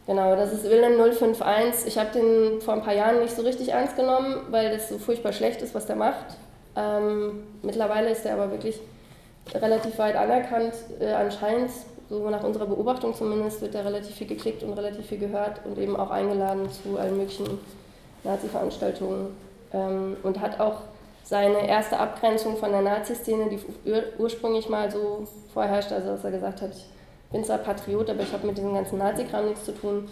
genau, 0.07 0.37
das 0.37 0.53
ist 0.53 0.65
Willen 0.65 1.01
051. 1.01 1.89
Ich 1.89 1.99
habe 1.99 2.11
den 2.13 2.61
vor 2.61 2.75
ein 2.75 2.83
paar 2.83 2.95
Jahren 2.95 3.21
nicht 3.21 3.35
so 3.35 3.43
richtig 3.43 3.71
ernst 3.71 3.97
genommen, 3.97 4.37
weil 4.51 4.71
das 4.71 4.91
so 4.91 4.99
furchtbar 4.99 5.33
schlecht 5.33 5.61
ist, 5.63 5.75
was 5.75 5.87
der 5.87 5.97
macht. 5.97 6.37
Ähm, 6.77 7.45
mittlerweile 7.63 8.11
ist 8.11 8.27
er 8.27 8.35
aber 8.35 8.51
wirklich 8.51 8.79
relativ 9.55 9.99
weit 9.99 10.17
anerkannt, 10.17 10.75
äh, 11.01 11.13
anscheinend, 11.13 11.71
so 12.09 12.29
nach 12.31 12.45
unserer 12.45 12.67
Beobachtung 12.67 13.15
zumindest, 13.15 13.63
wird 13.63 13.75
er 13.75 13.85
relativ 13.85 14.15
viel 14.15 14.27
geklickt 14.27 14.63
und 14.63 14.75
relativ 14.75 15.07
viel 15.07 15.19
gehört 15.19 15.61
und 15.65 15.79
eben 15.79 15.97
auch 15.97 16.11
eingeladen 16.11 16.71
zu 16.71 16.99
allen 16.99 17.17
möglichen 17.17 17.59
Nazi-Veranstaltungen. 18.25 19.37
Ähm, 19.73 20.17
und 20.23 20.41
hat 20.41 20.61
auch 20.61 20.83
seine 21.25 21.69
erste 21.69 21.99
Abgrenzung 21.99 22.57
von 22.57 22.71
der 22.71 22.83
Nazi-Szene, 22.83 23.49
die 23.49 23.59
ur 23.91 24.03
ursprünglich 24.19 24.69
mal 24.69 24.91
so 24.91 25.27
vorherrschte, 25.53 25.97
also 25.97 26.11
dass 26.11 26.25
er 26.25 26.31
gesagt 26.31 26.63
hat, 26.63 26.71
ich 26.71 26.87
bin 27.33 27.45
zwar 27.45 27.59
Patriot, 27.59 28.09
aber 28.09 28.23
ich 28.23 28.33
habe 28.33 28.47
mit 28.47 28.57
diesem 28.57 28.75
ganzen 28.75 28.99
Nazi-Kram 28.99 29.47
nichts 29.47 29.65
zu 29.65 29.73
tun, 29.73 30.09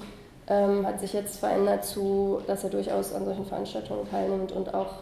ähm, 0.49 0.85
hat 0.85 0.99
sich 1.01 1.13
jetzt 1.13 1.39
verändert 1.39 1.85
zu, 1.85 2.41
dass 2.49 2.65
er 2.65 2.71
durchaus 2.71 3.15
an 3.15 3.25
solchen 3.25 3.47
Veranstaltungen 3.47 4.11
teilnimmt 4.11 4.51
und 4.51 4.75
auch 4.75 4.95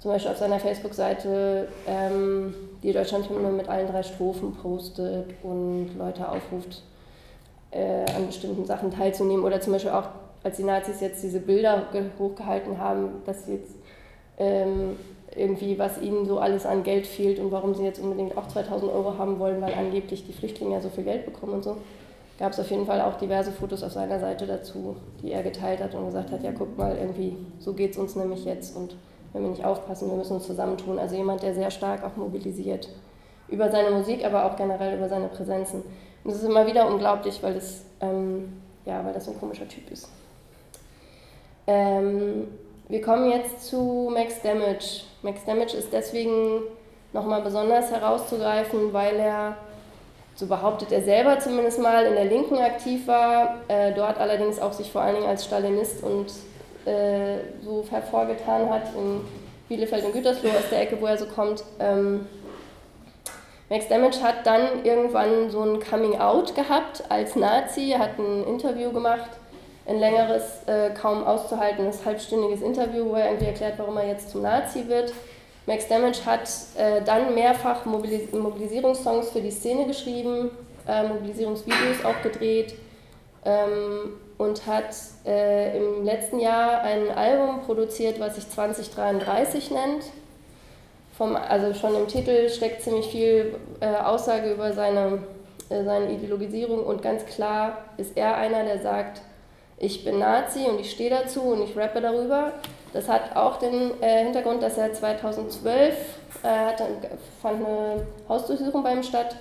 zum 0.00 0.12
Beispiel 0.12 0.30
auf 0.30 0.38
seiner 0.38 0.60
Facebook-Seite 0.60 1.68
ähm, 1.86 2.54
die 2.82 2.92
Deutschlandhymne 2.92 3.50
mit 3.50 3.68
allen 3.68 3.88
drei 3.88 4.02
Strophen 4.02 4.54
postet 4.54 5.26
und 5.42 5.90
Leute 5.98 6.28
aufruft, 6.28 6.82
äh, 7.72 8.04
an 8.14 8.26
bestimmten 8.26 8.64
Sachen 8.64 8.90
teilzunehmen. 8.90 9.44
Oder 9.44 9.60
zum 9.60 9.72
Beispiel 9.72 9.90
auch, 9.90 10.08
als 10.44 10.56
die 10.56 10.64
Nazis 10.64 11.00
jetzt 11.00 11.22
diese 11.22 11.40
Bilder 11.40 11.88
hochgehalten 12.18 12.78
haben, 12.78 13.22
dass 13.26 13.46
sie 13.46 13.54
jetzt 13.54 13.74
ähm, 14.38 14.96
irgendwie, 15.34 15.78
was 15.78 16.00
ihnen 16.00 16.26
so 16.26 16.38
alles 16.38 16.64
an 16.64 16.84
Geld 16.84 17.06
fehlt 17.06 17.38
und 17.38 17.50
warum 17.50 17.74
sie 17.74 17.84
jetzt 17.84 18.00
unbedingt 18.00 18.36
auch 18.36 18.48
2000 18.48 18.90
Euro 18.92 19.18
haben 19.18 19.38
wollen, 19.38 19.60
weil 19.60 19.74
angeblich 19.74 20.24
die 20.26 20.32
Flüchtlinge 20.32 20.74
ja 20.74 20.80
so 20.80 20.88
viel 20.88 21.04
Geld 21.04 21.26
bekommen 21.26 21.54
und 21.54 21.64
so, 21.64 21.76
gab 22.38 22.52
es 22.52 22.60
auf 22.60 22.70
jeden 22.70 22.86
Fall 22.86 23.00
auch 23.00 23.18
diverse 23.18 23.50
Fotos 23.50 23.82
auf 23.82 23.92
seiner 23.92 24.20
Seite 24.20 24.46
dazu, 24.46 24.96
die 25.22 25.32
er 25.32 25.42
geteilt 25.42 25.80
hat 25.80 25.94
und 25.94 26.06
gesagt 26.06 26.30
hat, 26.30 26.42
ja 26.44 26.52
guck 26.52 26.78
mal, 26.78 26.96
irgendwie, 26.96 27.36
so 27.58 27.72
geht 27.72 27.92
es 27.92 27.98
uns 27.98 28.14
nämlich 28.14 28.44
jetzt 28.44 28.76
und 28.76 28.96
wenn 29.32 29.42
wir 29.42 29.50
nicht 29.50 29.64
aufpassen, 29.64 30.10
wir 30.10 30.16
müssen 30.16 30.34
uns 30.34 30.46
zusammentun. 30.46 30.98
Also 30.98 31.16
jemand, 31.16 31.42
der 31.42 31.54
sehr 31.54 31.70
stark 31.70 32.04
auch 32.04 32.16
mobilisiert 32.16 32.88
über 33.48 33.70
seine 33.70 33.90
Musik, 33.90 34.24
aber 34.24 34.44
auch 34.44 34.56
generell 34.56 34.96
über 34.96 35.08
seine 35.08 35.28
Präsenzen. 35.28 35.82
Und 36.24 36.32
das 36.32 36.42
ist 36.42 36.48
immer 36.48 36.66
wieder 36.66 36.86
unglaublich, 36.86 37.42
weil 37.42 37.54
das, 37.54 37.84
ähm, 38.00 38.60
ja, 38.84 39.04
weil 39.04 39.12
das 39.12 39.28
ein 39.28 39.38
komischer 39.38 39.68
Typ 39.68 39.90
ist. 39.90 40.08
Ähm, 41.66 42.48
wir 42.88 43.02
kommen 43.02 43.30
jetzt 43.30 43.66
zu 43.66 44.10
Max 44.12 44.40
Damage. 44.42 45.02
Max 45.22 45.44
Damage 45.44 45.76
ist 45.76 45.92
deswegen 45.92 46.62
nochmal 47.12 47.42
besonders 47.42 47.90
herauszugreifen, 47.90 48.92
weil 48.92 49.16
er, 49.16 49.56
so 50.34 50.46
behauptet 50.46 50.92
er 50.92 51.02
selber 51.02 51.38
zumindest 51.38 51.80
mal, 51.80 52.06
in 52.06 52.14
der 52.14 52.24
Linken 52.24 52.56
aktiv 52.58 53.06
war, 53.06 53.56
äh, 53.68 53.92
dort 53.94 54.18
allerdings 54.18 54.58
auch 54.60 54.72
sich 54.72 54.90
vor 54.90 55.02
allen 55.02 55.16
Dingen 55.16 55.28
als 55.28 55.44
Stalinist 55.44 56.02
und 56.02 56.32
äh, 56.88 57.38
so 57.62 57.84
hervorgetan 57.90 58.70
hat, 58.70 58.94
in 58.96 59.20
Bielefeld 59.68 60.04
und 60.04 60.12
Gütersloh 60.12 60.50
aus 60.50 60.70
der 60.70 60.82
Ecke, 60.82 61.00
wo 61.00 61.06
er 61.06 61.18
so 61.18 61.26
kommt. 61.26 61.62
Ähm, 61.78 62.26
Max 63.70 63.86
Damage 63.88 64.22
hat 64.22 64.46
dann 64.46 64.84
irgendwann 64.84 65.50
so 65.50 65.60
ein 65.60 65.80
Coming 65.80 66.18
Out 66.18 66.54
gehabt 66.54 67.04
als 67.10 67.36
Nazi, 67.36 67.94
hat 67.98 68.18
ein 68.18 68.44
Interview 68.44 68.90
gemacht, 68.90 69.30
ein 69.86 69.98
längeres, 69.98 70.66
äh, 70.66 70.90
kaum 70.90 71.22
auszuhaltendes, 71.24 72.04
halbstündiges 72.04 72.62
Interview, 72.62 73.10
wo 73.10 73.14
er 73.14 73.26
irgendwie 73.26 73.46
erklärt, 73.46 73.74
warum 73.76 73.98
er 73.98 74.08
jetzt 74.08 74.30
zum 74.30 74.42
Nazi 74.42 74.88
wird. 74.88 75.12
Max 75.66 75.86
Damage 75.86 76.24
hat 76.24 76.48
äh, 76.78 77.02
dann 77.04 77.34
mehrfach 77.34 77.84
Mobilis 77.84 78.32
Mobilisierungssongs 78.32 79.30
für 79.30 79.42
die 79.42 79.50
Szene 79.50 79.86
geschrieben, 79.86 80.50
äh, 80.86 81.06
Mobilisierungsvideos 81.06 82.06
auch 82.06 82.22
gedreht 82.22 82.74
ähm, 83.44 84.14
und 84.38 84.66
hat 84.66 84.96
äh, 85.26 85.76
im 85.76 86.04
letzten 86.04 86.38
Jahr 86.38 86.82
ein 86.82 87.10
Album 87.10 87.62
produziert, 87.62 88.18
was 88.20 88.36
sich 88.36 88.48
2033 88.48 89.70
nennt 89.70 90.04
vom, 91.18 91.34
also 91.34 91.74
schon 91.74 91.96
im 91.96 92.06
Titel 92.06 92.48
steckt 92.48 92.82
ziemlich 92.82 93.08
viel 93.08 93.56
äh, 93.80 93.86
Aussage 93.86 94.52
über 94.52 94.72
seine, 94.72 95.24
äh, 95.68 95.82
seine 95.82 96.12
Ideologisierung 96.12 96.84
und 96.84 97.02
ganz 97.02 97.26
klar 97.26 97.78
ist 97.96 98.16
er 98.16 98.36
einer, 98.36 98.64
der 98.64 98.78
sagt, 98.78 99.20
ich 99.78 100.04
bin 100.04 100.20
Nazi 100.20 100.66
und 100.66 100.80
ich 100.80 100.92
stehe 100.92 101.10
dazu 101.10 101.40
und 101.42 101.62
ich 101.62 101.76
rappe 101.76 102.00
darüber. 102.00 102.52
Das 102.92 103.08
hat 103.08 103.36
auch 103.36 103.58
den 103.58 104.00
äh, 104.00 104.24
Hintergrund, 104.24 104.62
dass 104.62 104.78
er 104.78 104.92
2012 104.92 105.94
äh, 106.42 106.48
hatte, 106.48 106.84
fand 107.42 107.66
eine 107.66 108.06
Hausdurchsuchung 108.28 108.82
bei 108.82 108.92
ihm 108.92 109.02
statt, 109.02 109.36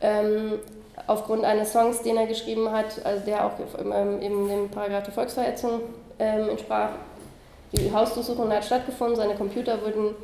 ähm, 0.00 0.60
aufgrund 1.06 1.44
eines 1.44 1.72
Songs, 1.72 2.02
den 2.02 2.16
er 2.16 2.26
geschrieben 2.26 2.70
hat, 2.70 3.04
also 3.04 3.24
der 3.24 3.46
auch 3.46 3.52
ähm, 3.78 4.20
eben 4.20 4.48
dem 4.48 4.68
Paragraph 4.68 5.04
der 5.04 5.12
Volksverhetzung 5.12 5.80
ähm, 6.18 6.50
entsprach. 6.50 6.90
Die 7.72 7.92
Hausdurchsuchung 7.92 8.50
hat 8.50 8.64
stattgefunden, 8.64 9.16
seine 9.16 9.34
Computer 9.34 9.82
wurden 9.82 10.14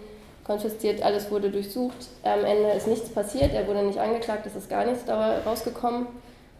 konfisziert, 0.44 1.02
alles 1.02 1.30
wurde 1.30 1.50
durchsucht. 1.50 1.96
Am 2.22 2.44
Ende 2.44 2.70
ist 2.70 2.86
nichts 2.86 3.08
passiert, 3.08 3.52
er 3.54 3.66
wurde 3.66 3.82
nicht 3.82 3.98
angeklagt, 3.98 4.46
es 4.46 4.56
ist 4.56 4.68
gar 4.68 4.84
nichts 4.84 5.04
rausgekommen. 5.08 6.06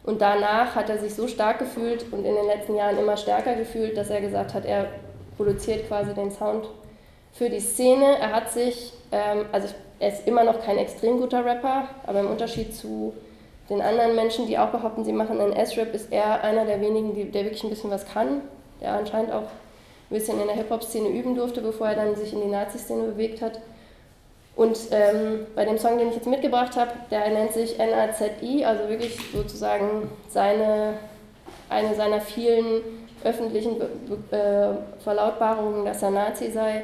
Und 0.04 0.20
danach 0.20 0.74
hat 0.74 0.90
er 0.90 0.98
sich 0.98 1.14
so 1.14 1.26
stark 1.28 1.58
gefühlt 1.58 2.04
und 2.12 2.24
in 2.24 2.34
den 2.34 2.46
letzten 2.46 2.76
Jahren 2.76 2.98
immer 2.98 3.16
stärker 3.16 3.54
gefühlt, 3.54 3.96
dass 3.96 4.10
er 4.10 4.20
gesagt 4.20 4.52
hat, 4.52 4.66
er 4.66 4.86
produziert 5.36 5.88
quasi 5.88 6.12
den 6.12 6.30
Sound 6.30 6.68
für 7.32 7.48
die 7.48 7.60
Szene. 7.60 8.18
Er 8.20 8.32
hat 8.32 8.52
sich, 8.52 8.92
ähm, 9.12 9.46
also 9.50 9.68
er 9.98 10.08
ist 10.10 10.26
immer 10.26 10.44
noch 10.44 10.62
kein 10.62 10.76
extrem 10.76 11.18
guter 11.18 11.44
Rapper, 11.44 11.88
aber 12.06 12.20
im 12.20 12.30
Unterschied 12.30 12.74
zu 12.74 13.14
den 13.70 13.80
anderen 13.80 14.14
Menschen, 14.14 14.46
die 14.46 14.58
auch 14.58 14.68
behaupten, 14.68 15.04
sie 15.04 15.12
machen 15.12 15.40
einen 15.40 15.52
S-Rap, 15.52 15.94
ist 15.94 16.12
er 16.12 16.42
einer 16.44 16.64
der 16.64 16.80
wenigen, 16.80 17.14
die, 17.14 17.30
der 17.30 17.44
wirklich 17.44 17.64
ein 17.64 17.70
bisschen 17.70 17.90
was 17.90 18.06
kann, 18.06 18.42
der 18.80 18.92
anscheinend 18.92 19.32
auch 19.32 19.42
ein 19.42 20.10
bisschen 20.10 20.40
in 20.40 20.46
der 20.46 20.56
Hip-Hop-Szene 20.56 21.08
üben 21.08 21.34
durfte, 21.34 21.62
bevor 21.62 21.88
er 21.88 21.94
dann 21.94 22.14
sich 22.14 22.32
in 22.32 22.42
die 22.42 22.48
Nazi-Szene 22.48 23.04
bewegt 23.04 23.40
hat. 23.40 23.60
Und 24.56 24.78
ähm, 24.92 25.46
bei 25.54 25.64
dem 25.64 25.78
Song, 25.78 25.98
den 25.98 26.10
ich 26.10 26.14
jetzt 26.14 26.28
mitgebracht 26.28 26.76
habe, 26.76 26.92
der 27.10 27.28
nennt 27.30 27.52
sich 27.52 27.76
NAZI, 27.78 28.64
also 28.64 28.88
wirklich 28.88 29.18
sozusagen 29.32 30.10
seine, 30.28 30.94
eine 31.68 31.94
seiner 31.94 32.20
vielen 32.20 32.82
öffentlichen 33.24 33.78
Be 33.78 33.88
Be 34.30 34.36
äh, 34.36 35.02
Verlautbarungen, 35.02 35.84
dass 35.84 36.02
er 36.02 36.10
Nazi 36.10 36.52
sei, 36.52 36.82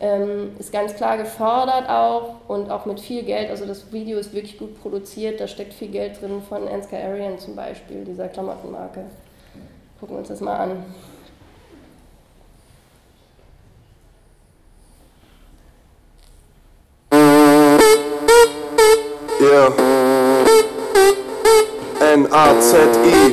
ähm, 0.00 0.52
ist 0.58 0.72
ganz 0.72 0.94
klar 0.94 1.18
gefördert 1.18 1.88
auch 1.88 2.36
und 2.48 2.70
auch 2.70 2.86
mit 2.86 3.00
viel 3.00 3.22
Geld. 3.22 3.50
Also 3.50 3.66
das 3.66 3.92
Video 3.92 4.18
ist 4.18 4.32
wirklich 4.32 4.58
gut 4.58 4.80
produziert, 4.80 5.40
da 5.40 5.46
steckt 5.46 5.74
viel 5.74 5.88
Geld 5.88 6.20
drin 6.20 6.42
von 6.48 6.66
Ansgar 6.66 7.00
Arian 7.02 7.38
zum 7.38 7.54
Beispiel, 7.54 8.04
dieser 8.04 8.28
Klamottenmarke. 8.28 9.04
Gucken 10.00 10.16
wir 10.16 10.20
uns 10.20 10.28
das 10.28 10.40
mal 10.40 10.56
an. 10.56 10.84
Yeah. 19.40 19.70
N-A-Z-I-M-C. 22.12 23.30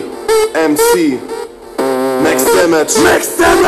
Max 2.28 2.44
Damage. 2.44 2.94
Max 3.04 3.30
Damage! 3.38 3.64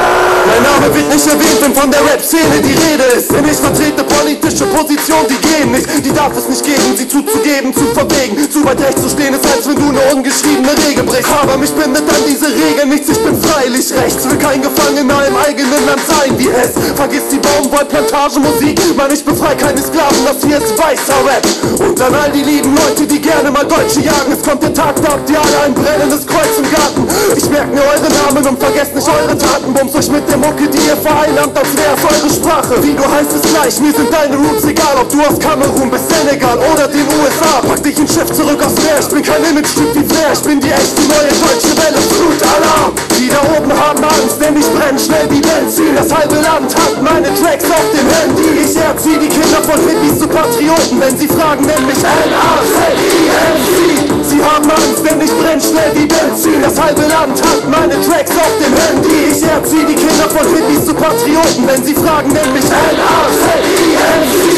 Mein 0.45 0.63
Name 0.63 0.93
wird 0.93 1.13
nicht 1.13 1.27
erwähnt, 1.27 1.61
wenn 1.61 1.73
von 1.73 1.89
der 1.89 2.01
Rap-Szene 2.01 2.61
die 2.61 2.73
Rede 2.73 3.03
ist. 3.15 3.31
Denn 3.31 3.45
ich 3.45 3.57
vertrete 3.57 4.03
politische 4.19 4.65
Positionen, 4.65 5.27
die 5.29 5.39
gehen 5.47 5.71
nicht. 5.71 5.87
Die 6.05 6.11
darf 6.11 6.35
es 6.35 6.47
nicht 6.49 6.63
geben, 6.63 6.95
sie 6.97 7.07
zuzugeben, 7.07 7.73
zu 7.73 7.85
verwegen. 7.93 8.35
Zu 8.51 8.63
weit 8.65 8.79
rechts 8.81 9.01
zu 9.01 9.09
stehen 9.09 9.33
ist, 9.33 9.45
als 9.45 9.67
wenn 9.67 9.75
du 9.75 9.89
eine 9.89 10.01
ungeschriebene 10.13 10.75
Regel 10.87 11.03
brichst. 11.03 11.31
Aber 11.31 11.57
mich 11.57 11.71
bindet 11.71 12.03
an 12.09 12.23
diese 12.27 12.47
Regel 12.47 12.85
nichts, 12.87 13.09
ich 13.09 13.19
bin 13.19 13.39
freilich 13.41 13.87
rechts. 13.93 14.27
Will 14.29 14.37
kein 14.37 14.61
Gefangener 14.61 15.27
im 15.27 15.35
eigenen 15.37 15.85
Land 15.85 16.01
sein 16.07 16.37
wie 16.37 16.49
Hess. 16.49 16.75
Vergiss 16.95 17.27
die 17.31 17.39
Baumwollplantagenmusik, 17.39 18.79
Mann, 18.97 19.11
ich 19.11 19.23
befrei 19.23 19.55
keine 19.55 19.79
Sklaven, 19.79 20.25
das 20.25 20.43
hier 20.43 20.57
ist 20.57 20.77
weißer 20.77 21.19
Rap. 21.25 21.45
Und 21.79 22.01
an 22.01 22.13
all 22.15 22.31
die 22.31 22.43
lieben 22.43 22.75
Leute, 22.75 23.07
die 23.07 23.19
gerne 23.19 23.51
mal 23.51 23.65
Deutsche 23.65 24.01
jagen. 24.01 24.33
Es 24.33 24.43
kommt 24.43 24.63
der 24.63 24.73
Tag, 24.73 24.95
da 25.01 25.13
habt 25.13 25.29
ihr 25.29 25.39
alle 25.39 25.59
ein 25.65 25.73
brennendes 25.73 26.25
Kreuz 26.27 26.57
im 26.57 26.69
Garten. 26.71 27.07
Ich 27.35 27.49
merke 27.49 27.71
mir 27.73 27.83
eure 27.83 28.09
Namen 28.11 28.45
und 28.47 28.59
vergesst 28.59 28.95
nicht 28.95 29.07
eure 29.07 29.37
Taten. 29.37 29.73
Bums 29.73 29.95
euch 29.95 30.09
mit 30.09 30.27
der 30.29 30.37
Mucke, 30.37 30.67
die 30.67 30.83
ihr 30.87 30.97
vereinnahmt, 30.97 31.57
als 31.57 31.69
wär's 31.75 32.03
eure 32.03 32.29
Sprache. 32.29 32.83
Wie 32.83 32.93
du 32.93 33.03
heißt 33.03 33.31
es 33.31 33.41
gleich, 33.53 33.79
mir 33.79 33.93
sind 33.93 34.08
deine 34.09 34.35
Roots 34.37 34.65
egal, 34.65 34.95
ob 34.99 35.09
du 35.09 35.21
aus 35.21 35.39
Kamerun 35.39 35.89
bis 35.89 36.01
Senegal 36.07 36.57
oder 36.57 36.87
den 36.87 37.05
USA. 37.21 37.61
Pack 37.67 37.83
dich 37.83 37.97
ein 37.97 38.07
Schiff 38.07 38.31
zurück 38.31 38.61
aus 38.63 38.75
Meer, 38.83 38.99
ich 38.99 39.07
bin 39.07 39.23
kein 39.23 39.43
Image-Typ 39.43 39.95
wie 39.95 40.03
Flair, 40.03 40.33
ich 40.33 40.41
bin 40.41 40.59
die 40.59 40.69
echte 40.71 41.01
neue 41.07 41.29
deutsche 41.29 41.75
Welle. 41.77 42.01
Flutalarm! 42.01 42.93
Die 43.17 43.29
da 43.29 43.41
oben 43.55 43.71
haben 43.71 44.03
Angst, 44.03 44.41
denn 44.41 44.55
ich 44.57 44.67
brenn 44.71 44.97
schnell 44.97 45.29
wie 45.29 45.41
Benzin. 45.41 45.95
Das 45.95 46.11
halbe 46.13 46.35
Land 46.35 46.75
hat 46.75 47.01
meine 47.01 47.33
Tracks 47.35 47.65
auf 47.65 47.87
dem 47.93 48.07
Handy. 48.09 48.63
Ich 48.63 48.75
erzieh 48.75 49.17
die 49.19 49.27
Kinder 49.29 49.61
von 49.61 49.79
Hippies 49.87 50.19
zu 50.19 50.27
Patrioten, 50.27 50.99
wenn 50.99 51.17
sie 51.17 51.27
fragen, 51.27 51.65
nenn 51.65 51.85
mich 51.85 51.99
N-A-Z-I-M-C. 51.99 53.77
Sie 54.23 54.41
haben 54.41 54.69
Angst, 54.69 55.03
denn 55.03 55.19
ich 55.21 55.31
brenn 55.35 55.59
schnell 55.59 55.91
wie 55.95 56.07
Benzin. 56.07 56.61
Das 56.61 56.79
halbe 56.79 57.01
Land 57.01 57.41
hat 57.43 57.67
meine 57.67 57.99
Tracks 58.01 58.31
auf 58.31 58.53
dem 58.57 58.73
Handy. 58.73 59.35
Ich 59.35 59.43
erzieh 59.43 59.85
die 59.85 59.95
Kinder 59.95 60.29
von 60.29 60.47
Hippies 60.47 60.85
zu 60.85 60.93
Patrioten, 60.93 61.67
wenn 61.67 61.83
sie 61.83 61.93
fragen, 61.93 62.31
nenn 62.31 62.53
mich 62.53 62.65
N-A-Z-I-M-C. 62.65 63.98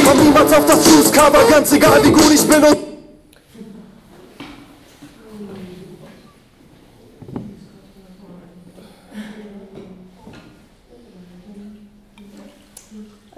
Komm 0.06 0.24
niemals 0.24 0.54
auf 0.54 0.66
das 0.66 0.88
Juice-Cover, 0.88 1.50
ganz 1.50 1.72
egal 1.72 2.04
wie 2.04 2.12
gut 2.12 2.32
ich 2.34 2.48
bin 2.48 2.64
und 2.64 2.78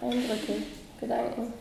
Eindrücke, 0.02 0.64
Gedanken. 1.00 1.54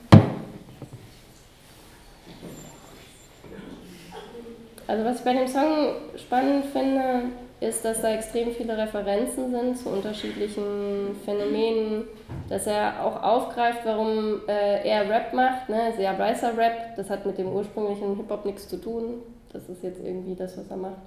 Also 4.86 5.04
was 5.04 5.16
ich 5.16 5.24
bei 5.24 5.32
dem 5.32 5.48
Song 5.48 5.94
spannend 6.16 6.66
finde, 6.72 7.30
ist, 7.62 7.84
dass 7.84 8.02
da 8.02 8.12
extrem 8.12 8.50
viele 8.50 8.76
Referenzen 8.76 9.50
sind 9.50 9.78
zu 9.78 9.88
unterschiedlichen 9.88 11.16
Phänomenen, 11.24 12.04
dass 12.48 12.66
er 12.66 13.04
auch 13.04 13.22
aufgreift, 13.22 13.80
warum 13.84 14.40
äh, 14.48 14.86
er 14.88 15.08
Rap 15.08 15.32
macht, 15.32 15.68
ne? 15.68 15.92
sehr 15.96 16.18
weißer 16.18 16.56
Rap, 16.56 16.96
das 16.96 17.08
hat 17.08 17.24
mit 17.24 17.38
dem 17.38 17.48
ursprünglichen 17.52 18.16
Hip-Hop 18.16 18.44
nichts 18.44 18.68
zu 18.68 18.80
tun, 18.80 19.22
das 19.52 19.68
ist 19.68 19.82
jetzt 19.82 20.00
irgendwie 20.04 20.34
das, 20.34 20.56
was 20.58 20.68
er 20.70 20.76
macht. 20.76 21.00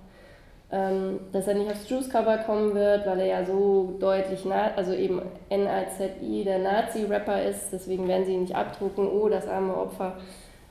ähm, 0.72 1.20
dass 1.32 1.47
er 1.47 1.53
nicht 1.56 1.70
aufs 1.72 1.88
Juice-Cover 1.89 2.39
kommen 2.39 2.74
wird, 2.74 3.06
weil 3.06 3.20
er 3.20 3.26
ja 3.28 3.45
so 3.45 3.95
deutlich, 3.99 4.45
na 4.45 4.72
also 4.76 4.93
eben 4.93 5.22
N-A-Z-I, 5.49 6.43
der 6.43 6.60
Nazi-Rapper 6.60 7.43
ist, 7.43 7.70
deswegen 7.72 8.08
werden 8.08 8.26
sie 8.26 8.34
ihn 8.34 8.41
nicht 8.41 8.56
abdrucken, 8.56 9.08
oh, 9.08 9.30
das 9.30 9.47
arme 9.47 9.76
Opfer, 9.76 10.18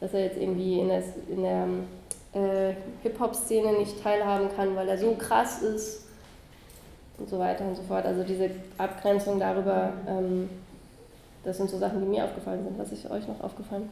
dass 0.01 0.13
er 0.13 0.25
jetzt 0.25 0.39
irgendwie 0.39 0.81
in 0.81 0.89
der, 0.89 1.03
in 1.29 1.43
der 1.43 1.69
äh, 2.35 2.75
Hip-Hop-Szene 3.03 3.79
nicht 3.79 4.03
teilhaben 4.03 4.49
kann, 4.55 4.75
weil 4.77 4.89
er 4.89 4.99
so 4.99 5.15
krass 5.15 5.63
ist 5.63 6.07
und 7.19 7.29
so 7.29 7.39
weiter 7.39 7.65
und 7.65 7.77
so 7.77 7.83
fort. 7.83 8.05
Also 8.05 8.25
diese 8.25 8.51
Abgrenzung 8.77 9.39
darüber, 9.39 9.93
ähm, 10.07 10.51
das 11.45 11.57
sind 11.57 11.71
so 11.71 11.79
Sachen, 11.79 12.01
die 12.01 12.07
mir 12.07 12.25
aufgefallen 12.25 12.65
sind. 12.65 12.79
Was 12.79 12.91
ist 12.93 13.09
euch 13.11 13.27
noch 13.29 13.41
aufgefallen? 13.41 13.89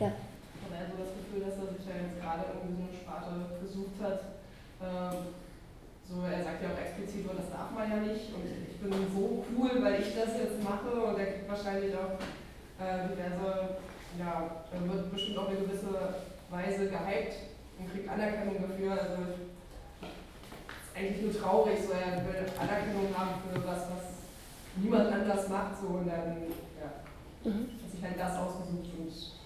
Ja. 0.00 0.08
Ich 0.08 0.64
habe 0.64 0.80
also 0.80 0.96
das 1.04 1.12
Gefühl, 1.18 1.44
dass 1.44 1.58
er 1.58 1.76
sich 1.76 1.86
ja 1.86 1.96
jetzt 2.00 2.20
gerade 2.20 2.44
irgendwie 2.56 2.76
so 2.76 2.88
eine 2.88 2.96
Sparte 2.96 3.32
gesucht 3.60 3.96
hat. 4.00 4.20
Ähm, 4.80 5.36
so, 6.06 6.22
er 6.22 6.38
sagt 6.44 6.62
ja 6.62 6.70
auch 6.70 6.78
explizit, 6.78 7.26
das 7.26 7.50
darf 7.50 7.74
man 7.74 7.90
ja 7.90 7.98
nicht 7.98 8.30
und 8.30 8.46
ich 8.46 8.78
bin 8.78 8.94
so 9.10 9.42
cool, 9.50 9.82
weil 9.82 9.98
ich 9.98 10.14
das 10.14 10.38
jetzt 10.38 10.62
mache 10.62 10.94
und 10.94 11.18
er 11.18 11.26
kriegt 11.26 11.50
wahrscheinlich 11.50 11.92
auch 11.98 12.14
äh, 12.78 13.10
diverse, 13.10 13.82
ja, 14.14 14.62
er 14.70 14.80
wird 14.86 15.10
bestimmt 15.10 15.38
auch 15.38 15.48
eine 15.48 15.58
gewisse 15.66 15.90
Weise 16.56 16.88
gehypt 16.88 17.36
und 17.78 17.92
kriegt 17.92 18.08
Anerkennung 18.08 18.56
dafür. 18.62 18.92
Also 18.92 19.22
ist 20.00 20.96
eigentlich 20.96 21.22
nur 21.22 21.36
traurig, 21.36 21.78
so 21.84 21.92
er 21.92 22.24
will 22.24 22.48
Anerkennung 22.58 23.12
haben 23.12 23.42
für 23.44 23.60
was, 23.66 23.82
was 23.92 24.04
niemand 24.76 25.12
anders 25.12 25.48
macht, 25.48 25.80
so 25.80 26.00
und 26.00 26.08
dann 26.08 26.48
ja, 26.80 27.04
mhm. 27.44 27.68
hat 27.68 27.90
sich 27.92 28.02
halt 28.02 28.18
das 28.18 28.36
ausgesucht 28.36 28.88
und 28.96 29.08
ist 29.08 29.36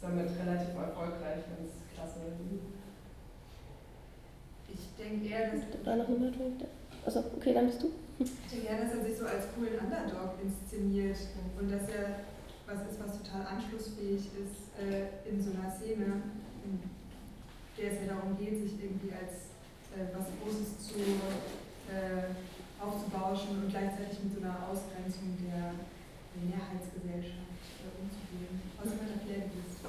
damit 0.00 0.30
relativ 0.40 0.72
erfolgreich, 0.72 1.44
ganz 1.44 1.84
klasse. 1.94 2.20
Ich 4.72 4.96
denke 4.96 5.28
eher, 5.28 5.50
dass. 5.50 5.98
Noch 5.98 6.08
Also, 7.04 7.24
okay, 7.36 7.52
dann 7.54 7.66
bist 7.66 7.82
du. 7.82 7.90
Ich 8.18 8.30
denke 8.50 8.66
eher, 8.66 8.84
dass 8.84 8.94
er 8.94 9.04
sich 9.04 9.18
so 9.18 9.26
als 9.26 9.44
coolen 9.54 9.78
Underdog 9.78 10.36
inszeniert 10.42 11.18
und 11.58 11.70
dass 11.70 11.88
er 11.88 12.20
was 12.70 12.86
ist, 12.86 13.02
was 13.02 13.18
total 13.18 13.42
anschlussfähig 13.46 14.30
ist 14.38 14.70
äh, 14.78 15.26
in 15.26 15.42
so 15.42 15.50
einer 15.50 15.70
Szene, 15.70 16.22
in 16.62 16.78
der 17.76 17.92
es 17.92 17.98
ja 18.06 18.14
darum 18.14 18.38
geht, 18.38 18.62
sich 18.62 18.78
irgendwie 18.78 19.10
als 19.10 19.50
äh, 19.98 20.06
was 20.14 20.30
Großes 20.38 20.78
zu 20.78 21.02
äh, 21.90 22.30
aufzubauschen 22.78 23.58
und 23.58 23.68
gleichzeitig 23.68 24.22
mit 24.22 24.32
so 24.34 24.40
einer 24.40 24.70
Ausgrenzung 24.70 25.36
der, 25.42 25.74
Mehrheitsgesellschaft 26.30 27.58
äh, 27.82 27.90
umzugehen. 27.98 28.54
Außer 28.78 28.96
mit 29.02 29.10
der 29.10 29.20
Pläne 29.26 29.50
ist. 29.50 29.82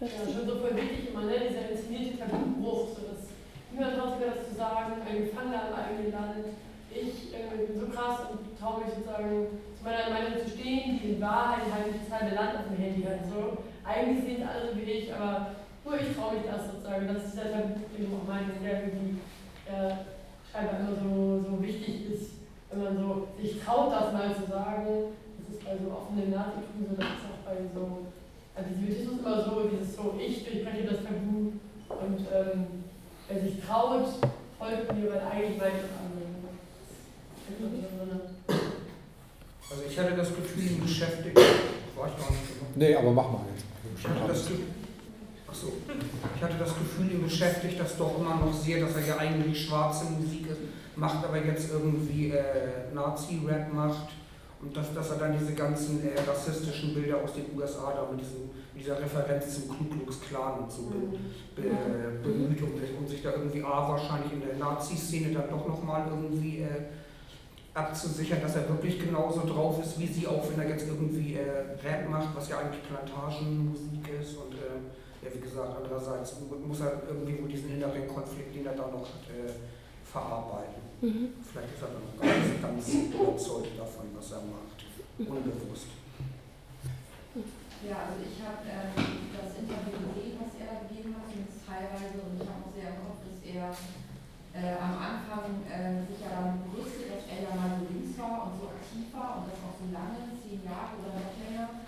Ja, 0.00 0.32
schon 0.32 0.48
so 0.48 0.60
voll 0.60 0.76
wichtig 0.76 1.12
immer, 1.12 1.24
ne? 1.28 1.44
dieser 1.44 1.70
inszenierte 1.70 2.18
Tabubruch, 2.18 2.96
so 2.96 3.04
dass 3.04 3.28
niemand 3.70 3.96
traut 3.96 4.16
sich 4.16 4.28
das 4.32 4.48
zu 4.48 4.54
sagen, 4.56 4.96
ein 5.04 5.28
Gefangener 5.28 5.68
im 5.68 5.76
eigenen 5.76 6.12
Land. 6.12 6.56
Ich 6.90 7.36
äh, 7.36 7.52
bin 7.52 7.78
so 7.78 7.86
krass 7.92 8.32
und 8.32 8.58
traue 8.58 8.84
mich 8.84 8.96
sozusagen 8.96 9.60
zu 9.75 9.75
meiner 9.86 10.10
Meinung 10.10 10.42
zu 10.42 10.50
stehen, 10.50 10.98
die 10.98 11.14
in 11.14 11.20
Wahrheit 11.20 11.70
halt 11.70 11.94
das 11.94 12.10
halbe 12.10 12.34
Land 12.34 12.58
auf 12.58 12.66
dem 12.66 12.82
Handy 12.82 13.02
hat. 13.06 13.22
So. 13.30 13.62
Eigentlich 13.86 14.24
sehen 14.24 14.42
es 14.42 14.48
alle 14.50 14.74
so 14.74 14.76
wie 14.76 14.90
ich, 14.90 15.14
aber 15.14 15.54
nur 15.84 15.94
ich 15.94 16.10
traue 16.10 16.34
mich 16.34 16.50
das 16.50 16.66
sozusagen. 16.66 17.06
Das 17.06 17.22
ist 17.22 17.32
dieser 17.38 17.54
Tabu, 17.54 17.78
du 17.94 18.18
auch 18.18 18.26
meinst, 18.26 18.58
der 18.58 18.82
irgendwie 18.82 19.22
äh, 19.70 19.94
scheinbar 20.50 20.82
immer 20.82 20.98
so, 20.98 21.38
so 21.38 21.62
wichtig 21.62 22.10
ist, 22.10 22.42
wenn 22.70 22.82
man 22.82 22.98
so 22.98 23.28
sich 23.38 23.62
traut, 23.62 23.94
das 23.94 24.12
mal 24.12 24.34
zu 24.34 24.50
sagen. 24.50 25.14
Das 25.38 25.54
ist 25.54 25.62
bei 25.62 25.78
so 25.78 25.94
offenen 25.94 26.34
Nazitum 26.34 26.82
so, 26.82 26.96
das 26.98 27.06
ist 27.06 27.30
auch 27.30 27.46
bei 27.46 27.62
so 27.70 28.10
Antisemitismus 28.58 29.22
immer 29.22 29.38
so, 29.46 29.70
dieses 29.70 29.94
so, 29.94 30.18
ich 30.18 30.42
durchbreche 30.42 30.90
das 30.90 31.06
Tabu 31.06 31.54
und 31.94 32.20
ähm, 32.34 32.82
wer 33.28 33.38
sich 33.38 33.62
traut, 33.62 34.18
folgt 34.58 34.90
mir, 34.98 35.14
weil 35.14 35.22
eigentlich 35.30 35.60
weiß 35.60 35.78
das 35.78 35.94
andere. 36.02 36.26
Also 39.68 39.82
ich 39.88 39.98
hatte 39.98 40.14
das 40.14 40.28
Gefühl, 40.28 40.70
ihn 40.70 40.82
beschäftigt, 40.82 41.36
war 41.36 42.08
ich 42.08 42.16
gar 42.16 42.30
nicht 42.30 42.48
gemacht. 42.54 42.76
Nee, 42.76 42.94
aber 42.94 43.10
mach 43.10 43.30
mal 43.30 43.40
jetzt. 43.52 43.64
Ich 43.98 44.06
hatte 44.06 44.28
das 44.28 44.46
Gefühl, 44.46 44.66
achso, 45.48 45.72
ich 46.36 46.42
hatte 46.42 46.54
das 46.58 46.74
Gefühl, 46.78 47.12
ihn 47.12 47.22
beschäftigt 47.22 47.80
das 47.80 47.96
doch 47.96 48.18
immer 48.18 48.36
noch 48.36 48.52
sehr, 48.54 48.80
dass 48.80 48.94
er 48.94 49.06
ja 49.06 49.16
eigentlich 49.16 49.66
schwarze 49.66 50.04
Musik 50.04 50.46
macht, 50.94 51.24
aber 51.24 51.44
jetzt 51.44 51.70
irgendwie 51.72 52.30
äh, 52.30 52.94
Nazi-Rap 52.94 53.72
macht 53.72 54.08
und 54.62 54.76
dass, 54.76 54.94
dass 54.94 55.10
er 55.10 55.18
dann 55.18 55.38
diese 55.38 55.54
ganzen 55.54 56.00
äh, 56.06 56.18
rassistischen 56.20 56.94
Bilder 56.94 57.18
aus 57.22 57.34
den 57.34 57.44
USA 57.56 57.92
da 57.92 58.10
mit, 58.10 58.20
diesem, 58.20 58.50
mit 58.72 58.84
dieser 58.84 59.00
Referenz 59.00 59.54
zum 59.54 59.68
Ku 59.68 59.84
Klux 59.84 60.20
Klan 60.20 60.60
und 60.60 60.70
so 60.70 60.82
be, 60.82 61.18
be, 61.60 61.68
äh, 61.68 62.22
bemüht 62.22 62.62
und, 62.62 62.98
und, 62.98 63.08
sich 63.08 63.22
da 63.22 63.32
irgendwie 63.32 63.62
A, 63.62 63.88
wahrscheinlich 63.88 64.32
in 64.32 64.40
der 64.40 64.56
Nazi-Szene 64.56 65.34
dann 65.34 65.50
doch 65.50 65.66
nochmal 65.66 66.06
irgendwie 66.08 66.60
äh, 66.60 66.86
abzusichern, 67.76 68.40
dass 68.40 68.56
er 68.56 68.68
wirklich 68.68 68.98
genauso 68.98 69.44
drauf 69.44 69.78
ist 69.84 69.98
wie 70.00 70.06
sie, 70.06 70.26
auch 70.26 70.48
wenn 70.48 70.58
er 70.60 70.70
jetzt 70.70 70.88
irgendwie 70.88 71.34
äh, 71.34 71.76
Rap 71.84 72.08
macht, 72.08 72.34
was 72.34 72.48
ja 72.48 72.58
eigentlich 72.58 72.82
Plantagenmusik 72.88 74.08
ist 74.18 74.36
und 74.38 74.54
äh, 74.54 74.80
ja, 75.22 75.28
wie 75.34 75.40
gesagt, 75.40 75.76
andererseits 75.76 76.36
muss 76.40 76.80
er 76.80 77.02
irgendwie 77.08 77.42
wohl 77.42 77.48
diesen 77.48 77.76
inneren 77.76 78.08
Konflikt, 78.08 78.54
den 78.54 78.64
er 78.64 78.72
da 78.72 78.88
noch 78.88 79.04
hat, 79.04 79.28
äh, 79.28 79.52
verarbeiten. 80.04 80.80
Mhm. 81.02 81.28
Vielleicht 81.44 81.76
ist 81.76 81.82
er 81.82 81.92
dann 81.92 82.00
noch 82.00 82.16
gar 82.16 82.32
nicht 82.32 82.62
ganz 82.62 83.12
überzeugt 83.12 83.76
davon, 83.76 84.08
was 84.16 84.32
er 84.32 84.42
macht. 84.48 84.80
Unbewusst. 85.18 85.92
Ja, 87.84 88.08
also 88.08 88.24
ich 88.24 88.40
habe 88.40 88.64
ähm, 88.64 89.28
das 89.36 89.52
Interview 89.60 90.00
gesehen, 90.00 90.40
was 90.40 90.56
er 90.56 90.66
da 90.72 90.76
gegeben 90.88 91.12
hat, 91.12 91.28
zumindest 91.28 91.60
teilweise, 91.68 92.24
und 92.24 92.40
ich 92.40 92.48
habe 92.48 92.64
auch 92.64 92.72
sehr 92.72 92.88
im 92.96 93.00
Kopf, 93.04 93.20
dass 93.20 93.40
er 93.44 93.68
äh, 94.56 94.80
am 94.80 94.96
Anfang 94.96 95.60
äh, 95.68 96.00
sich 96.08 96.24
ja 96.24 96.40
dann 96.40 96.64
wusste, 96.72 97.12
dass 97.12 97.28
er 97.28 97.44
ja 97.44 97.52
mal 97.52 97.76
so 97.76 97.84
links 97.92 98.16
war 98.16 98.48
und 98.48 98.56
so 98.56 98.72
aktiv 98.72 99.12
war 99.12 99.44
und 99.44 99.52
das 99.52 99.60
auch 99.60 99.76
so 99.76 99.86
lange, 99.92 100.32
zehn 100.40 100.64
Jahre 100.64 100.96
oder 100.96 101.20
noch 101.20 101.36
länger, 101.36 101.84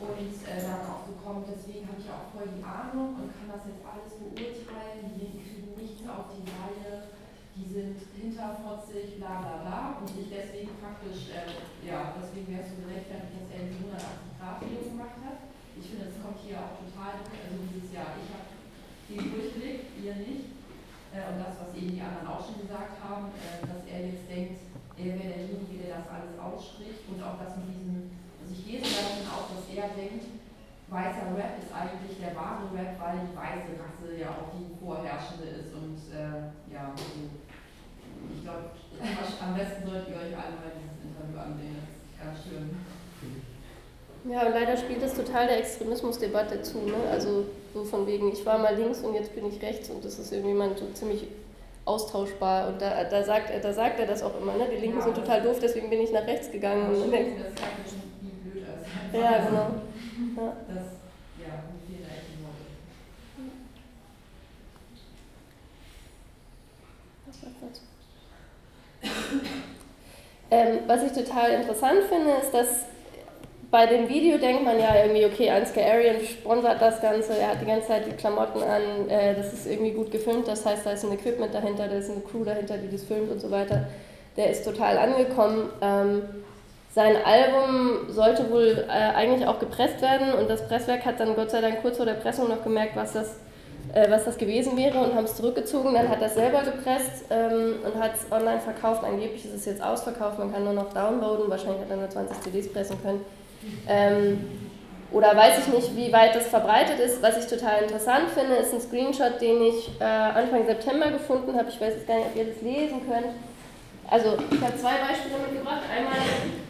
und 0.00 0.16
äh, 0.16 0.60
dann 0.60 0.84
auch 0.84 1.04
so 1.08 1.12
kommt, 1.20 1.48
deswegen 1.48 1.88
habe 1.88 2.00
ich 2.00 2.08
auch 2.08 2.28
voll 2.32 2.48
die 2.52 2.64
Ahnung 2.64 3.20
und 3.20 3.32
kann 3.36 3.52
das 3.52 3.68
jetzt 3.68 3.84
alles 3.84 4.16
beurteilen, 4.16 5.16
die 5.16 5.40
kriegen 5.40 5.72
nichts 5.76 6.04
auf 6.08 6.32
die 6.36 6.44
Reihe 6.44 7.08
die 7.60 7.68
sind 7.68 7.96
hinterfotzig, 8.16 9.18
bla 9.18 9.42
bla 9.42 9.56
bla 9.60 9.80
und 10.00 10.08
ich 10.16 10.32
deswegen 10.32 10.72
praktisch, 10.80 11.28
äh, 11.34 11.60
ja, 11.84 12.14
deswegen 12.16 12.48
wäre 12.48 12.64
es 12.64 12.72
so 12.72 12.80
gerechtfertigt, 12.80 13.36
dass 13.36 13.50
er 13.52 13.68
die 13.68 13.84
180-Grad-Video 13.84 14.82
gemacht 14.88 15.18
hat. 15.26 15.38
Ich 15.76 15.86
finde, 15.90 16.08
es 16.08 16.16
kommt 16.22 16.40
hier 16.40 16.56
auch 16.56 16.80
total 16.80 17.20
also 17.20 17.60
dieses 17.68 17.92
Jahr, 17.92 18.16
ich 18.16 18.30
habe 18.32 18.48
viel 19.04 19.24
durchblickt, 19.28 19.92
ihr 20.00 20.16
nicht. 20.24 20.59
Äh, 21.10 21.26
und 21.26 21.42
das, 21.42 21.58
was 21.58 21.74
eben 21.74 21.90
die 21.98 22.02
anderen 22.02 22.26
auch 22.30 22.38
schon 22.38 22.62
gesagt 22.62 23.02
haben, 23.02 23.34
äh, 23.34 23.66
dass 23.66 23.82
er 23.90 24.00
jetzt 24.06 24.30
denkt, 24.30 24.62
er 24.94 25.18
wäre 25.18 25.34
derjenige, 25.42 25.82
der 25.82 25.98
das 25.98 26.06
alles 26.06 26.34
ausspricht 26.38 27.02
und 27.10 27.18
auch 27.18 27.34
das 27.42 27.58
mit 27.58 27.74
diesem, 27.74 28.14
also 28.38 28.50
ich 28.54 28.62
lese 28.62 28.94
davon 28.94 29.26
auch, 29.26 29.46
dass 29.50 29.66
er 29.74 29.90
denkt, 29.98 30.38
weißer 30.86 31.34
Rap 31.34 31.58
ist 31.58 31.72
eigentlich 31.74 32.18
der 32.18 32.34
wahre 32.34 32.66
Rap, 32.74 32.94
weil 32.98 33.26
die 33.26 33.34
weiße 33.34 33.74
Rasse 33.78 34.08
ja 34.18 34.30
auch 34.38 34.50
die 34.54 34.70
vorherrschende 34.78 35.50
ist 35.50 35.74
und 35.74 35.98
äh, 36.14 36.50
ja, 36.70 36.94
also, 36.94 37.26
ich 38.30 38.42
glaube, 38.42 38.70
am 39.40 39.54
besten 39.54 39.86
solltet 39.86 40.10
ihr 40.10 40.20
euch 40.20 40.34
alle 40.36 40.58
mal 40.58 40.74
dieses 40.78 40.98
Interview 41.00 41.38
ansehen, 41.38 41.78
das 41.78 41.90
ist 41.90 42.18
ganz 42.18 42.36
schön. 42.44 42.66
Ja, 44.24 44.46
und 44.46 44.52
leider 44.52 44.76
spielt 44.76 45.02
das 45.02 45.14
total 45.14 45.46
der 45.46 45.58
Extremismusdebatte 45.58 46.60
zu, 46.62 46.78
ne? 46.78 46.94
Also 47.10 47.46
so 47.72 47.84
von 47.84 48.06
wegen, 48.06 48.30
ich 48.32 48.44
war 48.44 48.58
mal 48.58 48.74
links 48.76 49.00
und 49.00 49.14
jetzt 49.14 49.34
bin 49.34 49.46
ich 49.46 49.62
rechts 49.62 49.88
und 49.88 50.04
das 50.04 50.18
ist 50.18 50.32
irgendwie 50.32 50.54
mal 50.54 50.76
so 50.76 50.86
ziemlich 50.92 51.26
austauschbar 51.86 52.68
und 52.68 52.82
da, 52.82 53.04
da, 53.04 53.22
sagt, 53.22 53.50
er, 53.50 53.60
da 53.60 53.72
sagt 53.72 53.98
er 53.98 54.06
das 54.06 54.22
auch 54.22 54.38
immer, 54.40 54.54
ne? 54.54 54.66
Die 54.70 54.76
Linken 54.76 54.98
ja, 54.98 55.04
sind 55.04 55.16
total 55.16 55.40
doof, 55.40 55.58
deswegen 55.60 55.88
bin 55.88 56.00
ich 56.00 56.12
nach 56.12 56.26
rechts 56.26 56.50
gegangen. 56.50 56.94
Ja, 56.94 57.02
und 57.02 57.10
denkt, 57.10 57.40
das 57.40 57.90
schon, 57.90 58.02
wie 58.20 58.50
blöd 58.50 58.64
ist. 58.64 59.18
Ja, 59.18 59.38
genau. 59.38 59.56
Ja. 60.36 60.56
Das, 60.68 60.76
ja. 61.38 61.64
Ähm, 70.52 70.80
was 70.86 71.04
ich 71.04 71.12
total 71.12 71.52
interessant 71.52 72.02
finde, 72.08 72.32
ist, 72.42 72.52
dass 72.52 72.86
bei 73.70 73.86
dem 73.86 74.08
Video 74.08 74.36
denkt 74.36 74.64
man 74.64 74.78
ja 74.80 74.96
irgendwie, 74.96 75.24
okay, 75.24 75.48
Ansgar 75.50 75.84
Arian 75.84 76.16
sponsert 76.24 76.82
das 76.82 77.00
Ganze, 77.00 77.38
er 77.38 77.48
hat 77.48 77.60
die 77.60 77.66
ganze 77.66 77.86
Zeit 77.86 78.06
die 78.06 78.16
Klamotten 78.16 78.62
an, 78.62 79.08
äh, 79.08 79.34
das 79.34 79.52
ist 79.52 79.66
irgendwie 79.66 79.92
gut 79.92 80.10
gefilmt, 80.10 80.48
das 80.48 80.66
heißt, 80.66 80.84
da 80.84 80.92
ist 80.92 81.04
ein 81.04 81.12
Equipment 81.12 81.54
dahinter, 81.54 81.86
da 81.86 81.96
ist 81.96 82.10
eine 82.10 82.20
Crew 82.20 82.44
dahinter, 82.44 82.76
die 82.78 82.90
das 82.90 83.04
filmt 83.04 83.30
und 83.30 83.40
so 83.40 83.50
weiter. 83.50 83.86
Der 84.36 84.50
ist 84.50 84.64
total 84.64 84.98
angekommen. 84.98 85.70
Ähm, 85.80 86.22
sein 86.92 87.14
Album 87.24 88.08
sollte 88.08 88.50
wohl 88.50 88.86
äh, 88.88 88.90
eigentlich 88.90 89.46
auch 89.46 89.60
gepresst 89.60 90.02
werden 90.02 90.34
und 90.34 90.50
das 90.50 90.66
Presswerk 90.66 91.04
hat 91.04 91.20
dann 91.20 91.36
Gott 91.36 91.52
sei 91.52 91.60
Dank 91.60 91.82
kurz 91.82 91.96
vor 91.96 92.06
der 92.06 92.14
Pressung 92.14 92.48
noch 92.48 92.64
gemerkt, 92.64 92.96
was 92.96 93.12
das, 93.12 93.36
äh, 93.92 94.10
was 94.10 94.24
das 94.24 94.36
gewesen 94.36 94.76
wäre 94.76 94.98
und 94.98 95.14
haben 95.14 95.24
es 95.24 95.36
zurückgezogen. 95.36 95.94
Dann 95.94 96.08
hat 96.08 96.20
er 96.20 96.26
es 96.26 96.34
selber 96.34 96.62
gepresst 96.62 97.26
ähm, 97.30 97.76
und 97.84 98.02
hat 98.02 98.16
es 98.16 98.32
online 98.32 98.58
verkauft. 98.58 99.04
Angeblich 99.04 99.44
ist 99.44 99.54
es 99.54 99.64
jetzt 99.66 99.80
ausverkauft, 99.80 100.40
man 100.40 100.52
kann 100.52 100.64
nur 100.64 100.72
noch 100.72 100.92
downloaden. 100.92 101.48
Wahrscheinlich 101.48 101.82
hat 101.82 101.90
er 101.90 101.96
nur 101.98 102.10
20 102.10 102.40
CDs 102.40 102.72
pressen 102.72 103.00
können. 103.00 103.24
Ähm, 103.88 104.38
oder 105.12 105.36
weiß 105.36 105.58
ich 105.58 105.72
nicht, 105.72 105.96
wie 105.96 106.12
weit 106.12 106.36
das 106.36 106.46
verbreitet 106.46 107.00
ist. 107.00 107.20
Was 107.22 107.36
ich 107.36 107.46
total 107.46 107.82
interessant 107.82 108.30
finde, 108.30 108.54
ist 108.56 108.72
ein 108.72 108.80
Screenshot, 108.80 109.40
den 109.40 109.62
ich 109.62 109.90
äh, 110.00 110.04
Anfang 110.04 110.64
September 110.66 111.10
gefunden 111.10 111.56
habe. 111.56 111.68
Ich 111.68 111.80
weiß 111.80 111.94
jetzt 111.94 112.06
gar 112.06 112.16
nicht, 112.16 112.28
ob 112.28 112.36
ihr 112.36 112.44
das 112.46 112.62
lesen 112.62 113.02
könnt. 113.08 113.34
Also, 114.08 114.38
ich 114.50 114.60
habe 114.60 114.76
zwei 114.76 114.98
Beispiele 114.98 115.38
mitgebracht. 115.46 115.82
Einmal 115.90 116.18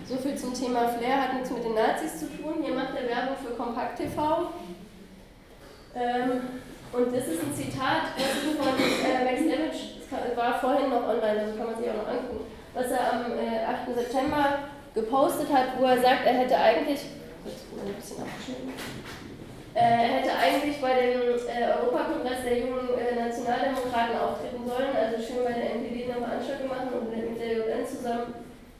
so 0.06 0.16
viel 0.16 0.36
zum 0.36 0.54
Thema 0.54 0.88
Flair 0.88 1.22
hat 1.22 1.34
nichts 1.34 1.50
mit 1.50 1.64
den 1.64 1.74
Nazis 1.74 2.18
zu 2.20 2.26
tun. 2.26 2.62
Hier 2.62 2.74
macht 2.74 2.94
er 2.96 3.08
Werbung 3.08 3.36
für 3.44 3.54
Kompakt 3.54 3.98
TV. 3.98 4.48
Ähm, 5.94 6.40
und 6.92 7.14
das 7.14 7.26
ist 7.28 7.42
ein 7.42 7.54
Zitat 7.54 8.14
von 8.58 8.66
äh, 8.66 9.24
Max 9.24 9.40
Levitch, 9.40 10.00
das 10.10 10.36
war 10.36 10.58
vorhin 10.58 10.90
noch 10.90 11.06
online, 11.06 11.40
also 11.40 11.56
kann 11.56 11.66
man 11.66 11.76
sich 11.78 11.88
auch 11.90 12.02
noch 12.02 12.08
angucken, 12.08 12.46
was 12.74 12.90
er 12.90 13.12
am 13.12 13.38
äh, 13.38 13.64
8. 13.64 13.94
September 13.94 14.58
gepostet 14.94 15.52
hat, 15.52 15.78
wo 15.78 15.84
er 15.84 16.00
sagt, 16.00 16.26
er 16.26 16.34
hätte 16.34 16.56
eigentlich. 16.56 17.00
Äh, 19.72 19.80
er 19.80 20.08
hätte 20.18 20.30
eigentlich 20.34 20.80
bei 20.80 20.94
dem 20.94 21.20
äh, 21.38 21.72
Europakongress 21.78 22.42
der 22.44 22.58
jungen 22.58 22.90
äh, 22.98 23.14
Nationaldemokraten 23.14 24.18
auftreten 24.18 24.66
sollen, 24.66 24.90
also 24.92 25.22
schön 25.22 25.44
bei 25.44 25.52
der 25.52 25.78
NPD 25.78 26.10
eine 26.10 26.26
Veranstaltung 26.26 26.68
machen 26.68 26.88
und 26.92 27.10
mit 27.10 27.40
der 27.40 27.52
JN 27.52 27.86
zusammen. 27.86 28.34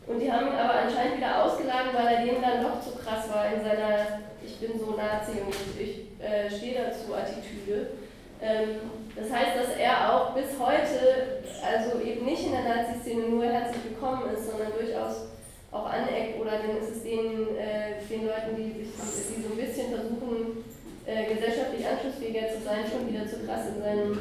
Und 0.07 0.19
die 0.19 0.31
haben 0.31 0.49
ihn 0.49 0.59
aber 0.59 0.75
anscheinend 0.83 1.19
wieder 1.19 1.45
ausgeladen, 1.45 1.95
weil 1.95 2.15
er 2.15 2.25
denen 2.25 2.43
dann 2.43 2.63
doch 2.63 2.83
zu 2.83 2.99
krass 2.99 3.31
war 3.31 3.47
in 3.55 3.63
seiner 3.63 4.19
Ich 4.45 4.59
bin 4.59 4.79
so 4.79 4.97
Nazi 4.97 5.39
und 5.47 5.55
ich 5.79 6.11
äh, 6.19 6.51
stehe 6.51 6.75
dazu 6.75 7.15
Attitüde. 7.15 7.95
Ähm, 8.43 8.91
das 9.15 9.31
heißt, 9.31 9.55
dass 9.55 9.77
er 9.77 10.13
auch 10.13 10.35
bis 10.35 10.59
heute, 10.59 11.45
also 11.63 12.01
eben 12.01 12.25
nicht 12.25 12.47
in 12.47 12.53
der 12.53 12.63
Nazi-Szene 12.65 13.29
nur 13.29 13.45
herzlich 13.45 13.85
willkommen 13.85 14.35
ist, 14.35 14.51
sondern 14.51 14.73
durchaus 14.73 15.31
auch 15.71 15.87
aneckt 16.03 16.41
oder 16.41 16.53
dann 16.59 16.77
ist 16.77 16.97
es 16.97 17.03
den, 17.03 17.57
äh, 17.57 18.01
den 18.09 18.27
Leuten, 18.27 18.57
die, 18.57 18.85
sich, 18.85 19.37
die 19.37 19.43
so 19.43 19.53
ein 19.53 19.57
bisschen 19.57 19.93
versuchen, 19.93 20.65
äh, 21.07 21.35
gesellschaftlich 21.35 21.87
anschlussfähiger 21.87 22.49
zu 22.55 22.63
sein, 22.65 22.85
schon 22.91 23.09
wieder 23.09 23.27
zu 23.27 23.45
krass 23.45 23.69
in 23.75 23.83
seinem, 23.83 24.19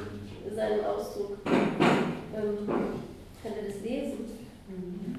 in 0.48 0.56
seinem 0.56 0.86
Ausdruck. 0.86 1.38
Ähm, 1.46 2.68
könnt 3.42 3.56
ihr 3.58 3.72
das 3.72 3.82
lesen? 3.82 4.26
Mhm. 4.68 5.16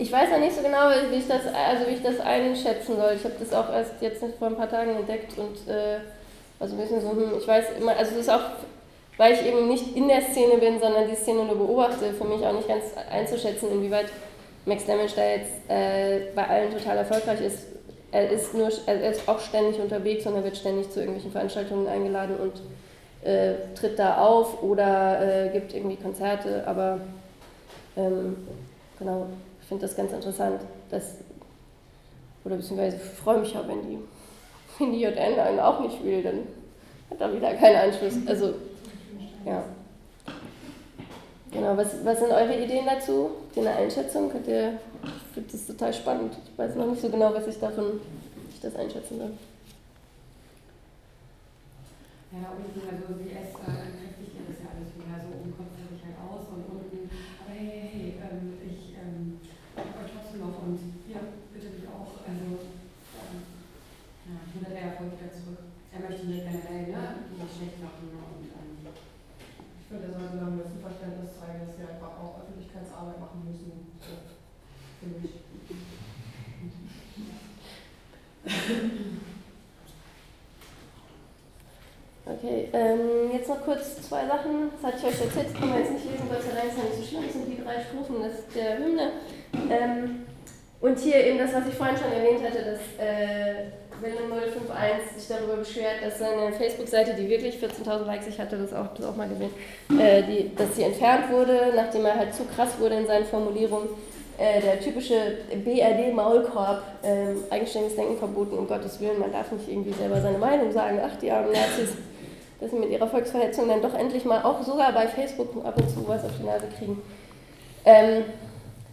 Ich 0.00 0.10
weiß 0.10 0.30
ja 0.30 0.38
nicht 0.38 0.56
so 0.56 0.62
genau, 0.62 0.88
wie 1.10 1.16
ich 1.16 1.28
das, 1.28 1.42
also 1.44 1.86
wie 1.86 1.92
ich 1.92 2.02
das 2.02 2.18
einschätzen 2.20 2.96
soll. 2.96 3.12
Ich 3.16 3.22
habe 3.22 3.34
das 3.38 3.52
auch 3.52 3.70
erst 3.70 4.00
jetzt 4.00 4.24
vor 4.38 4.48
ein 4.48 4.56
paar 4.56 4.70
Tagen 4.70 4.96
entdeckt 4.96 5.36
und 5.36 5.68
äh, 5.70 5.98
also 6.58 6.74
ein 6.74 6.80
bisschen 6.80 7.02
so, 7.02 7.10
hm, 7.10 7.34
ich 7.38 7.46
weiß 7.46 7.66
immer, 7.78 7.94
also 7.94 8.12
es 8.12 8.22
ist 8.22 8.30
auch, 8.30 8.40
weil 9.18 9.34
ich 9.34 9.44
eben 9.44 9.68
nicht 9.68 9.94
in 9.94 10.08
der 10.08 10.22
Szene 10.22 10.56
bin, 10.56 10.80
sondern 10.80 11.06
die 11.06 11.14
Szene 11.14 11.44
nur 11.44 11.56
beobachte, 11.56 12.14
für 12.14 12.24
mich 12.24 12.40
auch 12.46 12.54
nicht 12.54 12.66
ganz 12.66 12.84
einzuschätzen, 13.10 13.70
inwieweit 13.70 14.06
Max 14.64 14.86
Damage 14.86 15.12
da 15.16 15.22
jetzt 15.22 15.68
äh, 15.68 16.32
bei 16.34 16.48
allen 16.48 16.72
total 16.72 16.96
erfolgreich 16.96 17.42
ist. 17.42 17.66
Er 18.10 18.30
ist 18.30 18.54
nur, 18.54 18.70
er 18.86 19.10
ist 19.10 19.28
auch 19.28 19.38
ständig 19.38 19.78
unterwegs 19.78 20.24
und 20.24 20.34
er 20.34 20.44
wird 20.44 20.56
ständig 20.56 20.90
zu 20.90 21.00
irgendwelchen 21.00 21.30
Veranstaltungen 21.30 21.86
eingeladen 21.86 22.36
und 22.36 23.28
äh, 23.28 23.52
tritt 23.74 23.98
da 23.98 24.16
auf 24.16 24.62
oder 24.62 25.44
äh, 25.44 25.48
gibt 25.50 25.74
irgendwie 25.74 25.96
Konzerte, 25.96 26.64
aber 26.66 27.00
ähm, 27.98 28.48
genau, 28.98 29.26
finde 29.70 29.86
das 29.86 29.96
ganz 29.96 30.12
interessant. 30.12 30.60
Dass, 30.90 31.14
oder 32.44 32.56
beziehungsweise 32.56 32.98
freue 32.98 33.38
mich 33.38 33.54
ja, 33.54 33.66
wenn 33.66 33.82
die, 33.88 33.98
wenn 34.78 34.92
die 34.92 35.00
JN 35.00 35.38
einen 35.38 35.60
auch 35.60 35.80
nicht 35.80 36.04
will, 36.04 36.22
dann 36.22 36.40
hat 37.08 37.20
er 37.20 37.34
wieder 37.34 37.54
keinen 37.54 37.76
Anschluss. 37.76 38.14
Also, 38.26 38.54
ja. 39.46 39.62
Genau, 41.52 41.76
was, 41.76 42.04
was 42.04 42.18
sind 42.18 42.30
eure 42.30 42.62
Ideen 42.62 42.86
dazu? 42.86 43.30
Eine 43.56 43.70
Einschätzung? 43.70 44.30
Könnt 44.30 44.46
ihr, 44.46 44.78
ich 45.02 45.34
finde 45.34 45.50
das 45.50 45.66
total 45.66 45.92
spannend. 45.92 46.36
Ich 46.44 46.58
weiß 46.58 46.74
noch 46.74 46.86
nicht 46.86 47.02
so 47.02 47.08
genau, 47.08 47.32
was 47.34 47.46
ich 47.46 47.58
davon, 47.58 48.00
ich 48.52 48.60
das 48.60 48.76
einschätzen 48.76 49.18
soll. 49.18 49.30
Ja, 52.30 52.46
also 52.54 53.18
kräftig 53.18 54.30
ist 54.46 54.62
ja 54.62 54.70
alles 54.70 54.94
wieder 54.94 55.18
so, 55.18 55.34
oben 55.34 55.50
kommt 55.58 55.74
es 55.74 56.06
halt 56.06 56.18
aus 56.22 56.46
und 56.54 56.62
unten, 56.70 57.10
aber 57.42 57.50
hey, 57.50 57.66
hey, 57.66 57.90
hey, 57.90 58.14
ähm, 58.22 58.54
ich 58.62 58.94
ähm, 58.94 59.40
noch 60.40 60.62
und 60.64 60.80
ja, 61.10 61.20
bitte 61.52 61.68
mich 61.76 61.86
auch. 61.90 62.24
Also, 62.24 62.48
ähm, 62.64 63.36
ja, 64.24 64.34
nur 64.56 64.70
der 64.72 64.96
Erfolg 64.96 65.20
wieder 65.20 65.32
zurück. 65.32 65.68
Er 65.92 65.99
möchte 66.10 66.26
nicht 66.26 66.42
generell 66.42 66.90
ne, 66.90 67.22
nicht 67.38 67.54
schlecht 67.54 67.78
machen. 67.78 68.10
Und, 68.10 68.50
ähm, 68.50 68.82
ich 68.82 69.86
finde, 69.86 70.10
er 70.10 70.18
sollte 70.18 70.36
dann 70.42 70.58
ein 70.58 70.82
Verständnis 70.82 71.38
zeigen, 71.38 71.62
dass 71.62 71.78
sie 71.78 71.86
einfach 71.86 72.18
auch 72.18 72.42
Öffentlichkeitsarbeit 72.42 73.20
machen 73.22 73.46
müssen. 73.46 73.94
So, 74.02 74.26
für 74.98 75.06
mich. 75.06 75.38
Okay, 82.26 82.68
ähm, 82.72 83.32
jetzt 83.32 83.48
noch 83.48 83.62
kurz 83.62 84.02
zwei 84.08 84.26
Sachen. 84.26 84.70
Das 84.74 84.92
hatte 84.92 84.98
ich 84.98 85.14
euch 85.14 85.20
erzählt, 85.20 85.46
das 85.46 85.54
können 85.54 85.72
wir 85.72 85.80
jetzt 85.80 85.92
nicht 85.92 86.10
lesen, 86.10 86.28
weil 86.28 86.38
es 86.38 86.50
allein 86.50 86.66
nicht 86.66 86.96
so 86.96 87.02
schlimm 87.02 87.24
Das 87.24 87.32
sind 87.32 87.48
die 87.48 87.62
drei 87.62 87.80
Strophen 87.80 88.16
der 88.54 88.78
Hymne. 88.78 89.12
Ähm, 89.68 90.26
und 90.80 90.98
hier 90.98 91.24
eben 91.24 91.38
das, 91.38 91.52
was 91.54 91.68
ich 91.68 91.74
vorhin 91.74 91.96
schon 91.96 92.12
erwähnt 92.12 92.42
hatte, 92.42 92.64
dass 92.64 92.80
äh, 92.98 93.79
Willem 94.02 94.32
051 94.32 95.12
sich 95.16 95.28
darüber 95.28 95.56
beschwert, 95.56 95.96
dass 96.02 96.18
seine 96.18 96.52
Facebook-Seite, 96.52 97.14
die 97.14 97.28
wirklich 97.28 97.56
14.000 97.56 98.04
Likes, 98.04 98.26
ich 98.26 98.38
hatte 98.38 98.56
das 98.56 98.72
auch, 98.72 98.94
das 98.94 99.06
auch 99.06 99.16
mal 99.16 99.28
gesehen, 99.28 99.50
äh, 99.98 100.22
die, 100.22 100.54
dass 100.54 100.76
sie 100.76 100.82
entfernt 100.82 101.30
wurde, 101.30 101.72
nachdem 101.74 102.04
er 102.04 102.16
halt 102.16 102.34
zu 102.34 102.44
krass 102.44 102.78
wurde 102.78 102.96
in 102.96 103.06
seinen 103.06 103.26
Formulierungen. 103.26 103.88
Äh, 104.38 104.62
der 104.62 104.80
typische 104.80 105.14
BRD-Maulkorb, 105.52 106.82
äh, 107.02 107.52
eigenständiges 107.52 107.96
Denken 107.96 108.16
verboten, 108.16 108.56
um 108.56 108.66
Gottes 108.66 108.98
Willen, 108.98 109.18
man 109.18 109.30
darf 109.30 109.52
nicht 109.52 109.68
irgendwie 109.68 109.92
selber 109.92 110.18
seine 110.20 110.38
Meinung 110.38 110.72
sagen, 110.72 110.98
ach, 111.04 111.14
die 111.16 111.30
armen 111.30 111.52
Nazis, 111.52 111.90
dass 112.58 112.70
sie 112.70 112.78
mit 112.78 112.88
ihrer 112.88 113.06
Volksverhetzung 113.06 113.68
dann 113.68 113.82
doch 113.82 113.94
endlich 113.94 114.24
mal 114.24 114.42
auch 114.42 114.62
sogar 114.62 114.92
bei 114.92 115.06
Facebook 115.08 115.64
ab 115.64 115.76
und 115.76 115.90
zu 115.90 116.08
was 116.08 116.24
auf 116.24 116.32
die 116.40 116.46
Nase 116.46 116.66
kriegen. 116.78 117.02
Ähm, 117.84 118.24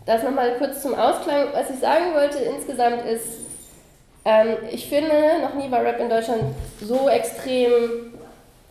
das 0.05 0.23
nochmal 0.23 0.57
kurz 0.57 0.81
zum 0.81 0.95
Ausklang. 0.95 1.47
Was 1.53 1.69
ich 1.69 1.79
sagen 1.79 2.13
wollte 2.13 2.39
insgesamt 2.39 3.05
ist, 3.05 3.46
ähm, 4.27 4.57
ich 4.69 4.87
finde, 4.89 5.13
noch 5.41 5.55
nie 5.55 5.71
war 5.71 5.83
Rap 5.83 6.01
in 6.01 6.09
Deutschland 6.09 6.43
so 6.81 7.07
extrem 7.07 7.71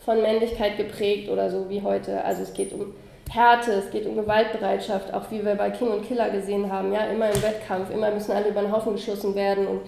von 0.05 0.21
Männlichkeit 0.21 0.77
geprägt 0.77 1.29
oder 1.29 1.49
so 1.49 1.67
wie 1.67 1.81
heute. 1.81 2.23
Also 2.23 2.43
es 2.43 2.53
geht 2.53 2.71
um 2.73 2.93
Härte, 3.31 3.71
es 3.71 3.89
geht 3.89 4.05
um 4.05 4.15
Gewaltbereitschaft, 4.15 5.11
auch 5.13 5.31
wie 5.31 5.43
wir 5.43 5.55
bei 5.55 5.71
King 5.71 5.89
und 5.89 6.07
Killer 6.07 6.29
gesehen 6.29 6.71
haben. 6.71 6.93
Ja, 6.93 7.07
immer 7.07 7.29
im 7.31 7.41
Wettkampf, 7.41 7.89
immer 7.89 8.11
müssen 8.11 8.33
alle 8.33 8.49
über 8.49 8.61
den 8.61 8.71
Haufen 8.71 8.93
geschossen 8.93 9.33
werden 9.33 9.67
und 9.67 9.81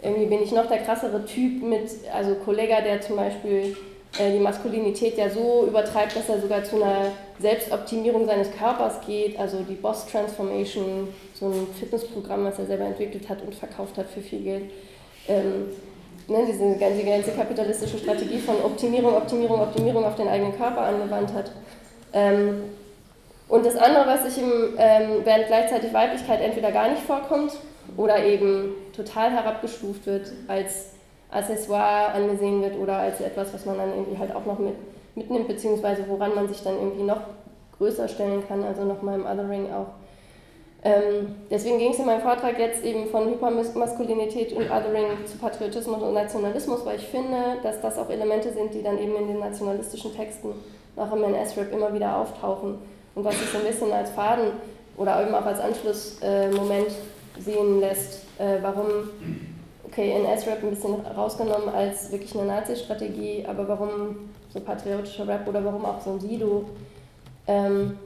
irgendwie 0.00 0.26
bin 0.26 0.40
ich 0.40 0.52
noch 0.52 0.66
der 0.66 0.78
krassere 0.78 1.24
Typ 1.24 1.64
mit, 1.64 1.90
also 2.14 2.36
Kollega, 2.36 2.80
der 2.80 3.00
zum 3.00 3.16
Beispiel 3.16 3.76
äh, 4.20 4.32
die 4.32 4.38
Maskulinität 4.38 5.18
ja 5.18 5.28
so 5.28 5.66
übertreibt, 5.66 6.14
dass 6.14 6.28
er 6.28 6.40
sogar 6.40 6.62
zu 6.62 6.76
einer 6.76 7.10
Selbstoptimierung 7.40 8.24
seines 8.24 8.52
Körpers 8.52 9.00
geht, 9.04 9.38
also 9.38 9.58
die 9.68 9.74
Boss 9.74 10.06
Transformation, 10.06 11.08
so 11.34 11.46
ein 11.46 11.66
Fitnessprogramm, 11.78 12.44
was 12.44 12.60
er 12.60 12.66
selber 12.66 12.84
entwickelt 12.84 13.28
hat 13.28 13.42
und 13.42 13.54
verkauft 13.54 13.98
hat 13.98 14.06
für 14.06 14.20
viel 14.20 14.42
Geld. 14.42 14.70
Ähm, 15.28 15.68
ne, 16.28 16.44
diese 16.46 16.76
ganze, 16.78 17.04
ganze 17.04 17.30
kapitalistische 17.32 17.98
Strategie 17.98 18.38
von 18.38 18.56
Optimierung, 18.62 19.14
Optimierung, 19.14 19.60
Optimierung 19.60 20.04
auf 20.04 20.16
den 20.16 20.28
eigenen 20.28 20.56
Körper 20.56 20.82
angewandt 20.82 21.32
hat. 21.32 21.52
Ähm, 22.12 22.64
und 23.48 23.64
das 23.64 23.76
andere, 23.76 24.06
was 24.06 24.24
sich 24.24 24.42
im, 24.42 24.74
ähm, 24.76 25.22
während 25.24 25.46
gleichzeitig 25.46 25.92
Weiblichkeit 25.94 26.40
entweder 26.40 26.70
gar 26.70 26.90
nicht 26.90 27.02
vorkommt 27.02 27.52
oder 27.96 28.22
eben 28.22 28.74
total 28.94 29.30
herabgestuft 29.30 30.06
wird 30.06 30.32
als 30.48 30.90
Accessoire 31.30 32.12
angesehen 32.12 32.62
wird 32.62 32.76
oder 32.78 32.98
als 32.98 33.20
etwas, 33.20 33.52
was 33.54 33.64
man 33.64 33.78
dann 33.78 33.90
irgendwie 33.90 34.18
halt 34.18 34.34
auch 34.34 34.44
noch 34.44 34.58
mit, 34.58 34.74
mitnimmt, 35.14 35.48
beziehungsweise 35.48 36.04
woran 36.08 36.34
man 36.34 36.48
sich 36.48 36.62
dann 36.62 36.76
irgendwie 36.76 37.04
noch 37.04 37.20
größer 37.78 38.08
stellen 38.08 38.46
kann, 38.46 38.64
also 38.64 38.84
nochmal 38.84 39.18
im 39.18 39.26
Othering 39.26 39.72
auch. 39.72 39.88
Ähm, 40.84 41.34
deswegen 41.50 41.78
ging 41.78 41.90
es 41.90 41.98
in 41.98 42.06
meinem 42.06 42.20
Vortrag 42.20 42.56
jetzt 42.58 42.84
eben 42.84 43.08
von 43.08 43.28
Hypermaskulinität 43.28 44.52
und 44.52 44.70
Othering 44.70 45.26
zu 45.26 45.36
Patriotismus 45.38 46.00
und 46.00 46.14
Nationalismus, 46.14 46.86
weil 46.86 46.96
ich 46.96 47.06
finde, 47.06 47.56
dass 47.64 47.80
das 47.80 47.98
auch 47.98 48.08
Elemente 48.10 48.52
sind, 48.52 48.72
die 48.72 48.82
dann 48.82 48.98
eben 48.98 49.16
in 49.16 49.26
den 49.26 49.40
nationalistischen 49.40 50.14
Texten 50.14 50.52
nach 50.94 51.12
im 51.12 51.24
NS-Rap 51.24 51.72
immer 51.72 51.92
wieder 51.92 52.16
auftauchen. 52.16 52.78
Und 53.14 53.24
was 53.24 53.38
sich 53.38 53.48
so 53.48 53.58
ein 53.58 53.64
bisschen 53.64 53.92
als 53.92 54.10
Faden 54.10 54.52
oder 54.96 55.20
eben 55.20 55.34
auch 55.34 55.46
als 55.46 55.58
Anschlussmoment 55.58 56.88
äh, 56.88 57.40
sehen 57.40 57.80
lässt, 57.80 58.24
äh, 58.38 58.58
warum 58.62 58.86
okay, 59.84 60.12
NS-Rap 60.12 60.62
ein 60.62 60.70
bisschen 60.70 60.94
rausgenommen 60.94 61.68
als 61.68 62.12
wirklich 62.12 62.36
eine 62.36 62.46
Nazi-Strategie, 62.46 63.44
aber 63.48 63.66
warum 63.66 64.30
so 64.50 64.60
patriotischer 64.60 65.26
Rap 65.26 65.48
oder 65.48 65.64
warum 65.64 65.84
auch 65.84 66.00
so 66.00 66.12
ein 66.12 66.20
Sido 66.20 66.66
ähm, 67.48 67.98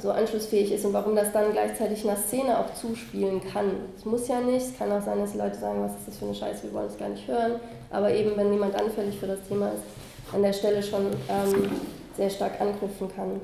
so 0.00 0.10
anschlussfähig 0.10 0.72
ist 0.72 0.84
und 0.84 0.92
warum 0.92 1.16
das 1.16 1.32
dann 1.32 1.52
gleichzeitig 1.52 2.04
einer 2.04 2.16
Szene 2.16 2.58
auch 2.58 2.74
zuspielen 2.74 3.40
kann. 3.40 3.70
Es 3.96 4.04
muss 4.04 4.28
ja 4.28 4.40
nicht, 4.40 4.66
es 4.66 4.78
kann 4.78 4.92
auch 4.92 5.02
sein, 5.02 5.18
dass 5.18 5.32
die 5.32 5.38
Leute 5.38 5.56
sagen, 5.56 5.82
was 5.82 5.92
ist 5.92 6.08
das 6.08 6.18
für 6.18 6.26
eine 6.26 6.34
Scheiße, 6.34 6.64
wir 6.64 6.74
wollen 6.74 6.88
es 6.88 6.98
gar 6.98 7.08
nicht 7.08 7.26
hören, 7.26 7.52
aber 7.90 8.12
eben, 8.12 8.36
wenn 8.36 8.50
niemand 8.50 8.74
anfällig 8.74 9.18
für 9.18 9.26
das 9.26 9.38
Thema 9.48 9.68
ist, 9.68 10.34
an 10.34 10.42
der 10.42 10.52
Stelle 10.52 10.82
schon 10.82 11.06
ähm, 11.06 11.70
sehr 12.16 12.28
stark 12.28 12.60
anknüpfen 12.60 13.08
kann. 13.14 13.40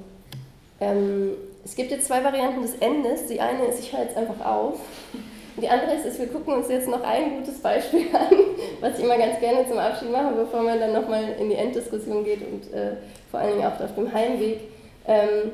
Ähm, 0.80 1.30
es 1.64 1.74
gibt 1.74 1.90
jetzt 1.90 2.06
zwei 2.06 2.22
Varianten 2.22 2.62
des 2.62 2.74
Endes. 2.74 3.26
Die 3.26 3.40
eine 3.40 3.64
ist, 3.64 3.80
ich 3.80 3.92
höre 3.92 4.02
jetzt 4.02 4.16
einfach 4.16 4.44
auf. 4.44 4.74
Und 5.56 5.62
die 5.62 5.68
andere 5.68 5.94
ist, 5.94 6.04
ist, 6.04 6.18
wir 6.18 6.26
gucken 6.26 6.54
uns 6.54 6.68
jetzt 6.68 6.88
noch 6.88 7.02
ein 7.02 7.38
gutes 7.38 7.60
Beispiel 7.60 8.06
an, 8.12 8.36
was 8.80 8.98
ich 8.98 9.04
immer 9.04 9.16
ganz 9.16 9.38
gerne 9.40 9.66
zum 9.68 9.78
Abschied 9.78 10.10
mache, 10.10 10.34
bevor 10.34 10.62
man 10.62 10.78
dann 10.78 10.92
nochmal 10.92 11.24
in 11.38 11.48
die 11.48 11.54
Enddiskussion 11.54 12.24
geht 12.24 12.40
und 12.42 12.72
äh, 12.74 12.96
vor 13.30 13.40
allen 13.40 13.56
Dingen 13.56 13.66
auch 13.66 13.80
auf 13.80 13.94
dem 13.94 14.12
Heimweg. 14.12 14.60
Ähm, 15.06 15.52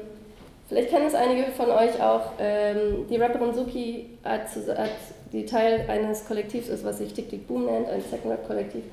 vielleicht 0.70 0.88
kennen 0.88 1.06
es 1.06 1.14
einige 1.14 1.50
von 1.52 1.70
euch 1.70 2.02
auch. 2.02 2.32
Ähm, 2.38 3.06
die 3.10 3.16
Rapperin 3.16 3.52
Suki 3.52 4.06
hat, 4.24 4.46
hat, 4.78 4.90
die 5.34 5.44
Teil 5.44 5.84
eines 5.88 6.26
Kollektivs 6.26 6.68
ist, 6.68 6.84
was 6.84 6.96
sich 6.96 7.12
Tick 7.12 7.28
Tick 7.28 7.46
Boom 7.46 7.66
nennt, 7.66 7.90
ein 7.90 8.00
Second 8.00 8.32
Rap 8.32 8.46
Kollektiv 8.46 8.84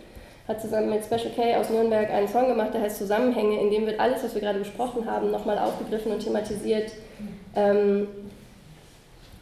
hat 0.47 0.61
zusammen 0.61 0.89
mit 0.89 1.03
Special 1.03 1.31
K 1.35 1.57
aus 1.57 1.69
Nürnberg 1.69 2.09
einen 2.09 2.27
Song 2.27 2.47
gemacht, 2.47 2.73
der 2.73 2.81
heißt 2.81 2.97
Zusammenhänge, 2.97 3.59
in 3.59 3.69
dem 3.69 3.85
wird 3.85 3.99
alles, 3.99 4.23
was 4.23 4.33
wir 4.33 4.41
gerade 4.41 4.59
besprochen 4.59 5.05
haben, 5.05 5.29
nochmal 5.29 5.59
aufgegriffen 5.59 6.11
und 6.11 6.23
thematisiert. 6.23 6.91
Ähm, 7.55 8.07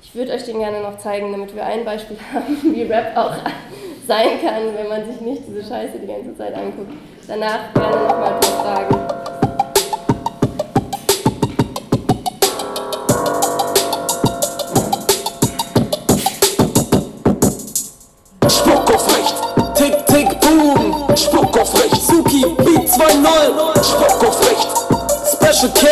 ich 0.02 0.16
würde 0.16 0.34
euch 0.34 0.44
den 0.44 0.60
gerne 0.60 0.82
noch 0.82 0.98
zeigen, 0.98 1.32
damit 1.32 1.56
wir 1.56 1.66
ein 1.66 1.86
Beispiel 1.86 2.18
haben, 2.34 2.74
wie 2.76 2.84
Rap 2.84 3.16
auch 3.16 3.36
sein 4.08 4.42
kann, 4.44 4.76
wenn 4.76 4.88
man 4.88 5.06
sich 5.06 5.22
nicht 5.22 5.44
diese 5.48 5.64
Scheiße 5.64 6.00
die 6.00 6.08
ganze 6.08 6.36
Zeit 6.36 6.56
anguckt. 6.56 6.92
Danach 7.28 7.74
gerne 7.74 8.08
nochmal 8.08 8.40
paar 8.40 8.44
Fragen. 8.44 9.05
K, 25.70 25.88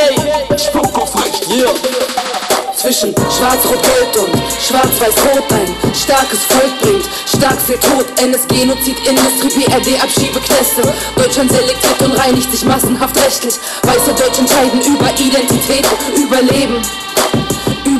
Spuck 0.57 1.01
auf 1.01 1.15
Recht, 1.15 1.47
yeah. 1.49 1.71
Zwischen 2.75 3.15
Schwarz-Rot-Gold 3.15 4.17
und 4.17 4.41
Schwarz-Weiß-Rot 4.61 5.51
ein 5.53 5.95
starkes 5.95 6.39
Volk 6.43 6.79
bringt 6.81 7.09
stark 7.25 7.59
für 7.61 7.79
Tod. 7.79 8.05
NS-Genozid, 8.19 8.97
Industrie, 9.07 9.63
BRD, 9.65 10.03
Abschiebeknäste. 10.03 10.81
Deutschland 11.15 11.51
selektiert 11.51 12.01
und 12.01 12.11
reinigt 12.11 12.51
sich 12.51 12.63
massenhaft 12.65 13.15
rechtlich. 13.17 13.55
Weiße 13.83 14.13
Deutsche 14.13 14.41
entscheiden 14.41 14.81
über 14.81 15.09
Identität, 15.11 15.87
Überleben 16.15 16.81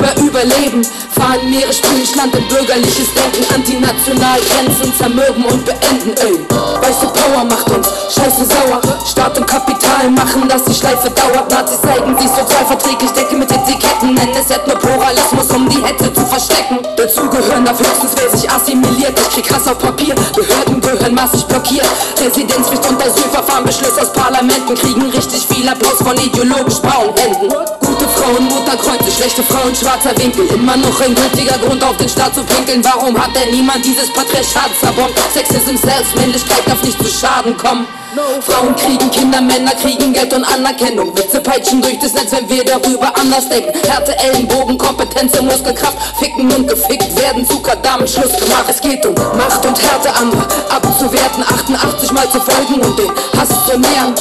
über 0.03 0.21
Überleben. 0.21 0.83
Fahren 1.15 1.49
Meere, 1.49 1.71
spülen 1.71 2.03
Land 2.15 2.35
in 2.35 2.47
bürgerliches 2.47 3.07
Denken. 3.13 3.53
Antinational 3.53 4.39
Grenzen 4.41 4.93
zermürben 4.97 5.45
und 5.45 5.65
beenden, 5.65 6.11
ey. 6.17 6.39
Weiße 6.81 7.07
Power 7.07 7.43
macht 7.45 7.69
uns 7.71 7.87
scheiße 8.09 8.45
sauer. 8.45 8.81
Staat 9.05 9.37
und 9.37 9.47
Kapital 9.47 10.09
machen, 10.11 10.47
dass 10.49 10.65
die 10.65 10.73
Schleife 10.73 11.09
dauert. 11.09 11.49
Nazis 11.49 11.81
zeigen 11.81 12.17
sich 12.17 12.29
sozialverträglich, 12.29 13.11
decke 13.11 13.35
mit 13.35 13.51
Etiketten. 13.51 14.13
Nennen 14.13 14.35
es 14.35 14.49
Ethnopluralismus, 14.49 15.49
um 15.55 15.69
die 15.69 15.81
Hetze 15.83 16.11
zu 16.13 16.25
verstecken. 16.25 16.79
Dazu 16.97 17.29
gehören 17.29 17.65
darf 17.65 17.79
höchstens, 17.79 18.11
wer 18.15 18.29
sich 18.37 18.49
assimiliert. 18.49 19.13
Ich 19.19 19.29
krieg 19.29 19.53
Hass 19.53 19.67
auf 19.67 19.79
Papier, 19.79 20.15
Behörden 20.35 20.81
gehören 20.81 21.15
massig 21.15 21.45
blockiert. 21.45 21.87
Residenzpflicht 22.19 22.89
und 22.89 23.01
Asylverfahren, 23.01 23.65
Beschluss 23.65 23.97
aus 23.97 24.11
Parlamenten. 24.11 24.75
Kriegen 24.75 25.09
richtig 25.09 25.47
viel 25.47 25.67
Applaus 25.67 25.99
von 26.03 26.17
ideologisch 26.17 26.79
braunen 26.79 27.15
Händen. 27.15 27.49
Gute 27.85 28.07
Frauen, 28.09 28.45
Mutterkreuze, 28.45 29.11
schlechte 29.11 29.43
Frauen, 29.43 29.75
schwarzer 29.93 30.17
Winkel. 30.17 30.45
Immer 30.47 30.77
noch 30.77 30.99
ein 31.01 31.13
gültiger 31.13 31.57
Grund 31.57 31.83
auf 31.83 31.97
den 31.97 32.09
Staat 32.09 32.33
zu 32.33 32.43
pinkeln. 32.43 32.83
Warum 32.83 33.17
hat 33.17 33.35
denn 33.35 33.53
niemand 33.53 33.85
dieses 33.85 34.11
Patriarchat 34.11 34.71
zerbombt? 34.79 35.13
Sexism 35.33 35.75
selbst, 35.75 36.15
Männlichkeit 36.15 36.63
darf 36.65 36.81
nicht 36.83 36.97
zu 36.97 37.09
Schaden 37.09 37.55
kommen. 37.57 37.87
Frauen 38.41 38.75
kriegen 38.75 39.09
Kinder, 39.09 39.41
Männer 39.41 39.71
kriegen 39.71 40.13
Geld 40.13 40.33
und 40.33 40.43
Anerkennung. 40.43 41.17
Witze 41.17 41.41
peitschen 41.41 41.81
durch 41.81 41.97
das 41.99 42.13
Netz, 42.13 42.31
wenn 42.31 42.47
wir 42.47 42.63
darüber 42.63 43.11
anders 43.17 43.49
denken. 43.49 43.71
Härte, 43.87 44.17
Ellenbogen, 44.19 44.77
Kompetenz 44.77 45.37
und 45.39 45.47
Muskelkraft. 45.47 45.97
Ficken 46.19 46.51
und 46.53 46.67
gefickt 46.67 47.15
werden, 47.19 47.47
zu 47.47 47.61
damit 47.81 48.09
Schluss 48.09 48.33
gemacht. 48.39 48.65
Es 48.69 48.81
geht 48.81 49.05
um 49.05 49.15
Macht 49.15 49.65
und 49.65 49.81
Härte, 49.81 50.13
andere 50.15 50.45
abzuwerten, 50.69 51.43
88 51.43 52.11
Mal 52.11 52.29
zu 52.29 52.39
folgen 52.39 52.81
und 52.81 52.97
den 52.99 53.11
Hass 53.37 53.49
zu 53.67 53.79
nähern. 53.79 54.13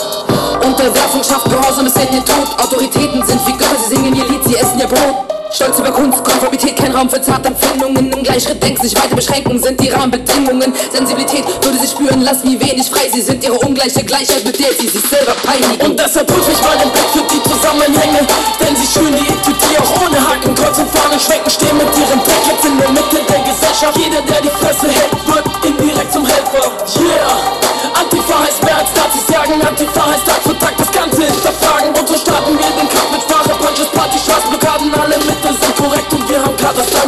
Unterwerfung 0.65 1.23
schafft 1.23 1.51
Gehorsam 1.51 1.85
bis 1.85 1.97
in 1.97 2.13
den 2.13 2.25
Tod. 2.25 2.49
Autoritäten 2.59 3.25
sind 3.27 3.47
wie 3.47 3.53
Götter, 3.53 3.77
sie 3.89 3.97
singen 3.97 4.15
ihr 4.15 4.25
Lied, 4.25 4.45
sie 4.45 4.57
essen 4.57 4.79
ihr 4.79 4.87
Brot. 4.87 5.33
Stolz 5.53 5.79
über 5.79 5.93
Kunst, 5.93 6.25
Konformität, 6.25 6.77
kein 6.77 6.93
Raum 6.97 7.11
für 7.11 7.21
zarte 7.21 7.49
Empfindungen. 7.49 8.11
Im 8.11 8.23
Gleichschritt 8.23 8.63
denken 8.63 8.81
sich 8.83 8.97
weite 8.97 9.15
Beschränkungen 9.15 9.63
sind 9.63 9.79
die 9.79 9.91
Rahmenbedingungen. 9.91 10.73
Sensibilität 10.91 11.45
würde 11.61 11.79
sie 11.79 11.89
spüren 11.89 12.23
lassen, 12.23 12.49
wie 12.49 12.59
wenig 12.59 12.89
frei 12.89 13.11
sie 13.13 13.21
sind. 13.21 13.45
Ihre 13.45 13.59
ungleiche 13.59 14.03
Gleichheit, 14.03 14.45
mit 14.45 14.59
der 14.59 14.73
sie 14.73 14.89
sich 14.89 15.05
selber 15.05 15.37
peinigen. 15.45 15.91
Und 15.91 16.01
deshalb 16.01 16.27
prüfe 16.27 16.53
ich 16.53 16.63
mal 16.63 16.79
den 16.79 16.91
Blick 16.91 17.05
für 17.13 17.25
die 17.29 17.43
Zusammenhänge. 17.45 18.25
Denn 18.61 18.75
sie 18.77 18.89
schüren 18.89 19.13
die 19.13 19.29
Equity 19.29 19.77
auch 19.77 19.93
ohne 20.01 20.17
Haken. 20.17 20.55
Kreuz 20.55 20.79
und 20.79 20.89
Fahnen 20.89 21.21
schwenken, 21.21 21.51
stehen 21.51 21.77
mit 21.77 21.93
ihrem 22.01 22.21
Dreck 22.25 22.45
jetzt 22.49 22.65
in 22.65 22.79
der 22.79 22.89
Mitte 22.89 23.21
der 23.29 23.41
Gesellschaft. 23.45 23.99
Jeder, 23.99 24.23
der 24.25 24.41
die 24.41 24.55
Fresse 24.57 24.89
hält, 24.89 25.13
wird 25.29 25.45
indirekt 25.69 26.02
zum 26.13 26.27
Helfer, 26.27 26.69
yeah. 27.01 27.41
Antifa 27.99 28.45
heißt 28.45 28.63
mehr 28.63 28.77
als 28.77 28.89
Nazis 28.95 29.27
sagen 29.27 29.61
Antifa 29.67 30.07
heißt 30.07 30.27
Tag 30.27 30.43
für 30.45 30.59
Tag 30.59 30.77
das 30.77 30.93
Ganze 30.93 31.25
hinterfragen 31.25 31.89
Und 31.89 32.07
so 32.07 32.17
starten 32.17 32.53
wir 32.53 32.71
den 32.77 32.89
Kampf 32.89 33.11
mit 33.13 33.23
Sprache, 33.23 33.57
Punches, 33.59 33.89
Party, 33.89 34.19
Straßenblockaden 34.19 34.93
Alle 34.95 35.17
Mittel 35.19 35.57
sind 35.57 35.77
korrekt 35.77 36.13
und 36.13 36.29
wir 36.29 36.43
haben 36.43 36.57
gerade 36.57 36.79
erst 36.79 36.95
angefangen 36.95 37.03